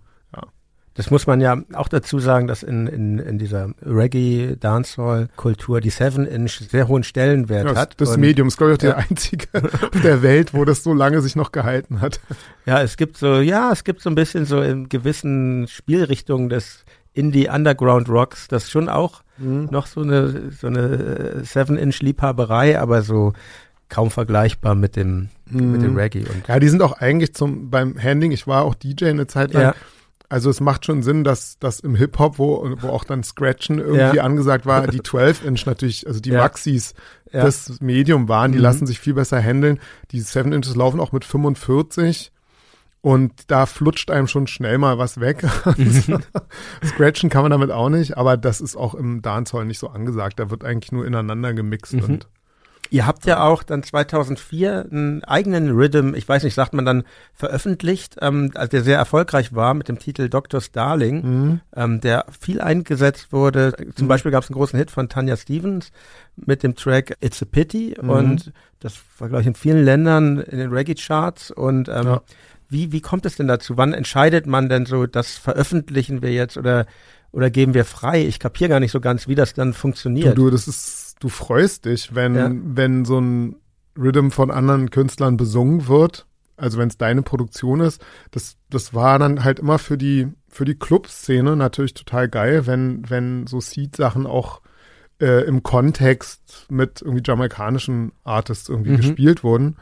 Das 0.95 1.11
muss 1.11 1.27
man 1.27 1.41
ja 1.41 1.61
auch 1.73 1.89
dazu 1.89 2.21
sagen, 2.21 2.47
dass 2.47 2.63
in, 2.63 2.87
in, 2.87 3.19
in 3.19 3.39
dieser 3.39 3.71
Reggae-Dancehall-Kultur 3.85 5.81
die 5.81 5.91
7-Inch 5.91 6.69
sehr 6.71 6.87
hohen 6.87 7.03
Stellenwert 7.03 7.67
ja, 7.67 7.75
hat. 7.75 8.01
das 8.01 8.17
Medium 8.17 8.47
ist, 8.49 8.57
glaube 8.57 8.75
ich, 8.75 8.79
auch 8.79 8.83
ja. 8.83 8.91
der 8.91 8.99
einzige 9.11 9.49
der 10.05 10.23
Welt, 10.23 10.55
wo 10.55 10.65
das 10.65 10.85
so 10.85 10.95
lange 10.95 11.21
sich 11.21 11.35
noch 11.35 11.51
gehalten 11.51 12.01
hat. 12.01 12.21
Ja, 12.65 12.81
es 12.81 12.97
gibt 12.97 13.17
so, 13.17 13.41
ja, 13.41 13.73
es 13.73 13.83
gibt 13.83 14.03
so 14.03 14.11
ein 14.11 14.15
bisschen 14.15 14.45
so 14.47 14.61
in 14.63 14.89
gewissen 14.89 15.67
Spielrichtungen 15.67 16.49
des 16.49 16.85
Indie-Underground-Rocks, 17.13 18.47
das 18.49 18.71
schon 18.71 18.89
auch 18.89 19.23
noch 19.39 19.87
so 19.87 20.03
eine, 20.03 20.53
so 20.53 20.69
eine 20.69 21.43
7-Inch-Liebhaberei, 21.43 22.79
aber 22.79 23.03
so 23.03 23.33
kaum 23.89 24.11
vergleichbar 24.11 24.75
mit 24.75 24.97
dem, 24.97 25.29
mit 25.47 25.83
dem 25.83 25.97
Reggae. 25.97 26.21
Und 26.21 26.47
Ja, 26.49 26.59
die 26.59 26.69
sind 26.69 26.83
auch 26.83 26.99
eigentlich 26.99 27.35
zum 27.35 27.71
beim 27.71 28.01
Handling. 28.01 28.33
Ich 28.33 28.47
war 28.47 28.63
auch 28.65 28.75
DJ 28.75 29.07
eine 29.07 29.27
Zeit 29.27 29.53
lang. 29.53 29.63
Ja. 29.63 29.75
Also 30.35 30.51
es 30.51 30.61
macht 30.61 30.85
schon 30.85 31.05
Sinn, 31.05 31.23
dass 31.23 31.61
dass 31.61 31.79
im 31.79 31.95
Hip 31.95 32.19
Hop, 32.19 32.39
wo 32.41 32.69
wo 32.81 32.89
auch 32.89 33.05
dann 33.05 33.23
Scratchen 33.23 33.79
irgendwie 33.79 34.17
Ja. 34.17 34.25
angesagt 34.25 34.67
war, 34.67 34.85
die 34.89 35.01
12 35.11 35.45
Inch 35.45 35.65
natürlich, 35.65 36.09
also 36.09 36.19
die 36.19 36.31
Ja. 36.31 36.41
Maxis 36.41 36.95
Ja. 37.33 37.45
das 37.45 37.81
Medium 37.81 38.29
waren, 38.29 38.51
die 38.51 38.59
Mhm. 38.59 38.65
lassen 38.65 38.87
sich 38.89 38.99
viel 38.99 39.15
besser 39.15 39.41
handeln. 39.41 39.79
Die 40.11 40.21
7 40.21 40.53
Inches 40.53 40.75
laufen 40.75 40.99
auch 40.99 41.13
mit 41.13 41.25
45 41.25 42.33
und 43.01 43.33
da 43.47 43.67
flutscht 43.67 44.11
einem 44.11 44.27
schon 44.27 44.49
schnell 44.49 44.79
mal 44.79 44.99
was 44.99 45.21
weg. 45.21 45.45
Scratchen 46.85 47.31
kann 47.31 47.43
man 47.43 47.51
damit 47.53 47.71
auch 47.71 47.89
nicht, 47.89 48.17
aber 48.17 48.37
das 48.37 48.61
ist 48.61 48.77
auch 48.77 48.95
im 48.95 49.23
Dancehall 49.23 49.65
nicht 49.67 49.79
so 49.79 49.89
angesagt. 49.89 50.39
Da 50.41 50.51
wird 50.51 50.65
eigentlich 50.65 50.91
nur 50.91 51.07
ineinander 51.07 51.53
gemixt 51.55 51.93
Mhm. 51.95 52.03
und 52.05 52.29
Ihr 52.91 53.07
habt 53.07 53.27
ja 53.27 53.43
auch 53.43 53.63
dann 53.63 53.83
2004 53.83 54.87
einen 54.91 55.25
eigenen 55.25 55.71
Rhythm, 55.71 56.15
ich 56.15 56.29
weiß 56.29 56.45
nicht, 56.45 56.55
sagt 56.55 56.75
man 56.75 56.85
dann 56.85 57.05
veröffentlicht, 57.33 58.17
ähm, 58.21 58.51
also 58.55 58.69
der 58.69 58.83
sehr 58.83 58.99
erfolgreich 58.99 59.55
war 59.55 59.75
mit 59.75 59.89
dem 59.89 59.99
Titel 59.99 60.29
Dr. 60.29 60.61
Starling, 60.61 61.17
Mhm. 61.23 61.61
ähm, 61.77 62.01
der 62.01 62.27
viel 62.41 62.61
eingesetzt 62.61 63.33
wurde. 63.33 63.75
Zum 63.95 64.09
Beispiel 64.09 64.31
gab 64.31 64.45
es 64.45 64.51
einen 64.51 64.57
großen 64.57 64.79
Hit 64.79 64.91
von 64.91 65.09
Tanya 65.09 65.37
Stevens 65.37 65.91
mit 66.37 66.63
dem 66.63 66.75
Track 66.75 67.17
It's 67.21 67.43
a 67.43 67.47
Pity 67.51 67.97
Mhm. 68.01 68.09
und 68.11 68.53
das 68.81 68.95
war, 69.19 69.29
glaube 69.29 69.43
ich, 69.43 69.47
in 69.49 69.55
vielen 69.55 69.85
Ländern 69.85 70.39
in 70.41 70.59
den 70.59 70.71
Reggae-Charts 70.73 71.51
und 71.51 71.89
ähm, 71.89 72.07
Ja. 72.07 72.23
wie, 72.69 72.93
wie 72.93 73.01
kommt 73.01 73.27
es 73.27 73.37
denn 73.37 73.49
dazu? 73.49 73.77
Wann 73.77 73.93
entscheidet 73.93 74.47
man 74.47 74.69
denn 74.69 74.87
so, 74.87 75.07
das 75.07 75.33
veröffentlichen 75.37 76.23
wir 76.23 76.33
jetzt 76.33 76.57
oder, 76.57 76.87
oder 77.33 77.51
geben 77.51 77.75
wir 77.75 77.85
frei? 77.85 78.25
Ich 78.25 78.39
kapiere 78.39 78.71
gar 78.71 78.81
nicht 78.81 78.93
so 78.93 79.01
ganz, 79.01 79.27
wie 79.29 79.35
das 79.35 79.55
dann 79.55 79.73
Du, 79.73 79.75
funktioniert. 79.79 80.37
du, 80.39 80.51
das 80.51 80.69
ist, 80.69 81.04
du 81.25 81.31
freust 81.31 81.87
dich, 81.87 82.15
wenn, 82.15 82.35
Ja. 82.35 82.51
wenn 82.53 83.05
so 83.07 83.19
ein 83.19 83.57
Rhythm 83.99 84.29
von 84.31 84.51
anderen 84.51 84.91
Künstlern 84.91 85.37
besungen 85.39 85.89
wird. 85.89 86.27
Also 86.57 86.79
wenn 86.79 86.89
es 86.89 86.99
deine 86.99 87.23
Produktion 87.23 87.81
ist. 87.81 88.05
Das, 88.31 88.57
das 88.71 88.93
war 88.95 89.19
dann 89.19 89.43
halt 89.43 89.59
immer 89.59 89.79
für 89.79 89.97
die, 89.99 90.29
für 90.49 90.65
die 90.65 90.77
Clubszene 90.77 91.57
natürlich 91.57 91.95
total 91.95 92.29
geil, 92.29 92.67
wenn, 92.67 93.09
wenn 93.11 93.47
so 93.49 93.59
Seed-Sachen 93.61 94.27
auch 94.27 94.61
äh, 95.21 95.45
im 95.47 95.63
Kontext 95.63 96.67
mit 96.71 97.01
irgendwie 97.03 97.23
jamaikanischen 97.27 98.13
Artists 98.23 98.69
irgendwie 98.69 98.91
Mhm. 98.93 98.97
gespielt 98.99 99.43
wurden. 99.43 99.77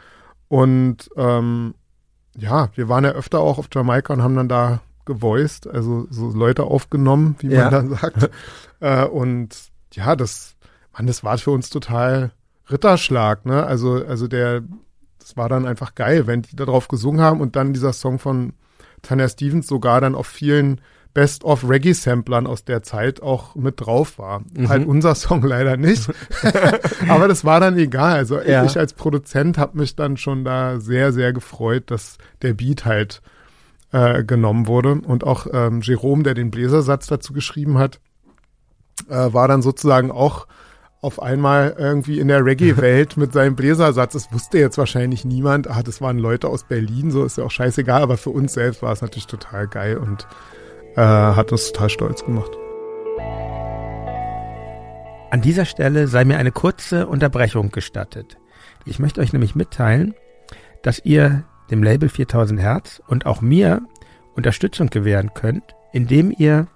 Und 0.48 1.10
ähm, 1.16 1.74
ja, 2.38 2.70
wir 2.74 2.88
waren 2.88 3.04
ja 3.04 3.10
öfter 3.12 3.40
auch 3.40 3.58
auf 3.58 3.68
Jamaika 3.74 4.12
und 4.14 4.22
haben 4.22 4.36
dann 4.36 4.48
da 4.48 4.80
gevoiced, 5.04 5.66
also 5.66 6.06
so 6.10 6.30
Leute 6.30 6.64
aufgenommen, 6.64 7.34
wie 7.40 7.48
Ja. 7.48 7.62
man 7.64 7.70
dann 7.72 7.88
sagt. 7.90 8.30
äh, 8.80 9.04
und 9.04 9.56
ja, 9.92 10.16
das, 10.16 10.54
Mann, 10.92 11.06
das 11.06 11.24
war 11.24 11.38
für 11.38 11.50
uns 11.50 11.70
total 11.70 12.32
Ritterschlag, 12.70 13.44
ne? 13.46 13.64
Also, 13.64 14.04
also 14.04 14.28
der, 14.28 14.62
das 15.18 15.36
war 15.36 15.48
dann 15.48 15.66
einfach 15.66 15.94
geil, 15.94 16.26
wenn 16.26 16.42
die 16.42 16.56
da 16.56 16.64
drauf 16.64 16.88
gesungen 16.88 17.20
haben 17.20 17.40
und 17.40 17.56
dann 17.56 17.72
dieser 17.72 17.92
Song 17.92 18.18
von 18.18 18.52
Tanya 19.02 19.28
Stevens 19.28 19.66
sogar 19.66 20.00
dann 20.00 20.14
auf 20.14 20.26
vielen 20.26 20.80
Best-of 21.14 21.68
Reggae-Samplern 21.68 22.46
aus 22.46 22.64
der 22.64 22.82
Zeit 22.82 23.20
auch 23.20 23.54
mit 23.54 23.80
drauf 23.80 24.18
war. 24.18 24.40
Mhm. 24.54 24.68
Halt 24.68 24.86
unser 24.86 25.14
Song 25.14 25.42
leider 25.46 25.76
nicht. 25.76 26.10
Aber 27.08 27.28
das 27.28 27.44
war 27.44 27.60
dann 27.60 27.76
egal. 27.76 28.14
Also 28.16 28.40
Ja. 28.40 28.64
ich 28.64 28.78
als 28.78 28.94
Produzent 28.94 29.58
habe 29.58 29.76
mich 29.78 29.94
dann 29.94 30.16
schon 30.16 30.44
da 30.44 30.80
sehr, 30.80 31.12
sehr 31.12 31.32
gefreut, 31.34 31.90
dass 31.90 32.16
der 32.40 32.54
Beat 32.54 32.86
halt 32.86 33.20
äh, 33.92 34.24
genommen 34.24 34.66
wurde. 34.66 34.92
Und 34.94 35.24
auch 35.24 35.46
ähm, 35.52 35.80
Jerome, 35.82 36.22
der 36.22 36.32
den 36.32 36.50
Bläsersatz 36.50 37.08
dazu 37.08 37.34
geschrieben 37.34 37.76
hat, 37.76 38.00
äh, 39.10 39.32
war 39.34 39.48
dann 39.48 39.60
sozusagen 39.60 40.10
auch 40.10 40.46
auf 41.02 41.20
einmal 41.20 41.74
irgendwie 41.76 42.20
in 42.20 42.28
der 42.28 42.44
Reggae-Welt 42.44 43.16
mit 43.16 43.32
seinem 43.32 43.56
Bläsersatz. 43.56 44.12
Das 44.14 44.32
wusste 44.32 44.58
jetzt 44.58 44.78
wahrscheinlich 44.78 45.24
niemand. 45.24 45.68
Ah, 45.68 45.82
das 45.82 46.00
waren 46.00 46.18
Leute 46.18 46.48
aus 46.48 46.62
Berlin, 46.64 47.10
so 47.10 47.24
ist 47.24 47.36
ja 47.36 47.44
auch 47.44 47.50
scheißegal. 47.50 48.00
Aber 48.00 48.16
für 48.16 48.30
uns 48.30 48.54
selbst 48.54 48.82
war 48.82 48.92
es 48.92 49.02
natürlich 49.02 49.26
total 49.26 49.66
geil 49.66 49.98
und 49.98 50.26
äh, 50.94 51.00
hat 51.00 51.50
uns 51.52 51.72
total 51.72 51.90
stolz 51.90 52.24
gemacht. 52.24 52.52
An 55.30 55.40
dieser 55.42 55.64
Stelle 55.64 56.06
sei 56.06 56.24
mir 56.24 56.38
eine 56.38 56.52
kurze 56.52 57.06
Unterbrechung 57.08 57.70
gestattet. 57.70 58.38
Ich 58.84 58.98
möchte 58.98 59.20
euch 59.20 59.32
nämlich 59.32 59.54
mitteilen, 59.56 60.14
dass 60.82 61.04
ihr 61.04 61.44
dem 61.70 61.82
Label 61.82 62.08
4000 62.08 62.60
Hertz 62.60 63.02
und 63.08 63.26
auch 63.26 63.40
mir 63.40 63.82
Unterstützung 64.34 64.88
gewähren 64.88 65.34
könnt, 65.34 65.74
indem 65.92 66.32
ihr 66.36 66.68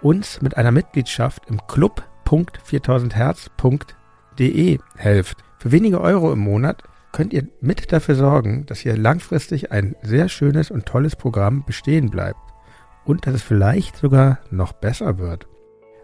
uns 0.00 0.42
mit 0.42 0.56
einer 0.56 0.72
Mitgliedschaft 0.72 1.44
im 1.48 1.60
Club 1.68 2.02
www.4000herz.de 2.28 4.78
helft. 4.96 5.38
Für 5.58 5.72
wenige 5.72 6.00
Euro 6.00 6.32
im 6.32 6.38
Monat 6.40 6.82
könnt 7.12 7.32
ihr 7.32 7.46
mit 7.60 7.92
dafür 7.92 8.14
sorgen, 8.14 8.66
dass 8.66 8.80
hier 8.80 8.96
langfristig 8.96 9.72
ein 9.72 9.96
sehr 10.02 10.28
schönes 10.28 10.70
und 10.70 10.86
tolles 10.86 11.16
Programm 11.16 11.64
bestehen 11.64 12.10
bleibt 12.10 12.38
und 13.04 13.26
dass 13.26 13.34
es 13.34 13.42
vielleicht 13.42 13.96
sogar 13.96 14.38
noch 14.50 14.72
besser 14.72 15.18
wird. 15.18 15.48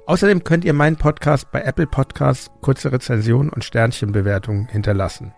Außerdem 0.06 0.44
könnt 0.44 0.64
ihr 0.64 0.74
meinen 0.74 0.96
Podcast 0.96 1.50
bei 1.50 1.62
Apple 1.62 1.86
Podcasts 1.86 2.50
kurze 2.60 2.92
Rezensionen 2.92 3.50
und 3.50 3.64
Sternchenbewertungen 3.64 4.68
hinterlassen. 4.68 5.32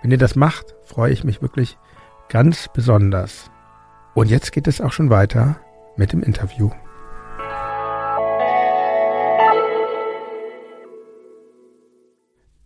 Wenn 0.00 0.12
ihr 0.12 0.18
das 0.18 0.36
macht, 0.36 0.76
freue 0.84 1.12
ich 1.12 1.24
mich 1.24 1.42
wirklich 1.42 1.76
ganz 2.28 2.68
besonders. 2.72 3.50
Und 4.14 4.30
jetzt 4.30 4.52
geht 4.52 4.68
es 4.68 4.80
auch 4.80 4.92
schon 4.92 5.10
weiter 5.10 5.56
mit 5.96 6.12
dem 6.12 6.22
Interview. 6.22 6.70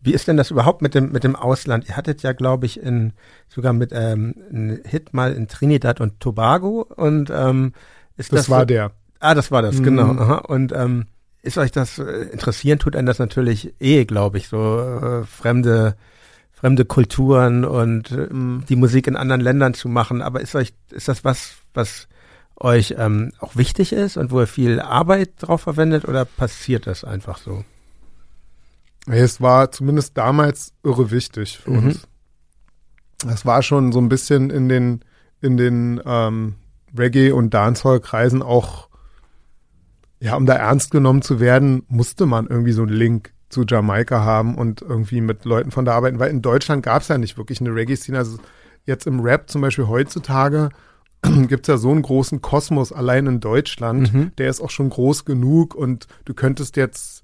Wie 0.06 0.14
ist 0.14 0.28
denn 0.28 0.36
das 0.36 0.50
überhaupt 0.50 0.82
mit 0.82 0.94
dem, 0.94 1.10
mit 1.10 1.24
dem 1.24 1.34
Ausland? 1.34 1.88
Ihr 1.88 1.96
hattet 1.96 2.22
ja, 2.22 2.32
glaube 2.32 2.64
ich, 2.66 2.80
in, 2.80 3.12
sogar 3.48 3.72
mit 3.72 3.90
ähm, 3.92 4.34
einen 4.50 4.80
Hit 4.84 5.12
mal 5.12 5.32
in 5.32 5.48
Trinidad 5.48 6.00
und 6.00 6.20
Tobago 6.20 6.82
und 6.82 7.30
ähm, 7.30 7.72
ist 8.16 8.32
das. 8.32 8.42
Das 8.42 8.50
war 8.50 8.60
so, 8.60 8.66
der. 8.66 8.92
Ah, 9.18 9.34
das 9.34 9.50
war 9.50 9.62
das, 9.62 9.82
genau. 9.82 10.04
mhm. 10.04 10.16
genau. 10.18 10.22
Aha. 10.22 10.36
Und 10.38 10.72
ähm, 10.72 11.06
ist 11.42 11.58
euch 11.58 11.72
das 11.72 11.98
äh, 11.98 12.04
interessieren, 12.32 12.78
tut 12.78 12.94
einen 12.94 13.06
das 13.06 13.18
natürlich 13.18 13.74
eh, 13.80 14.04
glaube 14.04 14.38
ich, 14.38 14.48
so 14.48 14.80
äh, 14.80 15.24
fremde 15.24 15.96
fremde 16.52 16.84
Kulturen 16.84 17.64
und 17.64 18.12
äh, 18.12 18.28
die 18.30 18.76
Musik 18.76 19.08
in 19.08 19.16
anderen 19.16 19.42
Ländern 19.42 19.74
zu 19.74 19.88
machen. 19.88 20.22
Aber 20.22 20.40
ist 20.40 20.54
euch, 20.54 20.72
ist 20.90 21.08
das 21.08 21.24
was, 21.24 21.56
was 21.74 22.08
euch 22.56 22.94
ähm, 22.96 23.32
auch 23.40 23.56
wichtig 23.56 23.92
ist 23.92 24.16
und 24.16 24.30
wo 24.30 24.40
ihr 24.40 24.46
viel 24.46 24.80
Arbeit 24.80 25.32
drauf 25.38 25.62
verwendet 25.62 26.06
oder 26.06 26.24
passiert 26.24 26.86
das 26.86 27.04
einfach 27.04 27.38
so? 27.38 27.64
Es 29.06 29.40
war 29.40 29.70
zumindest 29.70 30.16
damals 30.16 30.72
irre 30.82 31.10
wichtig 31.10 31.58
für 31.58 31.70
mhm. 31.70 31.78
uns. 31.78 32.08
Das 33.24 33.46
war 33.46 33.62
schon 33.62 33.92
so 33.92 34.00
ein 34.00 34.08
bisschen 34.08 34.50
in 34.50 34.68
den, 34.68 35.04
in 35.40 35.56
den 35.56 36.00
ähm, 36.04 36.56
Reggae- 36.96 37.32
und 37.32 37.54
Dancehall-Kreisen 37.54 38.42
auch, 38.42 38.88
ja, 40.20 40.36
um 40.36 40.46
da 40.46 40.54
ernst 40.54 40.90
genommen 40.90 41.22
zu 41.22 41.40
werden, 41.40 41.84
musste 41.88 42.26
man 42.26 42.46
irgendwie 42.46 42.72
so 42.72 42.82
einen 42.82 42.92
Link 42.92 43.32
zu 43.48 43.64
Jamaika 43.66 44.24
haben 44.24 44.56
und 44.56 44.82
irgendwie 44.82 45.20
mit 45.20 45.44
Leuten 45.44 45.70
von 45.70 45.84
da 45.84 45.94
arbeiten, 45.94 46.18
weil 46.18 46.30
in 46.30 46.42
Deutschland 46.42 46.82
gab 46.82 47.02
es 47.02 47.08
ja 47.08 47.16
nicht 47.16 47.38
wirklich 47.38 47.60
eine 47.60 47.74
Reggae-Szene. 47.74 48.18
Also 48.18 48.38
jetzt 48.84 49.06
im 49.06 49.20
Rap 49.20 49.48
zum 49.48 49.60
Beispiel 49.60 49.86
heutzutage 49.86 50.70
gibt 51.48 51.68
es 51.68 51.72
ja 51.72 51.76
so 51.76 51.90
einen 51.90 52.02
großen 52.02 52.42
Kosmos 52.42 52.92
allein 52.92 53.26
in 53.26 53.40
Deutschland, 53.40 54.12
mhm. 54.12 54.32
der 54.36 54.50
ist 54.50 54.60
auch 54.60 54.70
schon 54.70 54.90
groß 54.90 55.24
genug 55.24 55.74
und 55.74 56.06
du 56.24 56.34
könntest 56.34 56.76
jetzt 56.76 57.15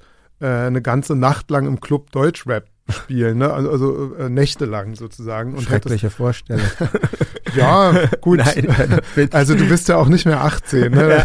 äh, 0.43 0.67
eine 0.67 0.83
ganze 0.83 1.15
Nacht 1.17 1.51
lang 1.51 1.67
im 1.67 1.81
Club 1.81 2.11
Deutschrap 2.11 2.67
spielen, 2.91 3.39
ne? 3.39 3.53
also, 3.53 3.71
also 3.71 4.15
äh, 4.17 4.29
nächtelang 4.29 4.95
sozusagen. 4.97 5.55
Und 5.55 5.63
Schreckliche 5.63 6.11
Vorstellung. 6.11 6.67
ja, 7.57 7.95
gut. 8.21 8.39
Nein, 8.45 9.01
also 9.33 9.55
du 9.55 9.67
bist 9.69 9.89
ja 9.89 9.97
auch 9.97 10.09
nicht 10.09 10.27
mehr 10.27 10.43
18. 10.43 10.93
Ne? 10.93 11.25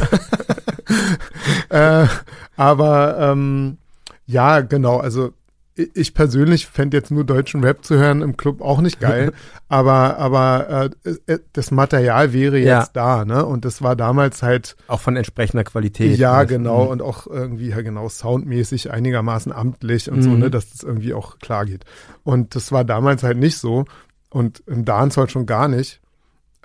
Ja. 1.70 2.03
äh, 2.03 2.07
aber 2.55 3.18
ähm, 3.20 3.78
ja, 4.26 4.61
genau, 4.61 4.97
also 4.97 5.34
ich 5.78 6.13
persönlich 6.13 6.67
fände 6.67 6.97
jetzt 6.97 7.11
nur 7.11 7.23
deutschen 7.23 7.63
Rap 7.63 7.86
zu 7.86 7.97
hören 7.97 8.21
im 8.21 8.36
Club 8.36 8.61
auch 8.61 8.82
nicht 8.82 8.99
geil, 8.99 9.32
aber 9.69 10.17
aber 10.17 10.89
äh, 11.03 11.34
äh, 11.34 11.39
das 11.53 11.71
Material 11.71 12.34
wäre 12.34 12.57
jetzt 12.57 12.67
ja. 12.67 12.88
da, 12.93 13.25
ne? 13.25 13.45
Und 13.45 13.63
das 13.63 13.82
war 13.82 13.95
damals 13.95 14.41
halt 14.41 14.75
auch 14.88 14.99
von 14.99 15.15
entsprechender 15.15 15.63
Qualität. 15.63 16.17
Ja, 16.17 16.34
also, 16.34 16.53
genau 16.53 16.86
mhm. 16.86 16.89
und 16.91 17.01
auch 17.01 17.28
irgendwie 17.28 17.69
ja 17.69 17.82
genau 17.82 18.09
soundmäßig 18.09 18.91
einigermaßen 18.91 19.51
amtlich 19.51 20.09
und 20.09 20.17
mhm. 20.17 20.23
so, 20.23 20.30
ne, 20.32 20.49
dass 20.49 20.71
das 20.71 20.84
irgendwie 20.84 21.13
auch 21.13 21.39
klar 21.39 21.65
geht. 21.65 21.86
Und 22.23 22.55
das 22.55 22.71
war 22.71 22.84
damals 22.84 23.23
halt 23.23 23.38
nicht 23.38 23.57
so 23.57 23.86
und 24.30 24.63
im 24.65 24.84
Dancehall 24.84 25.30
schon 25.30 25.45
gar 25.45 25.67
nicht. 25.67 26.01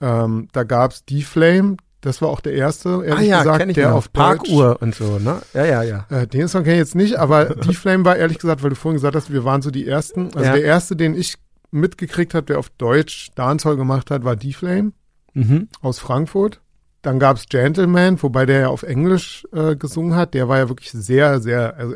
Ähm, 0.01 0.49
da 0.53 0.65
gab's 0.65 1.05
D-Flame, 1.05 1.77
das 2.03 2.21
war 2.21 2.29
auch 2.29 2.41
der 2.41 2.53
erste, 2.53 3.05
ehrlich 3.05 3.13
ah, 3.13 3.21
ja, 3.23 3.39
gesagt, 3.39 3.69
ich 3.69 3.75
der 3.75 3.91
noch. 3.91 3.97
auf 3.97 4.13
Parkuhr 4.13 4.77
und 4.81 4.95
so, 4.95 5.19
ne? 5.21 5.41
Ja, 5.55 5.65
ja, 5.65 5.83
ja. 5.83 6.07
Äh, 6.11 6.27
den 6.27 6.49
Song 6.49 6.65
kenne 6.65 6.75
ich 6.75 6.81
jetzt 6.81 6.97
nicht, 6.97 7.15
aber 7.15 7.55
Die 7.65 7.75
Flame 7.75 8.05
war 8.05 8.17
ehrlich 8.17 8.39
gesagt, 8.39 8.63
weil 8.63 8.71
du 8.71 8.77
vorhin 8.77 8.97
gesagt 8.97 9.15
hast, 9.15 9.33
wir 9.33 9.45
waren 9.45 9.63
so 9.63 9.71
die 9.71 9.87
ersten. 9.87 10.27
Also 10.35 10.41
ja. 10.41 10.53
der 10.53 10.65
erste, 10.65 10.97
den 10.97 11.15
ich 11.15 11.37
mitgekriegt 11.71 12.35
habe, 12.35 12.47
der 12.47 12.59
auf 12.59 12.71
Deutsch 12.71 13.31
Dancehall 13.37 13.77
gemacht 13.77 14.11
hat, 14.11 14.25
war 14.25 14.35
Die 14.35 14.53
Flame 14.53 14.93
mhm. 15.33 15.69
aus 15.81 16.01
Frankfurt. 16.01 16.61
Dann 17.03 17.21
gab's 17.21 17.47
Gentleman, 17.49 18.21
wobei 18.21 18.47
der 18.47 18.61
ja 18.61 18.69
auf 18.69 18.83
Englisch 18.83 19.47
äh, 19.53 19.77
gesungen 19.77 20.17
hat. 20.17 20.35
Der 20.35 20.49
war 20.49 20.59
ja 20.59 20.69
wirklich 20.69 20.91
sehr, 20.91 21.41
sehr, 21.41 21.77
also 21.77 21.95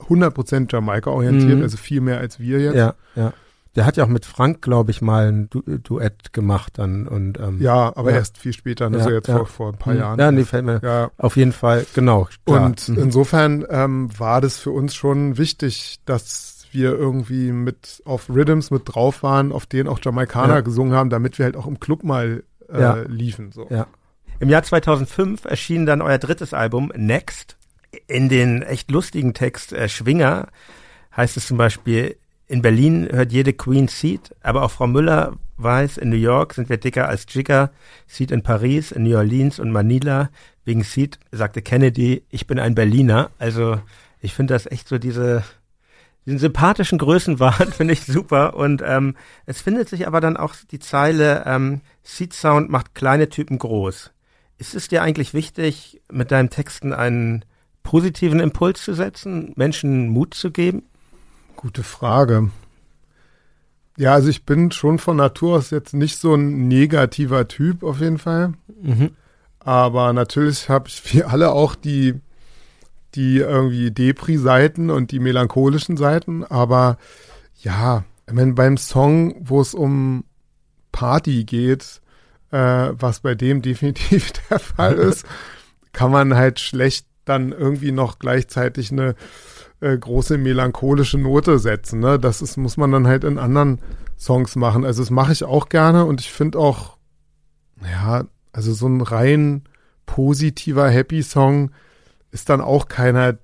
100% 0.00 0.54
äh, 0.54 0.66
Jamaika 0.70 1.10
orientiert, 1.10 1.58
mhm. 1.58 1.62
also 1.62 1.76
viel 1.76 2.00
mehr 2.00 2.18
als 2.18 2.40
wir 2.40 2.60
jetzt. 2.60 2.76
Ja, 2.76 2.94
ja. 3.14 3.32
Der 3.76 3.86
hat 3.86 3.96
ja 3.96 4.04
auch 4.04 4.08
mit 4.08 4.24
Frank, 4.24 4.62
glaube 4.62 4.90
ich, 4.90 5.02
mal 5.02 5.28
ein 5.28 5.50
du 5.50 5.62
Duett 5.62 6.32
gemacht 6.32 6.78
dann 6.78 7.08
und 7.08 7.40
ähm, 7.40 7.60
ja, 7.60 7.92
aber 7.96 8.10
ja. 8.10 8.18
erst 8.18 8.38
viel 8.38 8.52
später, 8.52 8.86
also 8.86 9.08
ja, 9.08 9.16
jetzt 9.16 9.28
ja. 9.28 9.38
Vor, 9.38 9.46
vor 9.46 9.72
ein 9.72 9.78
paar 9.78 9.94
Jahren. 9.94 10.18
Ja, 10.18 10.30
nee, 10.30 10.44
fällt 10.44 10.64
mir 10.64 10.80
ja. 10.82 11.10
auf 11.16 11.36
jeden 11.36 11.52
Fall 11.52 11.84
genau. 11.94 12.28
Klar. 12.46 12.66
Und 12.66 12.88
mhm. 12.88 12.98
insofern 12.98 13.66
ähm, 13.68 14.10
war 14.16 14.40
das 14.40 14.58
für 14.58 14.70
uns 14.70 14.94
schon 14.94 15.38
wichtig, 15.38 16.00
dass 16.04 16.66
wir 16.70 16.90
irgendwie 16.90 17.52
mit 17.52 18.02
auf 18.04 18.28
Rhythms 18.28 18.70
mit 18.70 18.82
drauf 18.86 19.22
waren, 19.22 19.52
auf 19.52 19.66
denen 19.66 19.88
auch 19.88 20.00
Jamaikaner 20.02 20.62
gesungen 20.62 20.92
haben, 20.92 21.08
damit 21.08 21.38
wir 21.38 21.44
halt 21.44 21.56
auch 21.56 21.66
im 21.66 21.80
Club 21.80 22.02
mal 22.02 22.42
äh, 22.72 23.06
liefen. 23.06 23.52
So. 23.52 23.66
Ja. 23.70 23.86
Im 24.40 24.48
Jahr 24.48 24.62
2005 24.62 25.44
erschien 25.44 25.86
dann 25.86 26.02
euer 26.02 26.18
drittes 26.18 26.52
Album 26.52 26.92
Next. 26.96 27.56
In 28.08 28.28
den 28.28 28.62
echt 28.62 28.90
lustigen 28.90 29.34
Text 29.34 29.72
äh, 29.72 29.88
Schwinger 29.88 30.48
heißt 31.16 31.36
es 31.36 31.46
zum 31.46 31.56
Beispiel 31.56 32.16
in 32.54 32.62
Berlin 32.62 33.08
hört 33.10 33.32
jede 33.32 33.52
Queen 33.52 33.88
Seed, 33.88 34.32
aber 34.40 34.62
auch 34.62 34.70
Frau 34.70 34.86
Müller 34.86 35.32
weiß, 35.56 35.98
in 35.98 36.08
New 36.08 36.14
York 36.16 36.54
sind 36.54 36.68
wir 36.68 36.76
dicker 36.76 37.08
als 37.08 37.26
Jigger, 37.28 37.72
Seed 38.06 38.30
in 38.30 38.44
Paris, 38.44 38.92
in 38.92 39.02
New 39.02 39.16
Orleans 39.16 39.58
und 39.58 39.72
Manila. 39.72 40.30
Wegen 40.64 40.84
Seed 40.84 41.18
sagte 41.32 41.62
Kennedy, 41.62 42.22
ich 42.30 42.46
bin 42.46 42.60
ein 42.60 42.76
Berliner. 42.76 43.32
Also 43.40 43.80
ich 44.20 44.34
finde 44.34 44.54
das 44.54 44.66
echt 44.66 44.86
so 44.86 44.98
diese, 44.98 45.42
diesen 46.26 46.38
sympathischen 46.38 46.98
Größenwahn 46.98 47.72
finde 47.76 47.92
ich 47.92 48.04
super. 48.04 48.54
Und 48.54 48.84
ähm, 48.86 49.16
es 49.46 49.60
findet 49.60 49.88
sich 49.88 50.06
aber 50.06 50.20
dann 50.20 50.36
auch 50.36 50.54
die 50.70 50.78
Zeile, 50.78 51.42
ähm, 51.46 51.80
Seed 52.04 52.32
Sound 52.32 52.70
macht 52.70 52.94
kleine 52.94 53.30
Typen 53.30 53.58
groß. 53.58 54.12
Ist 54.58 54.76
es 54.76 54.86
dir 54.86 55.02
eigentlich 55.02 55.34
wichtig, 55.34 56.00
mit 56.08 56.30
deinen 56.30 56.50
Texten 56.50 56.92
einen 56.92 57.44
positiven 57.82 58.38
Impuls 58.38 58.84
zu 58.84 58.94
setzen, 58.94 59.54
Menschen 59.56 60.08
Mut 60.08 60.34
zu 60.34 60.52
geben? 60.52 60.84
Gute 61.56 61.82
Frage. 61.82 62.50
Ja, 63.96 64.14
also 64.14 64.28
ich 64.28 64.44
bin 64.44 64.72
schon 64.72 64.98
von 64.98 65.16
Natur 65.16 65.56
aus 65.56 65.70
jetzt 65.70 65.94
nicht 65.94 66.18
so 66.18 66.34
ein 66.34 66.66
negativer 66.68 67.46
Typ 67.46 67.82
auf 67.82 68.00
jeden 68.00 68.18
Fall. 68.18 68.54
Mhm. 68.82 69.10
Aber 69.60 70.12
natürlich 70.12 70.68
habe 70.68 70.88
ich 70.88 71.14
wie 71.14 71.24
alle 71.24 71.52
auch 71.52 71.74
die, 71.74 72.20
die 73.14 73.38
irgendwie 73.38 73.90
Depri-Seiten 73.90 74.90
und 74.90 75.10
die 75.10 75.20
melancholischen 75.20 75.96
Seiten. 75.96 76.44
Aber 76.44 76.98
ja, 77.62 78.04
ich 78.26 78.34
meine, 78.34 78.52
beim 78.54 78.76
Song, 78.76 79.36
wo 79.40 79.60
es 79.60 79.74
um 79.74 80.24
Party 80.92 81.44
geht, 81.44 82.00
äh, 82.50 82.90
was 82.92 83.20
bei 83.20 83.34
dem 83.34 83.62
definitiv 83.62 84.32
der 84.50 84.58
Fall 84.58 84.94
ist, 84.94 85.24
kann 85.92 86.10
man 86.10 86.34
halt 86.34 86.60
schlecht 86.60 87.06
dann 87.24 87.52
irgendwie 87.52 87.92
noch 87.92 88.18
gleichzeitig 88.18 88.92
eine 88.92 89.14
äh, 89.84 89.98
große 89.98 90.38
melancholische 90.38 91.18
Note 91.18 91.58
setzen. 91.58 92.00
Ne? 92.00 92.18
Das 92.18 92.40
ist, 92.40 92.56
muss 92.56 92.76
man 92.76 92.90
dann 92.90 93.06
halt 93.06 93.24
in 93.24 93.38
anderen 93.38 93.80
Songs 94.18 94.56
machen. 94.56 94.84
Also 94.84 95.02
das 95.02 95.10
mache 95.10 95.32
ich 95.32 95.44
auch 95.44 95.68
gerne 95.68 96.06
und 96.06 96.20
ich 96.20 96.32
finde 96.32 96.58
auch, 96.58 96.96
ja, 97.82 98.24
also 98.52 98.72
so 98.72 98.86
ein 98.86 99.02
rein 99.02 99.64
positiver 100.06 100.88
Happy-Song 100.88 101.70
ist 102.30 102.48
dann 102.48 102.60
auch 102.60 102.88
keiner, 102.88 103.36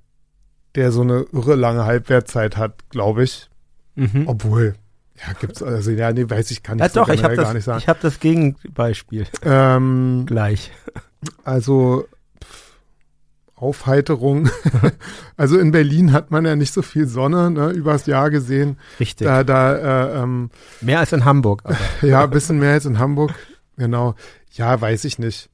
der 0.75 0.93
so 0.93 1.03
eine 1.03 1.27
irre 1.33 1.57
lange 1.57 1.85
Halbwertzeit 1.85 2.57
hat, 2.57 2.89
glaube 2.91 3.25
ich. 3.25 3.51
Mhm. 3.97 4.25
Obwohl, 4.27 4.75
ja, 5.17 5.33
gibt's, 5.39 5.63
also 5.63 5.91
ja, 5.91 6.13
nee, 6.13 6.29
weiß 6.29 6.51
ich, 6.53 6.63
kann 6.63 6.79
ich 6.79 6.83
ja, 6.83 6.89
doch, 6.89 7.09
ich 7.09 7.23
hab 7.23 7.35
gar 7.35 7.45
das, 7.45 7.55
nicht 7.55 7.65
sagen. 7.65 7.79
Ich 7.81 7.89
habe 7.89 7.99
das 8.01 8.21
Gegenbeispiel. 8.21 9.27
Ähm, 9.43 10.25
Gleich. 10.27 10.71
Also 11.45 12.07
Aufheiterung. 13.61 14.49
also 15.37 15.59
in 15.59 15.71
Berlin 15.71 16.13
hat 16.13 16.31
man 16.31 16.45
ja 16.45 16.57
nicht 16.57 16.73
so 16.73 16.83
viel 16.83 17.07
Sonne, 17.07 17.51
ne, 17.51 17.71
übers 17.71 18.07
Jahr 18.07 18.31
gesehen. 18.31 18.79
Richtig. 18.99 19.27
Da, 19.27 19.45
da, 19.45 19.77
äh, 19.77 20.23
ähm, 20.23 20.51
mehr 20.81 21.01
als 21.01 21.13
in 21.13 21.25
Hamburg. 21.25 21.63
Ja, 22.03 22.25
ein 22.25 22.31
bisschen 22.31 22.59
mehr 22.59 22.73
als 22.73 22.87
in 22.87 22.99
Hamburg. 22.99 23.35
Genau. 23.77 24.15
Ja, 24.53 24.81
weiß 24.81 25.05
ich 25.05 25.19
nicht. 25.19 25.51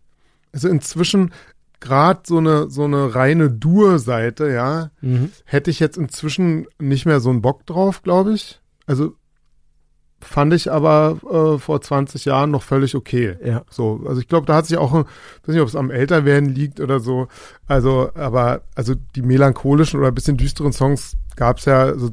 Also 0.52 0.68
inzwischen 0.68 1.32
gerade 1.80 2.20
so 2.24 2.38
eine 2.38 2.70
so 2.70 2.84
eine 2.84 3.14
reine 3.14 3.50
Dur-Seite, 3.50 4.50
ja, 4.50 4.90
mhm. 5.00 5.30
hätte 5.44 5.70
ich 5.70 5.80
jetzt 5.80 5.98
inzwischen 5.98 6.66
nicht 6.78 7.04
mehr 7.04 7.20
so 7.20 7.30
einen 7.30 7.42
Bock 7.42 7.66
drauf, 7.66 8.02
glaube 8.02 8.32
ich. 8.32 8.60
Also 8.86 9.14
fand 10.20 10.52
ich 10.54 10.70
aber 10.70 11.18
äh, 11.30 11.58
vor 11.58 11.80
20 11.80 12.24
Jahren 12.24 12.50
noch 12.50 12.62
völlig 12.62 12.94
okay. 12.94 13.36
Ja. 13.44 13.62
So, 13.70 14.00
also 14.06 14.20
ich 14.20 14.28
glaube, 14.28 14.46
da 14.46 14.54
hat 14.54 14.66
sich 14.66 14.78
auch, 14.78 14.92
ich 14.92 15.48
weiß 15.48 15.54
nicht, 15.54 15.60
ob 15.60 15.68
es 15.68 15.76
am 15.76 15.90
Älterwerden 15.90 16.48
liegt 16.48 16.80
oder 16.80 17.00
so. 17.00 17.28
Also, 17.66 18.10
aber 18.14 18.62
also 18.74 18.94
die 19.14 19.22
melancholischen 19.22 19.98
oder 20.00 20.08
ein 20.08 20.14
bisschen 20.14 20.36
düsteren 20.36 20.72
Songs 20.72 21.16
gab 21.36 21.58
es 21.58 21.66
ja 21.66 21.80
also, 21.82 22.10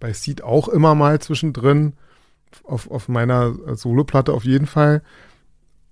bei 0.00 0.12
Seed 0.12 0.42
auch 0.42 0.68
immer 0.68 0.94
mal 0.94 1.20
zwischendrin. 1.20 1.94
Auf, 2.64 2.90
auf 2.90 3.08
meiner 3.08 3.54
Soloplatte 3.76 4.32
auf 4.32 4.44
jeden 4.44 4.66
Fall. 4.66 5.02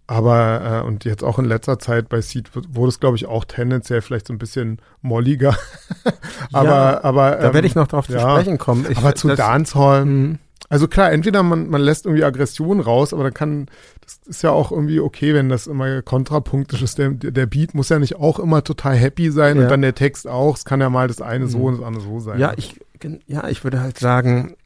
Aber 0.06 0.82
äh, 0.82 0.86
und 0.86 1.04
jetzt 1.04 1.24
auch 1.24 1.38
in 1.38 1.44
letzter 1.46 1.78
Zeit 1.78 2.08
bei 2.08 2.20
Seed 2.20 2.50
wurde 2.54 2.88
es, 2.88 3.00
glaube 3.00 3.16
ich, 3.16 3.26
auch 3.26 3.44
tendenziell 3.44 4.02
vielleicht 4.02 4.26
so 4.26 4.34
ein 4.34 4.38
bisschen 4.38 4.80
molliger. 5.00 5.56
aber, 6.52 6.68
ja, 6.68 7.04
aber 7.04 7.30
da 7.32 7.48
ähm, 7.48 7.54
werde 7.54 7.66
ich 7.66 7.74
noch 7.74 7.86
drauf 7.86 8.08
ja, 8.08 8.18
zu 8.18 8.30
sprechen 8.30 8.58
kommen. 8.58 8.86
Ich, 8.88 8.98
aber 8.98 9.14
zu 9.14 9.34
Dancehall, 9.34 10.04
Mhm. 10.04 10.38
Also 10.68 10.88
klar, 10.88 11.12
entweder 11.12 11.42
man, 11.42 11.68
man 11.68 11.80
lässt 11.82 12.06
irgendwie 12.06 12.24
Aggression 12.24 12.80
raus, 12.80 13.12
aber 13.12 13.24
dann 13.24 13.34
kann, 13.34 13.66
das 14.00 14.18
ist 14.26 14.42
ja 14.42 14.50
auch 14.50 14.72
irgendwie 14.72 14.98
okay, 15.00 15.34
wenn 15.34 15.48
das 15.48 15.66
immer 15.66 16.02
kontrapunktisch 16.02 16.82
ist. 16.82 16.98
Der, 16.98 17.10
der 17.10 17.46
Beat 17.46 17.74
muss 17.74 17.90
ja 17.90 17.98
nicht 17.98 18.16
auch 18.16 18.38
immer 18.38 18.64
total 18.64 18.96
happy 18.96 19.30
sein 19.30 19.56
Ja. 19.56 19.62
und 19.64 19.68
dann 19.70 19.82
der 19.82 19.94
Text 19.94 20.26
auch. 20.26 20.56
Es 20.56 20.64
kann 20.64 20.80
ja 20.80 20.88
mal 20.90 21.06
das 21.08 21.20
eine 21.20 21.46
so 21.48 21.58
Mhm. 21.58 21.64
und 21.64 21.76
das 21.78 21.86
andere 21.86 22.04
so 22.04 22.20
sein. 22.20 22.38
Ja, 22.40 22.52
ich, 22.56 22.80
ja, 23.26 23.48
ich 23.48 23.62
würde 23.62 23.80
halt 23.80 23.98
sagen, 23.98 24.56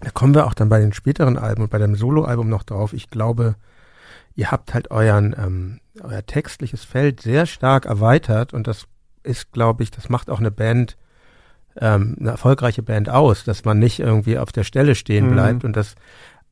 da 0.00 0.10
kommen 0.10 0.34
wir 0.34 0.46
auch 0.46 0.54
dann 0.54 0.68
bei 0.68 0.78
den 0.80 0.92
späteren 0.92 1.36
Alben 1.36 1.62
und 1.62 1.70
bei 1.70 1.78
dem 1.78 1.94
Soloalbum 1.96 2.48
noch 2.48 2.62
drauf. 2.62 2.92
Ich 2.92 3.10
glaube, 3.10 3.56
ihr 4.36 4.50
habt 4.50 4.72
halt 4.74 4.90
euren, 4.90 5.34
ähm, 5.38 5.80
euer 6.02 6.24
textliches 6.24 6.84
Feld 6.84 7.20
sehr 7.20 7.44
stark 7.46 7.84
erweitert 7.84 8.54
und 8.54 8.66
das 8.66 8.86
ist, 9.22 9.52
glaube 9.52 9.82
ich, 9.82 9.90
das 9.90 10.08
macht 10.08 10.30
auch 10.30 10.38
eine 10.38 10.50
Band, 10.52 10.96
ähm, 11.78 12.16
eine 12.18 12.30
erfolgreiche 12.30 12.82
Band 12.82 13.08
aus, 13.08 13.44
dass 13.44 13.64
man 13.64 13.78
nicht 13.78 14.00
irgendwie 14.00 14.38
auf 14.38 14.52
der 14.52 14.64
Stelle 14.64 14.94
stehen 14.94 15.28
Mhm. 15.28 15.32
bleibt 15.32 15.64
und 15.64 15.76
das 15.76 15.94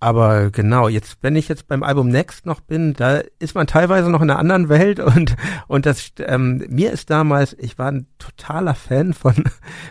aber 0.00 0.50
genau, 0.50 0.88
jetzt, 0.88 1.18
wenn 1.22 1.34
ich 1.34 1.48
jetzt 1.48 1.66
beim 1.66 1.82
Album 1.82 2.08
Next 2.08 2.46
noch 2.46 2.60
bin, 2.60 2.94
da 2.94 3.20
ist 3.40 3.56
man 3.56 3.66
teilweise 3.66 4.10
noch 4.10 4.22
in 4.22 4.30
einer 4.30 4.38
anderen 4.38 4.68
Welt 4.68 5.00
und, 5.00 5.34
und 5.66 5.86
das, 5.86 6.12
ähm, 6.20 6.64
mir 6.68 6.92
ist 6.92 7.10
damals, 7.10 7.56
ich 7.58 7.78
war 7.78 7.90
ein 7.90 8.06
totaler 8.18 8.74
Fan 8.74 9.12
von, 9.12 9.34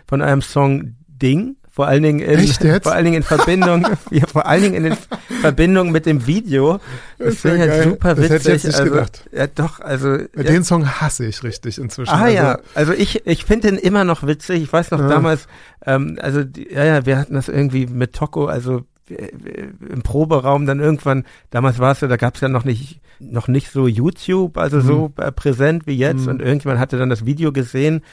von 0.07 0.21
eurem 0.21 0.41
Song 0.41 0.95
Ding, 1.07 1.57
vor 1.77 1.87
allen 1.87 2.01
Dingen 2.01 2.21
in, 2.21 2.47
vor 2.81 2.91
allen 2.93 3.05
Dingen 3.05 3.17
in 3.17 3.21
Verbindung, 3.23 3.85
ja, 4.09 4.25
vor 4.25 4.47
allen 4.47 4.63
Dingen 4.63 4.73
in 4.73 4.83
den 4.85 4.97
Verbindung 5.41 5.91
mit 5.91 6.07
dem 6.07 6.25
Video. 6.25 6.79
Das 7.19 7.35
ist 7.35 7.43
ja 7.43 7.51
finde 7.51 7.65
ich 7.65 7.71
halt 7.71 7.83
super 7.83 8.15
Das 8.15 8.17
witzig. 8.17 8.31
hätte 8.31 8.47
ich 8.47 8.53
jetzt 8.55 8.65
nicht 8.65 8.79
also, 8.79 8.91
gedacht. 8.93 9.29
Ja, 9.31 9.45
doch, 9.45 9.79
also. 9.79 10.15
Ja, 10.15 10.25
ja, 10.37 10.43
Den 10.43 10.63
Song 10.63 10.89
hasse 10.89 11.25
ich 11.27 11.43
richtig 11.43 11.77
inzwischen. 11.77 12.09
Ah 12.11 12.23
also, 12.23 12.35
ja, 12.35 12.59
also 12.73 12.93
ich, 12.93 13.27
ich 13.27 13.45
finde 13.45 13.69
den 13.69 13.77
immer 13.77 14.05
noch 14.05 14.25
witzig. 14.25 14.63
Ich 14.63 14.73
weiß 14.73 14.89
noch 14.89 15.01
Ja. 15.01 15.07
damals, 15.07 15.45
ähm, 15.85 16.17
also 16.19 16.43
die, 16.43 16.67
ja, 16.73 16.83
ja, 16.83 17.05
wir 17.05 17.19
hatten 17.19 17.35
das 17.35 17.47
irgendwie 17.47 17.85
mit 17.85 18.13
Toko, 18.13 18.47
also 18.47 18.81
im 19.09 20.01
Proberaum 20.03 20.65
dann 20.65 20.79
irgendwann, 20.79 21.23
damals 21.49 21.79
war 21.79 21.91
es 21.91 22.01
ja, 22.01 22.07
da 22.07 22.17
gab 22.17 22.35
es 22.35 22.41
ja 22.41 22.49
noch 22.49 22.65
nicht, 22.65 22.99
noch 23.19 23.47
nicht 23.47 23.71
so 23.71 23.87
YouTube, 23.87 24.57
also 24.57 24.79
so 24.81 25.11
äh, 25.17 25.31
präsent 25.31 25.87
wie 25.87 25.97
jetzt 25.97 26.23
Mhm. 26.23 26.27
und 26.33 26.41
irgendjemand 26.41 26.79
hatte 26.79 26.97
dann 26.97 27.09
das 27.09 27.25
Video 27.25 27.51
gesehen. 27.51 28.03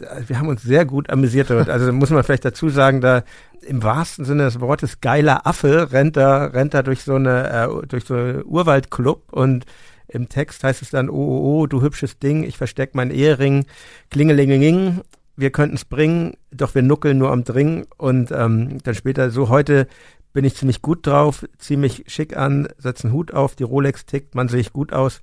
Äh, 0.00 0.22
Wir 0.28 0.38
haben 0.38 0.48
uns 0.48 0.62
sehr 0.62 0.84
gut 0.84 1.10
amüsiert 1.10 1.50
dort. 1.50 1.68
Also 1.68 1.92
muss 1.92 2.10
man 2.10 2.22
vielleicht 2.24 2.44
dazu 2.44 2.68
sagen, 2.68 3.00
da 3.00 3.24
im 3.66 3.82
wahrsten 3.82 4.24
Sinne 4.24 4.44
des 4.44 4.60
Wortes 4.60 5.00
geiler 5.00 5.46
Affe 5.46 5.92
rennt 5.92 6.16
da, 6.16 6.44
rennt 6.46 6.74
da 6.74 6.82
durch 6.82 7.02
so 7.02 7.14
eine, 7.16 7.50
äh, 7.50 7.86
durch 7.86 8.04
so 8.04 8.14
einen 8.14 8.44
Urwaldclub 8.44 9.32
und 9.32 9.64
im 10.08 10.28
Text 10.28 10.62
heißt 10.62 10.82
es 10.82 10.90
dann, 10.90 11.08
oh, 11.10 11.14
oh, 11.14 11.60
oh, 11.62 11.66
du 11.66 11.82
hübsches 11.82 12.18
Ding, 12.18 12.44
ich 12.44 12.56
versteck 12.58 12.94
meinen 12.94 13.10
Ehering, 13.10 13.64
klingelingeling, 14.10 15.00
wir 15.36 15.50
können's 15.50 15.84
bringen, 15.84 16.34
doch 16.52 16.74
wir 16.74 16.82
nuckeln 16.82 17.18
nur 17.18 17.32
am 17.32 17.42
Dring 17.42 17.86
und 17.96 18.30
ähm, 18.30 18.78
dann 18.84 18.94
später 18.94 19.30
so, 19.30 19.48
heute 19.48 19.88
bin 20.34 20.44
ich 20.44 20.56
ziemlich 20.56 20.82
gut 20.82 21.06
drauf, 21.06 21.46
zieh 21.58 21.78
mich 21.78 22.04
schick 22.08 22.36
an, 22.36 22.68
setz 22.76 23.04
einen 23.04 23.14
Hut 23.14 23.32
auf, 23.32 23.54
die 23.54 23.62
Rolex 23.62 24.04
tickt, 24.04 24.34
man 24.34 24.48
sehe 24.48 24.60
ich 24.60 24.72
gut 24.74 24.92
aus, 24.92 25.22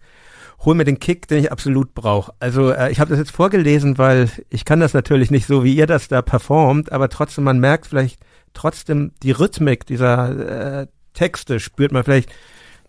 hol 0.59 0.74
mir 0.74 0.86
den 0.86 0.99
Kick, 0.99 1.28
den 1.28 1.39
ich 1.39 1.51
absolut 1.51 1.93
brauche. 1.93 2.34
Also 2.39 2.72
äh, 2.72 2.91
ich 2.91 2.99
habe 2.99 3.09
das 3.12 3.20
jetzt 3.20 3.32
vorgelesen, 3.32 3.97
weil 3.99 4.30
ich 4.49 4.66
kann 4.66 4.80
das 4.80 4.93
natürlich 4.93 5.30
nicht 5.30 5.45
so, 5.45 5.64
wie 5.64 5.76
ihr 5.76 5.86
das 5.86 6.07
da 6.07 6.22
performt, 6.24 6.91
aber 6.91 7.09
trotzdem, 7.09 7.43
man 7.43 7.59
merkt 7.59 7.86
vielleicht 7.88 8.20
trotzdem 8.53 9.12
die 9.22 9.32
Rhythmik 9.32 9.86
dieser 9.86 10.82
äh, 10.82 10.88
Texte, 11.14 11.59
spürt 11.59 11.91
man 11.91 12.03
vielleicht 12.03 12.32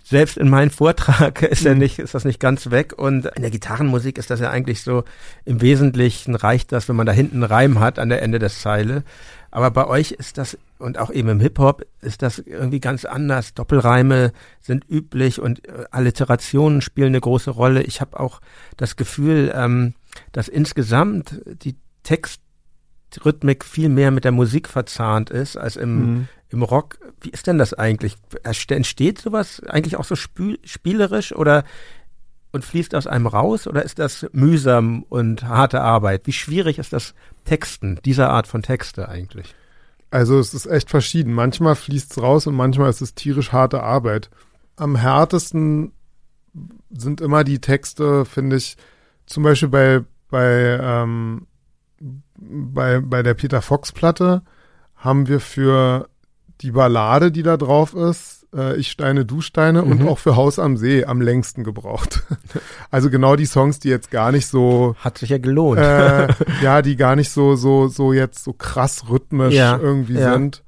selbst 0.05 0.37
in 0.37 0.49
meinem 0.49 0.71
Vortrag 0.71 1.43
ist 1.51 1.65
ja 1.65 1.73
Mhm. 1.73 1.79
nicht, 1.79 1.99
ist 1.99 2.15
das 2.15 2.25
nicht 2.25 2.41
ganz 2.41 2.71
weg. 2.71 2.93
Und 2.97 3.27
in 3.27 3.43
der 3.43 3.51
Gitarrenmusik 3.51 4.19
ist 4.19 4.31
das 4.31 4.41
ja 4.41 4.51
eigentlich 4.51 4.83
so, 4.83 5.05
im 5.45 5.61
Wesentlichen 5.61 6.35
reicht 6.35 6.73
das, 6.73 6.89
wenn 6.89 6.97
man 6.97 7.07
da 7.07 7.13
hinten 7.13 7.37
einen 7.37 7.45
Reim 7.45 7.81
hat 7.81 7.99
an 7.99 8.09
der 8.09 8.23
Ende 8.23 8.39
der 8.39 8.51
Zeile. 8.51 9.05
Aber 9.51 9.71
bei 9.71 9.87
euch 9.87 10.13
ist 10.13 10.39
das, 10.39 10.59
und 10.83 10.99
auch 10.99 11.11
eben 11.11 11.29
im 11.29 11.41
Hip-Hop, 11.41 11.87
ist 12.01 12.23
das 12.23 12.39
irgendwie 12.39 12.81
ganz 12.81 13.05
anders. 13.05 13.55
Doppelreime 13.55 14.33
sind 14.61 14.85
üblich 14.89 15.41
und 15.41 15.67
äh, 15.67 15.85
Alliterationen 15.91 16.81
spielen 16.83 17.09
eine 17.09 17.21
große 17.21 17.51
Rolle. 17.51 17.83
Ich 17.83 18.01
habe 18.01 18.21
auch 18.21 18.41
das 18.77 18.97
Gefühl, 18.97 19.53
ähm, 19.55 19.95
dass 20.33 20.49
insgesamt 20.49 21.41
die 21.65 21.77
Textrhythmik 22.03 23.65
viel 23.65 23.89
mehr 23.89 24.11
mit 24.11 24.25
der 24.25 24.33
Musik 24.33 24.69
verzahnt 24.69 25.31
ist 25.31 25.57
als 25.57 25.77
im, 25.77 25.97
Mhm. 25.97 26.29
im 26.51 26.63
Rock. 26.63 26.99
Wie 27.21 27.31
ist 27.31 27.47
denn 27.47 27.59
das 27.59 27.73
eigentlich? 27.75 28.17
Entsteht 28.69 29.19
sowas 29.21 29.63
eigentlich 29.67 29.97
auch 29.97 30.05
so 30.05 30.17
spielerisch 30.17 31.35
oder 31.35 31.65
und 32.53 32.65
fließt 32.65 32.95
aus 32.95 33.07
einem 33.07 33.27
raus 33.27 33.67
oder 33.67 33.83
ist 33.83 33.99
das 33.99 34.27
mühsam 34.33 35.05
und 35.09 35.45
harte 35.45 35.81
Arbeit? 35.81 36.27
Wie 36.27 36.33
schwierig 36.33 36.79
ist 36.79 36.93
das 36.93 37.15
Texten, 37.45 37.99
dieser 38.05 38.29
Art 38.29 38.47
von 38.47 38.63
Texte 38.63 39.09
eigentlich? 39.09 39.55
Also 40.13 40.39
es 40.39 40.53
ist 40.53 40.67
echt 40.67 40.91
verschieden. 40.91 41.33
Manchmal 41.33 41.75
fließt 41.75 42.13
es 42.13 42.23
raus 42.23 42.47
und 42.47 42.55
manchmal 42.55 42.91
ist 42.91 43.01
es 43.01 43.15
tierisch 43.15 43.51
harte 43.51 43.83
Arbeit. 43.83 44.29
Am 44.77 44.95
härtesten 44.95 45.93
sind 46.91 47.23
immer 47.23 47.45
die 47.45 47.61
Texte, 47.61 48.27
finde 48.27 48.57
ich, 48.57 48.77
zum 49.25 49.43
Beispiel 49.43 49.71
bei, 49.71 50.05
bei, 50.29 50.79
ähm, 50.83 51.47
bei, 52.37 53.01
bei 53.01 53.23
der 53.23 53.33
Peter 53.33 53.63
Fox 53.63 53.91
Platte 53.91 54.43
haben 54.97 55.29
wir 55.29 55.41
für 55.41 56.11
die 56.61 56.73
Ballade, 56.73 57.33
die 57.33 57.43
da 57.43 57.57
drauf 57.57 57.95
ist, 57.95 58.42
äh, 58.55 58.77
Ich 58.77 58.91
Steine, 58.91 59.25
Du 59.25 59.41
Steine 59.41 59.83
und 59.85 60.01
Mhm. 60.01 60.09
auch 60.09 60.19
für 60.19 60.37
Haus 60.37 60.59
am 60.59 60.77
See 60.77 61.05
am 61.05 61.21
längsten 61.21 61.65
gebraucht. 61.65 62.23
also 62.91 63.11
genau 63.11 63.37
die 63.37 63.47
Songs, 63.47 63.79
die 63.79 63.89
jetzt 63.89 64.11
gar 64.11 64.33
nicht 64.33 64.47
so 64.47 64.95
Hat 64.99 65.19
sich 65.19 65.31
ja 65.31 65.39
gelohnt. 65.39 65.81
äh, 65.81 66.29
ja, 66.63 66.83
die 66.83 66.97
gar 66.97 67.17
nicht 67.17 67.31
so, 67.31 67.57
so, 67.57 67.89
so 67.89 68.13
jetzt 68.13 68.45
so 68.45 68.53
krass 68.53 69.09
rhythmisch 69.09 69.55
Ja, 69.55 69.79
irgendwie 69.79 70.15
ja. 70.19 70.33
sind. 70.33 70.63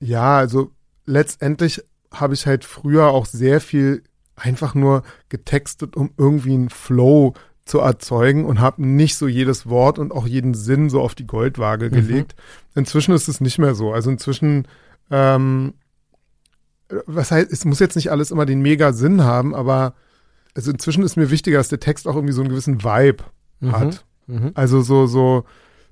Ja, 0.00 0.36
also 0.38 0.70
letztendlich 1.06 1.82
habe 2.12 2.34
ich 2.34 2.46
halt 2.46 2.64
früher 2.64 3.08
auch 3.08 3.26
sehr 3.26 3.60
viel 3.60 4.02
einfach 4.36 4.74
nur 4.74 5.02
getextet, 5.28 5.96
um 5.96 6.10
irgendwie 6.16 6.54
einen 6.54 6.70
Flow 6.70 7.34
zu 7.66 7.78
erzeugen 7.80 8.46
und 8.46 8.58
habe 8.60 8.84
nicht 8.84 9.16
so 9.16 9.28
jedes 9.28 9.68
Wort 9.68 9.98
und 9.98 10.10
auch 10.12 10.26
jeden 10.26 10.54
Sinn 10.54 10.88
so 10.90 11.00
auf 11.02 11.14
die 11.14 11.26
Goldwaage 11.26 11.86
Mhm. 11.86 11.90
gelegt. 11.92 12.34
Inzwischen 12.74 13.12
ist 13.14 13.28
es 13.28 13.40
nicht 13.40 13.58
mehr 13.58 13.74
so. 13.74 13.92
Also 13.92 14.10
inzwischen, 14.10 14.66
ähm, 15.10 15.74
was 17.06 17.30
heißt, 17.30 17.52
es 17.52 17.64
muss 17.64 17.78
jetzt 17.78 17.96
nicht 17.96 18.10
alles 18.10 18.30
immer 18.30 18.46
den 18.46 18.60
mega 18.60 18.92
Sinn 18.92 19.24
haben, 19.24 19.54
aber 19.54 19.94
also 20.54 20.70
inzwischen 20.70 21.04
ist 21.04 21.16
mir 21.16 21.30
wichtiger, 21.30 21.58
dass 21.58 21.68
der 21.68 21.80
Text 21.80 22.08
auch 22.08 22.14
irgendwie 22.14 22.34
so 22.34 22.40
einen 22.40 22.50
gewissen 22.50 22.82
Vibe 22.82 23.24
hat. 23.70 24.04
Mhm. 24.26 24.52
Also 24.54 24.80
so, 24.82 25.06
so, 25.06 25.44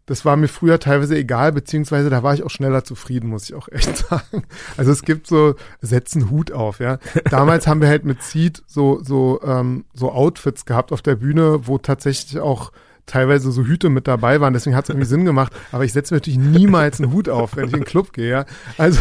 das 0.07 0.25
war 0.25 0.37
mir 0.37 0.49
früher 0.49 0.81
teilweise 0.81 1.17
egal, 1.17 1.53
beziehungsweise 1.53 2.09
da 2.09 2.23
war 2.23 2.35
ich 2.35 2.43
auch 2.43 2.51
schneller 2.51 2.83
zufrieden, 2.83 3.29
muss 3.29 3.45
ich 3.45 3.55
auch 3.55 3.69
echt 3.73 3.97
sagen. 3.97 4.45
Also 4.77 4.91
es 4.91 5.03
gibt 5.03 5.27
so, 5.27 5.55
setzen 5.81 6.31
Hut 6.31 6.51
auf, 6.51 6.81
ja. 6.81 6.99
Damals 7.31 7.67
haben 7.67 7.81
wir 7.81 7.89
halt 7.89 8.05
mit 8.05 8.23
Seed 8.23 8.63
so, 8.67 9.03
so, 9.03 9.41
ähm, 9.45 9.85
so 9.95 10.11
Outfits 10.11 10.65
gehabt 10.65 10.93
auf 10.93 11.03
der 11.03 11.17
Bühne, 11.17 11.67
wo 11.67 11.79
tatsächlich 11.79 12.41
auch 12.41 12.73
teilweise 13.09 13.51
so 13.51 13.65
Hüte 13.65 13.89
mit 13.91 14.07
dabei 14.07 14.41
waren, 14.41 14.53
deswegen 14.53 14.77
hat 14.77 14.85
es 14.85 14.91
irgendwie 14.91 15.07
Sinn 15.09 15.25
gemacht. 15.25 15.53
Aber 15.73 15.85
ich 15.85 15.93
setze 15.93 16.15
mir 16.15 16.19
natürlich 16.19 16.39
niemals 16.39 17.01
einen 17.01 17.13
Hut 17.13 17.29
auf, 17.29 17.57
wenn 17.57 17.67
ich 17.67 17.73
in 17.73 17.81
den 17.81 17.85
Club 17.85 18.13
gehe. 18.13 18.31
Ja? 18.31 18.45
Also 18.77 19.01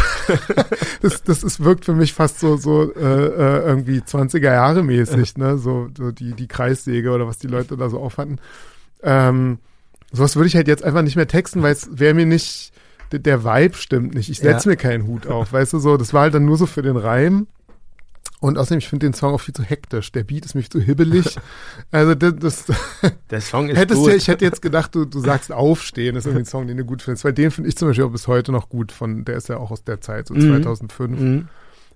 das, 1.01 1.21
das 1.23 1.43
ist, 1.43 1.63
wirkt 1.63 1.85
für 1.85 1.93
mich 1.93 2.13
fast 2.13 2.39
so, 2.39 2.57
so 2.57 2.91
äh, 2.95 2.99
äh, 2.99 3.59
irgendwie 3.67 3.99
20er 3.99 4.39
Jahre 4.53 4.83
mäßig, 4.83 5.37
ne? 5.37 5.57
So, 5.57 5.89
so 5.95 6.11
die, 6.11 6.33
die 6.33 6.47
Kreissäge 6.47 7.11
oder 7.11 7.27
was 7.27 7.37
die 7.37 7.47
Leute 7.47 7.77
da 7.77 7.89
so 7.89 7.99
aufhatten. 7.99 8.39
Ähm, 9.03 9.59
sowas 10.11 10.35
würde 10.35 10.47
ich 10.47 10.55
halt 10.55 10.67
jetzt 10.67 10.83
einfach 10.83 11.01
nicht 11.01 11.15
mehr 11.15 11.27
texten, 11.27 11.61
weil 11.61 11.73
es 11.73 11.87
wäre 11.91 12.13
mir 12.13 12.25
nicht, 12.25 12.71
der, 13.11 13.19
der 13.19 13.43
Vibe 13.43 13.75
stimmt 13.75 14.15
nicht. 14.15 14.29
Ich 14.29 14.39
setze 14.39 14.69
Ja. 14.69 14.71
mir 14.71 14.77
keinen 14.77 15.05
Hut 15.07 15.27
auf, 15.27 15.53
weißt 15.53 15.73
du 15.73 15.79
so. 15.79 15.97
Das 15.97 16.13
war 16.13 16.21
halt 16.23 16.33
dann 16.33 16.45
nur 16.45 16.57
so 16.57 16.65
für 16.65 16.81
den 16.81 16.97
Reim. 16.97 17.47
Und 18.39 18.57
außerdem, 18.59 18.77
ich 18.79 18.87
finde 18.87 19.07
den 19.07 19.13
Song 19.13 19.33
auch 19.33 19.41
viel 19.41 19.55
zu 19.55 19.63
hektisch. 19.63 20.11
Der 20.11 20.23
Beat 20.23 20.45
ist 20.45 20.53
mich 20.53 20.69
zu 20.69 20.79
hibbelig. 20.79 21.35
Also 21.91 22.13
das, 22.15 22.35
das 22.39 22.65
Der 23.31 23.41
Song 23.41 23.69
ist 23.69 23.77
hättest 23.77 23.99
gut. 23.99 24.11
du, 24.11 24.15
ich 24.15 24.27
hätte 24.27 24.45
jetzt 24.45 24.61
gedacht, 24.61 24.93
du, 24.93 25.05
du 25.05 25.19
sagst 25.19 25.51
Aufstehen, 25.51 26.15
ist 26.15 26.25
irgendwie 26.25 26.43
ein 26.43 26.45
Song, 26.45 26.67
den 26.67 26.77
du 26.77 26.85
gut 26.85 27.01
findest. 27.01 27.25
Weil 27.25 27.33
den 27.33 27.49
finde 27.51 27.69
ich 27.69 27.77
zum 27.77 27.87
Beispiel 27.87 28.05
auch 28.05 28.11
bis 28.11 28.27
heute 28.27 28.51
noch 28.51 28.69
gut. 28.69 28.91
Von, 28.91 29.25
der 29.25 29.37
ist 29.37 29.49
ja 29.49 29.57
auch 29.57 29.71
aus 29.71 29.83
der 29.83 30.01
Zeit, 30.01 30.27
so 30.27 30.33
Mhm. 30.35 30.61
2005. 30.61 31.19
Mhm. 31.19 31.47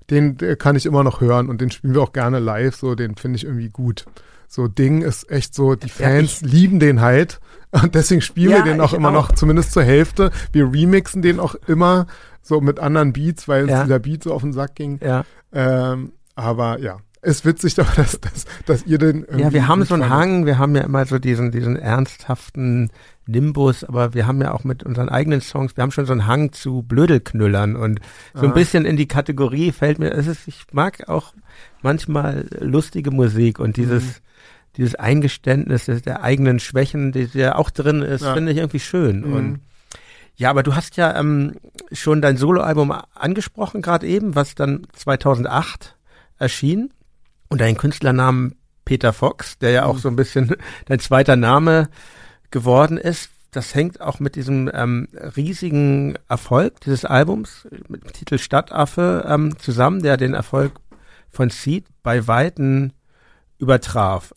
Den 0.10 0.38
der 0.38 0.56
kann 0.56 0.76
ich 0.76 0.86
immer 0.88 1.04
noch 1.04 1.22
hören 1.22 1.48
und 1.48 1.62
den 1.62 1.70
spielen 1.72 1.94
wir 1.94 2.02
auch 2.02 2.12
gerne 2.14 2.40
live. 2.40 2.76
So, 2.76 2.96
den 2.96 3.16
finde 3.16 3.38
ich 3.38 3.46
irgendwie 3.46 3.70
gut. 3.70 4.06
So 4.48 4.68
Ding 4.68 5.04
ist 5.04 5.30
echt 5.30 5.54
so, 5.54 5.76
die 5.76 5.88
Ja, 5.88 5.94
Fans 6.10 6.42
lieben 6.42 6.80
den 6.80 7.02
halt. 7.02 7.40
Und 7.72 7.96
deswegen 7.96 8.20
spielen 8.22 8.52
Ja, 8.52 8.66
wir 8.66 8.72
den 8.74 8.82
auch 8.82 8.94
immer 8.94 9.10
auch. 9.10 9.30
noch, 9.30 9.32
zumindest 9.34 9.72
zur 9.74 9.84
Hälfte. 9.84 10.32
Wir 10.52 10.66
remixen 10.74 11.22
den 11.22 11.40
auch 11.40 11.56
immer. 11.68 12.08
so 12.42 12.60
mit 12.60 12.80
anderen 12.80 13.14
Beats, 13.14 13.48
weil 13.48 13.70
uns 13.70 13.84
dieser 13.84 14.00
Beat 14.00 14.24
so 14.24 14.34
auf 14.34 14.42
den 14.42 14.52
Sack 14.52 14.74
ging. 14.76 15.00
Ja. 15.04 15.24
Ähm, 15.54 16.12
aber 16.36 16.80
ja, 16.80 17.00
ist 17.22 17.46
witzig 17.46 17.76
doch, 17.76 17.94
dass, 17.94 18.20
dass, 18.20 18.46
dass 18.66 18.86
ihr 18.86 18.98
den. 18.98 19.26
Ja, 19.38 19.54
wir 19.54 19.68
haben 19.68 19.84
so 19.84 19.94
einen 19.94 20.10
Hang, 20.10 20.46
wir 20.46 20.58
haben 20.58 20.76
ja 20.76 20.82
immer 20.82 21.06
so 21.06 21.20
diesen, 21.20 21.52
diesen 21.52 21.76
ernsthaften 21.76 22.90
Nimbus, 23.28 23.84
aber 23.84 24.14
wir 24.14 24.28
haben 24.28 24.42
ja 24.42 24.52
auch 24.54 24.64
mit 24.64 24.84
unseren 24.84 25.10
eigenen 25.10 25.42
Songs, 25.42 25.78
wir 25.78 25.84
haben 25.84 25.92
schon 25.92 26.06
so 26.06 26.14
einen 26.14 26.28
Hang 26.28 26.52
zu 26.52 26.82
Blödelknüllern 26.82 27.76
und 27.76 28.00
so 28.34 28.46
ein 28.46 28.52
ah. 28.52 28.56
bisschen 28.56 28.86
in 28.86 28.98
die 28.98 29.08
Kategorie 29.08 29.72
fällt 29.72 30.00
mir, 30.00 30.12
es 30.12 30.28
ist, 30.28 30.48
ich 30.48 30.66
mag 30.72 31.08
auch 31.08 31.34
manchmal 31.82 32.48
lustige 32.60 33.12
Musik 33.12 33.60
und 33.60 33.78
dieses, 33.78 34.04
mhm. 34.04 34.24
dieses 34.78 34.96
Eingeständnis 34.96 35.86
der 35.86 36.24
eigenen 36.24 36.60
Schwächen, 36.60 37.12
die 37.12 37.30
ja 37.34 37.56
auch 37.56 37.70
drin 37.70 38.02
ist, 38.02 38.24
ja. 38.24 38.34
finde 38.34 38.52
ich 38.52 38.58
irgendwie 38.58 38.80
schön 38.80 39.22
mhm. 39.22 39.34
und 39.34 39.60
ja, 40.36 40.50
aber 40.50 40.64
du 40.64 40.76
hast 40.76 40.98
ja 40.98 41.20
ähm, 41.20 41.56
schon 41.92 42.22
dein 42.22 42.36
Soloalbum 42.36 42.92
angesprochen 43.14 43.84
gerade 43.84 44.08
eben, 44.08 44.34
was 44.34 44.56
dann 44.56 44.88
2008 44.94 45.96
erschien 46.42 46.92
und 47.50 47.62
deinen 47.62 47.78
Künstlernamen 47.78 48.56
Peter 48.86 49.14
Fox, 49.14 49.58
der 49.60 49.72
ja 49.72 49.86
auch 49.86 49.98
so 49.98 50.10
ein 50.10 50.16
bisschen 50.16 50.56
dein 50.86 51.00
zweiter 51.00 51.36
Name 51.36 51.90
geworden 52.50 52.98
ist. 52.98 53.30
Das 53.52 53.76
hängt 53.76 54.02
auch 54.02 54.20
mit 54.20 54.36
diesem 54.36 54.70
ähm, 54.74 55.08
riesigen 55.36 56.18
Erfolg 56.30 56.80
dieses 56.82 57.04
Albums 57.04 57.68
mit 57.90 58.04
dem 58.04 58.14
Titel 58.14 58.38
Stadtaffe 58.38 59.26
ähm, 59.28 59.58
zusammen, 59.58 60.02
der 60.02 60.18
den 60.18 60.34
Erfolg 60.34 60.74
von 61.30 61.50
Seed 61.50 61.86
bei 62.02 62.28
Weitem 62.28 62.92
übertraf. 63.58 64.34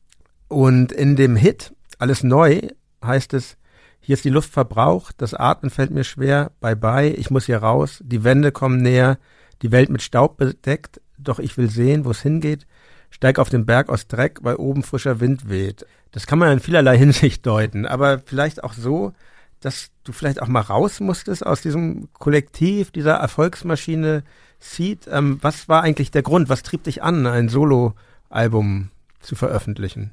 Und 0.48 0.92
in 0.92 1.16
dem 1.16 1.36
Hit 1.36 1.74
Alles 1.98 2.22
neu 2.22 2.60
heißt 3.04 3.34
es, 3.34 3.56
hier 4.00 4.14
ist 4.14 4.24
die 4.24 4.30
Luft 4.30 4.50
verbraucht, 4.50 5.14
das 5.18 5.32
Atmen 5.32 5.70
fällt 5.70 5.90
mir 5.90 6.04
schwer, 6.04 6.50
bye 6.60 6.76
bye, 6.76 7.08
ich 7.08 7.30
muss 7.30 7.46
hier 7.46 7.58
raus, 7.58 8.02
die 8.04 8.22
Wände 8.22 8.52
kommen 8.52 8.82
näher, 8.82 9.18
die 9.62 9.72
Welt 9.72 9.88
mit 9.88 10.02
Staub 10.02 10.36
bedeckt, 10.36 11.00
doch 11.18 11.38
ich 11.38 11.56
will 11.56 11.70
sehen, 11.70 12.04
wo 12.04 12.10
es 12.10 12.22
hingeht, 12.22 12.66
steig 13.10 13.38
auf 13.38 13.48
den 13.48 13.66
Berg 13.66 13.88
aus 13.88 14.06
Dreck, 14.06 14.40
weil 14.42 14.56
oben 14.56 14.82
frischer 14.82 15.20
Wind 15.20 15.48
weht. 15.48 15.86
Das 16.12 16.26
kann 16.26 16.38
man 16.38 16.52
in 16.52 16.60
vielerlei 16.60 16.98
Hinsicht 17.04 17.46
deuten, 17.46 17.86
aber 17.86 18.18
vielleicht 18.18 18.64
auch 18.64 18.72
so, 18.72 19.12
dass 19.60 19.90
du 20.04 20.12
vielleicht 20.12 20.42
auch 20.42 20.48
mal 20.48 20.60
raus 20.60 21.00
musstest 21.00 21.44
aus 21.46 21.62
diesem 21.62 22.08
Kollektiv, 22.12 22.90
dieser 22.90 23.14
Erfolgsmaschine 23.14 24.22
Seed. 24.58 25.08
Ähm, 25.10 25.38
was 25.40 25.68
war 25.68 25.82
eigentlich 25.82 26.10
der 26.10 26.22
Grund? 26.22 26.48
Was 26.48 26.62
trieb 26.62 26.84
dich 26.84 27.02
an, 27.02 27.26
ein 27.26 27.48
Solo-Album 27.48 28.90
zu 29.20 29.34
veröffentlichen? 29.36 30.10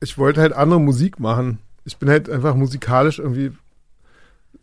Ich 0.00 0.18
wollte 0.18 0.40
halt 0.40 0.52
andere 0.52 0.80
Musik 0.80 1.18
machen. 1.18 1.58
Ich 1.84 1.96
bin 1.96 2.10
halt 2.10 2.28
einfach 2.28 2.54
musikalisch 2.54 3.18
irgendwie 3.18 3.52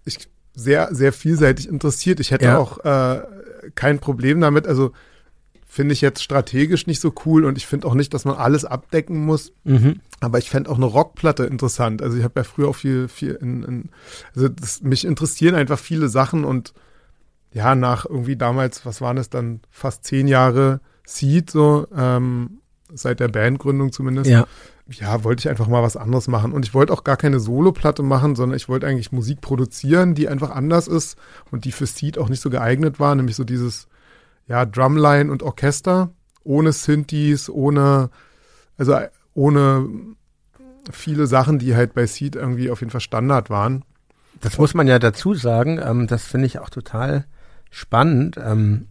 ich, 0.06 0.28
sehr, 0.54 0.94
sehr 0.94 1.12
vielseitig 1.12 1.68
interessiert. 1.68 2.20
Ich 2.20 2.32
hätte 2.32 2.46
ja. 2.46 2.58
auch 2.58 2.84
äh, 2.86 3.22
kein 3.76 4.00
Problem 4.00 4.40
damit. 4.40 4.68
Also 4.68 4.92
finde 5.76 5.92
ich 5.92 6.00
jetzt 6.00 6.24
strategisch 6.24 6.88
nicht 6.88 7.02
so 7.02 7.14
cool 7.26 7.44
und 7.44 7.58
ich 7.58 7.68
finde 7.68 7.86
auch 7.86 7.96
nicht, 7.96 8.14
dass 8.14 8.24
man 8.24 8.38
alles 8.38 8.64
abdecken 8.64 9.26
muss. 9.26 9.52
Mhm. 9.66 10.00
Aber 10.22 10.38
ich 10.38 10.50
fände 10.50 10.70
auch 10.70 10.78
eine 10.78 10.86
Rockplatte 10.86 11.44
interessant. 11.44 12.02
Also 12.02 12.18
ich 12.18 12.24
habe 12.24 12.40
ja 12.40 12.44
früher 12.46 12.70
auch 12.70 12.78
viel, 12.78 13.10
viel 13.10 13.34
in, 13.34 13.64
in 13.64 13.90
also 14.34 14.48
das, 14.48 14.84
mich 14.84 15.04
interessieren 15.04 15.54
einfach 15.54 15.78
viele 15.78 16.08
Sachen 16.08 16.46
und 16.46 16.74
ja, 17.52 17.76
nach 17.76 18.06
irgendwie 18.06 18.38
damals, 18.38 18.86
was 18.86 19.02
waren 19.02 19.18
es 19.18 19.30
dann, 19.30 19.60
fast 19.70 20.06
zehn 20.06 20.30
Jahre 20.30 20.80
Seed, 21.06 21.52
so, 21.52 21.88
ähm, 21.94 22.62
seit 22.94 23.20
der 23.20 23.28
Bandgründung 23.28 23.92
zumindest. 23.92 24.30
Ja. 24.30 24.48
Ja, 24.88 25.26
wollte 25.26 25.42
ich 25.42 25.50
einfach 25.50 25.68
mal 25.68 25.84
was 25.84 25.98
anderes 25.98 26.30
machen. 26.30 26.54
Und 26.54 26.64
ich 26.64 26.74
wollte 26.74 26.94
auch 26.94 27.04
gar 27.04 27.18
keine 27.18 27.42
Soloplatte 27.42 28.04
machen, 28.04 28.36
sondern 28.36 28.56
ich 28.56 28.70
wollte 28.70 28.88
eigentlich 28.88 29.12
Musik 29.12 29.42
produzieren, 29.42 30.16
die 30.16 30.30
einfach 30.30 30.52
anders 30.52 30.88
ist 30.88 31.18
und 31.52 31.66
die 31.66 31.74
für 31.74 31.88
Seed 31.88 32.18
auch 32.18 32.30
nicht 32.30 32.42
so 32.42 32.50
geeignet 32.50 33.00
war, 33.00 33.14
nämlich 33.16 33.36
so 33.36 33.44
dieses 33.44 33.88
ja, 34.48 34.66
Drumline 34.66 35.32
und 35.32 35.44
Orchester, 35.44 36.12
ohne 36.44 36.72
Synthes, 36.72 37.50
ohne, 37.50 38.10
also 38.78 38.98
ohne 39.34 39.90
viele 40.92 41.28
Sachen, 41.28 41.60
die 41.60 41.76
halt 41.76 41.94
bei 41.94 42.06
Seed 42.06 42.36
irgendwie 42.36 42.70
auf 42.70 42.82
jeden 42.82 42.92
Fall 42.92 43.02
Standard 43.02 43.50
waren. 43.50 43.84
Das 44.42 44.58
muss 44.58 44.74
man 44.74 44.88
ja 44.88 45.00
dazu 45.00 45.34
sagen, 45.34 45.80
ähm, 45.84 46.08
das 46.08 46.26
finde 46.26 46.48
ich 46.48 46.60
auch 46.60 46.70
total 46.70 47.26
spannend. 47.72 48.38
Ähm, 48.38 48.88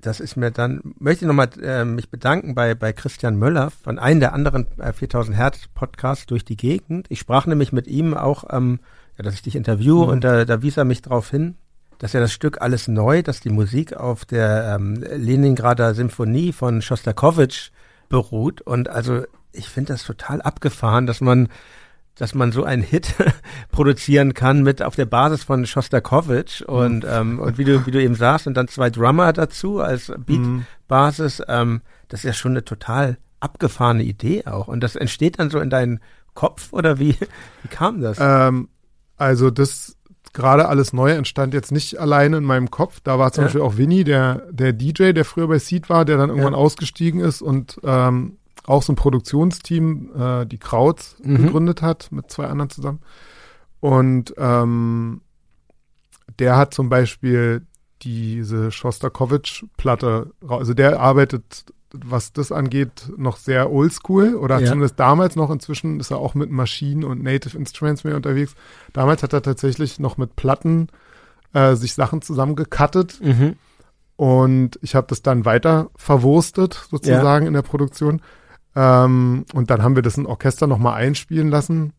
das 0.00 0.20
ist 0.20 0.36
mir 0.36 0.50
dann, 0.50 0.80
möchte 0.98 1.24
ich 1.24 1.28
nochmal 1.28 1.48
äh, 1.60 1.84
mich 1.84 2.10
bedanken 2.10 2.54
bei, 2.54 2.74
bei 2.74 2.92
Christian 2.92 3.36
Möller 3.36 3.70
von 3.70 3.98
einem 3.98 4.20
der 4.20 4.32
anderen 4.32 4.66
äh, 4.78 4.92
4000 4.92 5.36
Hertz 5.36 5.66
Podcasts 5.74 6.26
durch 6.26 6.44
die 6.44 6.56
Gegend. 6.56 7.06
Ich 7.08 7.18
sprach 7.18 7.46
nämlich 7.46 7.72
mit 7.72 7.88
ihm 7.88 8.14
auch, 8.14 8.44
ähm, 8.50 8.78
ja, 9.16 9.24
dass 9.24 9.34
ich 9.34 9.42
dich 9.42 9.56
interviewe 9.56 10.04
mhm. 10.04 10.10
und 10.10 10.24
da, 10.24 10.44
da 10.44 10.62
wies 10.62 10.76
er 10.76 10.84
mich 10.84 11.02
drauf 11.02 11.30
hin, 11.30 11.56
dass 11.98 12.12
ja 12.12 12.20
das 12.20 12.32
Stück 12.32 12.60
alles 12.60 12.88
neu, 12.88 13.22
dass 13.22 13.40
die 13.40 13.50
Musik 13.50 13.94
auf 13.94 14.24
der 14.24 14.76
ähm, 14.76 15.02
Leningrader 15.02 15.94
Symphonie 15.94 16.52
von 16.52 16.80
Schostakowitsch 16.80 17.70
beruht. 18.08 18.60
Und 18.60 18.88
also 18.88 19.24
ich 19.52 19.68
finde 19.68 19.92
das 19.94 20.04
total 20.04 20.40
abgefahren, 20.40 21.06
dass 21.06 21.20
man 21.20 21.48
dass 22.14 22.34
man 22.34 22.50
so 22.50 22.64
einen 22.64 22.82
Hit 22.82 23.14
produzieren 23.70 24.34
kann 24.34 24.62
mit 24.62 24.82
auf 24.82 24.96
der 24.96 25.06
Basis 25.06 25.44
von 25.44 25.66
Schostakowitsch 25.66 26.62
und 26.62 27.04
mhm. 27.04 27.10
ähm, 27.10 27.38
und 27.38 27.58
wie 27.58 27.64
du 27.64 27.86
wie 27.86 27.92
du 27.92 28.02
eben 28.02 28.16
sagst 28.16 28.46
und 28.46 28.54
dann 28.54 28.68
zwei 28.68 28.90
Drummer 28.90 29.32
dazu 29.32 29.80
als 29.80 30.12
Beatbasis, 30.18 31.42
ähm, 31.46 31.80
das 32.08 32.20
ist 32.20 32.24
ja 32.24 32.32
schon 32.32 32.52
eine 32.52 32.64
total 32.64 33.18
abgefahrene 33.40 34.02
Idee 34.02 34.44
auch 34.46 34.66
und 34.66 34.80
das 34.80 34.96
entsteht 34.96 35.38
dann 35.38 35.50
so 35.50 35.60
in 35.60 35.70
deinem 35.70 36.00
Kopf 36.34 36.72
oder 36.72 36.98
wie 36.98 37.14
wie 37.62 37.68
kam 37.68 38.00
das? 38.00 38.18
Ähm, 38.20 38.68
also 39.16 39.50
das 39.50 39.96
gerade 40.32 40.68
alles 40.68 40.92
Neue 40.92 41.14
entstand 41.14 41.54
jetzt 41.54 41.72
nicht 41.72 41.98
alleine 41.98 42.38
in 42.38 42.44
meinem 42.44 42.70
Kopf. 42.70 43.00
Da 43.02 43.18
war 43.18 43.32
zum 43.32 43.42
ja. 43.42 43.46
Beispiel 43.46 43.62
auch 43.62 43.76
Winnie, 43.76 44.04
der, 44.04 44.46
der 44.50 44.72
DJ, 44.72 45.12
der 45.12 45.24
früher 45.24 45.48
bei 45.48 45.58
Seed 45.58 45.88
war, 45.88 46.04
der 46.04 46.16
dann 46.16 46.30
irgendwann 46.30 46.52
ja. 46.52 46.58
ausgestiegen 46.58 47.20
ist 47.20 47.42
und 47.42 47.80
ähm, 47.84 48.38
auch 48.66 48.82
so 48.82 48.92
ein 48.92 48.96
Produktionsteam, 48.96 50.10
äh, 50.16 50.46
die 50.46 50.58
Krauts, 50.58 51.16
mhm. 51.22 51.44
gegründet 51.44 51.82
hat, 51.82 52.12
mit 52.12 52.30
zwei 52.30 52.46
anderen 52.46 52.70
zusammen. 52.70 53.00
Und 53.80 54.34
ähm, 54.36 55.22
der 56.38 56.56
hat 56.56 56.74
zum 56.74 56.88
Beispiel 56.88 57.66
diese 58.02 58.70
Shostakovich-Platte, 58.70 60.32
also 60.46 60.74
der 60.74 61.00
arbeitet 61.00 61.66
was 61.92 62.32
das 62.32 62.52
angeht, 62.52 63.10
noch 63.16 63.36
sehr 63.36 63.70
oldschool 63.70 64.34
oder 64.34 64.60
ja. 64.60 64.66
zumindest 64.66 64.98
damals 65.00 65.36
noch. 65.36 65.50
Inzwischen 65.50 66.00
ist 66.00 66.10
er 66.10 66.18
auch 66.18 66.34
mit 66.34 66.50
Maschinen 66.50 67.04
und 67.04 67.22
Native 67.22 67.56
Instruments 67.56 68.04
mehr 68.04 68.16
unterwegs. 68.16 68.54
Damals 68.92 69.22
hat 69.22 69.32
er 69.32 69.42
tatsächlich 69.42 69.98
noch 69.98 70.16
mit 70.16 70.36
Platten 70.36 70.88
äh, 71.54 71.74
sich 71.74 71.94
Sachen 71.94 72.22
zusammengekattet. 72.22 73.20
Mhm. 73.22 73.56
Und 74.16 74.78
ich 74.82 74.94
habe 74.94 75.06
das 75.08 75.22
dann 75.22 75.44
weiter 75.44 75.90
verwurstet, 75.96 76.86
sozusagen, 76.90 77.44
ja. 77.44 77.48
in 77.48 77.54
der 77.54 77.62
Produktion. 77.62 78.20
Ähm, 78.74 79.44
und 79.54 79.70
dann 79.70 79.82
haben 79.82 79.94
wir 79.94 80.02
das 80.02 80.18
in 80.18 80.26
Orchester 80.26 80.66
nochmal 80.66 80.94
einspielen 80.94 81.48
lassen. 81.48 81.92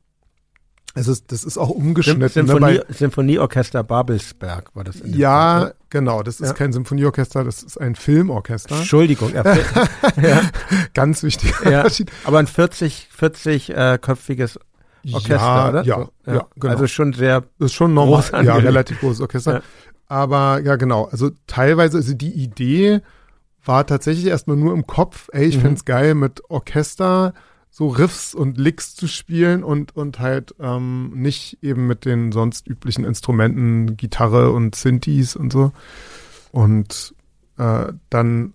Es 1.00 1.08
ist, 1.08 1.32
das 1.32 1.45
ist 1.45 1.58
auch 1.58 1.70
umgeschnitten. 1.70 2.20
Ne, 2.20 2.28
Symphonie, 2.28 2.74
ne, 2.74 2.86
Symphonieorchester 2.89 3.84
Babelsberg 3.84 4.76
war 4.76 4.84
das. 4.84 4.97
In 4.97 5.18
ja, 5.18 5.60
Fall, 5.62 5.76
genau. 5.89 6.24
Das 6.24 6.41
ist 6.41 6.50
ja. 6.50 6.54
kein 6.54 6.74
Symphonieorchester, 6.74 7.45
das 7.45 7.64
ist 7.64 7.80
ein 7.80 7.95
Filmorchester. 7.95 8.76
Entschuldigung. 8.76 9.34
Ja, 9.34 9.43
ja. 10.22 10.41
Ganz 10.93 11.24
wichtig. 11.24 11.54
Ja, 11.64 11.86
aber 12.26 12.39
ein 12.39 12.47
40, 12.47 13.08
40 13.12 13.70
äh, 13.70 13.97
köpfiges 14.02 14.60
Orchester, 15.10 15.38
ja, 15.38 15.70
oder? 15.70 15.84
Ja, 15.86 15.95
so, 15.95 16.10
ja, 16.26 16.34
ja, 16.34 16.47
genau. 16.60 16.74
Also 16.74 16.88
schon 16.88 17.14
sehr 17.14 17.43
ist 17.60 17.74
schon 17.74 17.93
normal, 17.93 18.24
ja, 18.43 18.56
relativ 18.56 19.00
großes 19.00 19.22
Orchester. 19.22 19.64
Aber 20.08 20.60
ja, 20.62 20.76
genau. 20.76 21.06
Also 21.06 21.32
teilweise, 21.47 21.97
also 21.97 22.14
die 22.14 22.34
Idee 22.34 23.00
war 23.64 23.88
tatsächlich 23.88 24.26
erstmal 24.26 24.58
nur 24.58 24.74
im 24.74 24.86
Kopf. 24.86 25.30
Ey, 25.32 25.45
ich 25.45 25.58
mhm. 25.58 25.62
find's 25.62 25.86
geil 25.86 26.14
mit 26.14 26.41
Orchester 26.50 27.34
so 27.70 27.88
Riffs 27.88 28.34
und 28.34 28.57
Licks 28.57 28.95
zu 28.95 29.07
spielen 29.07 29.63
und, 29.63 29.95
und 29.95 30.20
halt 30.20 30.55
ähm, 30.59 31.11
nicht 31.13 31.59
eben 31.61 31.88
mit 31.88 32.05
den 32.05 32.32
sonst 32.32 32.67
üblichen 32.67 33.05
Instrumenten, 33.05 33.95
Gitarre 33.95 34.51
und 34.51 34.76
Synthes 34.76 35.36
und 35.36 35.53
so. 35.53 35.72
Und 36.51 37.13
äh, 37.57 37.93
dann 38.09 38.53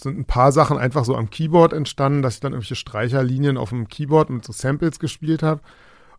sind 0.00 0.18
ein 0.18 0.24
paar 0.24 0.52
Sachen 0.52 0.78
einfach 0.78 1.04
so 1.04 1.16
am 1.16 1.30
Keyboard 1.30 1.72
entstanden, 1.72 2.22
dass 2.22 2.34
ich 2.34 2.40
dann 2.40 2.52
irgendwelche 2.52 2.76
Streicherlinien 2.76 3.56
auf 3.56 3.70
dem 3.70 3.88
Keyboard 3.88 4.30
mit 4.30 4.44
so 4.44 4.52
Samples 4.52 4.98
gespielt 4.98 5.42
habe. 5.42 5.60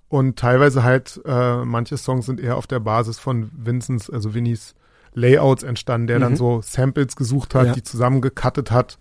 Und 0.09 0.37
teilweise 0.37 0.83
halt, 0.83 1.21
äh, 1.25 1.65
manche 1.65 1.97
Songs 1.97 2.25
sind 2.25 2.39
eher 2.39 2.57
auf 2.57 2.67
der 2.67 2.79
Basis 2.79 3.19
von 3.19 3.51
Vincents, 3.55 4.09
also 4.09 4.33
Winnies 4.33 4.75
Layouts 5.13 5.63
entstanden, 5.63 6.07
der 6.07 6.17
mhm. 6.17 6.21
dann 6.21 6.35
so 6.35 6.61
Samples 6.61 7.15
gesucht 7.15 7.55
hat, 7.55 7.67
ja. 7.67 7.73
die 7.73 7.83
zusammengekattet 7.83 8.71
hat 8.71 8.97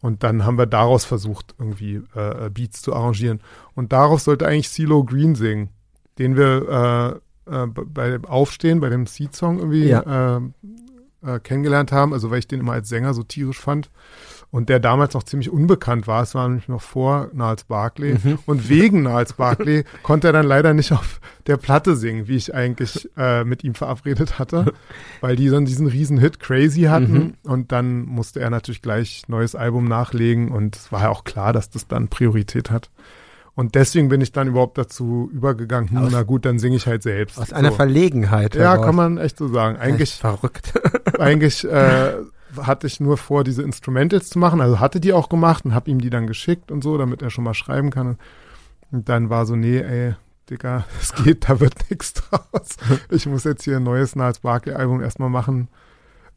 und 0.00 0.22
dann 0.22 0.44
haben 0.44 0.58
wir 0.58 0.66
daraus 0.66 1.04
versucht, 1.04 1.54
irgendwie 1.58 2.02
äh, 2.14 2.46
äh, 2.46 2.50
Beats 2.50 2.82
zu 2.82 2.94
arrangieren. 2.94 3.40
Und 3.74 3.92
darauf 3.92 4.20
sollte 4.20 4.46
eigentlich 4.46 4.70
CeeLo 4.70 5.04
Green 5.04 5.34
singen, 5.34 5.70
den 6.18 6.36
wir 6.36 7.20
äh, 7.46 7.62
äh, 7.62 7.66
bei 7.66 8.10
dem 8.10 8.24
Aufstehen, 8.24 8.80
bei 8.80 8.88
dem 8.88 9.06
Seed-Song 9.06 9.58
irgendwie 9.58 9.88
ja. 9.88 10.36
äh, 10.36 10.40
äh, 11.26 11.40
kennengelernt 11.40 11.92
haben, 11.92 12.12
also 12.12 12.30
weil 12.30 12.38
ich 12.38 12.46
den 12.48 12.60
immer 12.60 12.72
als 12.72 12.88
Sänger 12.88 13.14
so 13.14 13.22
tierisch 13.22 13.58
fand. 13.58 13.90
Und 14.50 14.70
der 14.70 14.80
damals 14.80 15.12
noch 15.12 15.24
ziemlich 15.24 15.50
unbekannt 15.50 16.06
war. 16.06 16.22
Es 16.22 16.34
war 16.34 16.48
nämlich 16.48 16.68
noch 16.68 16.80
vor 16.80 17.28
Niles 17.32 17.64
Barkley. 17.64 18.16
Mhm. 18.22 18.38
Und 18.46 18.68
wegen 18.68 19.02
Niles 19.02 19.34
Barkley 19.34 19.84
konnte 20.02 20.28
er 20.28 20.32
dann 20.32 20.46
leider 20.46 20.72
nicht 20.72 20.92
auf 20.92 21.20
der 21.46 21.58
Platte 21.58 21.96
singen, 21.96 22.28
wie 22.28 22.36
ich 22.36 22.54
eigentlich 22.54 23.10
äh, 23.16 23.44
mit 23.44 23.62
ihm 23.62 23.74
verabredet 23.74 24.38
hatte, 24.38 24.72
weil 25.20 25.36
die 25.36 25.50
dann 25.50 25.66
diesen 25.66 25.86
riesen 25.86 26.18
Hit 26.18 26.40
Crazy 26.40 26.82
hatten. 26.82 27.12
Mhm. 27.12 27.34
Und 27.44 27.72
dann 27.72 28.02
musste 28.02 28.40
er 28.40 28.48
natürlich 28.48 28.80
gleich 28.80 29.24
neues 29.28 29.54
Album 29.54 29.86
nachlegen 29.86 30.50
und 30.50 30.76
es 30.76 30.92
war 30.92 31.02
ja 31.02 31.08
auch 31.10 31.24
klar, 31.24 31.52
dass 31.52 31.68
das 31.68 31.86
dann 31.86 32.08
Priorität 32.08 32.70
hat. 32.70 32.90
Und 33.54 33.74
deswegen 33.74 34.08
bin 34.08 34.20
ich 34.20 34.30
dann 34.30 34.46
überhaupt 34.46 34.78
dazu 34.78 35.28
übergegangen, 35.32 35.96
aus, 35.98 36.12
na 36.12 36.22
gut, 36.22 36.44
dann 36.44 36.60
singe 36.60 36.76
ich 36.76 36.86
halt 36.86 37.02
selbst. 37.02 37.40
Aus 37.40 37.48
so. 37.48 37.56
einer 37.56 37.72
Verlegenheit. 37.72 38.54
Ja, 38.54 38.78
kann 38.78 38.94
man 38.94 39.18
echt 39.18 39.36
so 39.36 39.48
sagen. 39.48 39.76
Eigentlich 39.78 40.14
verrückt. 40.14 40.74
eigentlich 41.18 41.64
äh, 41.64 42.12
hatte 42.56 42.86
ich 42.86 43.00
nur 43.00 43.16
vor, 43.16 43.44
diese 43.44 43.62
Instrumentals 43.62 44.30
zu 44.30 44.38
machen. 44.38 44.60
Also 44.60 44.80
hatte 44.80 45.00
die 45.00 45.12
auch 45.12 45.28
gemacht 45.28 45.64
und 45.64 45.74
habe 45.74 45.90
ihm 45.90 46.00
die 46.00 46.10
dann 46.10 46.26
geschickt 46.26 46.70
und 46.70 46.82
so, 46.82 46.98
damit 46.98 47.22
er 47.22 47.30
schon 47.30 47.44
mal 47.44 47.54
schreiben 47.54 47.90
kann. 47.90 48.18
Und 48.90 49.08
dann 49.08 49.30
war 49.30 49.46
so, 49.46 49.56
nee, 49.56 49.78
ey, 49.78 50.14
Digga, 50.48 50.86
es 51.00 51.14
geht, 51.14 51.48
da 51.48 51.60
wird 51.60 51.90
nichts 51.90 52.14
draus. 52.14 52.76
Ich 53.10 53.26
muss 53.26 53.44
jetzt 53.44 53.64
hier 53.64 53.76
ein 53.76 53.82
neues 53.82 54.16
Niles 54.16 54.40
Barkley-Album 54.40 55.02
erstmal 55.02 55.30
machen. 55.30 55.68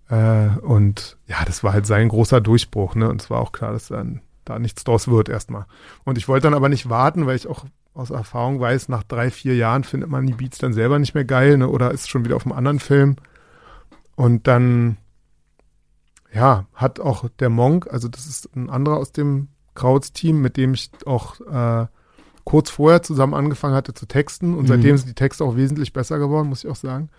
Äh, 0.09 0.49
und 0.62 1.18
ja, 1.28 1.38
das 1.45 1.64
war 1.64 1.74
halt 1.74 1.88
sein 1.88 2.09
großer 2.09 2.41
Durchbruch, 2.41 2.95
ne? 2.95 3.09
Und 3.09 3.22
es 3.22 3.30
war 3.30 3.39
auch 3.39 3.51
klar, 3.51 3.72
dass 3.72 3.88
dann 3.88 4.22
da 4.43 4.59
nichts 4.59 4.84
draus 4.84 5.07
wird 5.07 5.30
erstmal. 5.30 5.66
Und 6.03 6.18
ich 6.18 6.28
wollte 6.28 6.43
dann 6.43 6.53
aber 6.53 6.70
nicht 6.70 6.89
warten, 6.89 7.26
weil 7.26 7.36
ich 7.36 7.47
auch 7.47 7.66
aus 7.93 8.09
Erfahrung 8.09 8.59
weiß, 8.59 8.89
nach 8.89 9.03
drei, 9.03 9.32
vier 9.32 9.55
Jahren 9.55 9.84
findet 9.84 10.09
man 10.09 10.26
die 10.26 10.34
Beats 10.34 10.57
dann 10.57 10.74
selber 10.74 10.97
nicht 10.99 11.14
mehr 11.14 11.26
geil, 11.26 11.57
ne? 11.57 11.70
Oder 11.70 11.91
ist 11.91 12.09
schon 12.09 12.26
wieder 12.26 12.36
auf 12.36 12.45
einem 12.45 12.57
anderen 12.57 12.80
Film. 12.80 13.16
Und 14.16 14.47
dann 14.47 14.97
ja, 16.34 16.66
hat 16.74 17.00
auch 17.00 17.26
der 17.40 17.50
Monk, 17.50 17.88
also 17.92 18.08
das 18.08 18.26
ist 18.26 18.50
ein 18.56 18.70
anderer 18.70 18.98
aus 18.98 19.12
dem 19.12 19.50
Krauts-Team, 19.76 20.42
mit 20.42 20.58
dem 20.58 20.74
ich 20.74 20.92
auch 21.06 21.40
äh, 21.42 21.88
kurz 22.44 22.70
vorher 22.70 23.04
zusammen 23.04 23.34
angefangen 23.34 23.76
hatte 23.76 23.94
zu 23.94 24.06
texten 24.06 24.54
und 24.54 24.64
mhm. 24.64 24.68
seitdem 24.68 24.98
sind 24.98 25.10
die 25.10 25.16
Texte 25.16 25.44
auch 25.44 25.56
wesentlich 25.56 25.94
besser 25.94 26.20
geworden, 26.20 26.50
muss 26.50 26.64
ich 26.64 26.70
auch 26.70 26.76
sagen. 26.76 27.10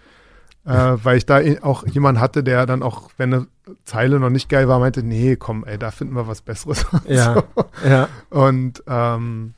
Äh, 0.65 0.97
weil 1.03 1.17
ich 1.17 1.27
da 1.27 1.41
auch 1.63 1.87
jemanden 1.87 2.21
hatte, 2.21 2.45
der 2.45 2.67
dann 2.67 2.85
auch, 2.85 3.11
wenn 3.17 3.35
eine 3.35 3.47
Zeile 3.85 4.21
noch 4.21 4.31
nicht 4.31 4.49
geil 4.49 4.69
war, 4.69 4.79
meinte, 4.79 5.03
nee, 5.03 5.35
komm, 5.35 5.65
ey, 5.65 5.77
da 5.77 5.91
finden 5.91 6.15
wir 6.15 6.29
was 6.29 6.43
Besseres. 6.43 6.87
Ja, 7.07 7.35
so. 7.35 7.65
ja. 7.89 8.09
Und 8.31 8.83
ähm. 8.87 9.55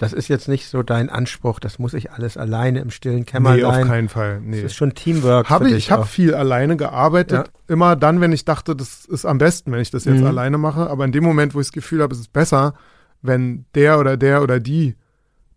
Das 0.00 0.14
ist 0.14 0.28
jetzt 0.28 0.48
nicht 0.48 0.66
so 0.66 0.82
dein 0.82 1.10
Anspruch, 1.10 1.60
das 1.60 1.78
muss 1.78 1.92
ich 1.92 2.10
alles 2.10 2.38
alleine 2.38 2.80
im 2.80 2.88
stillen 2.88 3.26
Kämmerlein. 3.26 3.58
Nee, 3.58 3.82
auf 3.82 3.86
keinen 3.86 4.08
Fall. 4.08 4.40
Nee. 4.40 4.62
Das 4.62 4.70
ist 4.70 4.76
schon 4.76 4.94
Teamwork. 4.94 5.50
Hab 5.50 5.60
ich 5.60 5.74
ich 5.74 5.90
habe 5.90 6.06
viel 6.06 6.34
alleine 6.34 6.78
gearbeitet. 6.78 7.48
Ja. 7.48 7.52
Immer 7.68 7.96
dann, 7.96 8.22
wenn 8.22 8.32
ich 8.32 8.46
dachte, 8.46 8.74
das 8.74 9.04
ist 9.04 9.26
am 9.26 9.36
besten, 9.36 9.72
wenn 9.72 9.80
ich 9.80 9.90
das 9.90 10.06
jetzt 10.06 10.20
mhm. 10.20 10.26
alleine 10.26 10.56
mache. 10.56 10.88
Aber 10.88 11.04
in 11.04 11.12
dem 11.12 11.22
Moment, 11.22 11.54
wo 11.54 11.60
ich 11.60 11.66
das 11.66 11.72
Gefühl 11.72 12.00
habe, 12.00 12.14
es 12.14 12.20
ist 12.20 12.32
besser, 12.32 12.72
wenn 13.20 13.66
der 13.74 13.98
oder 13.98 14.16
der 14.16 14.42
oder 14.42 14.58
die 14.58 14.96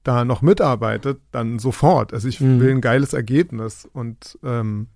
da 0.03 0.25
noch 0.25 0.41
mitarbeitet, 0.41 1.21
dann 1.31 1.57
sofort. 1.57 2.13
Also 2.13 2.27
ich 2.27 2.41
mhm. 2.41 2.59
will 2.59 2.71
ein 2.71 2.81
geiles 2.81 3.13
Ergebnis. 3.13 3.87
Und 3.93 4.37
ähm, 4.43 4.87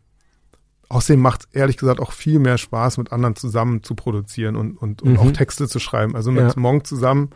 außerdem 0.90 1.22
macht 1.22 1.46
es 1.46 1.56
ehrlich 1.56 1.78
gesagt 1.78 2.02
auch 2.02 2.12
viel 2.12 2.40
mehr 2.40 2.58
Spaß, 2.58 2.98
mit 2.98 3.14
anderen 3.14 3.38
zusammen 3.38 3.82
zu 3.82 3.96
produzieren 3.96 4.58
und, 4.58 4.76
und, 4.76 5.02
und 5.02 5.14
mhm. 5.14 5.20
auch 5.20 5.32
Texte 5.32 5.70
zu 5.70 5.80
schreiben. 5.80 6.18
Also 6.18 6.34
mit 6.34 6.54
ja. 6.54 6.60
Monk 6.60 6.86
zusammen 6.86 7.30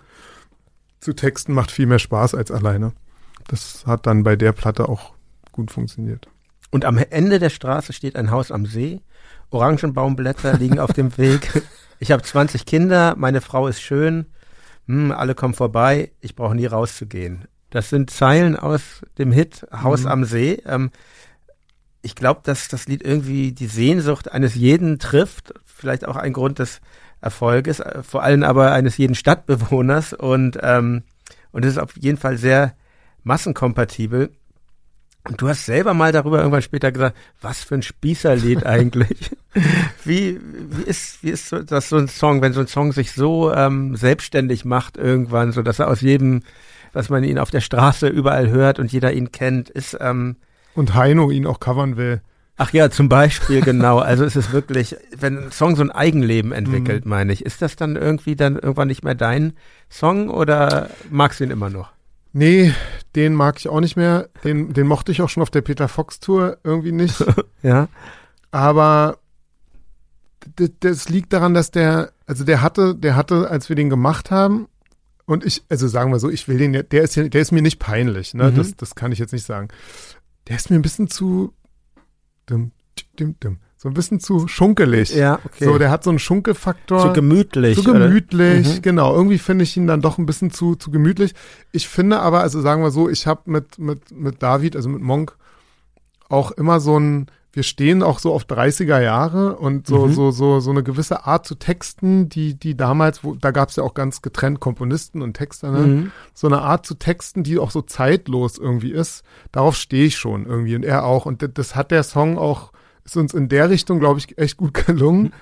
zu 1.02 1.14
texten 1.14 1.54
macht 1.54 1.72
viel 1.72 1.88
mehr 1.88 1.99
Spaß 1.99 2.36
als 2.36 2.52
alleine. 2.52 2.93
Das 3.47 3.84
hat 3.86 4.06
dann 4.06 4.24
bei 4.24 4.36
der 4.36 4.54
Platte 4.54 4.88
auch 4.88 5.14
gut 5.52 5.72
funktioniert. 5.72 6.28
Und 6.70 6.86
am 6.86 6.97
Ende 6.97 7.39
der 7.39 7.49
Straße 7.49 7.91
steht 7.91 8.16
ein 8.16 8.32
Haus 8.32 8.52
am 8.52 8.66
See. 8.66 9.02
Orangenbaumblätter 9.49 10.58
liegen 10.58 10.80
auf 10.80 10.93
dem 10.93 11.18
Weg. 11.18 11.62
Ich 11.99 12.12
habe 12.12 12.24
20 12.24 12.66
Kinder, 12.66 13.16
meine 13.18 13.41
Frau 13.41 13.68
ist 13.68 13.82
schön. 13.82 14.26
Hm, 14.88 15.12
alle 15.12 15.36
kommen 15.36 15.54
vorbei, 15.54 16.12
ich 16.22 16.36
brauche 16.36 16.56
nie 16.56 16.66
rauszugehen. 16.66 17.45
Das 17.70 17.89
sind 17.89 18.10
Zeilen 18.10 18.56
aus 18.56 19.02
dem 19.18 19.32
Hit 19.32 19.68
Haus 19.72 20.02
mhm. 20.02 20.08
am 20.08 20.26
See. 20.26 20.62
Ähm, 20.66 20.91
ich 22.02 22.16
glaube, 22.16 22.41
dass 22.43 22.70
das 22.70 22.88
Lied 22.88 23.04
irgendwie 23.04 23.52
die 23.52 23.68
Sehnsucht 23.68 24.32
eines 24.32 24.56
jeden 24.56 24.97
trifft. 24.97 25.54
Vielleicht 25.66 26.06
auch 26.08 26.16
ein 26.16 26.34
Grund 26.34 26.60
des 26.60 26.82
Erfolges, 27.22 27.80
äh, 27.80 28.03
vor 28.03 28.24
allem 28.24 28.43
aber 28.43 28.72
eines 28.72 28.97
jeden 28.97 29.15
Stadtbewohners 29.15 30.13
und 30.13 30.57
ähm, 30.61 31.03
und 31.51 31.65
es 31.65 31.74
ist 31.74 31.80
auf 31.80 31.95
jeden 31.97 32.17
Fall 32.17 32.38
sehr 32.38 32.74
massenkompatibel. 33.24 34.32
Und 35.28 35.39
du 35.39 35.47
hast 35.47 35.65
selber 35.65 35.93
mal 35.93 36.11
darüber 36.11 36.39
irgendwann 36.39 36.63
später 36.63 36.91
gesagt, 36.91 37.15
was 37.41 37.63
für 37.63 37.76
ein 37.76 37.84
Spießerlied 37.84 38.65
eigentlich. 38.65 39.30
wie, 40.03 40.39
wie 40.41 40.82
ist, 40.84 41.24
wie 41.24 41.30
ist 41.30 41.53
das 41.67 41.89
so 41.89 41.97
ein 41.97 42.07
Song, 42.07 42.41
wenn 42.41 42.53
so 42.53 42.61
ein 42.61 42.67
Song 42.67 42.91
sich 42.91 43.11
so 43.11 43.53
ähm, 43.53 43.95
selbstständig 43.95 44.65
macht 44.65 44.97
irgendwann, 44.97 45.51
so 45.51 45.61
dass 45.61 45.78
er 45.78 45.89
aus 45.89 46.01
jedem, 46.01 46.41
was 46.93 47.09
man 47.09 47.24
ihn 47.24 47.38
auf 47.38 47.51
der 47.51 47.61
Straße 47.61 48.07
überall 48.07 48.49
hört 48.49 48.80
und 48.80 48.91
jeder 48.91 49.13
ihn 49.13 49.32
kennt, 49.32 49.69
ist 49.69 49.95
ähm, 49.99 50.38
und 50.74 50.95
Heino 50.95 51.30
ihn 51.30 51.45
auch 51.45 51.59
covern 51.59 51.97
will. 51.97 52.22
Ach 52.58 52.72
ja, 52.74 52.91
zum 52.91 53.10
Beispiel, 53.10 53.62
genau. 53.62 53.99
Also 53.99 54.24
es 54.24 54.36
ist 54.36 54.52
wirklich, 54.52 54.95
wenn 55.18 55.45
ein 55.45 55.52
Song 55.52 55.76
so 55.76 55.82
ein 55.82 55.91
Eigenleben 55.91 56.52
entwickelt, 56.52 57.06
mhm. 57.06 57.10
meine 57.10 57.34
ich, 57.34 57.45
ist 57.45 57.62
das 57.62 57.76
dann 57.76 57.95
irgendwie 57.95 58.36
dann 58.36 58.56
irgendwann 58.56 58.88
nicht 58.88 59.04
mehr 59.04 59.16
dein 59.16 59.54
Song 59.89 60.30
oder 60.30 60.89
magst 61.10 61.39
du 61.39 61.45
ihn 61.45 61.52
immer 61.52 61.70
noch? 61.70 61.91
Nee, 62.34 62.74
den 63.16 63.34
mag 63.34 63.58
ich 63.60 63.68
auch 63.68 63.82
nicht 63.82 63.97
mehr. 63.97 64.30
Den, 64.43 64.74
den 64.74 64.88
mochte 64.88 65.12
ich 65.12 65.22
auch 65.22 65.30
schon 65.30 65.43
auf 65.43 65.49
der 65.49 65.62
Peter 65.62 65.88
Fox 65.88 66.20
Tour 66.20 66.60
irgendwie 66.64 66.91
nicht. 66.91 67.24
ja. 67.64 67.88
Aber 68.52 69.18
das 70.80 71.10
liegt 71.10 71.34
daran, 71.34 71.54
dass 71.54 71.72
der, 71.72 72.12
also 72.26 72.43
der 72.43 72.62
hatte, 72.62 72.95
der 72.95 73.16
hatte, 73.16 73.49
als 73.49 73.70
wir 73.70 73.76
den 73.76 73.89
gemacht 73.89 74.32
haben, 74.32 74.68
und 75.26 75.45
ich, 75.45 75.64
also 75.70 75.88
sagen 75.88 76.12
wir 76.12 76.20
so, 76.20 76.30
ich 76.30 76.47
will 76.47 76.58
den, 76.58 76.74
der 76.74 77.04
ist, 77.04 77.16
der 77.16 77.41
ist 77.41 77.52
mir 77.52 77.62
nicht 77.62 77.80
peinlich, 77.80 78.34
ne? 78.34 78.52
Mhm. 78.52 78.56
Das, 78.56 78.76
das 78.76 78.95
kann 78.95 79.12
ich 79.12 79.20
jetzt 79.20 79.34
nicht 79.34 79.45
sagen. 79.45 79.70
Der 80.47 80.56
ist 80.56 80.70
mir 80.70 80.76
ein 80.76 80.82
bisschen 80.82 81.10
zu, 81.10 81.54
dim, 82.52 82.72
dim, 83.20 83.39
dim. 83.39 83.58
So 83.78 83.89
ein 83.89 83.95
bisschen 83.95 84.20
zu 84.20 84.47
schunkelig. 84.47 85.16
Ja, 85.16 85.39
okay. 85.43 85.66
So, 85.66 85.80
der 85.80 85.89
hat 85.89 86.04
so 86.04 86.12
einen 86.12 86.20
Schunkelfaktor. 86.20 87.02
Zu 87.02 87.14
gemütlich. 87.14 87.76
Zu 87.76 87.84
gemütlich, 87.84 88.76
mhm. 88.76 88.82
genau. 88.84 89.16
Irgendwie 89.16 89.39
finde 89.39 89.64
ich 89.64 89.76
ihn 89.76 89.88
dann 89.88 90.02
doch 90.02 90.20
ein 90.20 90.28
bisschen 90.28 90.52
zu, 90.52 90.76
zu 90.76 90.91
gemütlich. 90.91 91.34
Ich 91.72 91.88
finde 91.88 92.20
aber, 92.20 92.41
also 92.41 92.62
sagen 92.62 92.84
wir 92.84 92.91
so, 92.91 93.10
ich 93.10 93.26
habe 93.26 93.49
mit, 93.49 93.80
mit, 93.80 94.12
mit 94.12 94.43
David, 94.43 94.76
also 94.76 94.88
mit 94.88 95.02
Monk, 95.02 95.36
auch 96.30 96.52
immer 96.52 96.80
so 96.80 96.99
ein, 96.99 97.32
wir 97.54 97.64
stehen 97.64 98.02
auch 98.02 98.20
so 98.20 98.34
auf 98.34 98.45
30er 98.45 99.02
Jahre 99.02 99.58
und 99.58 99.86
so, 99.86 100.08
mhm. 100.08 100.14
so, 100.14 100.32
so, 100.32 100.60
so 100.62 100.72
eine 100.72 100.84
gewisse 100.84 101.26
Art 101.26 101.45
zu 101.45 101.56
texten, 101.56 102.30
die, 102.30 102.54
die 102.54 102.78
damals, 102.78 103.26
wo, 103.26 103.36
da 103.36 103.52
gab 103.52 103.70
es 103.70 103.76
ja 103.76 103.84
auch 103.84 103.93
ganz 103.93 104.22
getrennt 104.22 104.62
Komponisten 104.62 105.22
und 105.22 105.34
Texter, 105.34 105.72
ne? 105.72 105.80
Mhm. 105.80 106.12
So 106.34 106.47
eine 106.47 106.62
Art 106.62 106.86
zu 106.86 106.95
texten, 106.95 107.43
die 107.43 107.60
auch 107.60 107.72
so 107.72 107.82
zeitlos 107.82 108.58
irgendwie 108.58 108.91
ist. 108.91 109.24
Darauf 109.52 109.76
stehe 109.76 110.06
ich 110.06 110.18
schon 110.18 110.45
irgendwie 110.45 110.76
und 110.76 110.86
er 110.86 111.04
auch. 111.04 111.26
Und 111.26 111.45
das, 111.58 111.76
hat 111.76 111.91
der 111.91 112.04
Song 112.04 112.38
auch, 112.38 112.72
ist 113.04 113.18
uns 113.18 113.34
in 113.34 113.49
der 113.49 113.70
Richtung, 113.70 113.99
glaube 113.99 114.20
ich, 114.20 114.38
echt 114.38 114.56
gut 114.56 114.74
gelungen. 114.86 115.24
Mhm. 115.24 115.34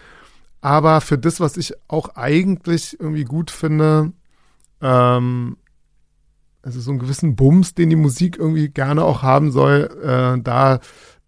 Aber 0.61 1.01
für 1.01 1.17
das, 1.17 1.39
was 1.39 1.57
ich 1.57 1.73
auch 1.87 2.15
eigentlich 2.15 2.99
irgendwie 2.99 3.23
gut 3.23 3.51
finde, 3.51 4.13
ähm, 4.81 5.57
also 6.63 6.81
so 6.81 6.89
einen 6.89 6.99
gewissen 6.99 7.35
Bums, 7.35 7.75
den 7.75 7.91
die 7.91 7.95
Musik 7.95 8.37
irgendwie 8.37 8.69
gerne 8.69 9.03
auch 9.03 9.21
haben 9.21 9.51
soll, 9.51 9.89
äh, 10.03 10.41
da 10.41 10.79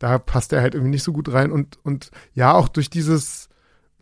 da 0.01 0.17
passt 0.17 0.51
er 0.51 0.61
halt 0.61 0.73
irgendwie 0.73 0.91
nicht 0.91 1.03
so 1.03 1.13
gut 1.13 1.31
rein 1.31 1.51
und, 1.51 1.77
und 1.83 2.09
ja, 2.33 2.53
auch 2.53 2.67
durch 2.67 2.89
dieses 2.89 3.49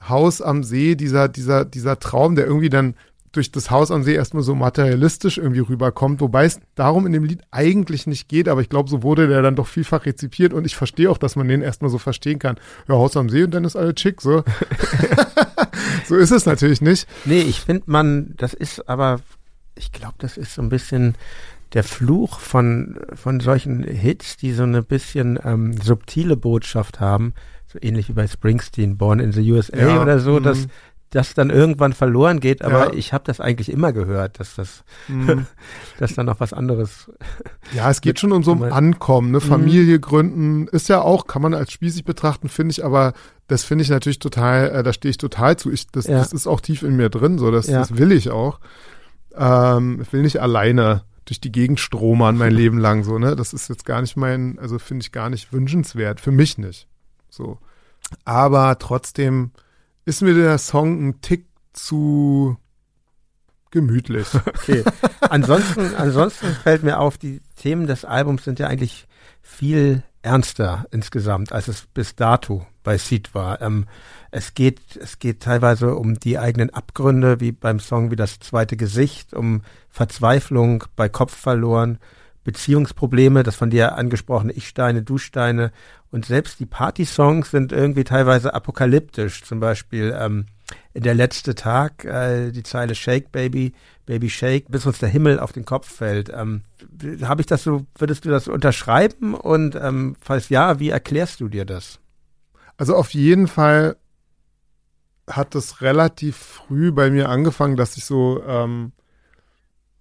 Haus 0.07 0.41
am 0.41 0.63
See, 0.63 0.95
dieser, 0.95 1.27
dieser, 1.27 1.65
dieser 1.65 1.99
Traum, 1.99 2.35
der 2.35 2.45
irgendwie 2.45 2.69
dann 2.69 2.95
durch 3.33 3.51
das 3.51 3.69
Haus 3.69 3.91
am 3.91 4.03
See 4.03 4.15
erstmal 4.15 4.41
so 4.41 4.55
materialistisch 4.55 5.37
irgendwie 5.37 5.59
rüberkommt, 5.59 6.21
wobei 6.21 6.45
es 6.45 6.61
darum 6.75 7.05
in 7.05 7.11
dem 7.11 7.25
Lied 7.25 7.41
eigentlich 7.51 8.07
nicht 8.07 8.29
geht, 8.29 8.47
aber 8.47 8.61
ich 8.61 8.69
glaube, 8.69 8.89
so 8.89 9.03
wurde 9.03 9.27
der 9.27 9.41
dann 9.41 9.57
doch 9.57 9.67
vielfach 9.67 10.05
rezipiert 10.05 10.53
und 10.53 10.65
ich 10.65 10.77
verstehe 10.77 11.11
auch, 11.11 11.17
dass 11.17 11.35
man 11.35 11.49
den 11.49 11.61
erstmal 11.61 11.91
so 11.91 11.97
verstehen 11.97 12.39
kann. 12.39 12.55
Ja, 12.87 12.95
Haus 12.95 13.17
am 13.17 13.27
See 13.27 13.43
und 13.43 13.51
dann 13.51 13.65
ist 13.65 13.75
alles 13.75 13.99
schick, 13.99 14.21
so. 14.21 14.45
so 16.05 16.15
ist 16.15 16.31
es 16.31 16.45
natürlich 16.45 16.79
nicht. 16.79 17.07
Nee, 17.25 17.41
ich 17.41 17.59
finde 17.59 17.83
man, 17.87 18.35
das 18.37 18.53
ist 18.53 18.87
aber, 18.87 19.19
ich 19.75 19.91
glaube, 19.91 20.15
das 20.19 20.37
ist 20.37 20.55
so 20.55 20.61
ein 20.61 20.69
bisschen 20.69 21.15
der 21.73 21.83
Fluch 21.83 22.39
von, 22.39 22.99
von 23.13 23.39
solchen 23.39 23.83
Hits, 23.83 24.37
die 24.37 24.53
so 24.53 24.63
eine 24.63 24.81
bisschen 24.81 25.39
ähm, 25.43 25.73
subtile 25.73 26.35
Botschaft 26.35 26.99
haben, 26.99 27.33
so 27.67 27.77
ähnlich 27.81 28.09
wie 28.09 28.13
bei 28.13 28.27
Springsteen, 28.27 28.97
Born 28.97 29.19
in 29.19 29.31
the 29.31 29.51
USA 29.51 29.77
ja, 29.77 30.01
oder 30.01 30.19
so, 30.19 30.39
dass 30.39 30.61
mhm. 30.61 30.71
das 31.11 31.35
dann 31.35 31.51
irgendwann 31.51 31.93
verloren 31.93 32.39
geht, 32.39 32.63
aber 32.63 32.87
ja. 32.87 32.93
ich 32.93 33.13
habe 33.13 33.23
das 33.25 33.39
eigentlich 33.39 33.71
immer 33.71 33.93
gehört, 33.93 34.39
dass 34.39 34.55
das, 34.55 34.83
mhm. 35.07 35.45
dass 35.99 36.15
dann 36.15 36.25
noch 36.25 36.39
was 36.39 36.53
anderes. 36.53 37.11
Ja, 37.71 37.91
es 37.91 38.01
geht 38.01 38.19
schon 38.19 38.31
um 38.31 38.41
so 38.41 38.53
ein 38.53 38.63
Ankommen, 38.63 39.29
ne? 39.29 39.39
Familie 39.39 39.97
mhm. 39.97 40.01
gründen, 40.01 40.67
ist 40.69 40.89
ja 40.89 41.01
auch, 41.01 41.27
kann 41.27 41.43
man 41.43 41.53
als 41.53 41.71
spießig 41.71 42.03
betrachten, 42.03 42.49
finde 42.49 42.71
ich, 42.71 42.83
aber 42.83 43.13
das 43.47 43.63
finde 43.63 43.83
ich 43.83 43.91
natürlich 43.91 44.17
total, 44.17 44.69
äh, 44.71 44.81
da 44.81 44.91
stehe 44.91 45.11
ich 45.11 45.19
total 45.19 45.55
zu. 45.57 45.71
Ich, 45.71 45.85
das, 45.85 46.07
ja. 46.07 46.17
das 46.17 46.33
ist 46.33 46.47
auch 46.47 46.61
tief 46.61 46.81
in 46.81 46.95
mir 46.95 47.09
drin, 47.09 47.37
so, 47.37 47.51
das, 47.51 47.67
das 47.67 47.95
will 47.97 48.11
ich 48.11 48.31
auch. 48.31 48.59
Ähm, 49.35 49.99
ich 50.01 50.11
will 50.11 50.23
nicht 50.23 50.41
alleine 50.41 51.03
durch 51.29 51.39
die 51.39 51.51
Gegend 51.51 51.79
stromern 51.79 52.37
mein 52.37 52.53
Leben 52.53 52.79
lang 52.79 53.03
so, 53.03 53.19
ne? 53.19 53.35
Das 53.35 53.53
ist 53.53 53.69
jetzt 53.69 53.85
gar 53.85 54.01
nicht 54.01 54.17
mein, 54.17 54.57
also 54.59 54.79
finde 54.79 55.03
ich 55.03 55.11
gar 55.11 55.29
nicht 55.29 55.53
wünschenswert, 55.53 56.19
für 56.19 56.31
mich 56.31 56.57
nicht. 56.57 56.87
So. 57.29 57.59
Aber 58.25 58.79
trotzdem 58.79 59.51
ist 60.05 60.21
mir 60.21 60.33
der 60.33 60.57
Song 60.57 61.07
ein 61.07 61.21
Tick 61.21 61.45
zu 61.73 62.57
gemütlich. 63.71 64.27
Okay. 64.47 64.83
Ansonsten, 65.21 65.95
ansonsten 65.95 66.47
fällt 66.47 66.83
mir 66.83 66.99
auf, 66.99 67.17
die 67.17 67.41
Themen 67.55 67.87
des 67.87 68.05
Albums 68.05 68.43
sind 68.43 68.59
ja 68.59 68.67
eigentlich 68.67 69.07
viel 69.41 70.03
ernster 70.21 70.85
insgesamt, 70.91 71.51
als 71.51 71.67
es 71.67 71.87
bis 71.93 72.15
dato 72.15 72.65
bei 72.89 72.97
Seed 72.97 73.35
war. 73.35 73.61
Ähm, 73.61 73.85
es 74.31 74.55
geht, 74.55 74.79
es 74.99 75.19
geht 75.19 75.41
teilweise 75.41 75.93
um 75.93 76.19
die 76.19 76.39
eigenen 76.39 76.71
Abgründe, 76.71 77.39
wie 77.39 77.51
beim 77.51 77.79
Song 77.79 78.09
wie 78.09 78.15
das 78.15 78.39
zweite 78.39 78.77
Gesicht, 78.77 79.35
um 79.35 79.61
Verzweiflung 79.91 80.85
bei 80.95 81.07
Kopf 81.07 81.35
verloren, 81.35 81.99
Beziehungsprobleme, 82.43 83.43
das 83.43 83.55
von 83.55 83.69
dir 83.69 83.95
angesprochene 83.95 84.53
Ich-Steine, 84.53 85.03
Du-Steine 85.03 85.71
und 86.09 86.25
selbst 86.25 86.59
die 86.59 86.65
Party-Songs 86.65 87.51
sind 87.51 87.71
irgendwie 87.71 88.05
teilweise 88.05 88.55
apokalyptisch. 88.55 89.43
Zum 89.43 89.59
Beispiel 89.59 90.17
ähm, 90.19 90.47
der 90.95 91.13
letzte 91.13 91.53
Tag, 91.53 92.05
äh, 92.05 92.49
die 92.49 92.63
Zeile 92.63 92.95
Shake 92.95 93.31
Baby, 93.31 93.73
Baby 94.07 94.31
Shake, 94.31 94.65
bis 94.71 94.87
uns 94.87 94.97
der 94.97 95.09
Himmel 95.09 95.39
auf 95.39 95.51
den 95.51 95.65
Kopf 95.65 95.87
fällt. 95.87 96.31
Ähm, 96.35 96.63
Habe 97.21 97.41
ich 97.41 97.45
das 97.45 97.61
so, 97.61 97.85
würdest 97.99 98.25
du 98.25 98.31
das 98.31 98.47
unterschreiben? 98.47 99.35
Und 99.35 99.75
ähm, 99.75 100.15
falls 100.19 100.49
ja, 100.49 100.79
wie 100.79 100.89
erklärst 100.89 101.39
du 101.39 101.49
dir 101.49 101.65
das? 101.65 101.99
Also 102.79 102.95
auf 102.95 103.13
jeden 103.13 103.47
Fall 103.47 103.97
hat 105.29 105.53
es 105.53 105.81
relativ 105.81 106.37
früh 106.37 106.93
bei 106.93 107.11
mir 107.11 107.27
angefangen, 107.27 107.75
dass 107.75 107.97
ich 107.97 108.05
so 108.05 108.41
ähm, 108.47 108.93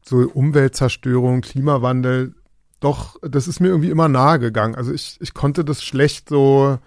so 0.04 0.18
Umweltzerstörung, 0.18 1.40
Klimawandel, 1.40 2.34
doch, 2.78 3.16
das 3.20 3.48
ist 3.48 3.58
mir 3.58 3.66
irgendwie 3.66 3.90
immer 3.90 4.08
nahe 4.08 4.38
gegangen. 4.38 4.76
Also 4.76 4.92
ich, 4.92 5.18
ich 5.20 5.34
konnte 5.34 5.64
das 5.64 5.82
schlecht 5.82 6.28
so 6.28 6.78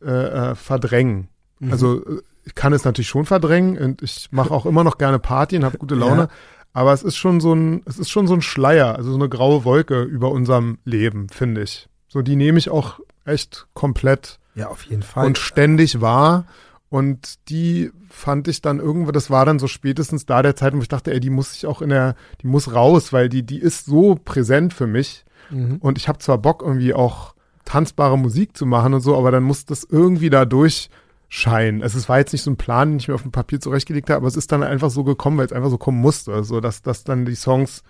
äh, 0.00 0.50
äh, 0.50 0.54
verdrängen. 0.54 1.26
Mhm. 1.58 1.72
Also 1.72 2.06
äh, 2.06 2.22
ich 2.44 2.54
kann 2.54 2.72
es 2.72 2.84
natürlich 2.84 3.08
schon 3.08 3.26
verdrängen 3.26 3.76
und 3.78 4.02
ich 4.02 4.28
mache 4.30 4.54
auch 4.54 4.66
immer 4.66 4.84
noch 4.84 4.98
gerne 4.98 5.18
Party 5.18 5.56
und 5.56 5.64
habe 5.64 5.78
gute 5.78 5.96
Laune. 5.96 6.22
Ja. 6.22 6.28
Aber 6.74 6.92
es 6.92 7.02
ist 7.02 7.16
schon 7.16 7.40
so 7.40 7.52
ein, 7.52 7.82
es 7.86 7.98
ist 7.98 8.08
schon 8.08 8.28
so 8.28 8.34
ein 8.34 8.40
Schleier, 8.40 8.94
also 8.94 9.10
so 9.10 9.16
eine 9.16 9.28
graue 9.28 9.64
Wolke 9.64 10.02
über 10.02 10.30
unserem 10.30 10.78
Leben, 10.84 11.28
finde 11.28 11.62
ich. 11.62 11.88
So, 12.06 12.22
die 12.22 12.36
nehme 12.36 12.60
ich 12.60 12.70
auch 12.70 13.00
echt 13.24 13.66
komplett 13.74 14.38
ja, 14.54 14.68
auf 14.68 14.84
jeden 14.84 15.02
Fall. 15.02 15.26
und 15.26 15.38
ständig 15.38 16.00
wahr. 16.00 16.46
Und 16.88 17.48
die 17.48 17.90
fand 18.10 18.48
ich 18.48 18.60
dann 18.60 18.78
irgendwo, 18.78 19.12
das 19.12 19.30
war 19.30 19.46
dann 19.46 19.58
so 19.58 19.66
spätestens 19.66 20.26
da 20.26 20.42
der 20.42 20.56
Zeit, 20.56 20.74
wo 20.74 20.80
ich 20.80 20.88
dachte, 20.88 21.10
ey, 21.10 21.20
die 21.20 21.30
muss 21.30 21.54
ich 21.54 21.64
auch 21.64 21.80
in 21.80 21.88
der, 21.88 22.16
die 22.42 22.46
muss 22.46 22.74
raus, 22.74 23.14
weil 23.14 23.30
die, 23.30 23.44
die 23.44 23.58
ist 23.58 23.86
so 23.86 24.14
präsent 24.22 24.74
für 24.74 24.86
mich. 24.86 25.24
Mhm. 25.48 25.76
Und 25.78 25.96
ich 25.96 26.08
habe 26.08 26.18
zwar 26.18 26.36
Bock, 26.36 26.60
irgendwie 26.60 26.92
auch 26.92 27.34
tanzbare 27.64 28.18
Musik 28.18 28.56
zu 28.56 28.66
machen 28.66 28.92
und 28.92 29.00
so, 29.00 29.16
aber 29.16 29.30
dann 29.30 29.42
muss 29.42 29.64
das 29.64 29.84
irgendwie 29.84 30.28
da 30.28 30.44
durchscheinen. 30.44 31.82
Also 31.82 31.96
es 31.96 32.10
war 32.10 32.18
jetzt 32.18 32.32
nicht 32.32 32.42
so 32.42 32.50
ein 32.50 32.56
Plan, 32.58 32.90
den 32.90 32.98
ich 32.98 33.08
mir 33.08 33.14
auf 33.14 33.22
dem 33.22 33.32
Papier 33.32 33.58
zurechtgelegt 33.58 34.10
habe, 34.10 34.18
aber 34.18 34.28
es 34.28 34.36
ist 34.36 34.52
dann 34.52 34.62
einfach 34.62 34.90
so 34.90 35.02
gekommen, 35.02 35.38
weil 35.38 35.46
es 35.46 35.52
einfach 35.52 35.70
so 35.70 35.78
kommen 35.78 36.00
musste. 36.00 36.34
Also 36.34 36.60
dass, 36.60 36.82
dass 36.82 37.04
dann 37.04 37.24
die 37.24 37.36
Songs 37.36 37.82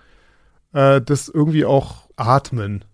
äh, 0.72 1.00
das 1.00 1.28
irgendwie 1.28 1.64
auch 1.64 2.08
atmen, 2.14 2.84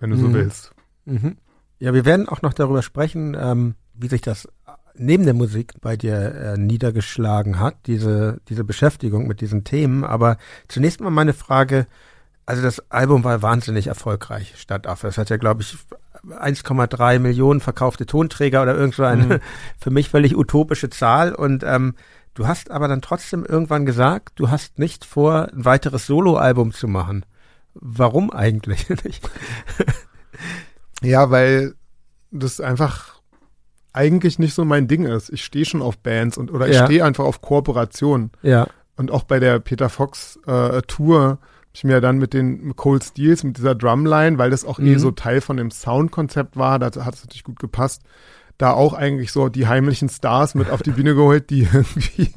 wenn 0.00 0.10
du 0.10 0.16
mhm. 0.16 0.20
so 0.20 0.34
willst. 0.34 0.74
Mhm. 1.04 1.36
Ja, 1.84 1.92
wir 1.92 2.06
werden 2.06 2.30
auch 2.30 2.40
noch 2.40 2.54
darüber 2.54 2.80
sprechen, 2.80 3.36
ähm, 3.38 3.74
wie 3.92 4.08
sich 4.08 4.22
das 4.22 4.48
neben 4.94 5.24
der 5.24 5.34
Musik 5.34 5.74
bei 5.82 5.98
dir 5.98 6.34
äh, 6.34 6.56
niedergeschlagen 6.56 7.60
hat, 7.60 7.76
diese, 7.84 8.40
diese 8.48 8.64
Beschäftigung 8.64 9.26
mit 9.26 9.42
diesen 9.42 9.64
Themen. 9.64 10.02
Aber 10.02 10.38
zunächst 10.66 11.02
mal 11.02 11.10
meine 11.10 11.34
Frage, 11.34 11.86
also 12.46 12.62
das 12.62 12.90
Album 12.90 13.22
war 13.22 13.42
wahnsinnig 13.42 13.88
erfolgreich, 13.88 14.54
Stadtaffe. 14.56 15.08
Es 15.08 15.18
hat 15.18 15.28
ja, 15.28 15.36
glaube 15.36 15.60
ich, 15.60 15.76
1,3 16.26 17.18
Millionen 17.18 17.60
verkaufte 17.60 18.06
Tonträger 18.06 18.62
oder 18.62 18.74
irgend 18.74 18.94
so 18.94 19.02
eine 19.02 19.24
mhm. 19.26 19.40
für 19.78 19.90
mich 19.90 20.08
völlig 20.08 20.34
utopische 20.34 20.88
Zahl. 20.88 21.34
Und 21.34 21.64
ähm, 21.64 21.96
du 22.32 22.48
hast 22.48 22.70
aber 22.70 22.88
dann 22.88 23.02
trotzdem 23.02 23.44
irgendwann 23.44 23.84
gesagt, 23.84 24.32
du 24.36 24.48
hast 24.48 24.78
nicht 24.78 25.04
vor, 25.04 25.50
ein 25.52 25.66
weiteres 25.66 26.06
Soloalbum 26.06 26.72
zu 26.72 26.88
machen. 26.88 27.26
Warum 27.74 28.30
eigentlich 28.30 28.88
nicht? 29.04 29.28
Ja, 31.04 31.30
weil 31.30 31.74
das 32.30 32.60
einfach 32.60 33.20
eigentlich 33.92 34.38
nicht 34.38 34.54
so 34.54 34.64
mein 34.64 34.88
Ding 34.88 35.06
ist. 35.06 35.30
Ich 35.30 35.44
stehe 35.44 35.64
schon 35.64 35.80
auf 35.80 35.98
Bands 35.98 36.36
und 36.36 36.52
oder 36.52 36.68
ich 36.68 36.74
ja. 36.74 36.84
stehe 36.84 37.04
einfach 37.04 37.24
auf 37.24 37.40
Kooperation. 37.40 38.30
Ja. 38.42 38.66
Und 38.96 39.10
auch 39.10 39.22
bei 39.22 39.38
der 39.40 39.60
Peter 39.60 39.88
Fox 39.88 40.38
äh, 40.46 40.82
Tour 40.82 41.22
habe 41.22 41.38
ich 41.72 41.84
mir 41.84 42.00
dann 42.00 42.18
mit 42.18 42.34
den 42.34 42.76
Cold 42.76 43.02
Steels, 43.02 43.42
mit 43.44 43.56
dieser 43.56 43.74
Drumline, 43.74 44.38
weil 44.38 44.50
das 44.50 44.64
auch 44.64 44.78
eh 44.78 44.82
mhm. 44.82 44.94
eh 44.94 44.98
so 44.98 45.10
Teil 45.10 45.40
von 45.40 45.56
dem 45.56 45.70
Soundkonzept 45.70 46.56
war, 46.56 46.78
da 46.78 46.86
hat 46.86 47.14
es 47.14 47.24
natürlich 47.24 47.44
gut 47.44 47.58
gepasst, 47.58 48.02
da 48.58 48.72
auch 48.72 48.94
eigentlich 48.94 49.32
so 49.32 49.48
die 49.48 49.66
heimlichen 49.66 50.08
Stars 50.08 50.54
mit 50.54 50.70
auf 50.70 50.82
die 50.82 50.92
Bühne 50.92 51.14
geholt, 51.16 51.50
die 51.50 51.62
irgendwie 51.72 52.32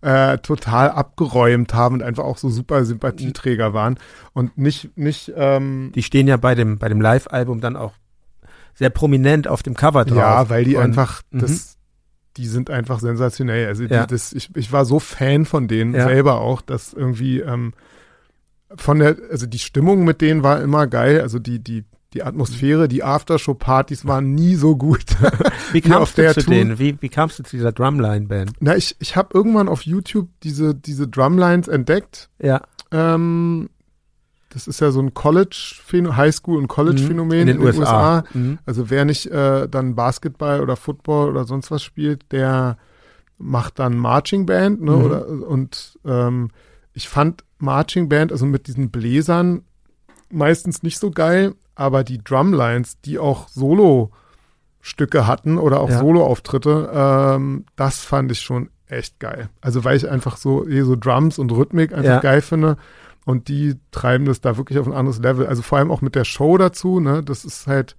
äh, 0.00 0.38
total 0.38 0.90
abgeräumt 0.90 1.74
haben 1.74 1.96
und 1.96 2.02
einfach 2.02 2.24
auch 2.24 2.38
so 2.38 2.48
super 2.48 2.84
Sympathieträger 2.84 3.74
waren 3.74 3.98
und 4.32 4.56
nicht 4.56 4.96
nicht 4.96 5.32
ähm, 5.36 5.92
die 5.94 6.02
stehen 6.02 6.26
ja 6.26 6.38
bei 6.38 6.54
dem 6.54 6.78
bei 6.78 6.88
dem 6.88 7.00
Live-Album 7.00 7.60
dann 7.60 7.76
auch 7.76 7.92
sehr 8.78 8.90
prominent 8.90 9.48
auf 9.48 9.64
dem 9.64 9.74
Cover 9.74 10.04
drauf. 10.04 10.18
Ja, 10.18 10.48
weil 10.50 10.64
die 10.64 10.76
und, 10.76 10.82
einfach, 10.82 11.22
mhm. 11.32 11.40
das, 11.40 11.76
die 12.36 12.46
sind 12.46 12.70
einfach 12.70 13.00
sensationell. 13.00 13.66
Also 13.66 13.86
die, 13.86 13.92
ja. 13.92 14.06
das, 14.06 14.32
ich, 14.32 14.54
ich 14.54 14.70
war 14.70 14.84
so 14.84 15.00
Fan 15.00 15.46
von 15.46 15.66
denen 15.66 15.94
ja. 15.94 16.04
selber 16.04 16.40
auch, 16.40 16.62
dass 16.62 16.92
irgendwie 16.92 17.40
ähm, 17.40 17.72
von 18.76 19.00
der, 19.00 19.16
also 19.32 19.46
die 19.46 19.58
Stimmung 19.58 20.04
mit 20.04 20.20
denen 20.20 20.44
war 20.44 20.62
immer 20.62 20.86
geil. 20.86 21.20
Also 21.20 21.40
die, 21.40 21.58
die, 21.58 21.86
die 22.12 22.22
Atmosphäre, 22.22 22.86
die 22.86 23.02
Aftershow-Partys 23.02 24.06
waren 24.06 24.36
nie 24.36 24.54
so 24.54 24.76
gut. 24.76 25.06
wie 25.72 25.80
kamst 25.80 26.16
du 26.16 26.32
zu 26.32 26.42
Tour. 26.42 26.54
denen? 26.54 26.78
Wie, 26.78 26.96
wie 27.00 27.08
kamst 27.08 27.40
du 27.40 27.42
zu 27.42 27.56
dieser 27.56 27.72
Drumline-Band? 27.72 28.52
Na, 28.60 28.76
ich, 28.76 28.94
ich 29.00 29.16
habe 29.16 29.30
irgendwann 29.34 29.68
auf 29.68 29.82
YouTube 29.82 30.28
diese, 30.44 30.72
diese 30.72 31.08
Drumlines 31.08 31.66
entdeckt. 31.66 32.30
Ja. 32.40 32.62
Ähm, 32.92 33.70
das 34.50 34.66
ist 34.66 34.80
ja 34.80 34.90
so 34.90 35.00
ein 35.00 35.14
College, 35.14 35.76
Highschool- 35.92 36.58
und 36.58 36.68
College-Phänomen 36.68 37.42
mhm. 37.44 37.48
in, 37.48 37.48
in, 37.48 37.58
den, 37.58 37.66
USA. 37.66 37.80
USA. 37.80 38.24
Mhm. 38.34 38.58
Also 38.64 38.90
wer 38.90 39.04
nicht 39.04 39.26
äh, 39.26 39.68
dann 39.68 39.94
Basketball 39.94 40.60
oder 40.60 40.76
Football 40.76 41.30
oder 41.30 41.44
sonst 41.44 41.70
was 41.70 41.82
spielt, 41.82 42.32
der 42.32 42.78
macht 43.38 43.78
dann 43.78 43.96
Marching 43.96 44.46
Band, 44.46 44.82
ne? 44.82 44.92
Mhm. 44.92 45.04
Oder, 45.04 45.28
und 45.28 45.98
ähm, 46.04 46.50
ich 46.92 47.08
fand 47.08 47.44
Marching 47.58 48.08
Band, 48.08 48.32
also 48.32 48.46
mit 48.46 48.66
diesen 48.66 48.90
Bläsern, 48.90 49.62
meistens 50.30 50.82
nicht 50.82 50.98
so 50.98 51.10
geil, 51.10 51.54
aber 51.74 52.02
die 52.04 52.18
Drumlines, 52.22 53.00
die 53.00 53.18
auch 53.18 53.48
Solo-Stücke 53.48 55.26
hatten 55.26 55.58
oder 55.58 55.80
auch 55.80 55.90
ja. 55.90 55.98
Solo-Auftritte, 55.98 56.90
ähm, 56.92 57.66
das 57.76 58.00
fand 58.00 58.32
ich 58.32 58.40
schon 58.40 58.70
echt 58.88 59.20
geil. 59.20 59.50
Also 59.60 59.84
weil 59.84 59.96
ich 59.96 60.08
einfach 60.08 60.36
so, 60.36 60.66
eh 60.66 60.82
so 60.82 60.96
Drums 60.96 61.38
und 61.38 61.52
Rhythmik 61.52 61.92
einfach 61.92 62.04
ja. 62.04 62.20
geil 62.20 62.40
finde. 62.40 62.76
Und 63.28 63.48
die 63.48 63.74
treiben 63.90 64.24
das 64.24 64.40
da 64.40 64.56
wirklich 64.56 64.78
auf 64.78 64.86
ein 64.86 64.94
anderes 64.94 65.18
Level. 65.18 65.46
Also 65.46 65.60
vor 65.60 65.76
allem 65.76 65.90
auch 65.90 66.00
mit 66.00 66.14
der 66.14 66.24
Show 66.24 66.56
dazu, 66.56 66.98
ne? 66.98 67.22
Das 67.22 67.44
ist 67.44 67.66
halt 67.66 67.94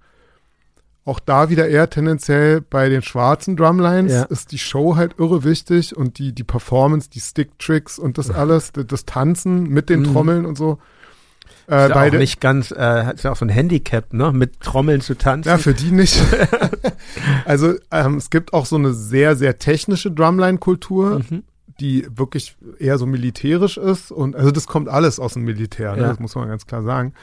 auch 1.04 1.20
da 1.20 1.50
wieder 1.50 1.68
eher 1.68 1.88
tendenziell 1.88 2.60
bei 2.60 2.88
den 2.88 3.00
schwarzen 3.00 3.56
Drumlines 3.56 4.12
ja. 4.12 4.22
ist 4.24 4.50
die 4.50 4.58
Show 4.58 4.96
halt 4.96 5.20
irre 5.20 5.44
wichtig 5.44 5.96
und 5.96 6.18
die, 6.18 6.32
die 6.32 6.42
Performance, 6.42 7.10
die 7.10 7.20
Stick-Tricks 7.20 7.96
und 8.00 8.18
das 8.18 8.28
alles, 8.32 8.72
das, 8.72 8.88
das 8.88 9.04
Tanzen 9.04 9.68
mit 9.68 9.88
den 9.88 10.00
mhm. 10.00 10.12
Trommeln 10.12 10.46
und 10.46 10.58
so. 10.58 10.78
Äh, 11.68 11.84
ist 11.84 11.94
ja 11.94 12.02
auch 12.02 12.12
nicht 12.12 12.40
ganz, 12.40 12.74
äh, 12.76 13.14
ist 13.14 13.22
ja 13.22 13.30
auch 13.30 13.36
so 13.36 13.44
ein 13.44 13.50
Handicap, 13.50 14.12
ne, 14.12 14.32
mit 14.32 14.58
Trommeln 14.58 15.00
zu 15.00 15.16
tanzen. 15.16 15.48
Ja, 15.48 15.58
für 15.58 15.74
die 15.74 15.92
nicht. 15.92 16.20
also 17.44 17.74
ähm, 17.92 18.16
es 18.16 18.30
gibt 18.30 18.52
auch 18.52 18.66
so 18.66 18.74
eine 18.74 18.94
sehr, 18.94 19.36
sehr 19.36 19.60
technische 19.60 20.10
Drumline-Kultur. 20.10 21.20
Mhm 21.20 21.44
die 21.80 22.06
wirklich 22.14 22.56
eher 22.78 22.98
so 22.98 23.06
militärisch 23.06 23.76
ist. 23.76 24.12
Und 24.12 24.36
also 24.36 24.50
das 24.50 24.66
kommt 24.66 24.88
alles 24.88 25.18
aus 25.18 25.34
dem 25.34 25.44
Militär, 25.44 25.96
ne? 25.96 26.02
ja. 26.02 26.08
das 26.08 26.20
muss 26.20 26.34
man 26.34 26.48
ganz 26.48 26.66
klar 26.66 26.82
sagen. 26.82 27.14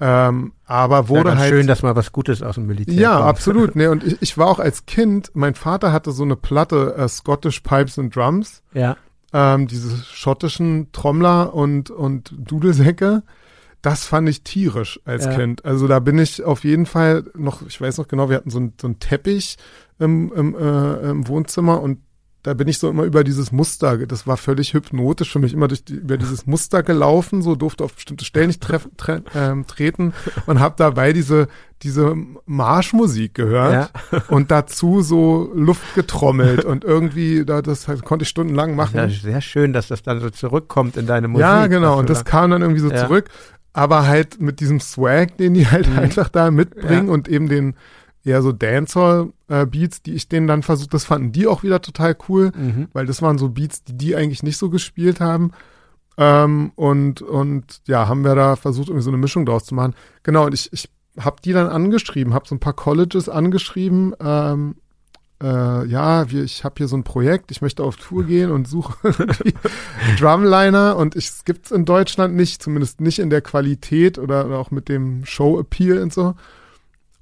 Ähm, 0.00 0.52
aber 0.64 1.08
wurde 1.08 1.30
ja, 1.30 1.36
halt. 1.36 1.50
Schön, 1.50 1.66
dass 1.66 1.82
mal 1.82 1.96
was 1.96 2.12
Gutes 2.12 2.42
aus 2.42 2.54
dem 2.54 2.66
Militär 2.66 2.94
Ja, 2.94 3.16
kommt. 3.16 3.28
absolut. 3.28 3.76
Ne, 3.78 3.90
und 3.90 4.04
ich, 4.04 4.16
ich 4.20 4.38
war 4.38 4.46
auch 4.46 4.60
als 4.60 4.86
Kind, 4.86 5.30
mein 5.34 5.54
Vater 5.54 5.92
hatte 5.92 6.12
so 6.12 6.22
eine 6.22 6.36
Platte 6.36 6.94
äh, 6.96 7.08
Scottish 7.08 7.60
Pipes 7.60 7.98
and 7.98 8.14
Drums. 8.14 8.62
Ja. 8.74 8.96
Ähm, 9.32 9.66
diese 9.66 9.96
schottischen 10.04 10.90
Trommler 10.92 11.52
und, 11.52 11.90
und 11.90 12.32
Dudelsäcke. 12.38 13.22
Das 13.82 14.04
fand 14.04 14.28
ich 14.28 14.42
tierisch 14.42 15.00
als 15.04 15.26
ja. 15.26 15.34
Kind. 15.34 15.64
Also 15.64 15.86
da 15.86 15.98
bin 16.00 16.18
ich 16.18 16.42
auf 16.42 16.64
jeden 16.64 16.86
Fall 16.86 17.24
noch, 17.36 17.62
ich 17.66 17.80
weiß 17.80 17.98
noch 17.98 18.08
genau, 18.08 18.28
wir 18.28 18.36
hatten 18.36 18.50
so, 18.50 18.58
ein, 18.58 18.72
so 18.80 18.86
einen 18.88 18.98
Teppich 18.98 19.56
im, 19.98 20.32
im, 20.32 20.54
äh, 20.56 21.10
im 21.10 21.28
Wohnzimmer 21.28 21.80
und 21.80 21.98
da 22.42 22.54
bin 22.54 22.68
ich 22.68 22.78
so 22.78 22.88
immer 22.88 23.02
über 23.02 23.24
dieses 23.24 23.50
Muster, 23.50 24.06
das 24.06 24.26
war 24.26 24.36
völlig 24.36 24.72
hypnotisch 24.72 25.32
für 25.32 25.40
mich, 25.40 25.52
immer 25.52 25.66
durch 25.66 25.84
die, 25.84 25.94
über 25.94 26.16
dieses 26.16 26.46
Muster 26.46 26.82
gelaufen, 26.82 27.42
so 27.42 27.56
durfte 27.56 27.82
auf 27.82 27.94
bestimmte 27.94 28.24
Stellen 28.24 28.46
nicht 28.46 28.62
treff, 28.62 28.88
tre, 28.96 29.22
ähm, 29.34 29.66
treten 29.66 30.14
und 30.46 30.60
habe 30.60 30.74
dabei 30.78 31.12
diese, 31.12 31.48
diese 31.82 32.14
Marschmusik 32.46 33.34
gehört 33.34 33.90
ja. 34.12 34.22
und 34.28 34.52
dazu 34.52 35.02
so 35.02 35.50
Luft 35.52 35.94
getrommelt 35.94 36.64
und 36.64 36.84
irgendwie, 36.84 37.44
da, 37.44 37.60
das 37.60 37.86
konnte 38.04 38.22
ich 38.22 38.28
stundenlang 38.28 38.76
machen. 38.76 38.96
Ja, 38.96 39.08
sehr 39.08 39.40
schön, 39.40 39.72
dass 39.72 39.88
das 39.88 40.02
dann 40.02 40.20
so 40.20 40.30
zurückkommt 40.30 40.96
in 40.96 41.06
deine 41.06 41.26
Musik. 41.26 41.42
Ja, 41.42 41.66
genau, 41.66 41.98
und 41.98 42.08
das 42.08 42.24
kam 42.24 42.52
dann 42.52 42.62
irgendwie 42.62 42.80
so 42.80 42.90
ja. 42.90 43.04
zurück, 43.04 43.30
aber 43.72 44.06
halt 44.06 44.40
mit 44.40 44.60
diesem 44.60 44.78
Swag, 44.78 45.36
den 45.38 45.54
die 45.54 45.66
halt 45.66 45.88
mhm. 45.88 45.98
einfach 45.98 46.28
da 46.28 46.52
mitbringen 46.52 47.08
und 47.08 47.28
eben 47.28 47.48
den, 47.48 47.74
eher 48.28 48.42
so 48.42 48.52
Dancehall-Beats, 48.52 50.02
die 50.02 50.14
ich 50.14 50.28
denen 50.28 50.46
dann 50.46 50.62
versucht, 50.62 50.94
das 50.94 51.04
fanden 51.04 51.32
die 51.32 51.46
auch 51.46 51.62
wieder 51.62 51.80
total 51.80 52.16
cool, 52.28 52.52
mhm. 52.56 52.88
weil 52.92 53.06
das 53.06 53.22
waren 53.22 53.38
so 53.38 53.48
Beats, 53.48 53.82
die 53.84 53.96
die 53.96 54.16
eigentlich 54.16 54.42
nicht 54.42 54.58
so 54.58 54.70
gespielt 54.70 55.20
haben. 55.20 55.52
Ähm, 56.16 56.72
und, 56.74 57.22
und 57.22 57.80
ja, 57.86 58.08
haben 58.08 58.24
wir 58.24 58.34
da 58.34 58.56
versucht, 58.56 58.88
irgendwie 58.88 59.04
so 59.04 59.10
eine 59.10 59.18
Mischung 59.18 59.46
draus 59.46 59.64
zu 59.64 59.74
machen. 59.74 59.94
Genau, 60.22 60.46
und 60.46 60.54
ich, 60.54 60.72
ich 60.72 60.90
habe 61.18 61.36
die 61.44 61.52
dann 61.52 61.68
angeschrieben, 61.68 62.34
habe 62.34 62.48
so 62.48 62.54
ein 62.54 62.60
paar 62.60 62.72
Colleges 62.72 63.28
angeschrieben, 63.28 64.14
ähm, 64.20 64.76
äh, 65.40 65.86
ja, 65.86 66.30
wir, 66.30 66.42
ich 66.42 66.64
habe 66.64 66.74
hier 66.78 66.88
so 66.88 66.96
ein 66.96 67.04
Projekt, 67.04 67.50
ich 67.50 67.62
möchte 67.62 67.84
auf 67.84 67.96
Tour 67.96 68.24
gehen 68.26 68.50
und 68.50 68.66
suche 68.66 68.94
Drumliner 70.18 70.96
und 70.96 71.14
es 71.14 71.44
gibt's 71.44 71.70
in 71.70 71.84
Deutschland 71.84 72.34
nicht, 72.34 72.62
zumindest 72.62 73.00
nicht 73.00 73.20
in 73.20 73.30
der 73.30 73.40
Qualität 73.40 74.18
oder, 74.18 74.46
oder 74.46 74.58
auch 74.58 74.70
mit 74.70 74.88
dem 74.88 75.24
Show-Appeal 75.24 75.98
und 75.98 76.12
so. 76.12 76.34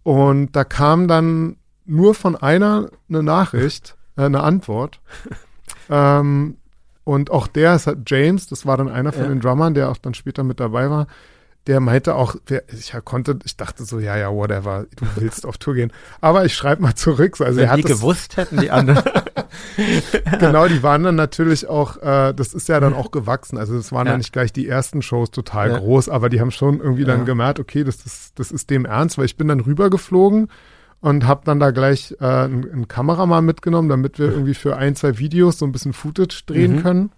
Und 0.06 0.54
da 0.54 0.62
kam 0.62 1.08
dann 1.08 1.56
nur 1.84 2.14
von 2.14 2.36
einer 2.36 2.90
eine 3.08 3.24
Nachricht, 3.24 3.96
äh, 4.16 4.22
eine 4.22 4.44
Antwort. 4.44 5.00
ähm, 5.90 6.58
und 7.02 7.32
auch 7.32 7.48
der 7.48 7.80
James, 8.06 8.46
das 8.46 8.66
war 8.66 8.76
dann 8.76 8.88
einer 8.88 9.10
von 9.10 9.24
ja. 9.24 9.28
den 9.30 9.40
Drummern, 9.40 9.74
der 9.74 9.90
auch 9.90 9.96
dann 9.96 10.14
später 10.14 10.44
mit 10.44 10.60
dabei 10.60 10.90
war 10.90 11.08
der 11.66 11.80
meinte 11.80 12.14
auch, 12.14 12.36
ich 12.72 12.94
konnte, 13.04 13.38
ich 13.44 13.56
dachte 13.56 13.84
so, 13.84 13.98
ja, 13.98 14.16
ja, 14.16 14.32
whatever, 14.32 14.86
du 14.94 15.06
willst 15.16 15.44
auf 15.44 15.58
Tour 15.58 15.74
gehen. 15.74 15.92
Aber 16.20 16.44
ich 16.44 16.54
schreibe 16.54 16.82
mal 16.82 16.94
zurück. 16.94 17.40
Also 17.40 17.60
Wenn 17.60 17.76
die 17.76 17.82
gewusst 17.82 18.36
hätten, 18.36 18.58
die 18.60 18.70
anderen. 18.70 19.02
genau, 20.38 20.68
die 20.68 20.82
waren 20.84 21.02
dann 21.02 21.16
natürlich 21.16 21.66
auch, 21.66 21.96
äh, 21.96 22.32
das 22.34 22.54
ist 22.54 22.68
ja 22.68 22.78
dann 22.78 22.94
auch 22.94 23.10
gewachsen. 23.10 23.58
Also 23.58 23.76
das 23.76 23.90
waren 23.90 24.06
ja, 24.06 24.12
ja 24.12 24.18
nicht 24.18 24.32
gleich 24.32 24.52
die 24.52 24.68
ersten 24.68 25.02
Shows 25.02 25.32
total 25.32 25.70
ja. 25.70 25.78
groß, 25.78 26.08
aber 26.08 26.28
die 26.28 26.40
haben 26.40 26.52
schon 26.52 26.78
irgendwie 26.78 27.02
ja. 27.02 27.08
dann 27.08 27.24
gemerkt, 27.24 27.58
okay, 27.58 27.82
das 27.82 27.96
ist, 28.06 28.38
das 28.38 28.52
ist 28.52 28.70
dem 28.70 28.84
ernst, 28.84 29.18
weil 29.18 29.24
ich 29.24 29.36
bin 29.36 29.48
dann 29.48 29.60
rübergeflogen 29.60 30.48
und 31.00 31.26
habe 31.26 31.42
dann 31.44 31.58
da 31.58 31.72
gleich 31.72 32.16
äh, 32.20 32.24
einen, 32.24 32.70
einen 32.70 32.88
Kameramann 32.88 33.44
mitgenommen, 33.44 33.88
damit 33.88 34.20
wir 34.20 34.30
irgendwie 34.30 34.54
für 34.54 34.76
ein, 34.76 34.94
zwei 34.94 35.18
Videos 35.18 35.58
so 35.58 35.66
ein 35.66 35.72
bisschen 35.72 35.92
Footage 35.92 36.44
drehen 36.46 36.76
mhm. 36.76 36.82
können 36.82 37.10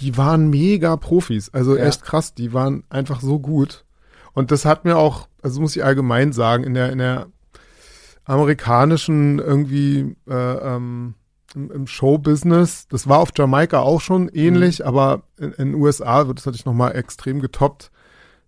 die 0.00 0.16
waren 0.16 0.50
mega 0.50 0.96
Profis. 0.96 1.50
Also 1.52 1.76
ja. 1.76 1.84
echt 1.84 2.02
krass. 2.02 2.34
Die 2.34 2.52
waren 2.52 2.84
einfach 2.90 3.20
so 3.20 3.38
gut. 3.38 3.84
Und 4.32 4.50
das 4.50 4.64
hat 4.64 4.84
mir 4.84 4.96
auch, 4.96 5.28
also 5.42 5.60
muss 5.60 5.76
ich 5.76 5.84
allgemein 5.84 6.32
sagen, 6.32 6.64
in 6.64 6.74
der, 6.74 6.90
in 6.90 6.98
der 6.98 7.26
amerikanischen 8.24 9.38
irgendwie 9.38 10.16
äh, 10.28 10.34
ähm, 10.76 11.14
im, 11.54 11.70
im 11.70 11.86
Showbusiness, 11.86 12.88
das 12.88 13.08
war 13.08 13.18
auf 13.18 13.30
Jamaika 13.36 13.80
auch 13.80 14.00
schon 14.00 14.28
ähnlich, 14.28 14.78
mhm. 14.80 14.86
aber 14.86 15.22
in, 15.38 15.52
den 15.52 15.74
USA 15.74 16.26
wird 16.26 16.38
das 16.38 16.46
natürlich 16.46 16.64
nochmal 16.64 16.96
extrem 16.96 17.40
getoppt. 17.40 17.90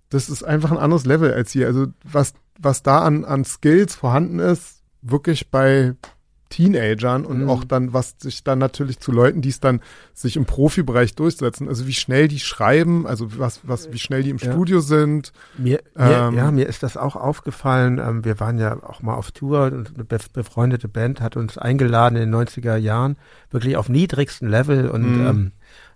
Das 0.08 0.28
ist 0.28 0.42
einfach 0.42 0.70
ein 0.70 0.78
anderes 0.78 1.04
Level 1.04 1.32
als 1.32 1.50
hier. 1.50 1.66
Also 1.66 1.86
was, 2.04 2.34
was 2.58 2.82
da 2.82 3.00
an, 3.00 3.24
an 3.24 3.44
Skills 3.44 3.94
vorhanden 3.94 4.38
ist, 4.38 4.82
wirklich 5.02 5.50
bei 5.50 5.94
Teenagern 6.54 7.24
und 7.24 7.42
mhm. 7.42 7.50
auch 7.50 7.64
dann, 7.64 7.92
was 7.92 8.14
sich 8.18 8.44
dann 8.44 8.60
natürlich 8.60 9.00
zu 9.00 9.10
Leuten, 9.10 9.42
die 9.42 9.48
es 9.48 9.58
dann 9.58 9.80
sich 10.12 10.36
im 10.36 10.44
Profibereich 10.44 11.16
durchsetzen, 11.16 11.68
also 11.68 11.88
wie 11.88 11.92
schnell 11.92 12.28
die 12.28 12.38
schreiben, 12.38 13.08
also 13.08 13.38
was, 13.38 13.60
was, 13.64 13.90
wie 13.92 13.98
schnell 13.98 14.22
die 14.22 14.30
im 14.30 14.36
ja. 14.36 14.52
Studio 14.52 14.78
sind. 14.78 15.32
Mir, 15.58 15.80
ähm, 15.96 16.36
ja, 16.36 16.52
mir 16.52 16.68
ist 16.68 16.84
das 16.84 16.96
auch 16.96 17.16
aufgefallen. 17.16 17.98
Ähm, 17.98 18.24
wir 18.24 18.38
waren 18.38 18.58
ja 18.58 18.80
auch 18.84 19.02
mal 19.02 19.14
auf 19.14 19.32
Tour 19.32 19.64
und 19.64 19.94
eine 19.94 20.04
befreundete 20.04 20.86
Band 20.86 21.20
hat 21.20 21.36
uns 21.36 21.58
eingeladen 21.58 22.14
in 22.14 22.30
den 22.30 22.46
90er 22.46 22.76
Jahren, 22.76 23.16
wirklich 23.50 23.76
auf 23.76 23.88
niedrigsten 23.88 24.48
Level 24.48 24.88
und 24.88 25.02
mhm. 25.02 25.26
ähm, 25.26 25.52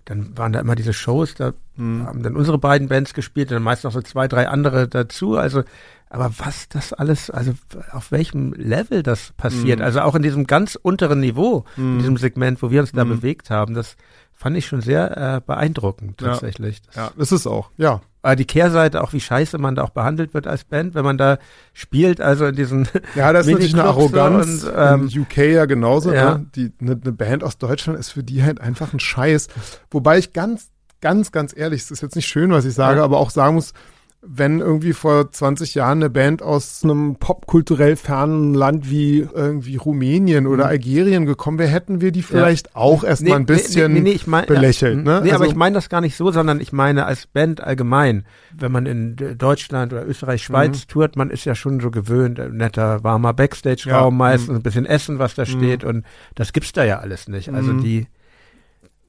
dann 0.06 0.36
waren 0.36 0.52
da 0.52 0.60
immer 0.60 0.74
diese 0.74 0.94
Shows, 0.94 1.34
da 1.34 1.52
mhm. 1.76 2.04
haben 2.04 2.22
dann 2.22 2.34
unsere 2.34 2.58
beiden 2.58 2.88
Bands 2.88 3.14
gespielt 3.14 3.50
und 3.50 3.54
dann 3.54 3.62
meist 3.62 3.84
noch 3.84 3.92
so 3.92 4.00
zwei, 4.00 4.26
drei 4.26 4.48
andere 4.48 4.88
dazu. 4.88 5.36
Also 5.36 5.62
aber 6.10 6.30
was 6.38 6.68
das 6.68 6.92
alles, 6.92 7.30
also 7.30 7.52
auf 7.92 8.12
welchem 8.12 8.52
Level 8.54 9.02
das 9.02 9.32
passiert, 9.36 9.80
mm. 9.80 9.82
also 9.82 10.00
auch 10.00 10.14
in 10.14 10.22
diesem 10.22 10.46
ganz 10.46 10.74
unteren 10.74 11.20
Niveau, 11.20 11.64
mm. 11.76 11.80
in 11.80 11.94
mhm. 11.94 11.98
diesem 11.98 12.16
Segment, 12.16 12.62
wo 12.62 12.70
wir 12.70 12.80
uns 12.80 12.92
da 12.92 13.04
mm. 13.04 13.08
bewegt 13.08 13.50
haben, 13.50 13.74
das 13.74 13.96
fand 14.32 14.56
ich 14.56 14.66
schon 14.66 14.80
sehr 14.80 15.16
äh, 15.16 15.40
beeindruckend 15.44 16.18
tatsächlich. 16.18 16.80
Ja, 16.94 17.10
ja, 17.16 17.22
ist 17.22 17.32
es 17.32 17.46
auch, 17.46 17.70
ja. 17.76 18.00
Aber 18.22 18.36
die 18.36 18.46
Kehrseite, 18.46 19.02
auch 19.02 19.12
wie 19.12 19.20
scheiße 19.20 19.58
man 19.58 19.74
da 19.74 19.82
auch 19.82 19.90
behandelt 19.90 20.34
wird 20.34 20.46
als 20.46 20.64
Band, 20.64 20.94
wenn 20.94 21.04
man 21.04 21.18
da 21.18 21.38
spielt, 21.72 22.20
also 22.20 22.46
in 22.46 22.56
diesen 22.56 22.88
Ja, 23.14 23.32
das 23.32 23.46
ist 23.46 23.52
natürlich 23.54 23.74
eine 23.74 23.84
Arroganz. 23.84 24.64
Und, 24.64 24.72
ähm, 24.76 25.08
in 25.12 25.20
UK 25.22 25.36
ja 25.38 25.66
genauso. 25.66 26.12
Ja. 26.12 26.38
Ne? 26.38 26.46
Die, 26.54 26.72
eine, 26.80 26.92
eine 26.92 27.12
Band 27.12 27.44
aus 27.44 27.58
Deutschland 27.58 27.98
ist 27.98 28.10
für 28.10 28.22
die 28.22 28.42
halt 28.42 28.60
einfach 28.60 28.92
ein 28.92 29.00
Scheiß. 29.00 29.48
Wobei 29.90 30.18
ich 30.18 30.32
ganz, 30.32 30.70
ganz, 31.00 31.32
ganz 31.32 31.56
ehrlich, 31.56 31.82
es 31.82 31.90
ist 31.90 32.02
jetzt 32.02 32.16
nicht 32.16 32.26
schön, 32.26 32.50
was 32.50 32.64
ich 32.64 32.74
sage, 32.74 32.98
ja. 32.98 33.04
aber 33.04 33.18
auch 33.18 33.30
sagen 33.30 33.54
muss, 33.54 33.72
wenn 34.20 34.58
irgendwie 34.58 34.94
vor 34.94 35.30
20 35.30 35.74
Jahren 35.74 35.98
eine 35.98 36.10
Band 36.10 36.42
aus 36.42 36.82
einem 36.82 37.16
popkulturell 37.16 37.94
fernen 37.94 38.52
Land 38.52 38.90
wie 38.90 39.20
irgendwie 39.20 39.76
Rumänien 39.76 40.48
oder 40.48 40.64
mhm. 40.64 40.70
Algerien 40.70 41.24
gekommen 41.24 41.58
wäre, 41.58 41.70
hätten 41.70 42.00
wir 42.00 42.10
die 42.10 42.22
vielleicht 42.22 42.66
ja. 42.66 42.72
auch 42.74 43.04
erstmal 43.04 43.30
nee, 43.30 43.36
ein 43.36 43.46
bisschen 43.46 43.92
nee, 43.92 44.00
nee, 44.00 44.10
ich 44.10 44.26
mein, 44.26 44.46
belächelt. 44.46 44.96
Ja, 44.96 45.02
ne? 45.02 45.20
Nee, 45.22 45.30
also, 45.30 45.44
aber 45.44 45.46
ich 45.46 45.54
meine 45.54 45.74
das 45.74 45.88
gar 45.88 46.00
nicht 46.00 46.16
so, 46.16 46.32
sondern 46.32 46.60
ich 46.60 46.72
meine 46.72 47.06
als 47.06 47.28
Band 47.28 47.60
allgemein. 47.60 48.24
Wenn 48.52 48.72
man 48.72 48.86
in 48.86 49.14
Deutschland 49.38 49.92
oder 49.92 50.04
Österreich, 50.04 50.42
Schweiz 50.42 50.86
mhm. 50.86 50.88
tourt, 50.88 51.16
man 51.16 51.30
ist 51.30 51.44
ja 51.44 51.54
schon 51.54 51.78
so 51.78 51.92
gewöhnt, 51.92 52.40
äh, 52.40 52.48
netter, 52.48 53.04
warmer 53.04 53.32
Backstage-Raum 53.34 54.14
ja. 54.14 54.18
meistens, 54.18 54.48
mhm. 54.50 54.56
ein 54.56 54.62
bisschen 54.62 54.86
Essen, 54.86 55.20
was 55.20 55.36
da 55.36 55.42
mhm. 55.42 55.46
steht 55.46 55.84
und 55.84 56.04
das 56.34 56.52
gibt's 56.52 56.72
da 56.72 56.82
ja 56.82 56.98
alles 56.98 57.28
nicht. 57.28 57.50
Also 57.50 57.72
mhm. 57.72 57.82
die 57.82 58.06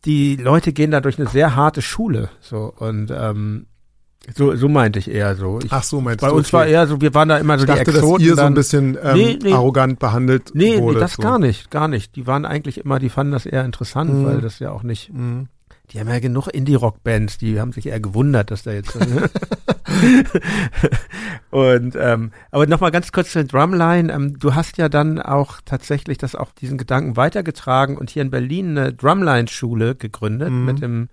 die 0.06 0.38
Leute 0.38 0.72
gehen 0.72 0.92
da 0.92 1.02
durch 1.02 1.20
eine 1.20 1.28
sehr 1.28 1.58
harte 1.58 1.82
Schule 1.82 2.30
so 2.40 2.74
und 2.78 3.12
ähm, 3.12 3.66
so, 4.36 4.56
so 4.56 4.70
meinte 4.70 5.00
ich 5.00 5.10
eher 5.10 5.36
so. 5.36 5.60
Ich, 5.64 5.72
Ach 5.72 5.84
so, 5.84 6.02
meinst 6.02 6.22
bei 6.22 6.28
du? 6.28 6.34
Bei 6.34 6.38
uns 6.38 6.48
okay. 6.48 6.58
war 6.58 6.66
eher 6.68 6.88
so, 6.88 7.02
wir 7.02 7.14
waren 7.14 7.30
da 7.30 7.38
immer 7.38 7.58
so 7.58 7.64
ich 7.64 7.70
dachte, 7.70 7.92
die 7.92 7.98
Exoten. 7.98 8.20
dass 8.20 8.28
ihr 8.28 8.36
so 8.36 8.42
ein 8.42 8.54
bisschen 8.54 8.98
ähm, 9.02 9.18
nee, 9.18 9.40
nee, 9.42 9.54
arrogant 9.54 10.00
behandelt 10.00 10.52
nee, 10.54 10.78
wurde. 10.78 10.96
Nee, 10.96 11.00
das 11.00 11.14
so. 11.14 11.22
gar 11.22 11.40
nicht, 11.40 11.72
gar 11.72 11.88
nicht. 11.88 12.16
Die 12.16 12.28
waren 12.28 12.46
eigentlich 12.46 12.80
immer, 12.80 13.00
die 13.00 13.10
fanden 13.10 13.32
das 13.32 13.46
eher 13.46 13.66
interessant, 13.66 14.14
mhm. 14.14 14.26
weil 14.26 14.42
das 14.42 14.60
ja 14.60 14.72
auch 14.72 14.84
nicht, 14.84 15.14
mhm. 15.14 15.48
die 15.92 16.00
haben 16.00 16.10
ja 16.10 16.20
genug 16.20 16.48
Indie-Rock-Bands, 16.48 17.38
die 17.38 17.60
haben 17.60 17.72
sich 17.72 17.88
eher 17.88 18.00
gewundert, 18.00 18.52
dass 18.52 18.64
da 18.64 18.72
jetzt 18.72 18.96
und 21.50 21.98
ähm, 22.00 22.32
aber 22.52 22.68
nochmal 22.68 22.92
ganz 22.92 23.12
kurz 23.12 23.32
zur 23.32 23.46
Drumline. 23.46 24.14
Ähm, 24.14 24.38
du 24.38 24.54
hast 24.54 24.78
ja 24.78 24.90
dann 24.90 25.20
auch 25.20 25.56
tatsächlich 25.66 26.20
das 26.20 26.36
auch 26.36 26.52
diesen 26.52 26.78
Gedanken 26.78 27.18
weitergetragen 27.18 27.98
und 27.98 28.12
hier 28.12 28.22
in 28.22 28.30
Berlin 28.30 28.78
eine 28.78 28.94
Drumline-Schule 28.94 29.96
gegründet 29.96 30.52
mhm. 30.52 30.66
mit 30.66 30.82
dem 30.82 31.10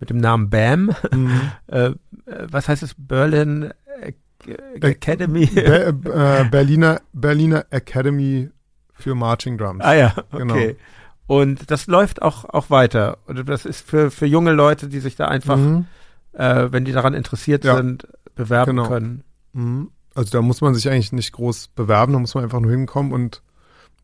mit 0.00 0.10
dem 0.10 0.18
Namen 0.18 0.50
BAM. 0.50 0.94
Mhm. 1.12 1.40
Äh, 1.66 1.92
was 2.50 2.68
heißt 2.68 2.82
es? 2.82 2.94
Berlin 2.96 3.72
Academy? 4.80 5.46
Be 5.46 5.94
äh, 6.04 6.44
Berliner, 6.50 7.00
Berliner 7.12 7.66
Academy 7.70 8.50
für 8.92 9.14
Marching 9.14 9.58
Drums. 9.58 9.84
Ah 9.84 9.94
ja, 9.94 10.14
genau. 10.32 10.54
okay. 10.54 10.66
Genau. 10.66 10.78
Und 11.28 11.70
das 11.70 11.86
läuft 11.86 12.22
auch, 12.22 12.46
auch 12.46 12.70
weiter. 12.70 13.18
Und 13.26 13.48
das 13.48 13.66
ist 13.66 13.86
für, 13.86 14.10
für 14.10 14.26
junge 14.26 14.52
Leute, 14.52 14.88
die 14.88 15.00
sich 15.00 15.14
da 15.14 15.28
einfach, 15.28 15.58
mhm. 15.58 15.86
äh, 16.32 16.72
wenn 16.72 16.84
die 16.86 16.92
daran 16.92 17.12
interessiert 17.12 17.64
ja. 17.64 17.76
sind, 17.76 18.08
bewerben 18.34 18.76
genau. 18.76 18.88
können. 18.88 19.24
Mhm. 19.52 19.90
Also 20.14 20.30
da 20.30 20.42
muss 20.42 20.62
man 20.62 20.74
sich 20.74 20.88
eigentlich 20.88 21.12
nicht 21.12 21.32
groß 21.32 21.68
bewerben, 21.68 22.14
da 22.14 22.18
muss 22.18 22.34
man 22.34 22.44
einfach 22.44 22.60
nur 22.60 22.70
hinkommen 22.70 23.12
und 23.12 23.42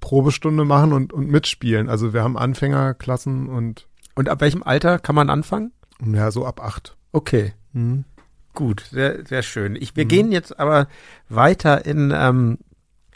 Probestunde 0.01 0.65
machen 0.65 0.93
und, 0.93 1.13
und 1.15 1.29
mitspielen. 1.29 1.89
Also 1.89 2.13
wir 2.13 2.23
haben 2.23 2.37
Anfängerklassen 2.37 3.49
und. 3.49 3.89
Und 4.15 4.29
ab 4.29 4.43
welchem 4.43 4.63
Alter 4.63 4.99
kann 4.99 5.15
man 5.15 5.31
anfangen? 5.31 5.73
Ja, 6.07 6.31
so 6.31 6.47
ab 6.47 6.61
acht. 6.63 6.97
Okay. 7.13 7.53
Mhm. 7.73 8.05
Gut, 8.55 8.85
sehr, 8.91 9.27
sehr 9.27 9.43
schön. 9.43 9.77
Ich, 9.77 9.97
wir 9.97 10.05
mhm. 10.05 10.09
gehen 10.09 10.33
jetzt 10.33 10.59
aber 10.59 10.87
weiter 11.29 11.85
in, 11.85 12.13
ähm, 12.15 12.59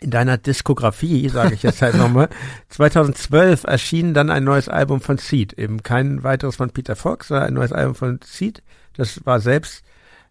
in 0.00 0.10
deiner 0.10 0.36
Diskografie, 0.36 1.28
sage 1.28 1.54
ich 1.54 1.62
jetzt 1.62 1.80
halt 1.80 1.96
nochmal. 1.96 2.28
2012 2.70 3.64
erschien 3.64 4.14
dann 4.14 4.30
ein 4.30 4.44
neues 4.44 4.68
Album 4.68 5.00
von 5.00 5.18
Seed. 5.18 5.52
Eben 5.52 5.82
kein 5.82 6.24
weiteres 6.24 6.56
von 6.56 6.70
Peter 6.70 6.96
Fox, 6.96 7.28
sondern 7.28 7.48
ein 7.48 7.54
neues 7.54 7.72
Album 7.72 7.94
von 7.94 8.20
Seed. 8.24 8.62
Das 8.94 9.24
war 9.26 9.40
selbst 9.40 9.84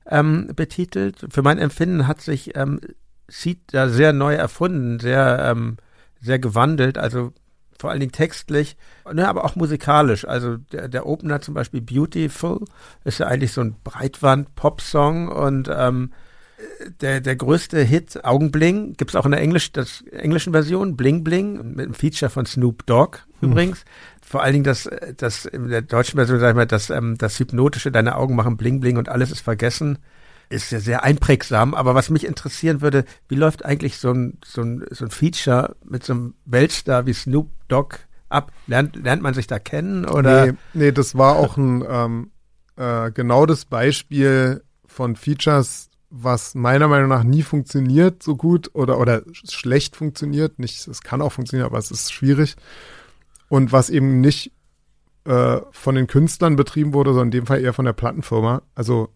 ähm, 0.10 0.52
betitelt. 0.56 1.26
Für 1.30 1.42
mein 1.42 1.58
Empfinden 1.58 2.08
hat 2.08 2.22
sich 2.22 2.56
ähm, 2.58 2.80
Seed 3.30 3.60
da 3.68 3.90
sehr 3.90 4.14
neu 4.14 4.36
erfunden, 4.36 5.00
sehr, 5.00 5.40
ähm, 5.52 5.78
sehr 6.20 6.40
gewandelt. 6.40 6.98
Also 6.98 7.34
vor 7.80 7.90
allen 7.90 8.00
Dingen 8.00 8.12
textlich, 8.12 8.78
ne, 9.12 9.28
aber 9.28 9.46
auch 9.46 9.56
musikalisch. 9.56 10.26
Also 10.26 10.58
der, 10.58 10.88
der 10.88 11.06
Opener 11.06 11.42
zum 11.42 11.54
Beispiel 11.54 11.82
Beautiful 11.82 12.62
ist 13.04 13.20
ja 13.20 13.28
eigentlich 13.28 13.52
so 13.54 13.62
ein 13.62 13.76
Breitwand-Pop-Song 13.84 15.28
und 15.28 15.70
ähm, 15.74 16.12
der, 17.02 17.22
der 17.22 17.36
größte 17.36 17.82
Hit, 17.82 18.24
Augenbling, 18.26 18.94
gibt's 18.94 19.16
auch 19.16 19.26
in 19.26 19.32
der 19.32 19.42
Englisch, 19.42 19.72
das, 19.72 20.02
englischen 20.12 20.54
Version, 20.54 20.98
Bling 20.98 21.24
Bling, 21.24 21.76
mit 21.76 21.86
einem 21.86 21.94
Feature 21.94 22.32
von 22.32 22.46
Snoop 22.46 22.86
Dogg 22.86 23.20
hm. 23.40 23.52
übrigens. 23.52 23.86
Vor 24.22 24.44
allen 24.44 24.54
Dingen 24.54 24.64
das, 24.64 24.90
das 25.18 25.46
in 25.46 25.70
der 25.70 25.82
deutschen 25.82 26.18
Version, 26.18 26.40
sag 26.40 26.50
ich 26.50 26.56
mal, 26.56 26.66
das, 26.66 26.90
ähm, 26.90 27.18
das 27.18 27.40
Hypnotische, 27.40 27.92
deine 27.92 28.16
Augen 28.16 28.36
machen 28.36 28.58
Bling 28.58 28.80
Bling 28.80 28.98
und 28.98 29.10
alles 29.10 29.32
ist 29.32 29.42
vergessen 29.42 30.00
ist 30.50 30.72
ja 30.72 30.80
sehr 30.80 31.04
einprägsam, 31.04 31.74
aber 31.74 31.96
was 31.96 32.10
mich 32.10 32.26
interessieren 32.26 32.82
würde, 32.82 33.06
wie 33.28 33.36
läuft 33.36 33.66
eigentlich 33.66 33.98
so 33.98 34.12
ein, 34.12 34.40
so 34.46 34.62
ein, 34.62 34.86
so 34.92 35.06
ein 35.06 35.12
Feature 35.12 35.76
mit 35.86 36.04
so 36.04 36.14
einem 36.14 36.34
Weltstar 36.46 37.06
wie 37.06 37.14
Snoop 37.14 37.50
Dogg 37.68 37.98
ab? 38.30 38.52
Lernt, 38.68 38.96
lernt 38.96 39.22
man 39.22 39.34
sich 39.34 39.48
da 39.48 39.60
kennen 39.60 40.06
oder? 40.06 40.48
Nee, 40.48 40.54
nee 40.74 40.92
das 40.92 41.18
war 41.18 41.36
auch 41.36 41.58
ein 41.58 41.84
ähm, 41.88 42.32
äh, 42.78 43.12
genau 43.12 43.46
das 43.46 43.66
Beispiel 43.66 44.64
von 44.86 45.16
Features, 45.16 45.90
was 46.10 46.56
meiner 46.56 46.88
Meinung 46.88 47.10
nach 47.10 47.24
nie 47.24 47.44
funktioniert 47.44 48.24
so 48.24 48.36
gut 48.36 48.72
oder, 48.74 49.00
oder 49.00 49.24
schlecht 49.32 49.96
funktioniert. 49.96 50.60
Nicht, 50.60 50.88
es 50.88 51.02
kann 51.02 51.22
auch 51.22 51.34
funktionieren, 51.34 51.68
aber 51.68 51.80
es 51.80 51.92
ist 51.92 52.14
schwierig. 52.14 52.56
Und 53.50 53.72
was 53.72 53.90
eben 53.90 54.22
nicht 54.22 54.52
äh, 55.26 55.60
von 55.72 55.96
den 55.96 56.08
Künstlern 56.08 56.56
betrieben 56.56 56.94
wurde, 56.94 57.12
sondern 57.12 57.28
in 57.28 57.32
dem 57.32 57.46
Fall 57.48 57.62
eher 57.62 57.74
von 57.74 57.86
der 57.86 57.94
Plattenfirma. 57.94 58.62
Also, 58.76 59.10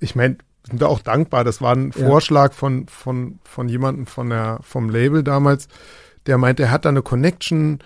ich 0.00 0.16
meine, 0.16 0.38
sind 0.66 0.80
da 0.80 0.86
auch 0.86 1.00
dankbar. 1.00 1.44
Das 1.44 1.60
war 1.60 1.74
ein 1.74 1.92
ja. 1.94 2.06
Vorschlag 2.06 2.52
von, 2.52 2.86
von, 2.88 3.38
von 3.44 3.68
jemandem 3.68 4.06
von 4.06 4.30
der, 4.30 4.58
vom 4.62 4.88
Label 4.88 5.22
damals, 5.22 5.68
der 6.26 6.38
meinte, 6.38 6.64
er 6.64 6.70
hat 6.70 6.84
da 6.84 6.88
eine 6.88 7.02
Connection 7.02 7.80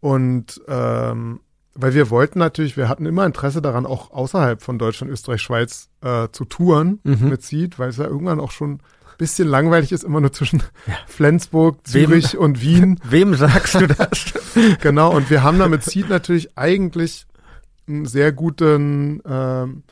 und 0.00 0.60
ähm, 0.68 1.40
weil 1.74 1.94
wir 1.94 2.10
wollten 2.10 2.38
natürlich, 2.38 2.76
wir 2.76 2.88
hatten 2.88 3.06
immer 3.06 3.24
Interesse 3.24 3.62
daran, 3.62 3.86
auch 3.86 4.10
außerhalb 4.10 4.62
von 4.62 4.78
Deutschland, 4.78 5.12
Österreich, 5.12 5.40
Schweiz 5.40 5.88
äh, 6.02 6.28
zu 6.32 6.44
touren 6.44 7.00
mhm. 7.04 7.28
mit 7.28 7.42
Seed, 7.42 7.78
weil 7.78 7.90
es 7.90 7.96
ja 7.96 8.04
irgendwann 8.04 8.40
auch 8.40 8.50
schon 8.50 8.74
ein 8.74 8.80
bisschen 9.18 9.48
langweilig 9.48 9.92
ist, 9.92 10.04
immer 10.04 10.20
nur 10.20 10.32
zwischen 10.32 10.62
ja. 10.86 10.94
Flensburg, 11.06 11.86
Zürich 11.86 12.34
wem, 12.34 12.40
und 12.40 12.62
Wien. 12.62 13.00
Wem 13.08 13.34
sagst 13.34 13.74
du 13.74 13.86
das? 13.86 14.32
genau, 14.80 15.14
und 15.14 15.30
wir 15.30 15.42
haben 15.42 15.58
da 15.58 15.68
mit 15.68 15.84
Seed 15.84 16.08
natürlich 16.08 16.56
eigentlich 16.58 17.26
einen 17.88 18.06
sehr 18.06 18.32
guten 18.32 19.22
ähm, 19.26 19.82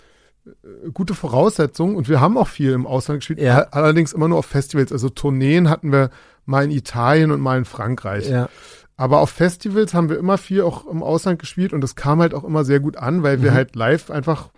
gute 0.93 1.15
Voraussetzungen 1.15 1.97
und 1.97 2.09
wir 2.09 2.21
haben 2.21 2.37
auch 2.37 2.49
viel 2.49 2.73
im 2.73 2.87
Ausland 2.87 3.21
gespielt, 3.21 3.41
ja. 3.41 3.61
allerdings 3.71 4.13
immer 4.13 4.29
nur 4.29 4.39
auf 4.39 4.47
Festivals. 4.47 4.93
Also 4.93 5.09
Tourneen 5.09 5.69
hatten 5.69 5.93
wir 5.93 6.11
mal 6.47 6.65
in 6.65 6.71
Italien 6.71 7.31
und 7.31 7.41
mal 7.41 7.59
in 7.59 7.65
Frankreich. 7.65 8.29
Ja. 8.29 8.49
Aber 8.97 9.21
auf 9.21 9.31
Festivals 9.31 9.95
haben 9.95 10.09
wir 10.09 10.19
immer 10.19 10.39
viel 10.39 10.63
auch 10.63 10.87
im 10.87 11.03
Ausland 11.03 11.39
gespielt 11.39 11.73
und 11.73 11.81
das 11.83 11.95
kam 11.95 12.21
halt 12.21 12.35
auch 12.35 12.45
immer 12.45 12.65
sehr 12.65 12.81
gut 12.81 12.97
an, 12.97 13.23
weil 13.23 13.43
wir 13.43 13.53
mhm. 13.53 13.55
halt 13.55 13.77
live 13.77 14.11
einfach 14.11 14.49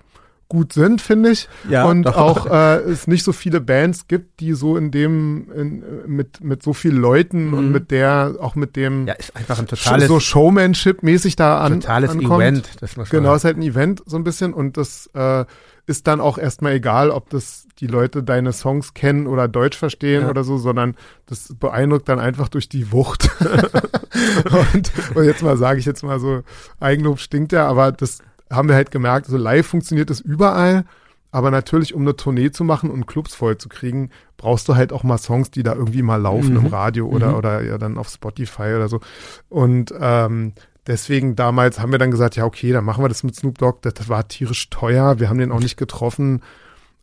gut 0.51 0.73
sind, 0.73 1.01
finde 1.01 1.31
ich. 1.31 1.49
Ja, 1.69 1.85
und 1.85 2.03
doch. 2.03 2.17
auch 2.17 2.47
äh, 2.47 2.81
es 2.81 3.07
nicht 3.07 3.23
so 3.23 3.33
viele 3.33 3.61
Bands 3.61 4.09
gibt, 4.09 4.41
die 4.41 4.53
so 4.53 4.77
in 4.77 4.91
dem 4.91 5.51
in, 5.55 5.85
mit 6.07 6.43
mit 6.43 6.62
so 6.62 6.73
vielen 6.75 6.97
Leuten 6.97 7.49
mhm. 7.49 7.55
und 7.55 7.71
mit 7.71 7.91
der 7.91 8.35
auch 8.41 8.57
mit 8.57 8.77
dem 8.77 9.07
ja 9.07 9.15
ist 9.15 9.35
einfach 9.37 9.59
ein 9.59 9.67
totales 9.67 10.09
so 10.09 10.21
Showmanship 10.21 11.03
mäßig 11.03 11.37
da 11.37 11.61
an 11.61 11.81
totales 11.81 12.11
ankommt. 12.11 12.43
Event. 12.43 12.69
Das 12.81 12.97
muss 12.97 13.11
genau, 13.11 13.35
ist 13.35 13.45
halt 13.45 13.57
ein 13.57 13.62
Event 13.62 14.03
so 14.05 14.17
ein 14.17 14.25
bisschen 14.25 14.53
und 14.53 14.77
das 14.77 15.09
äh, 15.15 15.45
ist 15.91 16.07
dann 16.07 16.21
auch 16.21 16.39
erstmal 16.39 16.75
egal, 16.75 17.11
ob 17.11 17.29
das 17.31 17.67
die 17.81 17.89
Leute 17.89 18.23
deine 18.23 18.53
Songs 18.53 18.95
kennen 18.95 19.27
oder 19.27 19.49
Deutsch 19.49 19.77
verstehen 19.77 20.23
ja. 20.23 20.31
oder 20.31 20.45
so, 20.45 20.57
sondern 20.57 20.97
das 21.27 21.53
beeindruckt 21.59 22.09
dann 22.09 22.21
einfach 22.21 22.49
durch 22.49 22.69
die 22.69 22.93
Wucht. 22.93 23.29
und, 23.41 24.93
und, 25.17 25.25
jetzt 25.25 25.43
mal 25.43 25.57
sage 25.57 25.81
ich 25.81 25.87
jetzt 25.87 26.05
mal 26.05 26.21
so, 26.21 26.43
Eigenlob 26.79 27.19
stinkt 27.19 27.51
ja, 27.51 27.67
aber 27.67 27.91
das 27.91 28.21
haben 28.49 28.69
wir 28.69 28.77
halt 28.77 28.93
gemerkt, 28.93 29.27
so 29.27 29.37
live 29.37 29.67
funktioniert 29.67 30.11
es 30.11 30.21
überall. 30.21 30.85
Aber 31.33 31.51
natürlich, 31.51 31.95
um 31.95 32.03
eine 32.03 32.17
Tournee 32.17 32.51
zu 32.51 32.65
machen 32.65 32.91
und 32.91 33.07
Clubs 33.07 33.35
voll 33.35 33.57
zu 33.59 33.69
kriegen, 33.69 34.11
brauchst 34.37 34.69
du 34.69 34.75
halt 34.75 34.93
auch 34.93 35.05
mal 35.05 35.19
Songs, 35.19 35.51
die 35.51 35.62
da 35.62 35.75
irgendwie 35.75 36.03
mal 36.03 36.21
laufen 36.21 36.55
mhm. 36.55 36.67
im 36.67 36.67
Radio 36.67 37.07
oder, 37.07 37.31
mhm. 37.31 37.35
oder 37.35 37.62
ja 37.62 37.79
dann 37.79 37.99
auf 37.99 38.09
Spotify 38.09 38.75
oder 38.75 38.89
so. 38.89 39.01
Und 39.49 39.93
ähm, 40.01 40.55
deswegen 40.91 41.37
damals 41.37 41.81
haben 41.81 41.93
wir 41.93 41.99
dann 41.99 42.11
gesagt, 42.11 42.37
ja, 42.37 42.45
okay, 42.45 42.73
dann 42.73 42.85
machen 42.85 43.03
wir 43.03 43.09
das 43.09 43.23
mit 43.23 43.37
Snoop 43.37 43.59
Dogg. 43.59 43.79
Das, 43.83 43.95
das 43.95 44.09
war 44.09 44.27
tierisch 44.29 44.69
teuer. 44.71 45.21
Wir 45.21 45.29
haben 45.29 45.39
den 45.39 45.53
auch 45.53 45.61
nicht 45.61 45.77
getroffen. 45.77 46.43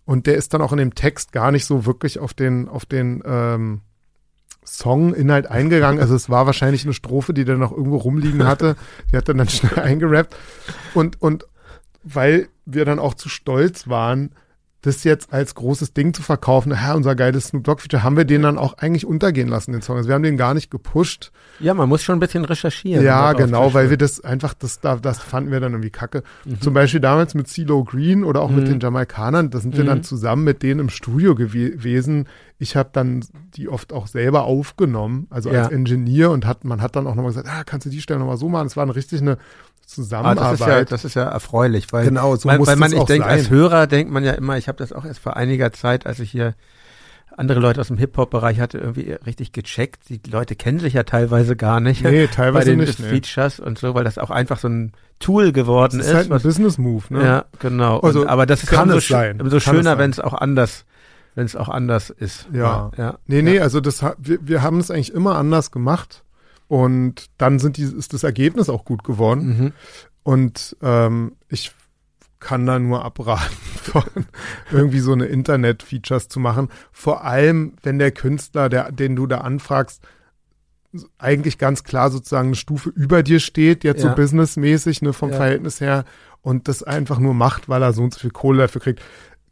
Und 0.05 0.27
der 0.27 0.35
ist 0.35 0.53
dann 0.53 0.61
auch 0.61 0.71
in 0.71 0.77
dem 0.77 0.95
Text 0.95 1.31
gar 1.31 1.51
nicht 1.51 1.65
so 1.65 1.85
wirklich 1.85 2.19
auf 2.19 2.33
den, 2.33 2.67
auf 2.67 2.85
den 2.85 3.23
ähm, 3.25 3.81
Song-Inhalt 4.65 5.47
eingegangen. 5.47 5.99
Also 5.99 6.15
es 6.15 6.29
war 6.29 6.45
wahrscheinlich 6.45 6.83
eine 6.83 6.93
Strophe, 6.93 7.33
die 7.33 7.45
der 7.45 7.57
noch 7.57 7.71
irgendwo 7.71 7.97
rumliegen 7.97 8.45
hatte. 8.45 8.75
Die 9.11 9.17
hat 9.17 9.27
er 9.27 9.33
dann 9.33 9.49
schnell 9.49 9.79
eingerappt. 9.83 10.35
Und, 10.93 11.21
und 11.21 11.45
weil 12.03 12.49
wir 12.65 12.85
dann 12.85 12.99
auch 12.99 13.13
zu 13.13 13.29
stolz 13.29 13.87
waren, 13.87 14.31
das 14.81 15.03
jetzt 15.03 15.33
als 15.33 15.55
großes 15.55 15.93
Ding 15.93 16.13
zu 16.13 16.21
verkaufen, 16.21 16.71
ja, 16.71 16.93
unser 16.93 17.15
geiles 17.15 17.47
Snoop 17.47 17.63
Dogg-Feature, 17.63 18.03
haben 18.03 18.15
wir 18.15 18.25
den 18.25 18.43
dann 18.43 18.57
auch 18.57 18.77
eigentlich 18.77 19.05
untergehen 19.05 19.47
lassen, 19.47 19.71
den 19.71 19.81
Song. 19.81 19.97
Also 19.97 20.07
wir 20.07 20.15
haben 20.15 20.23
den 20.23 20.37
gar 20.37 20.53
nicht 20.53 20.69
gepusht. 20.69 21.31
Ja, 21.59 21.73
man 21.73 21.89
muss 21.89 22.03
schon 22.03 22.17
ein 22.17 22.19
bisschen 22.19 22.45
recherchieren. 22.45 23.03
Ja, 23.03 23.33
genau, 23.33 23.73
weil 23.73 23.89
wir 23.89 23.97
das 23.97 24.21
einfach, 24.23 24.53
das, 24.53 24.79
das 24.79 25.19
fanden 25.19 25.51
wir 25.51 25.59
dann 25.59 25.73
irgendwie 25.73 25.89
kacke. 25.89 26.23
Mhm. 26.45 26.61
Zum 26.61 26.73
Beispiel 26.73 26.99
damals 26.99 27.33
mit 27.33 27.47
CeeLo 27.47 27.83
Green 27.83 28.23
oder 28.23 28.41
auch 28.41 28.49
mhm. 28.49 28.57
mit 28.57 28.67
den 28.67 28.79
Jamaikanern, 28.79 29.49
da 29.49 29.59
sind 29.59 29.73
mhm. 29.73 29.77
wir 29.77 29.85
dann 29.85 29.97
mhm. 29.99 30.03
zusammen 30.03 30.43
mit 30.43 30.61
denen 30.61 30.81
im 30.81 30.89
Studio 30.89 31.33
gewesen. 31.33 32.27
Ich 32.59 32.75
habe 32.75 32.89
dann 32.93 33.25
die 33.55 33.69
oft 33.69 33.93
auch 33.93 34.07
selber 34.07 34.43
aufgenommen, 34.43 35.27
also 35.31 35.51
ja. 35.51 35.63
als 35.63 35.71
Ingenieur 35.71 36.31
und 36.31 36.45
hat, 36.45 36.65
man 36.65 36.81
hat 36.81 36.95
dann 36.95 37.07
auch 37.07 37.15
nochmal 37.15 37.31
gesagt, 37.31 37.49
ah, 37.49 37.63
kannst 37.63 37.87
du 37.87 37.89
die 37.89 38.01
Stelle 38.01 38.19
nochmal 38.19 38.37
so 38.37 38.47
machen? 38.47 38.67
Es 38.67 38.77
war 38.77 38.83
eine 38.83 38.95
richtig 38.95 39.21
eine 39.21 39.37
Zusammenarbeit. 39.87 40.43
Ah, 40.43 40.51
das, 40.51 40.59
ist 40.59 40.67
ja, 40.67 40.85
das 40.85 41.05
ist 41.05 41.13
ja 41.15 41.23
erfreulich, 41.23 41.91
weil, 41.91 42.05
genau, 42.05 42.35
so 42.35 42.49
weil, 42.49 42.59
muss 42.59 42.67
weil 42.67 42.75
man, 42.75 42.91
ich 42.91 43.03
denke, 43.03 43.25
als 43.25 43.49
Hörer 43.49 43.87
denkt 43.87 44.11
man 44.11 44.23
ja 44.23 44.33
immer, 44.33 44.57
ich 44.57 44.67
habe 44.67 44.77
das 44.77 44.91
auch 44.91 45.05
erst 45.05 45.19
vor 45.19 45.37
einiger 45.37 45.71
Zeit, 45.71 46.05
als 46.05 46.19
ich 46.19 46.29
hier 46.29 46.55
andere 47.37 47.59
Leute 47.59 47.79
aus 47.79 47.87
dem 47.87 47.97
Hip-Hop-Bereich 47.97 48.59
hatte, 48.59 48.79
irgendwie 48.79 49.11
richtig 49.25 49.53
gecheckt. 49.53 50.09
Die 50.09 50.19
Leute 50.29 50.55
kennen 50.55 50.79
sich 50.79 50.93
ja 50.93 51.03
teilweise 51.03 51.55
gar 51.55 51.79
nicht. 51.79 52.03
Nee, 52.03 52.27
teilweise 52.31 52.75
bei 52.75 52.75
den 52.75 52.79
nicht. 52.79 52.99
Features 52.99 53.59
nee. 53.59 53.65
und 53.65 53.77
so, 53.77 53.95
weil 53.95 54.03
das 54.03 54.17
auch 54.17 54.31
einfach 54.31 54.59
so 54.59 54.67
ein 54.67 54.91
Tool 55.19 55.51
geworden 55.53 55.99
das 55.99 56.07
ist. 56.07 56.11
ist 56.11 56.17
halt 56.17 56.31
ein 56.31 56.41
Business-Move, 56.41 57.05
ne? 57.09 57.23
Ja, 57.23 57.45
genau. 57.59 57.99
Also, 57.99 58.21
und, 58.21 58.27
aber 58.27 58.45
das 58.45 58.63
ist 58.63 58.69
kann 58.69 58.89
ja 58.89 58.95
es 58.97 59.07
so, 59.07 59.13
sein. 59.13 59.39
so 59.45 59.59
schöner, 59.59 59.97
wenn 59.97 60.11
es 60.11 60.19
auch 60.19 60.33
anders 60.33 60.85
wenn 61.35 61.45
es 61.45 61.55
auch 61.55 61.69
anders 61.69 62.09
ist. 62.09 62.47
Ja. 62.51 62.89
ja. 62.97 63.19
Nee, 63.27 63.43
nee, 63.43 63.59
also 63.59 63.79
das 63.79 64.03
wir, 64.17 64.39
wir 64.41 64.63
haben 64.63 64.79
es 64.79 64.89
eigentlich 64.89 65.13
immer 65.13 65.35
anders 65.35 65.69
gemacht. 65.69 66.23
Und 66.67 67.27
dann 67.37 67.59
sind 67.59 67.77
die, 67.77 67.83
ist 67.83 68.13
das 68.13 68.23
Ergebnis 68.23 68.69
auch 68.69 68.85
gut 68.85 69.03
geworden. 69.03 69.47
Mhm. 69.47 69.73
Und 70.23 70.75
ähm, 70.81 71.33
ich 71.47 71.71
kann 72.39 72.65
da 72.65 72.77
nur 72.79 73.03
abraten, 73.03 73.55
von 73.81 74.03
irgendwie 74.71 74.99
so 74.99 75.13
eine 75.13 75.25
Internet-Features 75.25 76.27
zu 76.27 76.39
machen. 76.39 76.69
Vor 76.91 77.23
allem, 77.23 77.73
wenn 77.83 77.99
der 77.99 78.11
Künstler, 78.11 78.69
der, 78.69 78.91
den 78.91 79.15
du 79.15 79.27
da 79.27 79.39
anfragst, 79.39 80.01
eigentlich 81.17 81.57
ganz 81.57 81.83
klar 81.83 82.09
sozusagen 82.09 82.49
eine 82.49 82.55
Stufe 82.55 82.89
über 82.89 83.23
dir 83.23 83.39
steht, 83.39 83.83
jetzt 83.83 84.03
ja. 84.03 84.09
so 84.09 84.15
businessmäßig, 84.15 85.01
ne, 85.01 85.13
vom 85.13 85.31
ja. 85.31 85.37
Verhältnis 85.37 85.81
her, 85.81 86.05
und 86.41 86.67
das 86.67 86.81
einfach 86.83 87.19
nur 87.19 87.33
macht, 87.33 87.67
weil 87.67 87.81
er 87.81 87.93
so 87.93 88.03
und 88.03 88.13
so 88.13 88.21
viel 88.21 88.31
Kohle 88.31 88.59
dafür 88.59 88.81
kriegt. 88.81 89.01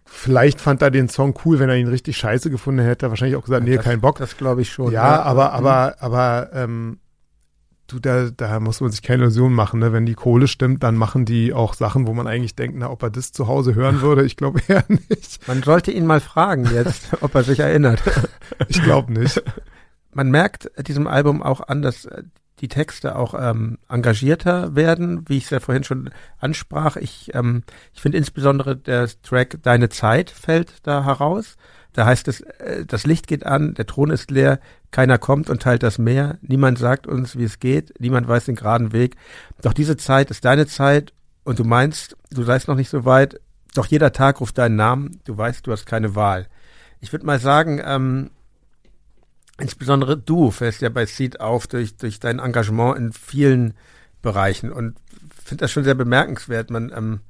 Vielleicht 0.05 0.61
fand 0.61 0.81
er 0.81 0.91
den 0.91 1.09
Song 1.09 1.33
cool, 1.43 1.59
wenn 1.59 1.67
er 1.67 1.75
ihn 1.75 1.87
richtig 1.87 2.15
scheiße 2.15 2.49
gefunden 2.49 2.85
hätte, 2.85 3.09
wahrscheinlich 3.09 3.35
auch 3.35 3.43
gesagt, 3.43 3.65
nee, 3.65 3.75
das, 3.75 3.83
kein 3.83 3.99
Bock. 3.99 4.19
Das 4.19 4.37
glaube 4.37 4.61
ich 4.61 4.71
schon. 4.71 4.91
Ja, 4.93 5.15
ja, 5.15 5.21
aber, 5.23 5.51
aber, 5.51 5.95
aber, 5.99 6.49
ähm, 6.53 6.99
du, 7.87 7.99
da, 7.99 8.29
da 8.29 8.59
muss 8.59 8.81
man 8.81 8.91
sich 8.91 9.01
keine 9.01 9.23
Illusion 9.23 9.53
machen. 9.53 9.79
Ne? 9.79 9.93
Wenn 9.93 10.05
die 10.05 10.15
Kohle 10.15 10.47
stimmt, 10.47 10.83
dann 10.83 10.95
machen 10.95 11.25
die 11.25 11.53
auch 11.53 11.73
Sachen, 11.73 12.07
wo 12.07 12.13
man 12.13 12.27
eigentlich 12.27 12.55
denkt, 12.55 12.77
na, 12.77 12.89
ob 12.89 13.03
er 13.03 13.09
das 13.09 13.31
zu 13.31 13.47
Hause 13.47 13.75
hören 13.75 14.01
würde. 14.01 14.25
Ich 14.25 14.37
glaube 14.37 14.61
eher 14.67 14.83
nicht. 14.87 15.47
Man 15.47 15.63
sollte 15.63 15.91
ihn 15.91 16.05
mal 16.05 16.19
fragen 16.19 16.69
jetzt, 16.73 17.09
ob 17.21 17.35
er 17.35 17.43
sich 17.43 17.59
erinnert. 17.59 18.01
Ich 18.67 18.81
glaube 18.81 19.13
nicht. 19.13 19.41
Man 20.13 20.31
merkt 20.31 20.71
diesem 20.87 21.07
Album 21.07 21.43
auch 21.43 21.61
an, 21.61 21.81
dass 21.81 22.07
die 22.61 22.67
Texte 22.69 23.17
auch 23.17 23.33
ähm, 23.37 23.77
engagierter 23.89 24.75
werden, 24.75 25.27
wie 25.27 25.37
ich 25.37 25.45
es 25.45 25.49
ja 25.49 25.59
vorhin 25.59 25.83
schon 25.83 26.09
ansprach. 26.39 26.95
Ich, 26.95 27.31
ähm, 27.33 27.63
ich 27.93 28.01
finde 28.01 28.17
insbesondere 28.17 28.77
der 28.77 29.09
Track 29.23 29.57
Deine 29.61 29.89
Zeit 29.89 30.29
fällt 30.29 30.75
da 30.83 31.03
heraus. 31.03 31.57
Da 31.95 32.05
heißt 32.05 32.27
es, 32.27 32.41
äh, 32.41 32.85
das 32.85 33.05
Licht 33.05 33.25
geht 33.25 33.45
an, 33.45 33.73
der 33.73 33.85
Thron 33.85 34.11
ist 34.11 34.29
leer, 34.29 34.59
keiner 34.91 35.17
kommt 35.17 35.49
und 35.49 35.61
teilt 35.61 35.81
das 35.81 35.97
Meer, 35.97 36.37
niemand 36.41 36.77
sagt 36.77 37.07
uns, 37.07 37.37
wie 37.37 37.45
es 37.45 37.59
geht, 37.59 37.93
niemand 37.99 38.27
weiß 38.27 38.45
den 38.45 38.55
geraden 38.55 38.91
Weg. 38.91 39.15
Doch 39.61 39.71
diese 39.71 39.95
Zeit 39.95 40.29
ist 40.29 40.43
deine 40.43 40.67
Zeit 40.67 41.13
und 41.45 41.57
du 41.57 41.63
meinst, 41.63 42.17
du 42.31 42.43
seist 42.43 42.67
noch 42.67 42.75
nicht 42.75 42.89
so 42.89 43.05
weit, 43.05 43.39
doch 43.73 43.85
jeder 43.85 44.11
Tag 44.11 44.41
ruft 44.41 44.57
deinen 44.57 44.75
Namen, 44.75 45.21
du 45.23 45.37
weißt, 45.37 45.65
du 45.65 45.71
hast 45.71 45.85
keine 45.85 46.15
Wahl. 46.15 46.47
Ich 46.99 47.13
würde 47.13 47.25
mal 47.25 47.39
sagen, 47.39 47.81
ähm, 47.83 48.31
insbesondere 49.57 50.17
du 50.17 50.51
fällst 50.51 50.81
ja 50.81 50.89
bei 50.89 51.05
Seed 51.05 51.39
auf 51.39 51.65
durch, 51.65 51.95
durch 51.95 52.19
dein 52.19 52.39
Engagement 52.39 52.97
in 52.97 53.13
vielen 53.13 53.73
Bereichen 54.21 54.69
und 54.69 54.97
finde 55.45 55.63
das 55.63 55.71
schon 55.71 55.85
sehr 55.85 55.95
bemerkenswert. 55.95 56.71
Man, 56.71 56.91
ähm, 56.93 57.21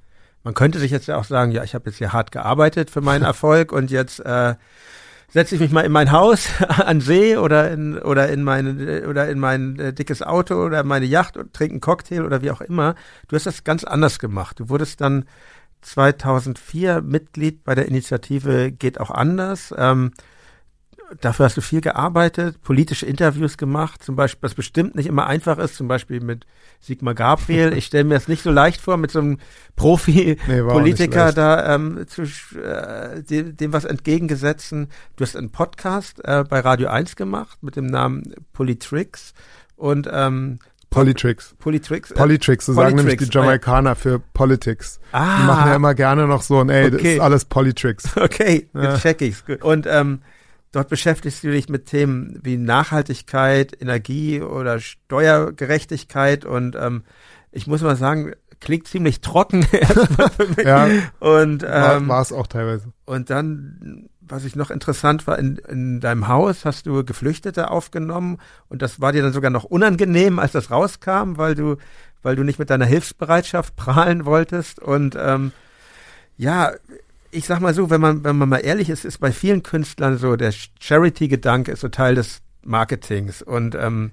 man 0.46 0.54
könnte 0.54 0.80
sich 0.80 0.92
jetzt 0.92 1.08
ja 1.08 1.18
auch 1.18 1.24
sagen, 1.26 1.52
ja, 1.52 1.64
ich 1.64 1.74
habe 1.74 1.90
jetzt 1.90 1.98
hier 1.98 2.14
hart 2.14 2.32
gearbeitet 2.32 2.92
für 2.92 3.02
meinen 3.02 3.24
Erfolg 3.26 3.72
und 3.72 3.90
jetzt 3.92 4.20
äh, 4.20 4.54
setze 5.28 5.56
ich 5.56 5.62
mich 5.62 5.72
mal 5.72 5.82
in 5.82 5.92
mein 5.92 6.12
Haus 6.12 6.48
an 6.68 7.02
See 7.02 7.36
oder 7.36 7.72
in 7.72 7.98
oder 7.98 8.30
in 8.30 8.44
mein 8.44 9.06
oder 9.08 9.28
in 9.28 9.40
mein 9.40 9.80
äh, 9.80 9.92
dickes 9.92 10.22
Auto 10.22 10.64
oder 10.64 10.84
meine 10.84 11.06
Yacht 11.06 11.36
und 11.36 11.54
trinke 11.54 11.74
einen 11.74 11.82
Cocktail 11.82 12.22
oder 12.22 12.44
wie 12.44 12.52
auch 12.52 12.62
immer. 12.62 12.94
Du 13.28 13.36
hast 13.36 13.48
das 13.48 13.64
ganz 13.64 13.84
anders 13.84 14.20
gemacht. 14.20 14.60
Du 14.60 14.70
wurdest 14.70 15.02
dann 15.02 15.26
2004 15.82 17.02
Mitglied 17.02 17.64
bei 17.64 17.74
der 17.74 17.88
Initiative 17.88 18.72
Geht 18.72 19.00
auch 19.00 19.10
anders. 19.10 19.74
Ähm, 19.76 20.12
dafür 21.22 21.46
hast 21.46 21.58
du 21.58 21.62
viel 21.62 21.82
gearbeitet, 21.82 22.62
politische 22.62 23.06
Interviews 23.06 23.58
gemacht, 23.58 24.04
zum 24.04 24.16
Beispiel, 24.16 24.44
was 24.44 24.56
bestimmt 24.56 24.96
nicht 24.96 25.08
immer 25.08 25.28
einfach 25.28 25.58
ist, 25.58 25.76
zum 25.76 25.88
Beispiel 25.88 26.20
mit 26.20 26.46
Sigmar 26.80 27.14
Gabriel. 27.14 27.74
Ich 27.74 27.86
stelle 27.86 28.04
mir 28.04 28.16
das 28.16 28.28
nicht 28.28 28.44
so 28.44 28.52
leicht 28.52 28.82
vor, 28.82 28.98
mit 28.98 29.12
so 29.12 29.20
einem 29.20 29.38
Profi-Politiker 29.76 31.28
nee, 31.28 31.34
da 31.34 31.76
ähm, 31.76 32.06
zu, 32.08 32.24
äh, 32.24 33.24
dem, 33.24 33.58
dem 33.58 33.74
was 33.74 33.86
entgegengesetzen. 33.86 34.90
Du 35.16 35.24
hast 35.24 35.36
einen 35.36 35.52
Podcast 35.52 36.24
äh, 36.24 36.44
bei 36.48 36.60
Radio 36.60 36.90
1 36.90 37.16
gemacht 37.16 37.62
mit 37.62 37.76
dem 37.76 37.86
Namen 37.86 38.34
Politrix 38.54 39.34
und 39.76 40.10
ähm, 40.12 40.60
Polytricks. 40.90 41.56
Polytricks? 41.60 42.12
Äh, 42.12 42.16
Polytricks, 42.16 42.66
so 42.68 42.74
sagen 42.74 42.96
nämlich 42.96 43.18
die 43.18 43.28
Jamaikaner 43.30 43.96
für 43.96 44.20
Politics. 44.20 45.02
Ah. 45.12 45.40
Die 45.40 45.44
machen 45.46 45.70
ja 45.70 45.76
immer 45.76 45.94
gerne 45.94 46.26
noch 46.26 46.42
so 46.42 46.60
ein, 46.60 46.70
ey, 46.70 46.86
okay. 46.86 46.92
das 46.92 47.04
ist 47.04 47.20
alles 47.20 47.46
Polytricks. 47.46 48.10
Okay, 48.16 48.70
jetzt 48.74 48.84
ja. 48.84 48.98
check 48.98 49.22
ich's. 49.22 49.44
Und 49.62 49.88
ähm, 49.88 50.22
dort 50.76 50.90
beschäftigst 50.90 51.44
du 51.44 51.52
dich 51.52 51.70
mit 51.70 51.86
Themen 51.86 52.40
wie 52.44 52.58
Nachhaltigkeit, 52.58 53.80
Energie 53.80 54.42
oder 54.42 54.80
Steuergerechtigkeit 54.80 56.46
und 56.46 56.76
ähm, 56.76 57.04
ich 57.52 57.68
muss 57.68 57.82
mal 57.82 57.96
sagen, 57.96 58.34
klingt 58.60 58.88
ziemlich 58.88 59.22
trocken 59.22 59.66
erstmal 59.72 60.30
für 60.30 60.48
mich. 60.48 60.66
ja, 60.66 60.90
und 61.20 61.64
ähm, 61.68 62.10
war 62.10 62.22
es 62.22 62.34
auch 62.34 62.48
teilweise. 62.48 62.92
Und 63.06 63.30
dann 63.30 64.10
was 64.28 64.44
ich 64.44 64.56
noch 64.56 64.72
interessant 64.72 65.28
war, 65.28 65.38
in, 65.38 65.58
in 65.58 66.00
deinem 66.00 66.28
Haus 66.28 66.66
hast 66.66 66.88
du 66.88 67.04
Geflüchtete 67.04 67.70
aufgenommen 67.70 68.40
und 68.70 68.82
das 68.82 69.00
war 69.00 69.12
dir 69.12 69.22
dann 69.22 69.34
sogar 69.34 69.52
noch 69.52 69.66
unangenehm, 69.66 70.40
als 70.40 70.52
das 70.52 70.72
rauskam, 70.72 71.38
weil 71.38 71.54
du, 71.56 71.78
weil 72.24 72.36
du 72.36 72.44
nicht 72.44 72.58
mit 72.60 72.72
deiner 72.72 72.86
Hilfsbereitschaft 72.86 73.76
prahlen 73.76 74.26
wolltest. 74.26 74.80
Und 74.80 75.16
ähm, 75.16 75.52
ja, 76.38 76.74
ich 77.36 77.46
sag 77.46 77.60
mal 77.60 77.74
so, 77.74 77.90
wenn 77.90 78.02
man, 78.02 78.24
wenn 78.24 78.38
man 78.38 78.50
mal 78.50 78.60
ehrlich 78.60 78.90
ist, 78.90 79.06
ist 79.06 79.20
bei 79.20 79.32
vielen 79.32 79.64
Künstlern 79.64 80.18
so, 80.18 80.36
der 80.36 80.54
Charity-Gedanke 80.80 81.72
ist 81.72 81.82
so 81.82 81.90
Teil 81.90 82.16
des 82.16 82.42
Marketings. 82.64 83.42
Und 83.42 83.76
ähm, 83.76 84.12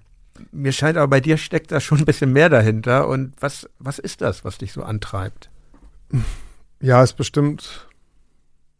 mir 0.50 0.72
scheint 0.72 0.96
aber 0.96 1.08
bei 1.08 1.20
dir 1.20 1.36
steckt 1.36 1.72
da 1.72 1.80
schon 1.80 1.98
ein 1.98 2.04
bisschen 2.04 2.32
mehr 2.32 2.48
dahinter. 2.48 3.08
Und 3.08 3.34
was, 3.40 3.68
was 3.78 3.98
ist 3.98 4.20
das, 4.20 4.44
was 4.44 4.58
dich 4.58 4.72
so 4.72 4.82
antreibt? 4.82 5.50
Ja, 6.80 7.02
ist 7.02 7.14
bestimmt 7.14 7.88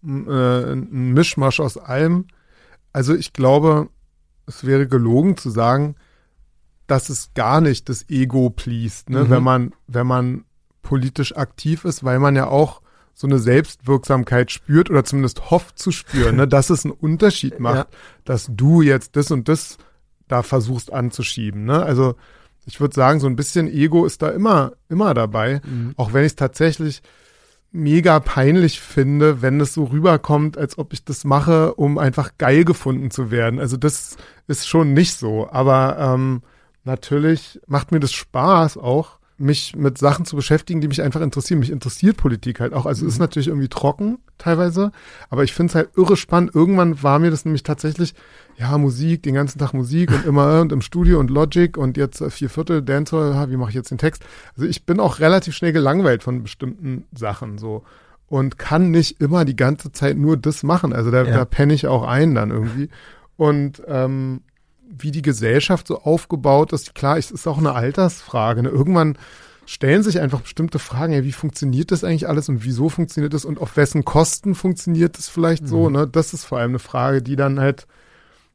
äh, 0.04 0.08
ein 0.08 1.12
Mischmasch 1.12 1.60
aus 1.60 1.78
allem. 1.78 2.26
Also 2.92 3.14
ich 3.14 3.32
glaube, 3.32 3.88
es 4.46 4.66
wäre 4.66 4.88
gelogen 4.88 5.36
zu 5.36 5.50
sagen, 5.50 5.94
dass 6.86 7.08
es 7.08 7.32
gar 7.34 7.60
nicht 7.60 7.88
das 7.88 8.10
Ego 8.10 8.50
pleased, 8.50 9.08
ne? 9.08 9.24
Mhm. 9.24 9.30
wenn 9.30 9.42
man, 9.42 9.74
wenn 9.86 10.06
man 10.06 10.44
politisch 10.82 11.36
aktiv 11.36 11.84
ist, 11.84 12.04
weil 12.04 12.18
man 12.18 12.36
ja 12.36 12.48
auch 12.48 12.81
so 13.14 13.26
eine 13.26 13.38
Selbstwirksamkeit 13.38 14.50
spürt 14.50 14.90
oder 14.90 15.04
zumindest 15.04 15.50
hofft 15.50 15.78
zu 15.78 15.92
spüren, 15.92 16.36
ne? 16.36 16.48
dass 16.48 16.70
es 16.70 16.84
einen 16.84 16.94
Unterschied 16.94 17.60
macht, 17.60 17.92
ja. 17.92 17.98
dass 18.24 18.48
du 18.50 18.82
jetzt 18.82 19.16
das 19.16 19.30
und 19.30 19.48
das 19.48 19.78
da 20.28 20.42
versuchst 20.42 20.92
anzuschieben. 20.92 21.64
Ne? 21.64 21.82
Also 21.82 22.14
ich 22.64 22.80
würde 22.80 22.94
sagen, 22.94 23.20
so 23.20 23.26
ein 23.26 23.36
bisschen 23.36 23.68
Ego 23.68 24.06
ist 24.06 24.22
da 24.22 24.30
immer, 24.30 24.72
immer 24.88 25.14
dabei, 25.14 25.60
mhm. 25.64 25.94
auch 25.96 26.12
wenn 26.12 26.22
ich 26.22 26.32
es 26.32 26.36
tatsächlich 26.36 27.02
mega 27.72 28.20
peinlich 28.20 28.80
finde, 28.80 29.40
wenn 29.42 29.60
es 29.60 29.74
so 29.74 29.84
rüberkommt, 29.84 30.58
als 30.58 30.78
ob 30.78 30.92
ich 30.92 31.04
das 31.04 31.24
mache, 31.24 31.74
um 31.74 31.98
einfach 31.98 32.32
geil 32.38 32.64
gefunden 32.64 33.10
zu 33.10 33.30
werden. 33.30 33.58
Also 33.58 33.76
das 33.76 34.16
ist 34.46 34.68
schon 34.68 34.92
nicht 34.92 35.16
so. 35.16 35.48
Aber 35.50 35.96
ähm, 35.98 36.42
natürlich 36.84 37.60
macht 37.66 37.90
mir 37.90 38.00
das 38.00 38.12
Spaß 38.12 38.76
auch, 38.76 39.18
mich 39.42 39.76
mit 39.76 39.98
Sachen 39.98 40.24
zu 40.24 40.36
beschäftigen, 40.36 40.80
die 40.80 40.88
mich 40.88 41.02
einfach 41.02 41.20
interessieren. 41.20 41.60
Mich 41.60 41.70
interessiert 41.70 42.16
Politik 42.16 42.60
halt 42.60 42.72
auch. 42.72 42.86
Also 42.86 43.04
mhm. 43.04 43.08
ist 43.08 43.18
natürlich 43.18 43.48
irgendwie 43.48 43.68
trocken 43.68 44.18
teilweise, 44.38 44.92
aber 45.28 45.44
ich 45.44 45.52
finde 45.52 45.70
es 45.70 45.74
halt 45.74 45.90
irre 45.96 46.16
spannend. 46.16 46.54
Irgendwann 46.54 47.02
war 47.02 47.18
mir 47.18 47.30
das 47.30 47.44
nämlich 47.44 47.62
tatsächlich, 47.62 48.14
ja, 48.56 48.78
Musik, 48.78 49.22
den 49.22 49.34
ganzen 49.34 49.58
Tag 49.58 49.74
Musik 49.74 50.10
und 50.10 50.24
immer 50.24 50.60
und 50.62 50.72
im 50.72 50.80
Studio 50.80 51.18
und 51.18 51.30
Logic 51.30 51.76
und 51.76 51.96
jetzt 51.96 52.20
äh, 52.20 52.30
vier 52.30 52.48
Viertel 52.48 52.82
Dancehall, 52.82 53.50
wie 53.50 53.56
mache 53.56 53.70
ich 53.70 53.76
jetzt 53.76 53.90
den 53.90 53.98
Text? 53.98 54.24
Also 54.56 54.68
ich 54.68 54.86
bin 54.86 55.00
auch 55.00 55.18
relativ 55.18 55.54
schnell 55.54 55.72
gelangweilt 55.72 56.22
von 56.22 56.42
bestimmten 56.42 57.04
Sachen 57.12 57.58
so 57.58 57.84
und 58.28 58.58
kann 58.58 58.90
nicht 58.90 59.20
immer 59.20 59.44
die 59.44 59.56
ganze 59.56 59.92
Zeit 59.92 60.16
nur 60.16 60.36
das 60.36 60.62
machen. 60.62 60.92
Also 60.92 61.10
da, 61.10 61.24
ja. 61.24 61.36
da 61.36 61.44
penne 61.44 61.74
ich 61.74 61.86
auch 61.86 62.02
ein 62.02 62.34
dann 62.34 62.50
irgendwie. 62.50 62.88
Und 63.36 63.82
ähm, 63.86 64.40
wie 64.98 65.10
die 65.10 65.22
Gesellschaft 65.22 65.86
so 65.86 66.00
aufgebaut 66.02 66.72
ist, 66.72 66.94
klar, 66.94 67.18
es 67.18 67.30
ist 67.30 67.46
auch 67.46 67.58
eine 67.58 67.72
Altersfrage. 67.72 68.62
Ne? 68.62 68.68
Irgendwann 68.68 69.16
stellen 69.64 70.02
sich 70.02 70.20
einfach 70.20 70.40
bestimmte 70.40 70.78
Fragen, 70.78 71.12
ja, 71.12 71.24
wie 71.24 71.32
funktioniert 71.32 71.90
das 71.90 72.04
eigentlich 72.04 72.28
alles 72.28 72.48
und 72.48 72.64
wieso 72.64 72.88
funktioniert 72.88 73.32
das 73.32 73.44
und 73.44 73.60
auf 73.60 73.76
wessen 73.76 74.04
Kosten 74.04 74.54
funktioniert 74.54 75.18
das 75.18 75.28
vielleicht 75.28 75.64
mhm. 75.64 75.68
so, 75.68 75.88
ne? 75.88 76.08
Das 76.08 76.34
ist 76.34 76.44
vor 76.44 76.58
allem 76.58 76.72
eine 76.72 76.78
Frage, 76.78 77.22
die 77.22 77.36
dann 77.36 77.60
halt, 77.60 77.86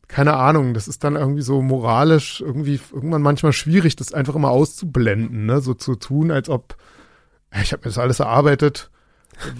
keine 0.07 0.35
Ahnung, 0.35 0.73
das 0.73 0.87
ist 0.87 1.03
dann 1.03 1.15
irgendwie 1.15 1.41
so 1.41 1.61
moralisch 1.61 2.41
irgendwie 2.41 2.79
irgendwann 2.93 3.21
manchmal 3.21 3.53
schwierig, 3.53 3.95
das 3.95 4.13
einfach 4.13 4.35
immer 4.35 4.49
auszublenden, 4.49 5.45
ne? 5.45 5.61
So 5.61 5.73
zu 5.73 5.95
tun, 5.95 6.29
als 6.29 6.49
ob, 6.49 6.75
ich 7.61 7.71
habe 7.71 7.81
mir 7.81 7.89
das 7.91 7.97
alles 7.97 8.19
erarbeitet, 8.19 8.91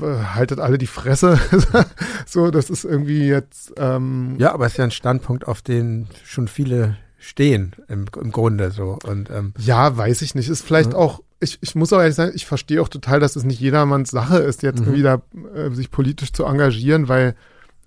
haltet 0.02 0.60
alle 0.60 0.78
die 0.78 0.88
Fresse. 0.88 1.40
so, 2.26 2.52
das 2.52 2.70
ist 2.70 2.84
irgendwie 2.84 3.28
jetzt. 3.28 3.74
Ähm 3.78 4.36
ja, 4.38 4.54
aber 4.54 4.66
es 4.66 4.74
ist 4.74 4.78
ja 4.78 4.84
ein 4.84 4.92
Standpunkt, 4.92 5.48
auf 5.48 5.62
den 5.62 6.08
schon 6.24 6.48
viele 6.48 6.98
stehen 7.18 7.76
im, 7.88 8.06
im 8.22 8.32
Grunde 8.32 8.72
so. 8.72 8.98
Und, 9.04 9.30
ähm, 9.30 9.54
ja, 9.58 9.96
weiß 9.96 10.22
ich 10.22 10.36
nicht. 10.36 10.50
Ist 10.50 10.62
vielleicht 10.62 10.94
ja. 10.94 10.98
auch, 10.98 11.22
ich, 11.40 11.58
ich 11.62 11.76
muss 11.76 11.92
auch 11.94 12.00
ehrlich 12.00 12.16
sagen, 12.16 12.32
ich 12.36 12.46
verstehe 12.46 12.82
auch 12.82 12.90
total, 12.90 13.20
dass 13.20 13.36
es 13.36 13.44
nicht 13.44 13.60
jedermanns 13.60 14.12
Sache 14.12 14.38
ist, 14.38 14.64
jetzt 14.64 14.86
mhm. 14.86 14.94
wieder 14.94 15.22
äh, 15.54 15.70
sich 15.72 15.92
politisch 15.92 16.34
zu 16.34 16.46
engagieren, 16.46 17.08
weil 17.08 17.36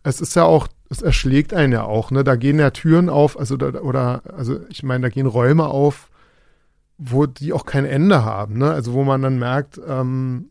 es 0.02 0.20
ist 0.20 0.36
ja 0.36 0.44
auch, 0.44 0.68
es 0.88 1.02
erschlägt 1.02 1.54
einen 1.54 1.72
ja 1.72 1.84
auch, 1.84 2.10
ne? 2.10 2.24
Da 2.24 2.36
gehen 2.36 2.58
ja 2.58 2.70
Türen 2.70 3.08
auf, 3.08 3.38
also 3.38 3.56
da, 3.56 3.80
oder, 3.80 4.22
also 4.36 4.60
ich 4.68 4.82
meine, 4.82 5.02
da 5.02 5.08
gehen 5.08 5.26
Räume 5.26 5.66
auf, 5.66 6.08
wo 6.98 7.26
die 7.26 7.52
auch 7.52 7.64
kein 7.64 7.84
Ende 7.84 8.24
haben, 8.24 8.58
ne? 8.58 8.70
Also 8.72 8.92
wo 8.92 9.04
man 9.04 9.22
dann 9.22 9.38
merkt, 9.38 9.80
ähm, 9.86 10.49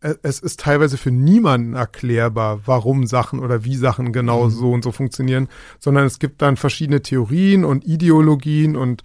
es 0.00 0.40
ist 0.40 0.60
teilweise 0.60 0.96
für 0.96 1.10
niemanden 1.10 1.74
erklärbar, 1.74 2.60
warum 2.64 3.06
Sachen 3.06 3.38
oder 3.38 3.64
wie 3.64 3.76
Sachen 3.76 4.12
genau 4.12 4.46
mhm. 4.46 4.50
so 4.50 4.72
und 4.72 4.82
so 4.84 4.92
funktionieren, 4.92 5.48
sondern 5.78 6.06
es 6.06 6.18
gibt 6.18 6.40
dann 6.42 6.56
verschiedene 6.56 7.02
Theorien 7.02 7.64
und 7.64 7.84
Ideologien 7.86 8.76
und 8.76 9.02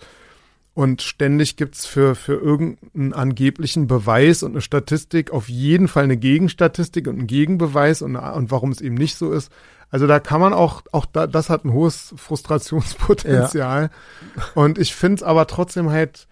und 0.75 1.01
ständig 1.01 1.55
gibt's 1.55 1.85
für, 1.85 2.15
für 2.15 2.33
irgendeinen 2.33 3.13
angeblichen 3.13 3.87
Beweis 3.87 4.43
und 4.43 4.51
eine 4.51 4.61
Statistik 4.61 5.31
auf 5.31 5.47
jeden 5.47 5.87
Fall 5.87 6.03
eine 6.03 6.17
Gegenstatistik 6.17 7.07
und 7.07 7.17
einen 7.17 7.27
Gegenbeweis 7.27 8.01
und, 8.01 8.17
und 8.17 8.51
warum 8.51 8.71
es 8.71 8.81
eben 8.81 8.95
nicht 8.95 9.15
so 9.15 9.31
ist. 9.31 9.53
Also 9.89 10.05
da 10.05 10.19
kann 10.19 10.41
man 10.41 10.51
auch, 10.51 10.81
auch 10.91 11.05
da, 11.05 11.27
das 11.27 11.49
hat 11.49 11.63
ein 11.63 11.71
hohes 11.71 12.13
Frustrationspotenzial. 12.17 13.89
Ja. 14.35 14.43
Und 14.53 14.77
ich 14.77 14.93
finde 14.93 15.15
es 15.15 15.23
aber 15.23 15.47
trotzdem 15.47 15.91
halt, 15.91 16.27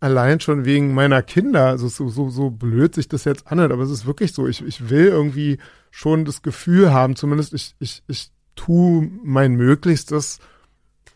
allein 0.00 0.40
schon 0.40 0.64
wegen 0.64 0.94
meiner 0.94 1.22
Kinder, 1.22 1.78
so, 1.78 1.88
so, 1.88 2.08
so, 2.08 2.30
so 2.30 2.50
blöd 2.50 2.94
sich 2.94 3.08
das 3.08 3.24
jetzt 3.24 3.50
anhört, 3.50 3.72
aber 3.72 3.82
es 3.82 3.90
ist 3.90 4.06
wirklich 4.06 4.32
so, 4.32 4.46
ich, 4.46 4.64
ich 4.64 4.90
will 4.90 5.06
irgendwie 5.06 5.58
schon 5.90 6.24
das 6.24 6.42
Gefühl 6.42 6.92
haben, 6.92 7.16
zumindest 7.16 7.54
ich, 7.54 7.74
ich, 7.80 8.02
ich 8.06 8.30
tue 8.54 9.10
mein 9.22 9.54
Möglichstes, 9.54 10.38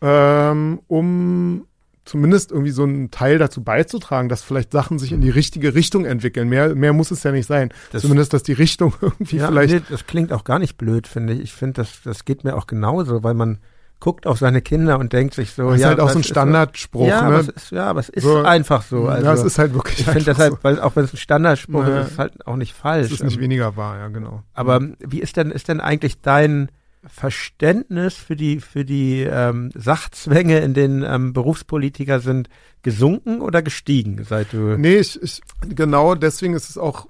ähm, 0.01 0.81
um 0.87 1.67
zumindest 2.05 2.51
irgendwie 2.51 2.71
so 2.71 2.83
einen 2.83 3.11
Teil 3.11 3.37
dazu 3.37 3.63
beizutragen, 3.63 4.27
dass 4.27 4.43
vielleicht 4.43 4.71
Sachen 4.71 4.99
sich 4.99 5.13
in 5.13 5.21
die 5.21 5.29
richtige 5.29 5.73
Richtung 5.73 6.05
entwickeln. 6.05 6.49
Mehr, 6.49 6.75
mehr 6.75 6.91
muss 6.91 7.11
es 7.11 7.23
ja 7.23 7.31
nicht 7.31 7.47
sein. 7.47 7.69
Das, 7.91 8.01
zumindest, 8.01 8.33
dass 8.33 8.43
die 8.43 8.53
Richtung 8.53 8.93
irgendwie 9.01 9.37
ja, 9.37 9.47
vielleicht. 9.47 9.73
Nee, 9.73 9.81
das 9.89 10.05
klingt 10.05 10.33
auch 10.33 10.43
gar 10.43 10.59
nicht 10.59 10.77
blöd, 10.77 11.07
finde 11.07 11.33
ich. 11.33 11.39
Ich 11.39 11.53
finde, 11.53 11.75
das, 11.75 12.01
das 12.03 12.25
geht 12.25 12.43
mir 12.43 12.55
auch 12.55 12.67
genauso, 12.67 13.23
weil 13.23 13.33
man, 13.33 13.59
guckt 14.03 14.27
auf 14.27 14.37
seine 14.37 14.61
Kinder 14.61 14.99
und 14.99 15.13
denkt 15.13 15.33
sich 15.33 15.51
so, 15.51 15.71
das 15.71 15.79
ja, 15.79 15.85
ist 15.85 15.89
halt 15.91 15.99
auch 16.01 16.09
so 16.09 16.19
ein 16.19 16.25
Standardspruch, 16.25 17.07
ja, 17.07 17.29
ne? 17.29 17.47
ist, 17.55 17.71
ja, 17.71 17.85
aber 17.85 18.01
es 18.01 18.09
ist 18.09 18.23
so, 18.23 18.43
einfach 18.43 18.83
so. 18.83 19.07
Also, 19.07 19.25
ja, 19.25 19.33
es 19.33 19.43
ist 19.45 19.57
halt 19.57 19.73
wirklich. 19.73 20.01
Ich 20.01 20.05
finde 20.05 20.25
deshalb, 20.25 20.61
weil 20.61 20.81
auch 20.81 20.97
wenn 20.97 21.05
es 21.05 21.13
ein 21.13 21.17
Standardspruch 21.17 21.83
naja, 21.83 22.01
ist, 22.01 22.07
ist 22.07 22.11
es 22.11 22.19
halt 22.19 22.45
auch 22.45 22.57
nicht 22.57 22.73
falsch. 22.73 23.05
Es 23.05 23.11
ist 23.13 23.23
nicht 23.23 23.39
weniger 23.39 23.77
wahr, 23.77 23.97
ja, 23.99 24.09
genau. 24.09 24.43
Aber 24.53 24.81
wie 24.99 25.21
ist 25.21 25.37
denn, 25.37 25.51
ist 25.51 25.69
denn 25.69 25.79
eigentlich 25.79 26.19
dein 26.19 26.69
Verständnis 27.05 28.15
für 28.15 28.35
die, 28.35 28.59
für 28.59 28.83
die 28.83 29.21
ähm, 29.21 29.71
Sachzwänge, 29.73 30.59
in 30.59 30.73
denen 30.73 31.03
ähm, 31.03 31.31
Berufspolitiker 31.31 32.19
sind, 32.19 32.49
gesunken 32.81 33.39
oder 33.39 33.61
gestiegen, 33.61 34.21
seit 34.27 34.51
du. 34.51 34.77
Nee, 34.77 34.97
ich, 34.97 35.21
ich, 35.21 35.41
genau 35.61 36.15
deswegen 36.15 36.55
ist 36.55 36.69
es 36.69 36.77
auch 36.77 37.07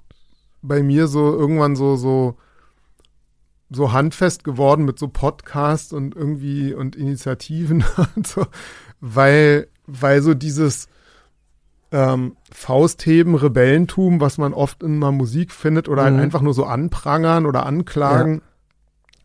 bei 0.62 0.80
mir 0.80 1.08
so 1.08 1.36
irgendwann 1.36 1.74
so, 1.74 1.96
so, 1.96 2.36
so 3.70 3.92
handfest 3.92 4.44
geworden 4.44 4.84
mit 4.84 4.98
so 4.98 5.08
Podcasts 5.08 5.92
und 5.92 6.14
irgendwie 6.14 6.74
und 6.74 6.96
Initiativen 6.96 7.84
und 8.16 8.26
so, 8.26 8.46
weil, 9.00 9.68
weil 9.86 10.22
so 10.22 10.34
dieses 10.34 10.88
ähm, 11.92 12.36
Faustheben, 12.52 13.34
Rebellentum, 13.34 14.20
was 14.20 14.38
man 14.38 14.52
oft 14.52 14.82
in 14.82 14.96
einer 14.96 15.12
Musik 15.12 15.52
findet 15.52 15.88
oder 15.88 16.02
halt 16.02 16.14
mhm. 16.14 16.18
halt 16.18 16.24
einfach 16.26 16.42
nur 16.42 16.54
so 16.54 16.64
anprangern 16.64 17.46
oder 17.46 17.66
anklagen, 17.66 18.34
ja. 18.34 18.40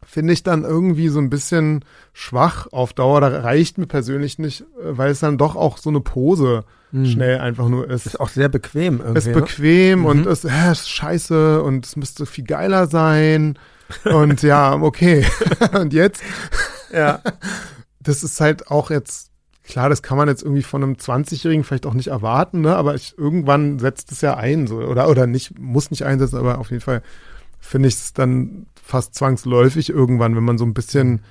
finde 0.06 0.34
ich 0.34 0.44
dann 0.44 0.64
irgendwie 0.64 1.10
so 1.10 1.20
ein 1.20 1.32
bisschen 1.32 1.84
schwach 2.14 2.68
auf 2.72 2.94
Dauer. 2.94 3.22
Da 3.22 3.28
reicht 3.30 3.80
mir 3.80 3.88
persönlich 3.88 4.38
nicht, 4.38 4.62
äh, 4.62 4.98
weil 4.98 5.12
es 5.12 5.20
dann 5.20 5.40
doch 5.40 5.56
auch 5.56 5.80
so 5.80 5.90
eine 5.90 6.02
Pose 6.02 6.64
mhm. 6.92 7.06
schnell 7.08 7.40
einfach 7.40 7.70
nur 7.70 7.90
ist. 7.90 8.06
Ist 8.06 8.20
auch 8.20 8.30
sehr 8.30 8.50
bequem 8.50 9.00
irgendwie. 9.00 9.18
Ist 9.18 9.28
ne? 9.28 9.34
bequem 9.34 10.04
ne? 10.04 10.08
und 10.08 10.26
mhm. 10.26 10.32
ist, 10.32 10.46
äh, 10.46 10.72
ist 10.72 10.90
scheiße 10.90 11.64
und 11.64 11.88
es 11.88 11.96
müsste 11.96 12.28
viel 12.28 12.46
geiler 12.46 12.86
sein 12.86 13.58
und 14.06 14.42
ja, 14.42 14.74
okay. 14.74 15.26
und 15.74 15.94
jetzt? 15.94 16.22
Ja. 16.94 17.22
Das 18.00 18.24
ist 18.24 18.40
halt 18.40 18.70
auch 18.70 18.90
jetzt, 18.90 19.32
klar, 19.64 19.90
das 19.90 20.02
kann 20.02 20.18
man 20.18 20.28
jetzt 20.28 20.44
irgendwie 20.44 20.64
von 20.64 20.84
einem 20.84 20.94
20-Jährigen 20.94 21.64
vielleicht 21.64 21.86
auch 21.86 21.94
nicht 21.94 22.08
erwarten, 22.08 22.62
ne? 22.62 22.76
Aber 22.76 22.96
ich, 22.96 23.18
irgendwann 23.18 23.80
setzt 23.80 24.12
es 24.12 24.22
ja 24.22 24.36
ein, 24.36 24.68
so, 24.68 24.78
oder, 24.78 25.10
oder 25.10 25.28
nicht, 25.28 25.60
muss 25.60 25.92
nicht 25.92 26.06
einsetzen, 26.06 26.38
aber 26.38 26.60
auf 26.60 26.72
jeden 26.72 26.82
Fall 26.82 27.02
finde 27.60 27.90
ich 27.90 27.96
es 27.96 28.14
dann 28.14 28.68
fast 28.82 29.16
zwangsläufig 29.16 29.90
irgendwann, 29.90 30.36
wenn 30.36 30.44
man 30.44 30.58
so 30.58 30.66
ein 30.66 30.74
bisschen 30.74 31.22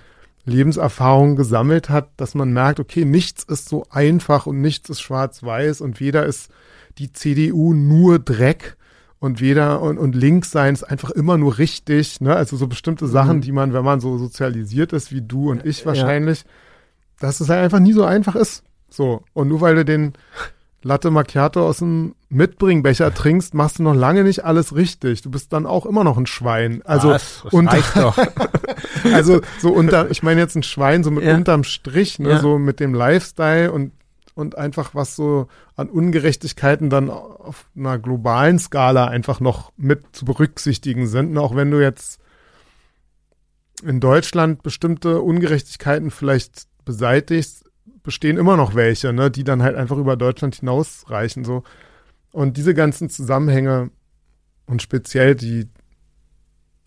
Lebenserfahrung 0.45 1.37
gesammelt 1.37 1.91
hat, 1.91 2.11
dass 2.17 2.35
man 2.35 2.53
merkt, 2.53 2.81
okay, 2.81 3.05
nichts 3.05 3.45
ist 3.45 3.69
so 3.69 3.85
einfach 3.91 4.47
und 4.47 4.61
nichts 4.61 4.89
ist 4.89 5.01
schwarz-weiß 5.01 5.81
und 5.81 6.01
weder 6.01 6.27
ist 6.27 6.51
die 6.99 7.13
CDU 7.13 7.75
nur 7.75 8.19
Dreck 8.19 8.77
und 9.21 9.41
weder 9.41 9.81
und, 9.83 9.99
und 9.99 10.15
links 10.15 10.51
sein 10.51 10.75
ist 10.75 10.85
einfach 10.85 11.11
immer 11.11 11.37
nur 11.37 11.59
richtig, 11.59 12.21
ne? 12.21 12.37
Also 12.37 12.57
so 12.57 12.67
bestimmte 12.67 13.07
Sachen, 13.07 13.39
mhm. 13.39 13.41
die 13.43 13.53
man, 13.53 13.73
wenn 13.73 13.85
man 13.85 14.01
so 14.01 14.19
sozialisiert 14.19 14.93
ist 14.93 15.13
wie 15.13 15.23
du 15.23 15.51
und 15.51 15.67
ich 15.67 15.85
wahrscheinlich, 15.85 16.43
ja. 16.43 16.49
dass 17.21 17.41
es 17.41 17.49
halt 17.49 17.65
einfach 17.65 17.81
nie 17.81 17.93
so 17.93 18.05
einfach 18.05 18.37
ist. 18.37 18.63
So. 18.91 19.25
Und 19.33 19.49
nur 19.49 19.61
weil 19.61 19.75
du 19.75 19.85
den 19.85 20.13
Latte 20.83 21.11
Macchiato 21.11 21.67
aus 21.67 21.79
dem 21.79 22.15
Mitbringbecher 22.29 23.13
trinkst, 23.13 23.53
machst 23.53 23.81
du 23.81 23.83
noch 23.83 23.95
lange 23.95 24.23
nicht 24.23 24.45
alles 24.45 24.77
richtig. 24.77 25.23
Du 25.23 25.31
bist 25.31 25.53
dann 25.53 25.67
auch 25.67 25.85
immer 25.85 26.05
noch 26.05 26.17
ein 26.17 26.27
Schwein. 26.27 26.83
Also 26.85 27.11
Was? 27.11 27.43
Unter, 27.51 27.79
doch. 27.97 28.17
also 29.13 29.41
so 29.59 29.71
unter, 29.73 30.09
ich 30.11 30.23
meine 30.23 30.41
jetzt 30.41 30.55
ein 30.55 30.63
Schwein 30.63 31.03
so 31.03 31.11
mit 31.11 31.25
ja. 31.25 31.35
unterm 31.35 31.65
Strich, 31.65 32.21
ne, 32.21 32.31
ja. 32.31 32.39
so 32.39 32.59
mit 32.59 32.79
dem 32.79 32.95
Lifestyle 32.95 33.73
und 33.73 33.91
und 34.39 34.57
einfach 34.57 34.95
was 34.95 35.17
so 35.17 35.49
an 35.75 35.91
Ungerechtigkeiten 35.91 36.91
dann 36.91 37.11
auf 37.11 37.69
einer 37.77 37.99
globalen 37.99 38.61
Skala 38.61 39.09
einfach 39.09 39.41
noch 39.41 39.73
mit 39.77 40.15
zu 40.15 40.25
berücksichtigen 40.25 41.09
sind. 41.09 41.31
Und 41.31 41.39
auch 41.39 41.57
wenn 41.57 41.73
du 41.73 41.81
jetzt 41.81 42.21
in 43.83 43.99
Deutschland 43.99 44.63
bestimmte 44.63 45.23
Ungerechtigkeiten 45.23 46.13
vielleicht 46.13 46.69
beseitigst, 46.85 47.65
bestehen 48.05 48.37
immer 48.37 48.57
noch 48.57 48.77
welche, 48.77 49.13
ne, 49.13 49.29
die 49.29 49.43
dann 49.43 49.61
halt 49.61 49.75
einfach 49.75 49.97
über 49.97 50.17
Deutschland 50.17 50.55
hinausreichen. 50.55 51.43
So. 51.45 51.65
Und 52.31 52.57
diese 52.57 52.75
ganzen 52.75 53.11
Zusammenhänge 53.11 53.91
und 54.67 54.83
speziell 54.83 55.35
die 55.35 55.69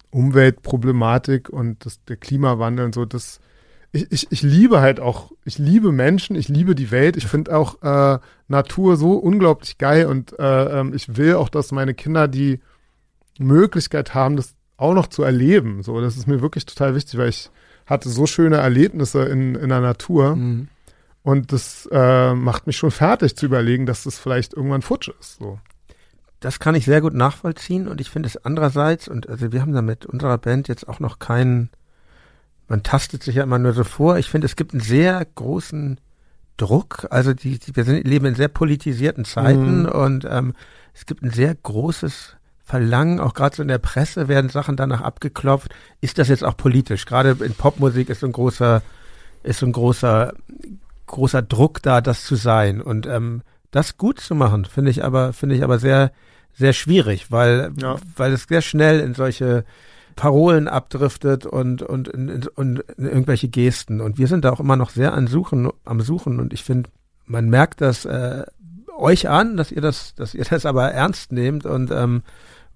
Umweltproblematik 0.09 1.49
und 1.49 1.85
das, 1.85 2.01
der 2.05 2.15
Klimawandel 2.15 2.85
und 2.85 2.95
so, 2.95 3.03
das, 3.03 3.41
ich, 3.91 4.11
ich, 4.11 4.27
ich 4.31 4.41
liebe 4.41 4.79
halt 4.81 4.99
auch, 4.99 5.31
ich 5.43 5.57
liebe 5.57 5.91
Menschen, 5.91 6.35
ich 6.35 6.47
liebe 6.47 6.75
die 6.75 6.91
Welt, 6.91 7.17
ich 7.17 7.27
finde 7.27 7.55
auch 7.55 7.81
äh, 7.81 8.19
Natur 8.47 8.97
so 8.97 9.13
unglaublich 9.13 9.77
geil 9.77 10.05
und 10.05 10.37
äh, 10.39 10.79
ähm, 10.79 10.93
ich 10.93 11.17
will 11.17 11.35
auch, 11.35 11.49
dass 11.49 11.71
meine 11.71 11.93
Kinder 11.93 12.27
die 12.27 12.59
Möglichkeit 13.37 14.13
haben, 14.13 14.37
das 14.37 14.55
auch 14.77 14.93
noch 14.93 15.07
zu 15.07 15.23
erleben. 15.23 15.83
So, 15.83 15.99
das 16.01 16.17
ist 16.17 16.27
mir 16.27 16.41
wirklich 16.41 16.65
total 16.65 16.95
wichtig, 16.95 17.19
weil 17.19 17.29
ich 17.29 17.49
hatte 17.85 18.09
so 18.09 18.25
schöne 18.25 18.57
Erlebnisse 18.57 19.23
in, 19.25 19.55
in 19.55 19.69
der 19.69 19.81
Natur. 19.81 20.35
Mhm. 20.35 20.67
Und 21.23 21.51
das 21.51 21.87
äh, 21.91 22.33
macht 22.33 22.65
mich 22.65 22.77
schon 22.77 22.91
fertig 22.91 23.35
zu 23.35 23.45
überlegen, 23.45 23.85
dass 23.85 24.03
das 24.03 24.17
vielleicht 24.17 24.53
irgendwann 24.53 24.81
futsch 24.81 25.11
ist. 25.19 25.37
So. 25.37 25.59
Das 26.39 26.59
kann 26.59 26.73
ich 26.73 26.85
sehr 26.85 27.01
gut 27.01 27.13
nachvollziehen 27.13 27.87
und 27.87 28.01
ich 28.01 28.09
finde 28.09 28.27
es 28.27 28.43
andererseits, 28.43 29.07
und 29.07 29.29
also 29.29 29.51
wir 29.51 29.61
haben 29.61 29.73
da 29.73 29.83
mit 29.83 30.07
unserer 30.07 30.39
Band 30.39 30.67
jetzt 30.67 30.89
auch 30.89 30.99
noch 30.99 31.19
keinen, 31.19 31.69
man 32.71 32.83
tastet 32.83 33.21
sich 33.21 33.35
ja 33.35 33.43
immer 33.43 33.59
nur 33.59 33.73
so 33.73 33.83
vor. 33.83 34.17
Ich 34.17 34.29
finde, 34.29 34.45
es 34.45 34.55
gibt 34.55 34.71
einen 34.71 34.81
sehr 34.81 35.25
großen 35.35 35.99
Druck. 36.55 37.05
Also 37.09 37.33
die, 37.33 37.59
die 37.59 37.75
wir 37.75 37.83
sind, 37.83 38.07
leben 38.07 38.25
in 38.25 38.35
sehr 38.35 38.47
politisierten 38.47 39.25
Zeiten 39.25 39.81
mhm. 39.81 39.89
und 39.89 40.25
ähm, 40.29 40.53
es 40.93 41.05
gibt 41.05 41.21
ein 41.21 41.31
sehr 41.31 41.53
großes 41.53 42.37
Verlangen, 42.63 43.19
auch 43.19 43.33
gerade 43.33 43.57
so 43.57 43.61
in 43.61 43.67
der 43.67 43.77
Presse 43.77 44.29
werden 44.29 44.49
Sachen 44.49 44.77
danach 44.77 45.01
abgeklopft. 45.01 45.75
Ist 45.99 46.17
das 46.17 46.29
jetzt 46.29 46.45
auch 46.45 46.55
politisch? 46.55 47.05
Gerade 47.05 47.35
in 47.43 47.53
Popmusik 47.55 48.09
ist 48.09 48.21
so 48.21 48.27
ein 48.27 48.31
großer, 48.31 48.81
ist 49.43 49.59
so 49.59 49.65
ein 49.65 49.73
großer 49.73 50.33
großer 51.07 51.41
Druck 51.41 51.81
da, 51.81 51.99
das 51.99 52.23
zu 52.23 52.35
sein. 52.35 52.81
Und 52.81 53.05
ähm, 53.05 53.41
das 53.71 53.97
gut 53.97 54.21
zu 54.21 54.33
machen, 54.33 54.63
finde 54.63 54.91
ich 54.91 55.03
aber, 55.03 55.33
finde 55.33 55.55
ich 55.55 55.63
aber 55.63 55.77
sehr, 55.77 56.11
sehr 56.53 56.71
schwierig, 56.71 57.31
weil, 57.31 57.73
ja. 57.81 57.97
weil 58.15 58.31
es 58.31 58.43
sehr 58.43 58.61
schnell 58.61 59.01
in 59.01 59.13
solche 59.13 59.65
Parolen 60.15 60.67
abdriftet 60.67 61.45
und, 61.45 61.81
und, 61.81 62.09
und 62.09 62.79
in 62.79 63.05
irgendwelche 63.05 63.47
Gesten. 63.47 64.01
Und 64.01 64.17
wir 64.17 64.27
sind 64.27 64.45
da 64.45 64.51
auch 64.51 64.59
immer 64.59 64.75
noch 64.75 64.89
sehr 64.89 65.13
an 65.13 65.27
Suchen, 65.27 65.69
am 65.85 66.01
Suchen. 66.01 66.39
Und 66.39 66.53
ich 66.53 66.63
finde, 66.63 66.89
man 67.25 67.49
merkt 67.49 67.81
das 67.81 68.05
äh, 68.05 68.43
euch 68.97 69.29
an, 69.29 69.57
dass 69.57 69.71
ihr 69.71 69.81
das, 69.81 70.15
dass 70.15 70.33
ihr 70.33 70.45
das 70.45 70.65
aber 70.65 70.91
ernst 70.91 71.31
nehmt 71.31 71.65
und 71.65 71.91
ähm, 71.91 72.23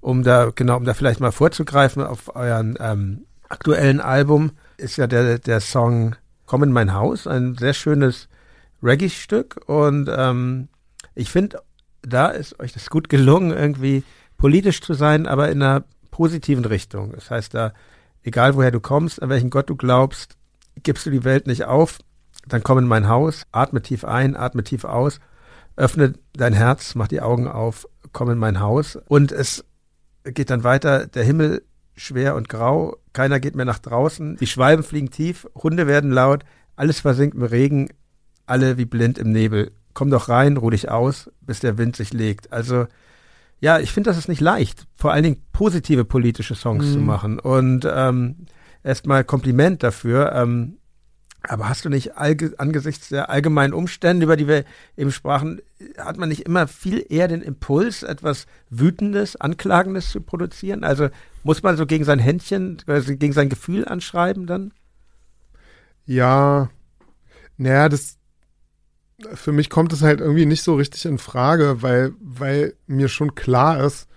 um 0.02 0.24
da, 0.24 0.52
genau, 0.54 0.78
um 0.78 0.86
da 0.86 0.94
vielleicht 0.94 1.20
mal 1.20 1.32
vorzugreifen 1.32 2.04
auf 2.04 2.36
euren 2.36 2.78
ähm, 2.80 3.26
aktuellen 3.50 4.02
Album, 4.02 4.52
ist 4.78 4.98
ja 4.98 5.08
der, 5.08 5.40
der 5.40 5.60
Song 5.60 6.16
Komm 6.46 6.62
in 6.62 6.72
mein 6.72 6.94
Haus, 6.94 7.26
ein 7.26 7.56
sehr 7.58 7.74
schönes 7.74 8.28
Reggae-Stück 8.84 9.62
und 9.66 10.10
ähm, 10.16 10.68
ich 11.16 11.32
finde, 11.32 11.60
da 12.04 12.28
ist 12.28 12.60
euch 12.60 12.72
das 12.72 12.90
gut 12.92 13.10
gelungen, 13.10 13.52
irgendwie 13.52 14.04
politisch 14.38 14.82
zu 14.82 14.94
sein, 14.94 15.26
aber 15.26 15.50
in 15.50 15.64
einer 15.64 15.86
positiven 16.16 16.64
Richtung. 16.64 17.12
Das 17.12 17.30
heißt, 17.30 17.54
da, 17.54 17.74
egal 18.24 18.56
woher 18.56 18.72
du 18.72 18.80
kommst, 18.80 19.22
an 19.22 19.28
welchen 19.28 19.50
Gott 19.50 19.70
du 19.70 19.76
glaubst, 19.76 20.38
gibst 20.82 21.06
du 21.06 21.10
die 21.10 21.26
Welt 21.26 21.46
nicht 21.46 21.66
auf, 21.66 22.00
dann 22.48 22.64
komm 22.64 22.78
in 22.78 22.88
mein 22.88 23.10
Haus, 23.10 23.44
atme 23.52 23.82
tief 23.82 24.06
ein, 24.06 24.38
atme 24.38 24.64
tief 24.64 24.86
aus, 24.86 25.20
öffne 25.76 26.14
dein 26.32 26.54
Herz, 26.54 26.96
mach 26.96 27.10
die 27.10 27.20
Augen 27.20 27.50
auf, 27.50 27.86
komm 28.14 28.30
in 28.30 28.38
mein 28.38 28.62
Haus. 28.62 28.98
Und 29.10 29.34
es 29.34 29.66
geht 30.24 30.50
dann 30.52 30.64
weiter, 30.64 31.06
der 31.06 31.26
Himmel 31.26 31.64
schwer 31.98 32.36
und 32.36 32.48
grau, 32.48 32.96
keiner 33.12 33.42
geht 33.42 33.58
mehr 33.58 33.66
nach 33.66 33.80
draußen, 33.80 34.38
die 34.38 34.48
Schwalben 34.48 34.86
fliegen 34.86 35.12
tief, 35.12 35.50
Hunde 35.54 35.86
werden 35.86 36.12
laut, 36.12 36.46
alles 36.78 37.02
versinkt 37.02 37.36
im 37.36 37.44
Regen, 37.44 37.90
alle 38.46 38.78
wie 38.78 38.86
blind 38.86 39.18
im 39.18 39.34
Nebel. 39.34 39.74
Komm 39.94 40.12
doch 40.12 40.30
rein, 40.30 40.56
ruh 40.56 40.70
dich 40.70 40.90
aus, 40.90 41.30
bis 41.42 41.60
der 41.60 41.78
Wind 41.78 41.98
sich 41.98 42.14
legt. 42.14 42.54
Also 42.54 42.88
ja, 43.60 43.80
ich 43.80 43.92
finde, 43.92 44.10
das 44.10 44.18
ist 44.18 44.28
nicht 44.28 44.42
leicht, 44.42 44.86
vor 44.96 45.12
allen 45.12 45.24
Dingen 45.24 45.44
positive 45.52 46.06
politische 46.06 46.56
Songs 46.56 46.86
mhm. 46.88 46.92
zu 46.92 47.00
machen. 47.00 47.40
Und 47.40 47.88
ähm, 47.90 48.46
erstmal 48.84 49.24
Kompliment 49.24 49.84
dafür. 49.84 50.34
Ähm, 50.34 50.78
aber 51.48 51.70
hast 51.70 51.86
du 51.86 51.90
nicht 51.90 52.18
angesichts 52.18 53.10
der 53.10 53.30
allgemeinen 53.30 53.74
Umstände, 53.74 54.24
über 54.24 54.36
die 54.36 54.48
wir 54.48 54.66
eben 54.98 55.12
sprachen, 55.12 55.62
hat 55.98 56.18
man 56.18 56.30
nicht 56.30 56.42
immer 56.42 56.68
viel 56.68 57.06
eher 57.08 57.28
den 57.28 57.42
Impuls, 57.42 58.04
etwas 58.04 58.48
Wütendes, 58.70 59.36
Anklagendes 59.36 60.10
zu 60.10 60.22
produzieren? 60.22 60.84
Also 60.84 61.10
muss 61.44 61.62
man 61.62 61.78
so 61.78 61.86
gegen 61.86 62.04
sein 62.04 62.20
Händchen, 62.20 62.78
also 62.88 63.16
gegen 63.16 63.34
sein 63.34 63.50
Gefühl 63.50 63.86
anschreiben 63.86 64.48
dann? 64.48 64.72
Ja, 66.06 66.70
naja, 67.58 67.90
das, 67.90 68.15
für 69.34 69.52
mich 69.52 69.70
kommt 69.70 69.94
es 69.94 70.02
halt 70.02 70.20
irgendwie 70.20 70.46
nicht 70.46 70.64
so 70.64 70.76
richtig 70.76 71.06
in 71.06 71.18
Frage, 71.18 71.82
weil, 71.82 72.14
weil 72.20 72.76
mir 72.88 73.08
schon 73.08 73.36
klar 73.36 73.84
ist, 73.84 74.08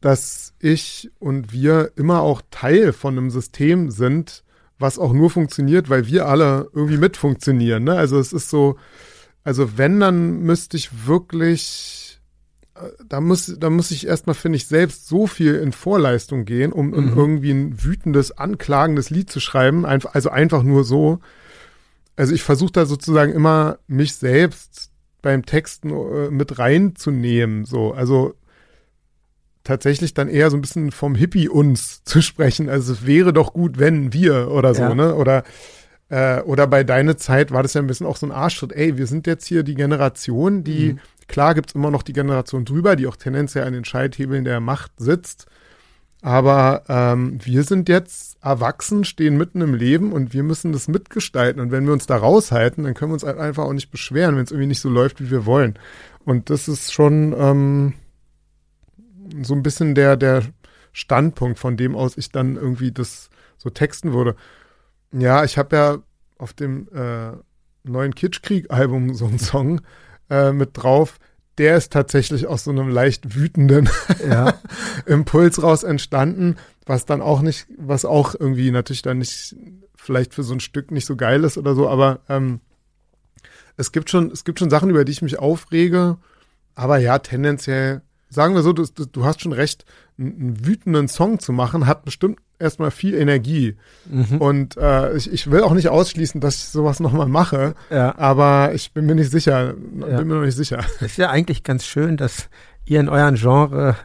dass 0.00 0.54
ich 0.58 1.10
und 1.18 1.52
wir 1.52 1.92
immer 1.96 2.20
auch 2.20 2.42
Teil 2.50 2.92
von 2.92 3.16
einem 3.16 3.30
System 3.30 3.90
sind, 3.90 4.44
was 4.78 4.98
auch 4.98 5.12
nur 5.12 5.30
funktioniert, 5.30 5.88
weil 5.88 6.06
wir 6.06 6.26
alle 6.26 6.68
irgendwie 6.72 6.98
mit 6.98 7.16
funktionieren. 7.16 7.84
Ne? 7.84 7.94
Also 7.94 8.18
es 8.18 8.32
ist 8.32 8.50
so, 8.50 8.76
also 9.44 9.78
wenn, 9.78 10.00
dann 10.00 10.40
müsste 10.40 10.76
ich 10.76 11.06
wirklich, 11.06 12.20
äh, 12.74 12.80
da 13.06 13.20
muss, 13.20 13.54
da 13.58 13.70
muss 13.70 13.90
ich 13.90 14.06
erstmal, 14.06 14.34
finde 14.34 14.56
ich, 14.56 14.66
selbst 14.66 15.06
so 15.06 15.26
viel 15.26 15.54
in 15.54 15.72
Vorleistung 15.72 16.44
gehen, 16.44 16.72
um, 16.72 16.92
um 16.92 17.12
mhm. 17.12 17.16
irgendwie 17.16 17.50
ein 17.52 17.84
wütendes, 17.84 18.32
anklagendes 18.32 19.10
Lied 19.10 19.30
zu 19.30 19.40
schreiben. 19.40 19.86
Einfach, 19.86 20.14
also 20.14 20.30
einfach 20.30 20.62
nur 20.62 20.84
so. 20.84 21.20
Also 22.16 22.34
ich 22.34 22.42
versuche 22.42 22.72
da 22.72 22.86
sozusagen 22.86 23.32
immer 23.32 23.78
mich 23.86 24.14
selbst 24.14 24.90
beim 25.22 25.44
Texten 25.44 25.90
äh, 25.90 26.30
mit 26.30 26.58
reinzunehmen. 26.58 27.64
So, 27.64 27.92
also 27.92 28.34
tatsächlich 29.64 30.14
dann 30.14 30.28
eher 30.28 30.50
so 30.50 30.56
ein 30.56 30.60
bisschen 30.60 30.92
vom 30.92 31.14
Hippie 31.14 31.48
uns 31.48 32.02
zu 32.04 32.22
sprechen. 32.22 32.68
Also 32.68 32.92
es 32.92 33.06
wäre 33.06 33.32
doch 33.32 33.52
gut, 33.52 33.78
wenn 33.78 34.12
wir 34.12 34.50
oder 34.50 34.74
so, 34.74 34.82
ja. 34.82 34.94
ne? 34.94 35.14
Oder 35.14 35.44
äh, 36.10 36.40
oder 36.42 36.66
bei 36.66 36.84
deiner 36.84 37.16
Zeit 37.16 37.50
war 37.50 37.62
das 37.62 37.74
ja 37.74 37.80
ein 37.80 37.86
bisschen 37.86 38.06
auch 38.06 38.16
so 38.16 38.26
ein 38.26 38.32
Arschschritt. 38.32 38.72
Ey, 38.72 38.96
wir 38.98 39.06
sind 39.06 39.26
jetzt 39.26 39.46
hier 39.46 39.62
die 39.62 39.74
Generation, 39.74 40.62
die, 40.62 40.92
mhm. 40.92 40.98
klar 41.26 41.54
gibt's 41.54 41.74
immer 41.74 41.90
noch 41.90 42.02
die 42.02 42.12
Generation 42.12 42.64
drüber, 42.64 42.94
die 42.94 43.06
auch 43.06 43.16
tendenziell 43.16 43.64
an 43.64 43.72
den 43.72 43.84
Scheithebeln 43.84 44.44
der 44.44 44.60
Macht 44.60 44.92
sitzt. 44.98 45.46
Aber 46.24 46.84
ähm, 46.88 47.38
wir 47.44 47.64
sind 47.64 47.86
jetzt 47.90 48.38
erwachsen, 48.42 49.04
stehen 49.04 49.36
mitten 49.36 49.60
im 49.60 49.74
Leben 49.74 50.10
und 50.10 50.32
wir 50.32 50.42
müssen 50.42 50.72
das 50.72 50.88
mitgestalten. 50.88 51.60
Und 51.60 51.70
wenn 51.70 51.84
wir 51.84 51.92
uns 51.92 52.06
da 52.06 52.16
raushalten, 52.16 52.84
dann 52.84 52.94
können 52.94 53.10
wir 53.10 53.14
uns 53.16 53.24
halt 53.24 53.36
einfach 53.36 53.64
auch 53.64 53.74
nicht 53.74 53.90
beschweren, 53.90 54.34
wenn 54.34 54.44
es 54.44 54.50
irgendwie 54.50 54.68
nicht 54.68 54.80
so 54.80 54.88
läuft, 54.88 55.20
wie 55.20 55.30
wir 55.30 55.44
wollen. 55.44 55.78
Und 56.24 56.48
das 56.48 56.66
ist 56.66 56.94
schon, 56.94 57.34
ähm, 57.38 57.92
so 59.42 59.54
ein 59.54 59.62
bisschen 59.62 59.94
der, 59.94 60.16
der 60.16 60.44
Standpunkt, 60.92 61.58
von 61.58 61.76
dem 61.76 61.94
aus 61.94 62.16
ich 62.16 62.30
dann 62.30 62.56
irgendwie 62.56 62.90
das 62.90 63.28
so 63.58 63.68
texten 63.68 64.14
würde. 64.14 64.34
Ja, 65.12 65.44
ich 65.44 65.58
habe 65.58 65.76
ja 65.76 65.98
auf 66.38 66.54
dem 66.54 66.88
äh, 66.94 67.32
neuen 67.82 68.14
Kitschkrieg-Album 68.14 69.12
so 69.12 69.26
einen 69.26 69.38
Song 69.38 69.82
äh, 70.30 70.52
mit 70.52 70.70
drauf. 70.72 71.18
Der 71.58 71.76
ist 71.76 71.92
tatsächlich 71.92 72.46
aus 72.46 72.64
so 72.64 72.70
einem 72.70 72.88
leicht 72.88 73.36
wütenden 73.36 73.88
ja. 74.28 74.54
Impuls 75.06 75.62
raus 75.62 75.82
entstanden, 75.82 76.56
was 76.86 77.06
dann 77.06 77.22
auch 77.22 77.42
nicht, 77.42 77.66
was 77.78 78.04
auch 78.04 78.34
irgendwie 78.38 78.70
natürlich 78.70 79.02
dann 79.02 79.18
nicht, 79.18 79.56
vielleicht 79.94 80.34
für 80.34 80.42
so 80.42 80.54
ein 80.54 80.60
Stück 80.60 80.90
nicht 80.90 81.06
so 81.06 81.16
geil 81.16 81.44
ist 81.44 81.56
oder 81.56 81.74
so, 81.74 81.88
aber 81.88 82.20
ähm, 82.28 82.60
es 83.76 83.92
gibt 83.92 84.10
schon, 84.10 84.30
es 84.30 84.44
gibt 84.44 84.58
schon 84.58 84.70
Sachen, 84.70 84.90
über 84.90 85.04
die 85.04 85.12
ich 85.12 85.22
mich 85.22 85.38
aufrege, 85.38 86.18
aber 86.74 86.98
ja, 86.98 87.18
tendenziell 87.18 88.02
sagen 88.28 88.54
wir 88.54 88.62
so, 88.62 88.72
du, 88.72 88.84
du 88.84 89.24
hast 89.24 89.40
schon 89.40 89.52
recht, 89.52 89.84
einen, 90.18 90.66
wütenden 90.66 91.08
Song 91.08 91.38
zu 91.38 91.52
machen, 91.52 91.86
hat 91.86 92.04
bestimmt 92.04 92.40
erstmal 92.58 92.90
viel 92.90 93.14
Energie. 93.14 93.76
Mhm. 94.06 94.38
Und 94.38 94.76
äh, 94.76 95.16
ich, 95.16 95.32
ich 95.32 95.50
will 95.50 95.62
auch 95.62 95.74
nicht 95.74 95.88
ausschließen, 95.88 96.40
dass 96.40 96.56
ich 96.56 96.64
sowas 96.64 97.00
nochmal 97.00 97.28
mache. 97.28 97.74
Ja. 97.90 98.16
Aber 98.18 98.72
ich 98.74 98.92
bin 98.92 99.06
mir 99.06 99.14
nicht 99.14 99.30
sicher. 99.30 99.74
Ja. 100.00 100.18
Bin 100.18 100.28
mir 100.28 100.34
noch 100.34 100.44
nicht 100.44 100.56
sicher. 100.56 100.84
ist 101.00 101.18
ja 101.18 101.30
eigentlich 101.30 101.62
ganz 101.62 101.84
schön, 101.84 102.16
dass 102.16 102.48
ihr 102.84 103.00
in 103.00 103.08
euren 103.08 103.36
Genre 103.36 103.96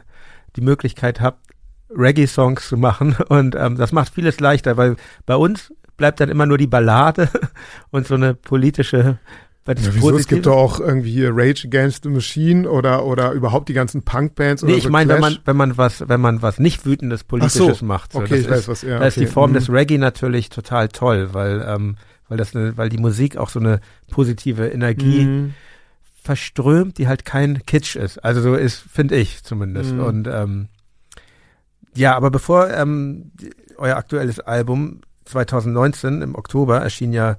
die 0.56 0.62
Möglichkeit 0.62 1.20
habt, 1.20 1.46
Reggae-Songs 1.90 2.68
zu 2.68 2.76
machen. 2.76 3.16
Und 3.28 3.54
ähm, 3.56 3.76
das 3.76 3.92
macht 3.92 4.14
vieles 4.14 4.40
leichter, 4.40 4.76
weil 4.76 4.96
bei 5.26 5.36
uns 5.36 5.72
bleibt 5.96 6.20
dann 6.20 6.30
immer 6.30 6.46
nur 6.46 6.58
die 6.58 6.66
Ballade 6.66 7.28
und 7.90 8.06
so 8.06 8.14
eine 8.14 8.34
politische 8.34 9.18
ja, 9.66 9.74
wieso? 9.94 10.16
Es 10.16 10.26
gibt 10.26 10.46
doch 10.46 10.56
auch 10.56 10.80
irgendwie 10.80 11.24
Rage 11.26 11.66
Against 11.66 12.04
the 12.04 12.08
Machine 12.08 12.68
oder 12.68 13.04
oder 13.04 13.32
überhaupt 13.32 13.68
die 13.68 13.74
ganzen 13.74 14.02
Punkbands 14.02 14.62
nee, 14.62 14.70
oder 14.70 14.78
ich 14.78 14.88
meine, 14.88 15.12
wenn 15.12 15.20
man 15.20 15.38
wenn 15.44 15.56
man 15.56 15.76
was 15.76 16.08
wenn 16.08 16.20
man 16.20 16.42
was 16.42 16.58
nicht 16.58 16.86
wütendes 16.86 17.24
politisches 17.24 17.78
so, 17.78 17.84
macht, 17.84 18.12
so, 18.12 18.20
okay, 18.20 18.36
ich 18.36 18.40
ist, 18.42 18.50
weiß 18.50 18.68
was. 18.68 18.82
Ja, 18.82 18.90
da 18.90 18.96
okay. 18.96 19.08
ist 19.08 19.20
die 19.20 19.26
Form 19.26 19.50
mhm. 19.50 19.54
des 19.54 19.70
Reggae 19.70 19.98
natürlich 19.98 20.48
total 20.48 20.88
toll, 20.88 21.30
weil 21.32 21.64
ähm, 21.66 21.96
weil 22.28 22.38
das 22.38 22.56
eine, 22.56 22.76
weil 22.76 22.88
die 22.88 22.98
Musik 22.98 23.36
auch 23.36 23.50
so 23.50 23.60
eine 23.60 23.80
positive 24.10 24.68
Energie 24.68 25.24
mhm. 25.24 25.54
verströmt, 26.22 26.96
die 26.96 27.06
halt 27.06 27.24
kein 27.24 27.64
Kitsch 27.66 27.96
ist. 27.96 28.18
Also 28.24 28.40
so 28.40 28.54
ist 28.54 28.78
finde 28.78 29.16
ich 29.16 29.44
zumindest 29.44 29.92
mhm. 29.92 30.00
und 30.00 30.26
ähm, 30.26 30.68
ja, 31.94 32.16
aber 32.16 32.30
bevor 32.30 32.70
ähm, 32.70 33.32
euer 33.76 33.96
aktuelles 33.96 34.40
Album 34.40 35.00
2019 35.26 36.22
im 36.22 36.34
Oktober 36.34 36.80
erschien 36.80 37.12
ja 37.12 37.36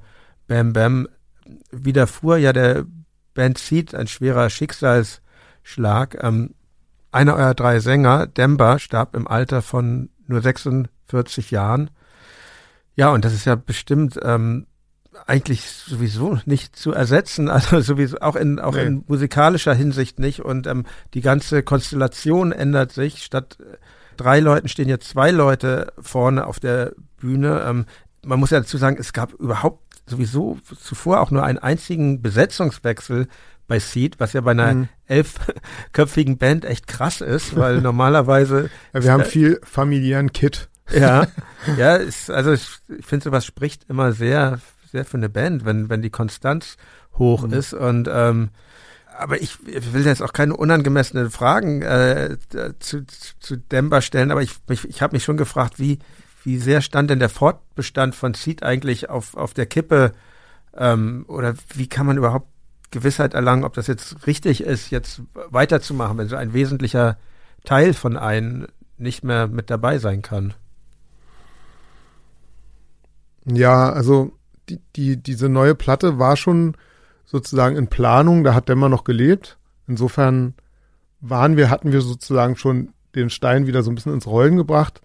Bam 0.47 0.73
Bam 0.73 1.07
widerfuhr 1.71 2.37
ja 2.37 2.53
der 2.53 2.85
Band 3.33 3.57
Seed 3.57 3.95
ein 3.95 4.07
schwerer 4.07 4.49
Schicksalsschlag. 4.49 6.21
Ähm, 6.21 6.53
einer 7.11 7.35
eurer 7.35 7.53
drei 7.53 7.79
Sänger, 7.79 8.27
Demba, 8.27 8.79
starb 8.79 9.15
im 9.15 9.27
Alter 9.27 9.61
von 9.61 10.09
nur 10.27 10.41
46 10.41 11.51
Jahren. 11.51 11.91
Ja, 12.95 13.09
und 13.09 13.25
das 13.25 13.33
ist 13.33 13.45
ja 13.45 13.55
bestimmt 13.55 14.17
ähm, 14.23 14.67
eigentlich 15.27 15.65
sowieso 15.65 16.39
nicht 16.45 16.75
zu 16.75 16.93
ersetzen, 16.93 17.49
also 17.49 17.81
sowieso 17.81 18.19
auch 18.19 18.35
in 18.35 18.59
auch 18.59 18.75
nee. 18.75 18.83
in 18.83 19.03
musikalischer 19.07 19.73
Hinsicht 19.73 20.19
nicht. 20.19 20.41
Und 20.41 20.67
ähm, 20.67 20.85
die 21.13 21.21
ganze 21.21 21.63
Konstellation 21.63 22.51
ändert 22.51 22.91
sich. 22.91 23.23
Statt 23.23 23.57
drei 24.17 24.39
Leuten 24.39 24.67
stehen 24.67 24.89
jetzt 24.89 25.09
zwei 25.09 25.31
Leute 25.31 25.93
vorne 25.99 26.45
auf 26.47 26.59
der 26.59 26.93
Bühne. 27.17 27.63
Ähm, 27.67 27.85
man 28.23 28.39
muss 28.39 28.51
ja 28.51 28.59
dazu 28.59 28.77
sagen, 28.77 28.97
es 28.99 29.13
gab 29.13 29.33
überhaupt 29.33 29.83
sowieso 30.11 30.59
zuvor 30.79 31.21
auch 31.21 31.31
nur 31.31 31.43
einen 31.43 31.57
einzigen 31.57 32.21
Besetzungswechsel 32.21 33.27
bei 33.67 33.79
Seed, 33.79 34.19
was 34.19 34.33
ja 34.33 34.41
bei 34.41 34.51
einer 34.51 34.73
mhm. 34.73 34.89
elfköpfigen 35.07 36.37
Band 36.37 36.65
echt 36.65 36.87
krass 36.87 37.21
ist, 37.21 37.55
weil 37.55 37.81
normalerweise. 37.81 38.69
Ja, 38.93 39.03
wir 39.03 39.11
haben 39.13 39.25
viel 39.25 39.59
familiären 39.63 40.31
Kit. 40.33 40.69
Ja, 40.93 41.27
ja, 41.77 41.95
ist, 41.95 42.29
also 42.29 42.51
ich, 42.51 42.67
ich 42.99 43.05
finde, 43.05 43.23
sowas 43.23 43.45
spricht 43.45 43.85
immer 43.89 44.11
sehr, 44.11 44.59
sehr 44.91 45.05
für 45.05 45.17
eine 45.17 45.29
Band, 45.29 45.65
wenn, 45.65 45.89
wenn 45.89 46.01
die 46.01 46.09
Konstanz 46.09 46.77
hoch 47.17 47.47
mhm. 47.47 47.53
ist 47.53 47.73
und 47.73 48.09
ähm, 48.11 48.49
aber 49.17 49.41
ich, 49.41 49.57
ich 49.67 49.93
will 49.93 50.05
jetzt 50.05 50.21
auch 50.21 50.33
keine 50.33 50.55
unangemessenen 50.55 51.29
Fragen 51.29 51.81
äh, 51.81 52.37
zu, 52.79 53.05
zu 53.05 53.57
Demba 53.57 54.01
stellen, 54.01 54.31
aber 54.31 54.41
ich, 54.41 54.55
ich, 54.69 54.87
ich 54.87 55.01
habe 55.01 55.15
mich 55.15 55.23
schon 55.23 55.37
gefragt, 55.37 55.79
wie, 55.79 55.99
wie 56.43 56.57
sehr 56.57 56.81
stand 56.81 57.09
denn 57.09 57.19
der 57.19 57.29
Fortbestand 57.29 58.15
von 58.15 58.33
Seed 58.33 58.63
eigentlich 58.63 59.09
auf, 59.09 59.35
auf 59.35 59.53
der 59.53 59.65
Kippe? 59.65 60.11
Ähm, 60.75 61.25
oder 61.27 61.55
wie 61.75 61.87
kann 61.87 62.05
man 62.05 62.17
überhaupt 62.17 62.47
Gewissheit 62.91 63.33
erlangen, 63.33 63.63
ob 63.63 63.73
das 63.73 63.87
jetzt 63.87 64.27
richtig 64.27 64.61
ist, 64.61 64.89
jetzt 64.89 65.21
weiterzumachen, 65.49 66.17
wenn 66.17 66.27
so 66.27 66.35
ein 66.35 66.53
wesentlicher 66.53 67.17
Teil 67.63 67.93
von 67.93 68.17
einem 68.17 68.67
nicht 68.97 69.23
mehr 69.23 69.47
mit 69.47 69.69
dabei 69.69 69.97
sein 69.97 70.21
kann? 70.21 70.53
Ja, 73.45 73.91
also 73.91 74.33
die, 74.69 74.79
die, 74.95 75.17
diese 75.17 75.49
neue 75.49 75.75
Platte 75.75 76.19
war 76.19 76.37
schon 76.37 76.75
sozusagen 77.25 77.75
in 77.75 77.87
Planung, 77.87 78.43
da 78.43 78.53
hat 78.53 78.69
Dämmer 78.69 78.89
noch 78.89 79.03
gelebt. 79.03 79.57
Insofern 79.87 80.53
waren 81.21 81.55
wir, 81.57 81.69
hatten 81.69 81.91
wir 81.91 82.01
sozusagen 82.01 82.55
schon 82.55 82.93
den 83.15 83.29
Stein 83.29 83.67
wieder 83.67 83.83
so 83.83 83.91
ein 83.91 83.95
bisschen 83.95 84.13
ins 84.13 84.27
Rollen 84.27 84.57
gebracht. 84.57 85.01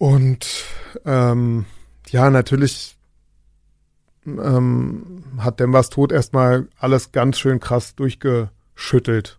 Und 0.00 0.64
ähm, 1.04 1.66
ja, 2.08 2.30
natürlich 2.30 2.96
ähm, 4.24 5.24
hat 5.36 5.60
Dembas 5.60 5.90
Tod 5.90 6.10
erstmal 6.10 6.68
alles 6.78 7.12
ganz 7.12 7.38
schön 7.38 7.60
krass 7.60 7.96
durchgeschüttelt. 7.96 9.38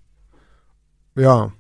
Ja. 1.16 1.52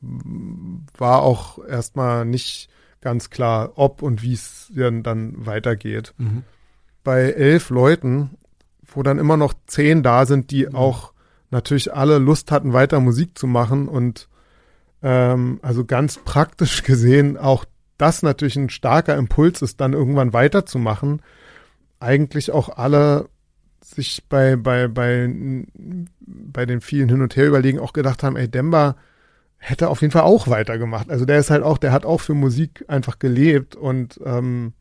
War 0.00 1.20
auch 1.20 1.62
erstmal 1.62 2.24
nicht 2.24 2.70
ganz 3.02 3.28
klar, 3.28 3.72
ob 3.74 4.00
und 4.00 4.22
wie 4.22 4.32
es 4.32 4.72
dann, 4.74 5.02
dann 5.02 5.44
weitergeht. 5.44 6.14
Mhm. 6.16 6.44
Bei 7.04 7.24
elf 7.24 7.68
Leuten, 7.68 8.30
wo 8.82 9.02
dann 9.02 9.18
immer 9.18 9.36
noch 9.36 9.52
zehn 9.66 10.02
da 10.02 10.24
sind, 10.24 10.52
die 10.52 10.64
mhm. 10.64 10.74
auch 10.74 11.12
natürlich 11.50 11.92
alle 11.92 12.16
Lust 12.16 12.50
hatten, 12.50 12.72
weiter 12.72 12.98
Musik 12.98 13.36
zu 13.36 13.46
machen 13.46 13.88
und 13.88 14.26
ähm, 15.02 15.58
also 15.60 15.84
ganz 15.84 16.16
praktisch 16.16 16.82
gesehen 16.82 17.36
auch 17.36 17.66
das 18.00 18.22
natürlich 18.22 18.56
ein 18.56 18.70
starker 18.70 19.16
Impuls 19.16 19.62
ist, 19.62 19.80
dann 19.80 19.92
irgendwann 19.92 20.32
weiterzumachen, 20.32 21.22
eigentlich 21.98 22.50
auch 22.52 22.68
alle 22.70 23.28
sich 23.82 24.24
bei, 24.28 24.56
bei, 24.56 24.88
bei, 24.88 25.28
bei 26.18 26.66
den 26.66 26.80
vielen 26.80 27.08
Hin- 27.08 27.22
und 27.22 27.36
Her-Überlegen 27.36 27.78
auch 27.78 27.92
gedacht 27.92 28.22
haben, 28.22 28.36
ey, 28.36 28.48
Demba 28.48 28.96
hätte 29.58 29.88
auf 29.88 30.00
jeden 30.00 30.12
Fall 30.12 30.22
auch 30.22 30.48
weitergemacht. 30.48 31.10
Also 31.10 31.24
der 31.24 31.38
ist 31.38 31.50
halt 31.50 31.62
auch, 31.62 31.78
der 31.78 31.92
hat 31.92 32.06
auch 32.06 32.20
für 32.20 32.34
Musik 32.34 32.84
einfach 32.88 33.18
gelebt 33.18 33.76
und 33.76 34.20
ähm, 34.24 34.72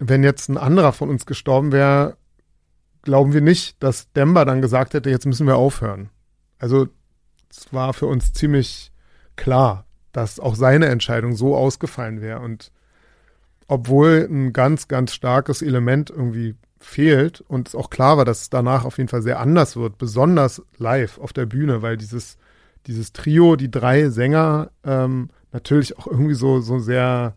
wenn 0.00 0.22
jetzt 0.22 0.48
ein 0.48 0.58
anderer 0.58 0.92
von 0.92 1.08
uns 1.08 1.26
gestorben 1.26 1.72
wäre, 1.72 2.16
glauben 3.02 3.32
wir 3.32 3.40
nicht, 3.40 3.82
dass 3.82 4.10
Demba 4.12 4.44
dann 4.44 4.62
gesagt 4.62 4.94
hätte, 4.94 5.10
jetzt 5.10 5.26
müssen 5.26 5.46
wir 5.46 5.56
aufhören. 5.56 6.10
Also 6.58 6.88
es 7.50 7.72
war 7.72 7.92
für 7.92 8.06
uns 8.06 8.32
ziemlich 8.32 8.92
klar, 9.36 9.86
dass 10.14 10.40
auch 10.40 10.54
seine 10.54 10.86
Entscheidung 10.86 11.34
so 11.34 11.56
ausgefallen 11.56 12.22
wäre. 12.22 12.40
Und 12.40 12.70
obwohl 13.66 14.26
ein 14.30 14.52
ganz, 14.52 14.88
ganz 14.88 15.12
starkes 15.12 15.60
Element 15.60 16.08
irgendwie 16.08 16.54
fehlt 16.78 17.42
und 17.48 17.68
es 17.68 17.74
auch 17.74 17.90
klar 17.90 18.16
war, 18.16 18.24
dass 18.24 18.42
es 18.42 18.50
danach 18.50 18.84
auf 18.84 18.98
jeden 18.98 19.08
Fall 19.08 19.22
sehr 19.22 19.40
anders 19.40 19.76
wird, 19.76 19.98
besonders 19.98 20.62
live 20.78 21.18
auf 21.18 21.32
der 21.32 21.46
Bühne, 21.46 21.82
weil 21.82 21.96
dieses, 21.96 22.36
dieses 22.86 23.12
Trio, 23.12 23.56
die 23.56 23.70
drei 23.70 24.08
Sänger, 24.10 24.70
ähm, 24.84 25.30
natürlich 25.52 25.98
auch 25.98 26.06
irgendwie 26.06 26.34
so, 26.34 26.60
so 26.60 26.78
sehr, 26.78 27.34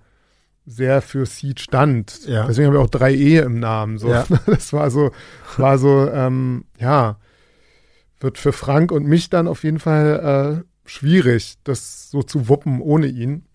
sehr 0.65 1.01
für 1.01 1.25
Seed 1.25 1.59
stand. 1.61 2.27
Ja. 2.27 2.45
Deswegen 2.45 2.67
haben 2.67 2.73
wir 2.73 2.81
auch 2.81 2.89
drei 2.89 3.13
Ehe 3.13 3.41
im 3.41 3.59
Namen. 3.59 3.97
So. 3.97 4.09
Ja. 4.09 4.25
Das 4.45 4.73
war 4.73 4.91
so, 4.91 5.11
war 5.55 5.77
so, 5.77 6.09
ähm, 6.11 6.65
ja, 6.77 7.17
wird 8.19 8.37
für 8.37 8.51
Frank 8.51 8.91
und 8.91 9.05
mich 9.05 9.29
dann 9.29 9.47
auf 9.47 9.63
jeden 9.63 9.79
Fall 9.79 10.63
äh, 10.63 10.67
schwierig, 10.87 11.57
das 11.63 12.09
so 12.09 12.23
zu 12.23 12.47
wuppen 12.47 12.81
ohne 12.81 13.07
ihn. 13.07 13.45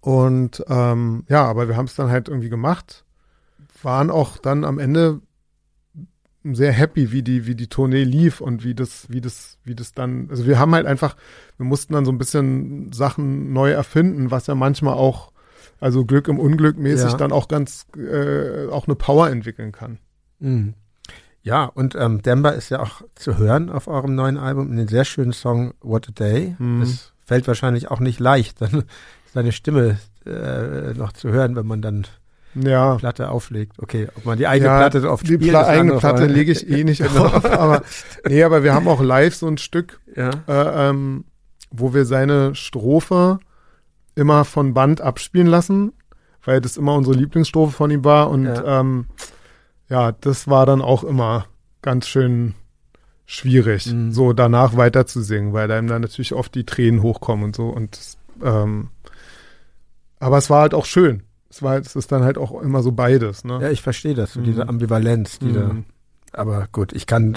Und 0.00 0.64
ähm, 0.68 1.24
ja, 1.28 1.44
aber 1.44 1.68
wir 1.68 1.76
haben 1.76 1.86
es 1.86 1.94
dann 1.94 2.10
halt 2.10 2.28
irgendwie 2.28 2.48
gemacht. 2.48 3.04
Waren 3.82 4.10
auch 4.10 4.38
dann 4.38 4.64
am 4.64 4.78
Ende 4.78 5.20
sehr 6.44 6.72
happy, 6.72 7.12
wie 7.12 7.22
die, 7.22 7.46
wie 7.46 7.54
die 7.54 7.68
Tournee 7.68 8.04
lief 8.04 8.40
und 8.40 8.64
wie 8.64 8.74
das, 8.74 9.06
wie 9.08 9.20
das, 9.20 9.58
wie 9.64 9.74
das 9.74 9.92
dann, 9.92 10.28
also 10.28 10.46
wir 10.46 10.58
haben 10.58 10.74
halt 10.74 10.86
einfach, 10.86 11.16
wir 11.56 11.66
mussten 11.66 11.92
dann 11.92 12.04
so 12.04 12.10
ein 12.10 12.18
bisschen 12.18 12.92
Sachen 12.92 13.52
neu 13.52 13.70
erfinden, 13.70 14.30
was 14.30 14.48
ja 14.48 14.54
manchmal 14.54 14.94
auch, 14.94 15.30
also 15.80 16.04
Glück 16.04 16.28
im 16.28 16.40
Unglück 16.40 16.78
mäßig 16.78 17.12
ja. 17.12 17.16
dann 17.16 17.32
auch 17.32 17.46
ganz, 17.46 17.86
äh, 17.96 18.66
auch 18.68 18.86
eine 18.86 18.96
Power 18.96 19.30
entwickeln 19.30 19.70
kann. 19.70 19.98
Mhm. 20.40 20.74
Ja, 21.42 21.64
und 21.64 21.96
ähm, 21.96 22.22
Demba 22.22 22.50
ist 22.50 22.70
ja 22.70 22.80
auch 22.80 23.02
zu 23.14 23.36
hören 23.36 23.68
auf 23.68 23.88
eurem 23.88 24.14
neuen 24.14 24.38
Album 24.38 24.70
in 24.70 24.76
den 24.76 24.88
sehr 24.88 25.04
schönen 25.04 25.32
Song 25.32 25.74
What 25.80 26.08
a 26.08 26.12
Day. 26.12 26.54
Mhm. 26.58 26.82
Es 26.82 27.12
fällt 27.24 27.48
wahrscheinlich 27.48 27.90
auch 27.90 28.00
nicht 28.00 28.20
leicht, 28.20 28.60
dann 28.60 28.84
seine 29.34 29.52
Stimme 29.52 29.98
äh, 30.24 30.94
noch 30.94 31.12
zu 31.12 31.30
hören, 31.30 31.56
wenn 31.56 31.66
man 31.66 31.82
dann 31.82 32.06
ja. 32.54 32.96
Platte 32.96 33.30
auflegt. 33.30 33.78
Okay, 33.78 34.08
ob 34.14 34.24
man 34.24 34.38
die 34.38 34.46
eigene 34.46 34.70
ja, 34.70 34.78
Platte 34.78 35.10
oft 35.10 35.28
die. 35.28 35.38
Die 35.38 35.56
eigene 35.56 35.96
Platte 35.96 36.26
lege 36.26 36.52
ich 36.52 36.68
eh 36.68 36.84
nicht 36.84 37.02
auf, 37.02 37.44
aber 37.50 37.82
nee, 38.28 38.42
aber 38.44 38.62
wir 38.62 38.74
haben 38.74 38.86
auch 38.86 39.00
live 39.00 39.34
so 39.34 39.48
ein 39.48 39.58
Stück, 39.58 40.00
ja. 40.14 40.30
äh, 40.46 40.90
ähm, 40.90 41.24
wo 41.70 41.94
wir 41.94 42.04
seine 42.04 42.54
Strophe 42.54 43.38
immer 44.14 44.44
von 44.44 44.74
Band 44.74 45.00
abspielen 45.00 45.46
lassen, 45.46 45.92
weil 46.44 46.60
das 46.60 46.76
immer 46.76 46.94
unsere 46.94 47.16
Lieblingsstrophe 47.16 47.72
von 47.72 47.90
ihm 47.90 48.04
war 48.04 48.30
und 48.30 48.44
ja. 48.44 48.80
ähm, 48.80 49.06
ja, 49.92 50.12
das 50.12 50.48
war 50.48 50.64
dann 50.64 50.80
auch 50.80 51.04
immer 51.04 51.44
ganz 51.82 52.08
schön 52.08 52.54
schwierig, 53.26 53.92
mhm. 53.92 54.10
so 54.10 54.32
danach 54.32 54.74
weiter 54.74 55.06
zu 55.06 55.20
singen, 55.20 55.52
weil 55.52 55.70
einem 55.70 55.86
dann 55.86 56.00
natürlich 56.00 56.32
oft 56.32 56.54
die 56.54 56.64
Tränen 56.64 57.02
hochkommen 57.02 57.44
und 57.44 57.54
so. 57.54 57.68
Und 57.68 57.98
ähm, 58.42 58.88
aber 60.18 60.38
es 60.38 60.48
war 60.48 60.62
halt 60.62 60.72
auch 60.72 60.86
schön. 60.86 61.24
Es 61.50 61.62
war, 61.62 61.76
es 61.76 61.94
ist 61.94 62.10
dann 62.10 62.24
halt 62.24 62.38
auch 62.38 62.58
immer 62.62 62.82
so 62.82 62.92
beides. 62.92 63.44
Ne? 63.44 63.58
Ja, 63.60 63.70
ich 63.70 63.82
verstehe 63.82 64.14
das, 64.14 64.32
so 64.32 64.40
mhm. 64.40 64.44
diese 64.44 64.66
Ambivalenz, 64.66 65.38
die 65.40 65.46
mhm. 65.46 65.54
da, 66.32 66.40
aber 66.40 66.68
gut, 66.72 66.94
ich 66.94 67.06
kann, 67.06 67.34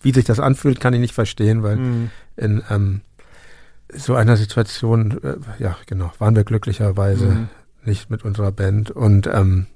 wie 0.00 0.12
sich 0.12 0.24
das 0.24 0.38
anfühlt, 0.38 0.78
kann 0.78 0.94
ich 0.94 1.00
nicht 1.00 1.14
verstehen, 1.14 1.64
weil 1.64 1.78
mhm. 1.78 2.10
in 2.36 2.62
ähm, 2.70 3.00
so 3.92 4.14
einer 4.14 4.36
Situation, 4.36 5.20
äh, 5.24 5.34
ja 5.58 5.76
genau, 5.86 6.12
waren 6.20 6.36
wir 6.36 6.44
glücklicherweise 6.44 7.26
mhm. 7.26 7.48
nicht 7.84 8.08
mit 8.08 8.24
unserer 8.24 8.52
Band. 8.52 8.92
Und 8.92 9.26
ähm, 9.26 9.66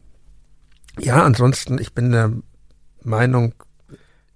ja, 0.98 1.22
ansonsten, 1.22 1.78
ich 1.78 1.94
bin 1.94 2.12
der 2.12 2.32
Meinung, 3.02 3.54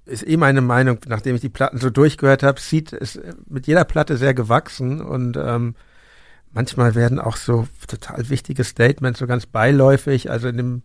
ist 0.05 0.27
eh 0.27 0.37
meine 0.37 0.61
Meinung, 0.61 0.99
nachdem 1.07 1.35
ich 1.35 1.41
die 1.41 1.49
Platten 1.49 1.78
so 1.78 1.91
durchgehört 1.91 2.43
habe, 2.43 2.61
sieht 2.61 2.93
es 2.93 3.20
mit 3.49 3.66
jeder 3.66 3.85
Platte 3.85 4.16
sehr 4.16 4.35
gewachsen 4.35 5.01
und 5.01 5.37
ähm, 5.37 5.74
manchmal 6.53 6.95
werden 6.95 7.19
auch 7.19 7.37
so 7.37 7.66
total 7.89 8.28
wichtige 8.28 8.65
Statements 8.65 9.19
so 9.19 9.27
ganz 9.27 9.47
beiläufig, 9.47 10.31
also 10.31 10.49
in 10.49 10.57
dem 10.57 10.83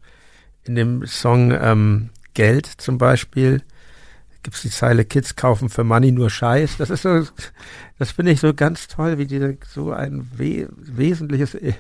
in 0.64 0.76
dem 0.76 1.08
Song 1.08 1.52
ähm, 1.52 2.10
Geld 2.34 2.66
zum 2.66 2.98
Beispiel 2.98 3.64
gibt 4.44 4.56
es 4.56 4.62
die 4.64 4.70
Zeile 4.70 5.06
Kids 5.06 5.36
kaufen 5.36 5.70
für 5.70 5.84
Money 5.84 6.12
nur 6.12 6.30
Scheiß. 6.30 6.78
Das 6.78 6.90
ist 6.90 7.04
so, 7.04 7.26
das 8.00 8.12
finde 8.12 8.32
ich 8.32 8.40
so 8.40 8.54
ganz 8.54 8.88
toll, 8.88 9.18
wie 9.18 9.28
diese 9.28 9.58
so 9.68 9.92
ein 9.92 10.30
we 10.36 10.68
wesentliches 10.78 11.56
e 11.56 11.74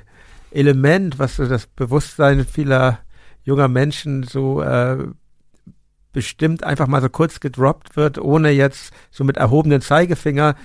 Element, 0.51 1.17
was 1.17 1.37
so 1.37 1.47
das 1.47 1.65
Bewusstsein 1.65 2.45
vieler 2.45 2.99
junger 3.43 3.67
Menschen 3.67 4.23
so 4.23 4.61
äh, 4.61 4.97
bestimmt 6.13 6.63
einfach 6.63 6.87
mal 6.87 7.01
so 7.01 7.09
kurz 7.09 7.39
gedroppt 7.39 7.95
wird, 7.95 8.17
ohne 8.17 8.51
jetzt 8.51 8.93
so 9.11 9.23
mit 9.23 9.37
erhobenen 9.37 9.81
Zeigefinger. 9.81 10.55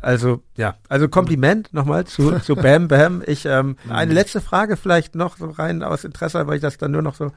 Also 0.00 0.42
ja, 0.56 0.76
also 0.88 1.08
Kompliment 1.08 1.72
nochmal 1.72 2.06
zu, 2.06 2.38
zu 2.40 2.54
Bam 2.56 2.88
Bam. 2.88 3.22
Ich 3.26 3.46
ähm, 3.46 3.76
eine 3.88 4.12
letzte 4.12 4.40
Frage 4.40 4.76
vielleicht 4.76 5.14
noch 5.14 5.36
so 5.36 5.46
rein 5.50 5.82
aus 5.82 6.04
Interesse, 6.04 6.46
weil 6.46 6.56
ich 6.56 6.62
das 6.62 6.78
dann 6.78 6.92
nur 6.92 7.02
noch 7.02 7.14
so 7.14 7.32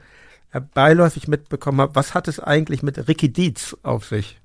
äh, 0.52 0.60
beiläufig 0.60 1.28
mitbekommen 1.28 1.80
habe. 1.80 1.94
Was 1.94 2.14
hat 2.14 2.28
es 2.28 2.40
eigentlich 2.40 2.82
mit 2.82 3.08
Ricky 3.08 3.32
Dietz 3.32 3.76
auf 3.82 4.06
sich? 4.06 4.40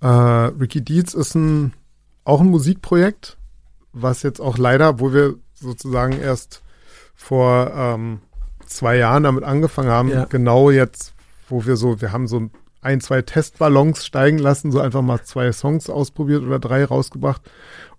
Äh, 0.00 0.06
Ricky 0.06 0.82
Dietz 0.82 1.14
ist 1.14 1.34
ein 1.34 1.72
auch 2.24 2.40
ein 2.40 2.48
Musikprojekt, 2.48 3.38
was 3.92 4.22
jetzt 4.22 4.40
auch 4.40 4.58
leider, 4.58 5.00
wo 5.00 5.12
wir 5.12 5.34
sozusagen 5.54 6.18
erst 6.20 6.62
vor 7.14 7.72
ähm, 7.74 8.20
zwei 8.70 8.96
Jahren 8.96 9.24
damit 9.24 9.44
angefangen 9.44 9.90
haben, 9.90 10.08
ja. 10.10 10.24
genau 10.24 10.70
jetzt 10.70 11.14
wo 11.50 11.66
wir 11.66 11.76
so, 11.76 12.00
wir 12.00 12.12
haben 12.12 12.26
so 12.26 12.50
ein, 12.80 13.00
zwei 13.00 13.22
Testballons 13.22 14.06
steigen 14.06 14.38
lassen, 14.38 14.72
so 14.72 14.80
einfach 14.80 15.02
mal 15.02 15.22
zwei 15.22 15.52
Songs 15.52 15.90
ausprobiert 15.90 16.42
oder 16.42 16.58
drei 16.58 16.84
rausgebracht 16.84 17.42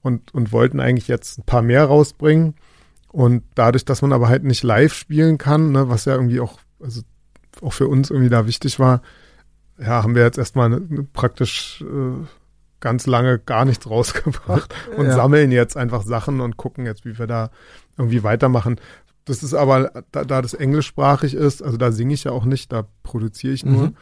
und, 0.01 0.33
und 0.33 0.51
wollten 0.51 0.79
eigentlich 0.79 1.07
jetzt 1.07 1.37
ein 1.37 1.43
paar 1.43 1.61
mehr 1.61 1.85
rausbringen. 1.85 2.55
Und 3.11 3.43
dadurch, 3.55 3.85
dass 3.85 4.01
man 4.01 4.13
aber 4.13 4.29
halt 4.29 4.43
nicht 4.43 4.63
live 4.63 4.93
spielen 4.93 5.37
kann, 5.37 5.71
ne, 5.71 5.89
was 5.89 6.05
ja 6.05 6.15
irgendwie 6.15 6.39
auch, 6.39 6.59
also 6.81 7.01
auch 7.61 7.73
für 7.73 7.87
uns 7.87 8.09
irgendwie 8.09 8.29
da 8.29 8.47
wichtig 8.47 8.79
war, 8.79 9.01
ja, 9.77 10.03
haben 10.03 10.15
wir 10.15 10.23
jetzt 10.23 10.37
erstmal 10.37 10.69
ne, 10.69 10.81
ne, 10.87 11.07
praktisch 11.11 11.83
äh, 11.83 12.25
ganz 12.79 13.05
lange 13.05 13.37
gar 13.37 13.65
nichts 13.65 13.87
rausgebracht 13.89 14.73
und 14.97 15.07
ja. 15.07 15.13
sammeln 15.13 15.51
jetzt 15.51 15.77
einfach 15.77 16.03
Sachen 16.03 16.39
und 16.39 16.57
gucken 16.57 16.85
jetzt, 16.85 17.05
wie 17.05 17.19
wir 17.19 17.27
da 17.27 17.51
irgendwie 17.97 18.23
weitermachen. 18.23 18.79
Das 19.25 19.43
ist 19.43 19.53
aber, 19.53 20.03
da, 20.11 20.23
da 20.25 20.41
das 20.41 20.53
englischsprachig 20.53 21.33
ist, 21.33 21.61
also 21.61 21.77
da 21.77 21.91
singe 21.91 22.13
ich 22.13 22.23
ja 22.23 22.31
auch 22.31 22.45
nicht, 22.45 22.71
da 22.71 22.87
produziere 23.03 23.53
ich 23.53 23.65
nur. 23.65 23.87
Mhm. 23.87 23.95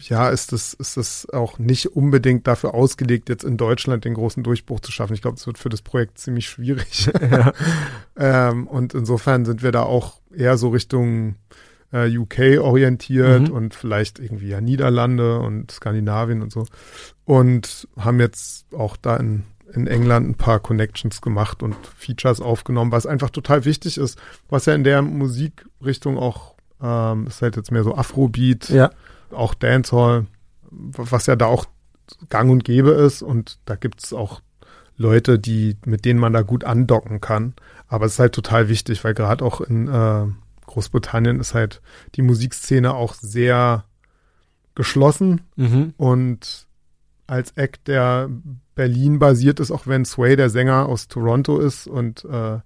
Ja, 0.00 0.28
ist 0.28 0.52
das, 0.52 0.74
ist 0.74 0.96
das 0.96 1.28
auch 1.30 1.58
nicht 1.58 1.86
unbedingt 1.94 2.46
dafür 2.46 2.74
ausgelegt, 2.74 3.28
jetzt 3.28 3.44
in 3.44 3.56
Deutschland 3.56 4.04
den 4.04 4.14
großen 4.14 4.42
Durchbruch 4.42 4.80
zu 4.80 4.90
schaffen. 4.90 5.14
Ich 5.14 5.22
glaube, 5.22 5.36
es 5.36 5.46
wird 5.46 5.56
für 5.56 5.68
das 5.68 5.82
Projekt 5.82 6.18
ziemlich 6.18 6.48
schwierig. 6.48 7.10
Ja. 7.30 7.52
ähm, 8.18 8.66
und 8.66 8.92
insofern 8.92 9.44
sind 9.44 9.62
wir 9.62 9.70
da 9.70 9.84
auch 9.84 10.20
eher 10.34 10.58
so 10.58 10.70
Richtung 10.70 11.36
äh, 11.92 12.14
UK 12.18 12.60
orientiert 12.60 13.48
mhm. 13.48 13.54
und 13.54 13.74
vielleicht 13.74 14.18
irgendwie 14.18 14.48
ja 14.48 14.60
Niederlande 14.60 15.38
und 15.38 15.70
Skandinavien 15.70 16.42
und 16.42 16.52
so. 16.52 16.66
Und 17.24 17.88
haben 17.96 18.20
jetzt 18.20 18.74
auch 18.74 18.96
da 18.96 19.16
in 19.16 19.44
in 19.74 19.86
England 19.86 20.28
ein 20.28 20.34
paar 20.34 20.60
Connections 20.60 21.20
gemacht 21.20 21.62
und 21.62 21.74
Features 21.96 22.40
aufgenommen, 22.40 22.92
was 22.92 23.06
einfach 23.06 23.30
total 23.30 23.64
wichtig 23.64 23.98
ist, 23.98 24.18
was 24.48 24.66
ja 24.66 24.74
in 24.74 24.84
der 24.84 25.02
Musikrichtung 25.02 26.18
auch, 26.18 26.54
ähm, 26.82 27.26
ist 27.26 27.42
halt 27.42 27.56
jetzt 27.56 27.72
mehr 27.72 27.84
so 27.84 27.94
Afrobeat, 27.94 28.68
ja. 28.70 28.90
auch 29.30 29.54
Dancehall, 29.54 30.26
was 30.70 31.26
ja 31.26 31.36
da 31.36 31.46
auch 31.46 31.66
gang 32.28 32.50
und 32.50 32.64
gäbe 32.64 32.90
ist 32.90 33.22
und 33.22 33.58
da 33.64 33.76
gibt 33.76 34.04
es 34.04 34.12
auch 34.12 34.40
Leute, 34.96 35.38
die, 35.38 35.76
mit 35.84 36.04
denen 36.04 36.20
man 36.20 36.32
da 36.32 36.42
gut 36.42 36.64
andocken 36.64 37.20
kann. 37.20 37.54
Aber 37.88 38.06
es 38.06 38.14
ist 38.14 38.18
halt 38.18 38.34
total 38.34 38.68
wichtig, 38.68 39.02
weil 39.02 39.14
gerade 39.14 39.44
auch 39.44 39.60
in 39.60 39.88
äh, 39.88 40.26
Großbritannien 40.66 41.40
ist 41.40 41.54
halt 41.54 41.80
die 42.14 42.22
Musikszene 42.22 42.94
auch 42.94 43.14
sehr 43.14 43.84
geschlossen 44.74 45.42
mhm. 45.56 45.94
und 45.96 46.66
als 47.26 47.52
Act, 47.52 47.88
der 47.88 48.28
Berlin 48.74 49.18
basiert 49.18 49.60
ist, 49.60 49.70
auch 49.70 49.86
wenn 49.86 50.04
Sway 50.04 50.36
der 50.36 50.50
Sänger 50.50 50.86
aus 50.86 51.08
Toronto 51.08 51.58
ist 51.58 51.86
und 51.86 52.24
äh, 52.24 52.58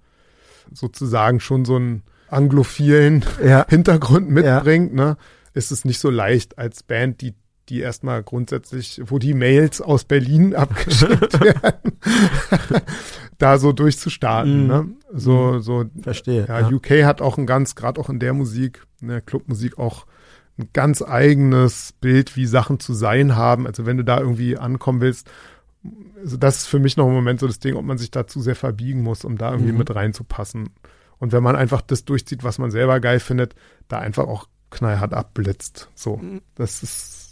sozusagen 0.73 1.41
schon 1.41 1.65
so 1.65 1.77
einen 1.77 2.03
anglophilen 2.29 3.25
ja. 3.45 3.67
Hintergrund 3.69 4.31
mitbringt, 4.31 4.91
ja. 4.97 5.05
ne, 5.05 5.17
ist 5.55 5.71
es 5.71 5.85
nicht 5.85 5.99
so 5.99 6.11
leicht 6.11 6.59
als 6.59 6.83
Band, 6.83 7.21
die 7.21 7.35
die 7.69 7.81
erstmal 7.81 8.23
grundsätzlich, 8.23 9.01
wo 9.05 9.19
die 9.19 9.35
Mails 9.35 9.81
aus 9.81 10.05
Berlin 10.05 10.55
abgeschickt 10.55 11.41
werden, 11.41 11.93
da 13.39 13.59
so 13.59 13.73
durchzustarten. 13.73 14.65
Mm. 14.65 14.67
Ne? 14.67 14.89
So, 15.13 15.53
mhm. 15.53 15.61
so. 15.61 15.85
Verstehe. 16.01 16.47
Ja, 16.49 16.61
ja, 16.61 16.69
UK 16.69 17.05
hat 17.05 17.21
auch 17.21 17.39
ein 17.39 17.47
ganz, 17.47 17.75
gerade 17.75 18.01
auch 18.01 18.09
in 18.09 18.19
der 18.19 18.33
Musik, 18.33 18.87
in 19.01 19.09
der 19.09 19.21
Clubmusik 19.21 19.79
auch 19.79 20.07
ein 20.59 20.71
ganz 20.73 21.03
eigenes 21.03 21.93
Bild, 22.01 22.37
wie 22.37 22.47
Sachen 22.47 22.81
zu 22.81 22.93
sein 22.93 23.37
haben. 23.37 23.67
Also 23.67 23.87
wenn 23.87 23.97
du 23.97 24.05
da 24.05 24.19
irgendwie 24.19 24.57
ankommen 24.57 25.01
willst, 25.01 25.31
also 26.21 26.37
das 26.37 26.59
ist 26.59 26.67
für 26.67 26.81
mich 26.81 26.97
noch 26.97 27.07
im 27.07 27.13
Moment 27.15 27.41
so 27.41 27.47
das 27.47 27.61
Ding, 27.61 27.77
ob 27.77 27.85
man 27.85 27.99
sich 27.99 28.11
da 28.11 28.27
zu 28.27 28.41
sehr 28.41 28.57
verbiegen 28.57 29.03
muss, 29.03 29.25
um 29.25 29.39
da 29.39 29.53
irgendwie 29.53 29.73
mhm. 29.73 29.79
mit 29.79 29.95
reinzupassen. 29.95 30.71
Und 31.19 31.33
wenn 31.33 31.43
man 31.43 31.57
einfach 31.57 31.81
das 31.81 32.05
durchzieht, 32.05 32.45
was 32.45 32.59
man 32.59 32.71
selber 32.71 33.01
geil 33.01 33.21
findet, 33.21 33.55
da 33.89 33.99
einfach 33.99 34.27
auch 34.27 34.49
knallhart 34.71 35.15
abblitzt. 35.15 35.89
So, 35.95 36.17
mhm. 36.17 36.43
das 36.55 36.83
ist 36.83 37.28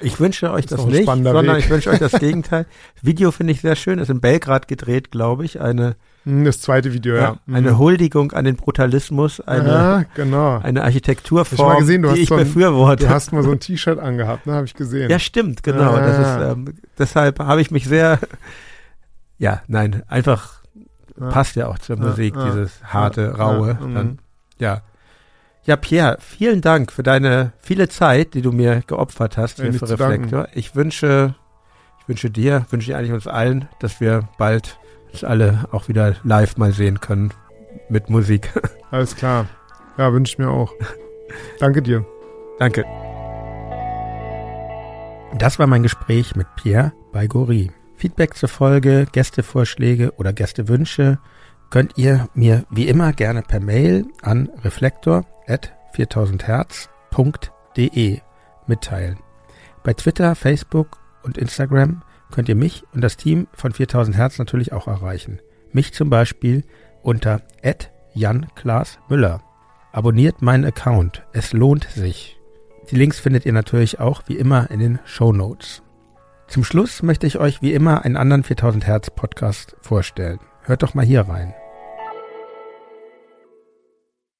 ich 0.00 0.18
wünsche 0.18 0.50
euch 0.50 0.66
das, 0.66 0.80
das 0.80 0.86
nicht, 0.86 1.06
sondern 1.06 1.46
Weg. 1.46 1.58
ich 1.58 1.70
wünsche 1.70 1.90
euch 1.90 1.98
das 1.98 2.12
Gegenteil. 2.20 2.66
Video 3.02 3.30
finde 3.30 3.52
ich 3.52 3.60
sehr 3.60 3.76
schön, 3.76 3.98
ist 3.98 4.10
in 4.10 4.20
Belgrad 4.20 4.68
gedreht, 4.68 5.10
glaube 5.10 5.44
ich. 5.44 5.60
Eine 5.60 5.96
hm, 6.24 6.44
das 6.44 6.60
zweite 6.60 6.92
Video, 6.92 7.14
ja. 7.14 7.20
ja. 7.20 7.36
Eine 7.52 7.72
mhm. 7.72 7.78
Huldigung 7.78 8.32
an 8.32 8.44
den 8.44 8.56
Brutalismus, 8.56 9.40
eine, 9.40 9.68
ja, 9.68 10.04
genau. 10.14 10.58
eine 10.58 10.84
Architekturform, 10.84 11.78
gesehen, 11.78 12.02
die 12.02 12.20
ich 12.20 12.28
so 12.28 12.36
ein, 12.36 12.44
befürworte. 12.44 13.06
Du 13.06 13.10
hast 13.10 13.32
mal 13.32 13.42
so 13.42 13.50
ein 13.50 13.60
T-Shirt 13.60 13.98
angehabt, 13.98 14.46
ne, 14.46 14.54
habe 14.54 14.66
ich 14.66 14.74
gesehen. 14.74 15.10
Ja, 15.10 15.18
stimmt, 15.18 15.62
genau. 15.62 15.96
Ja, 15.96 16.06
ist, 16.06 16.52
ähm, 16.52 16.74
deshalb 16.98 17.40
habe 17.40 17.60
ich 17.60 17.70
mich 17.70 17.86
sehr, 17.86 18.20
ja, 19.38 19.62
nein, 19.66 20.02
einfach 20.06 20.62
passt 21.30 21.56
ja 21.56 21.68
auch 21.68 21.78
zur 21.78 21.96
Musik, 21.96 22.34
dieses 22.34 22.82
harte, 22.84 23.36
raue. 23.36 23.78
Dann, 23.80 24.06
mhm. 24.06 24.18
ja. 24.58 24.82
Ja, 25.64 25.76
Pierre, 25.76 26.16
vielen 26.18 26.60
Dank 26.60 26.90
für 26.90 27.04
deine 27.04 27.52
viele 27.60 27.88
Zeit, 27.88 28.34
die 28.34 28.42
du 28.42 28.50
mir 28.50 28.82
geopfert 28.84 29.36
hast 29.36 29.60
hier 29.60 29.72
für 29.72 29.88
Reflektor. 29.88 30.48
Ich 30.54 30.74
wünsche, 30.74 31.36
ich 32.00 32.08
wünsche 32.08 32.30
dir, 32.30 32.66
wünsche 32.70 32.90
dir 32.90 32.98
eigentlich 32.98 33.12
uns 33.12 33.28
allen, 33.28 33.68
dass 33.78 34.00
wir 34.00 34.28
bald 34.38 34.76
uns 35.12 35.22
alle 35.22 35.66
auch 35.70 35.86
wieder 35.86 36.16
live 36.24 36.56
mal 36.56 36.72
sehen 36.72 37.00
können 37.00 37.32
mit 37.88 38.10
Musik. 38.10 38.52
Alles 38.90 39.14
klar. 39.14 39.46
Ja, 39.98 40.12
wünsche 40.12 40.32
ich 40.32 40.38
mir 40.38 40.50
auch. 40.50 40.72
Danke 41.60 41.80
dir. 41.80 42.04
Danke. 42.58 42.84
Das 45.38 45.60
war 45.60 45.68
mein 45.68 45.84
Gespräch 45.84 46.34
mit 46.34 46.48
Pierre 46.56 46.92
Baigori. 47.12 47.70
Feedback 47.96 48.36
zur 48.36 48.48
Folge, 48.48 49.06
Gästevorschläge 49.12 50.12
oder 50.16 50.32
Gästewünsche 50.32 51.20
könnt 51.70 51.96
ihr 51.96 52.28
mir 52.34 52.64
wie 52.70 52.88
immer 52.88 53.12
gerne 53.12 53.42
per 53.42 53.60
Mail 53.60 54.06
an 54.22 54.50
reflektor 54.64 55.24
4000herz.de 55.94 58.20
mitteilen. 58.66 59.18
Bei 59.82 59.94
Twitter, 59.94 60.34
Facebook 60.34 60.98
und 61.22 61.38
Instagram 61.38 62.02
könnt 62.30 62.48
ihr 62.48 62.54
mich 62.54 62.84
und 62.92 63.02
das 63.02 63.16
Team 63.16 63.48
von 63.52 63.72
4000 63.72 64.16
Hertz 64.16 64.38
natürlich 64.38 64.72
auch 64.72 64.88
erreichen. 64.88 65.40
Mich 65.72 65.92
zum 65.92 66.10
Beispiel 66.10 66.64
unter 67.02 67.42
Jan 68.14 68.46
Klaas 68.54 68.98
Müller. 69.08 69.42
Abonniert 69.92 70.42
meinen 70.42 70.64
Account. 70.64 71.24
Es 71.32 71.52
lohnt 71.52 71.84
sich. 71.84 72.38
Die 72.90 72.96
Links 72.96 73.20
findet 73.20 73.46
ihr 73.46 73.52
natürlich 73.52 74.00
auch 74.00 74.22
wie 74.26 74.36
immer 74.36 74.70
in 74.70 74.80
den 74.80 74.98
Show 75.04 75.32
Notes. 75.32 75.82
Zum 76.48 76.64
Schluss 76.64 77.02
möchte 77.02 77.26
ich 77.26 77.38
euch 77.38 77.62
wie 77.62 77.72
immer 77.72 78.04
einen 78.04 78.16
anderen 78.16 78.42
4000 78.42 78.86
Hertz 78.86 79.10
Podcast 79.10 79.76
vorstellen. 79.80 80.40
Hört 80.62 80.82
doch 80.82 80.94
mal 80.94 81.04
hier 81.04 81.22
rein. 81.22 81.54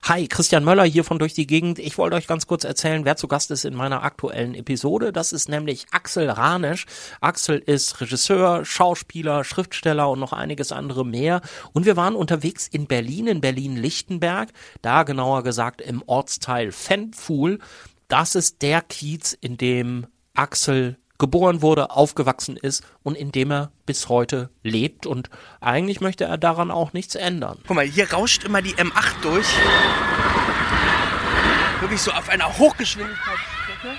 Hi, 0.05 0.27
Christian 0.27 0.65
Möller 0.65 0.83
hier 0.83 1.05
von 1.05 1.21
Durch 1.21 1.33
die 1.33 1.47
Gegend. 1.47 1.79
Ich 1.79 1.97
wollte 1.97 2.17
euch 2.17 2.27
ganz 2.27 2.49
kurz 2.49 2.65
erzählen, 2.65 3.05
wer 3.05 3.15
zu 3.15 3.29
Gast 3.29 3.53
ist 3.53 3.65
in 3.65 3.77
meiner 3.77 4.03
aktuellen 4.03 4.57
Episode. 4.57 5.13
Das 5.13 5.33
ist 5.33 5.49
nämlich 5.49 5.87
Axel 5.93 6.29
Ranisch. 6.29 6.87
Axel 7.21 7.61
ist 7.61 8.01
Regisseur, 8.01 8.65
Schauspieler, 8.65 9.45
Schriftsteller 9.45 10.11
und 10.11 10.19
noch 10.19 10.33
einiges 10.33 10.73
andere 10.73 11.07
mehr. 11.07 11.41
Und 11.73 11.87
wir 11.87 11.97
waren 11.97 12.17
unterwegs 12.17 12.67
in 12.67 12.89
Berlin, 12.89 13.29
in 13.29 13.41
Berlin-Lichtenberg, 13.41 14.49
da 14.83 15.05
genauer 15.05 15.45
gesagt 15.45 15.81
im 15.81 16.03
Ortsteil 16.05 16.73
Fenpfuhl. 16.73 17.61
Das 18.09 18.35
ist 18.35 18.61
der 18.63 18.81
Kiez, 18.81 19.39
in 19.41 19.57
dem 19.57 20.09
Axel 20.35 20.99
geboren 21.23 21.63
wurde, 21.63 21.93
aufgewachsen 21.93 22.57
ist 22.57 22.83
und 23.05 23.17
in 23.17 23.31
dem 23.31 23.53
er 23.53 23.71
bis 23.87 24.09
heute 24.09 24.51
lebt. 24.65 25.07
Und 25.07 25.31
eigentlich 25.61 26.01
möchte 26.01 26.25
er 26.25 26.37
daran 26.37 26.73
auch 26.73 26.93
nichts 26.93 27.15
ändern. 27.15 27.59
Guck 27.65 27.77
mal, 27.77 27.87
hier 27.87 28.13
rauscht 28.13 28.43
immer 28.43 28.61
die 28.61 28.75
M8 28.75 29.23
durch. 29.23 29.47
Wirklich 31.81 32.01
so 32.01 32.11
auf 32.11 32.29
einer 32.29 32.59
Hochgeschwindigkeitsstrecke. 32.59 33.99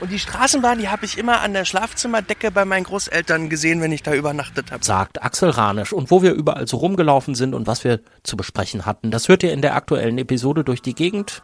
Und 0.00 0.10
die 0.10 0.18
Straßenbahn, 0.18 0.78
die 0.78 0.88
habe 0.88 1.04
ich 1.04 1.18
immer 1.18 1.40
an 1.40 1.52
der 1.52 1.66
Schlafzimmerdecke 1.66 2.50
bei 2.50 2.64
meinen 2.64 2.84
Großeltern 2.84 3.50
gesehen, 3.50 3.82
wenn 3.82 3.92
ich 3.92 4.02
da 4.02 4.14
übernachtet 4.14 4.72
habe. 4.72 4.82
Sagt 4.82 5.22
Axel 5.22 5.50
Ranisch. 5.50 5.92
Und 5.92 6.10
wo 6.10 6.22
wir 6.22 6.32
überall 6.32 6.66
so 6.66 6.78
rumgelaufen 6.78 7.34
sind 7.34 7.54
und 7.54 7.66
was 7.66 7.84
wir 7.84 8.00
zu 8.22 8.38
besprechen 8.38 8.86
hatten, 8.86 9.10
das 9.10 9.28
hört 9.28 9.42
ihr 9.42 9.52
in 9.52 9.60
der 9.60 9.74
aktuellen 9.74 10.16
Episode 10.16 10.64
durch 10.64 10.80
die 10.80 10.94
Gegend. 10.94 11.42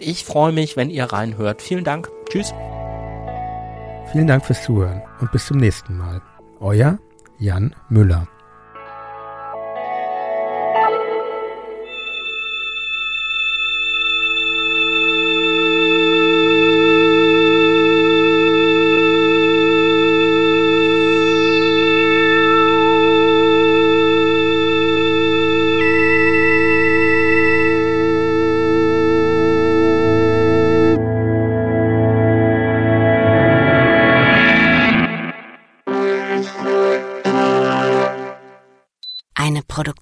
Ich 0.00 0.24
freue 0.24 0.52
mich, 0.52 0.76
wenn 0.76 0.88
ihr 0.88 1.04
reinhört. 1.04 1.60
Vielen 1.60 1.84
Dank. 1.84 2.08
Tschüss. 2.30 2.54
Vielen 4.16 4.28
Dank 4.28 4.46
fürs 4.46 4.62
Zuhören 4.62 5.02
und 5.20 5.30
bis 5.30 5.44
zum 5.44 5.58
nächsten 5.58 5.94
Mal. 5.94 6.22
Euer 6.58 6.98
Jan 7.38 7.74
Müller. 7.90 8.26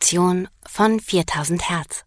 Produktion 0.05 0.49
von 0.67 1.01
4000 1.01 1.71
Hertz. 1.71 2.05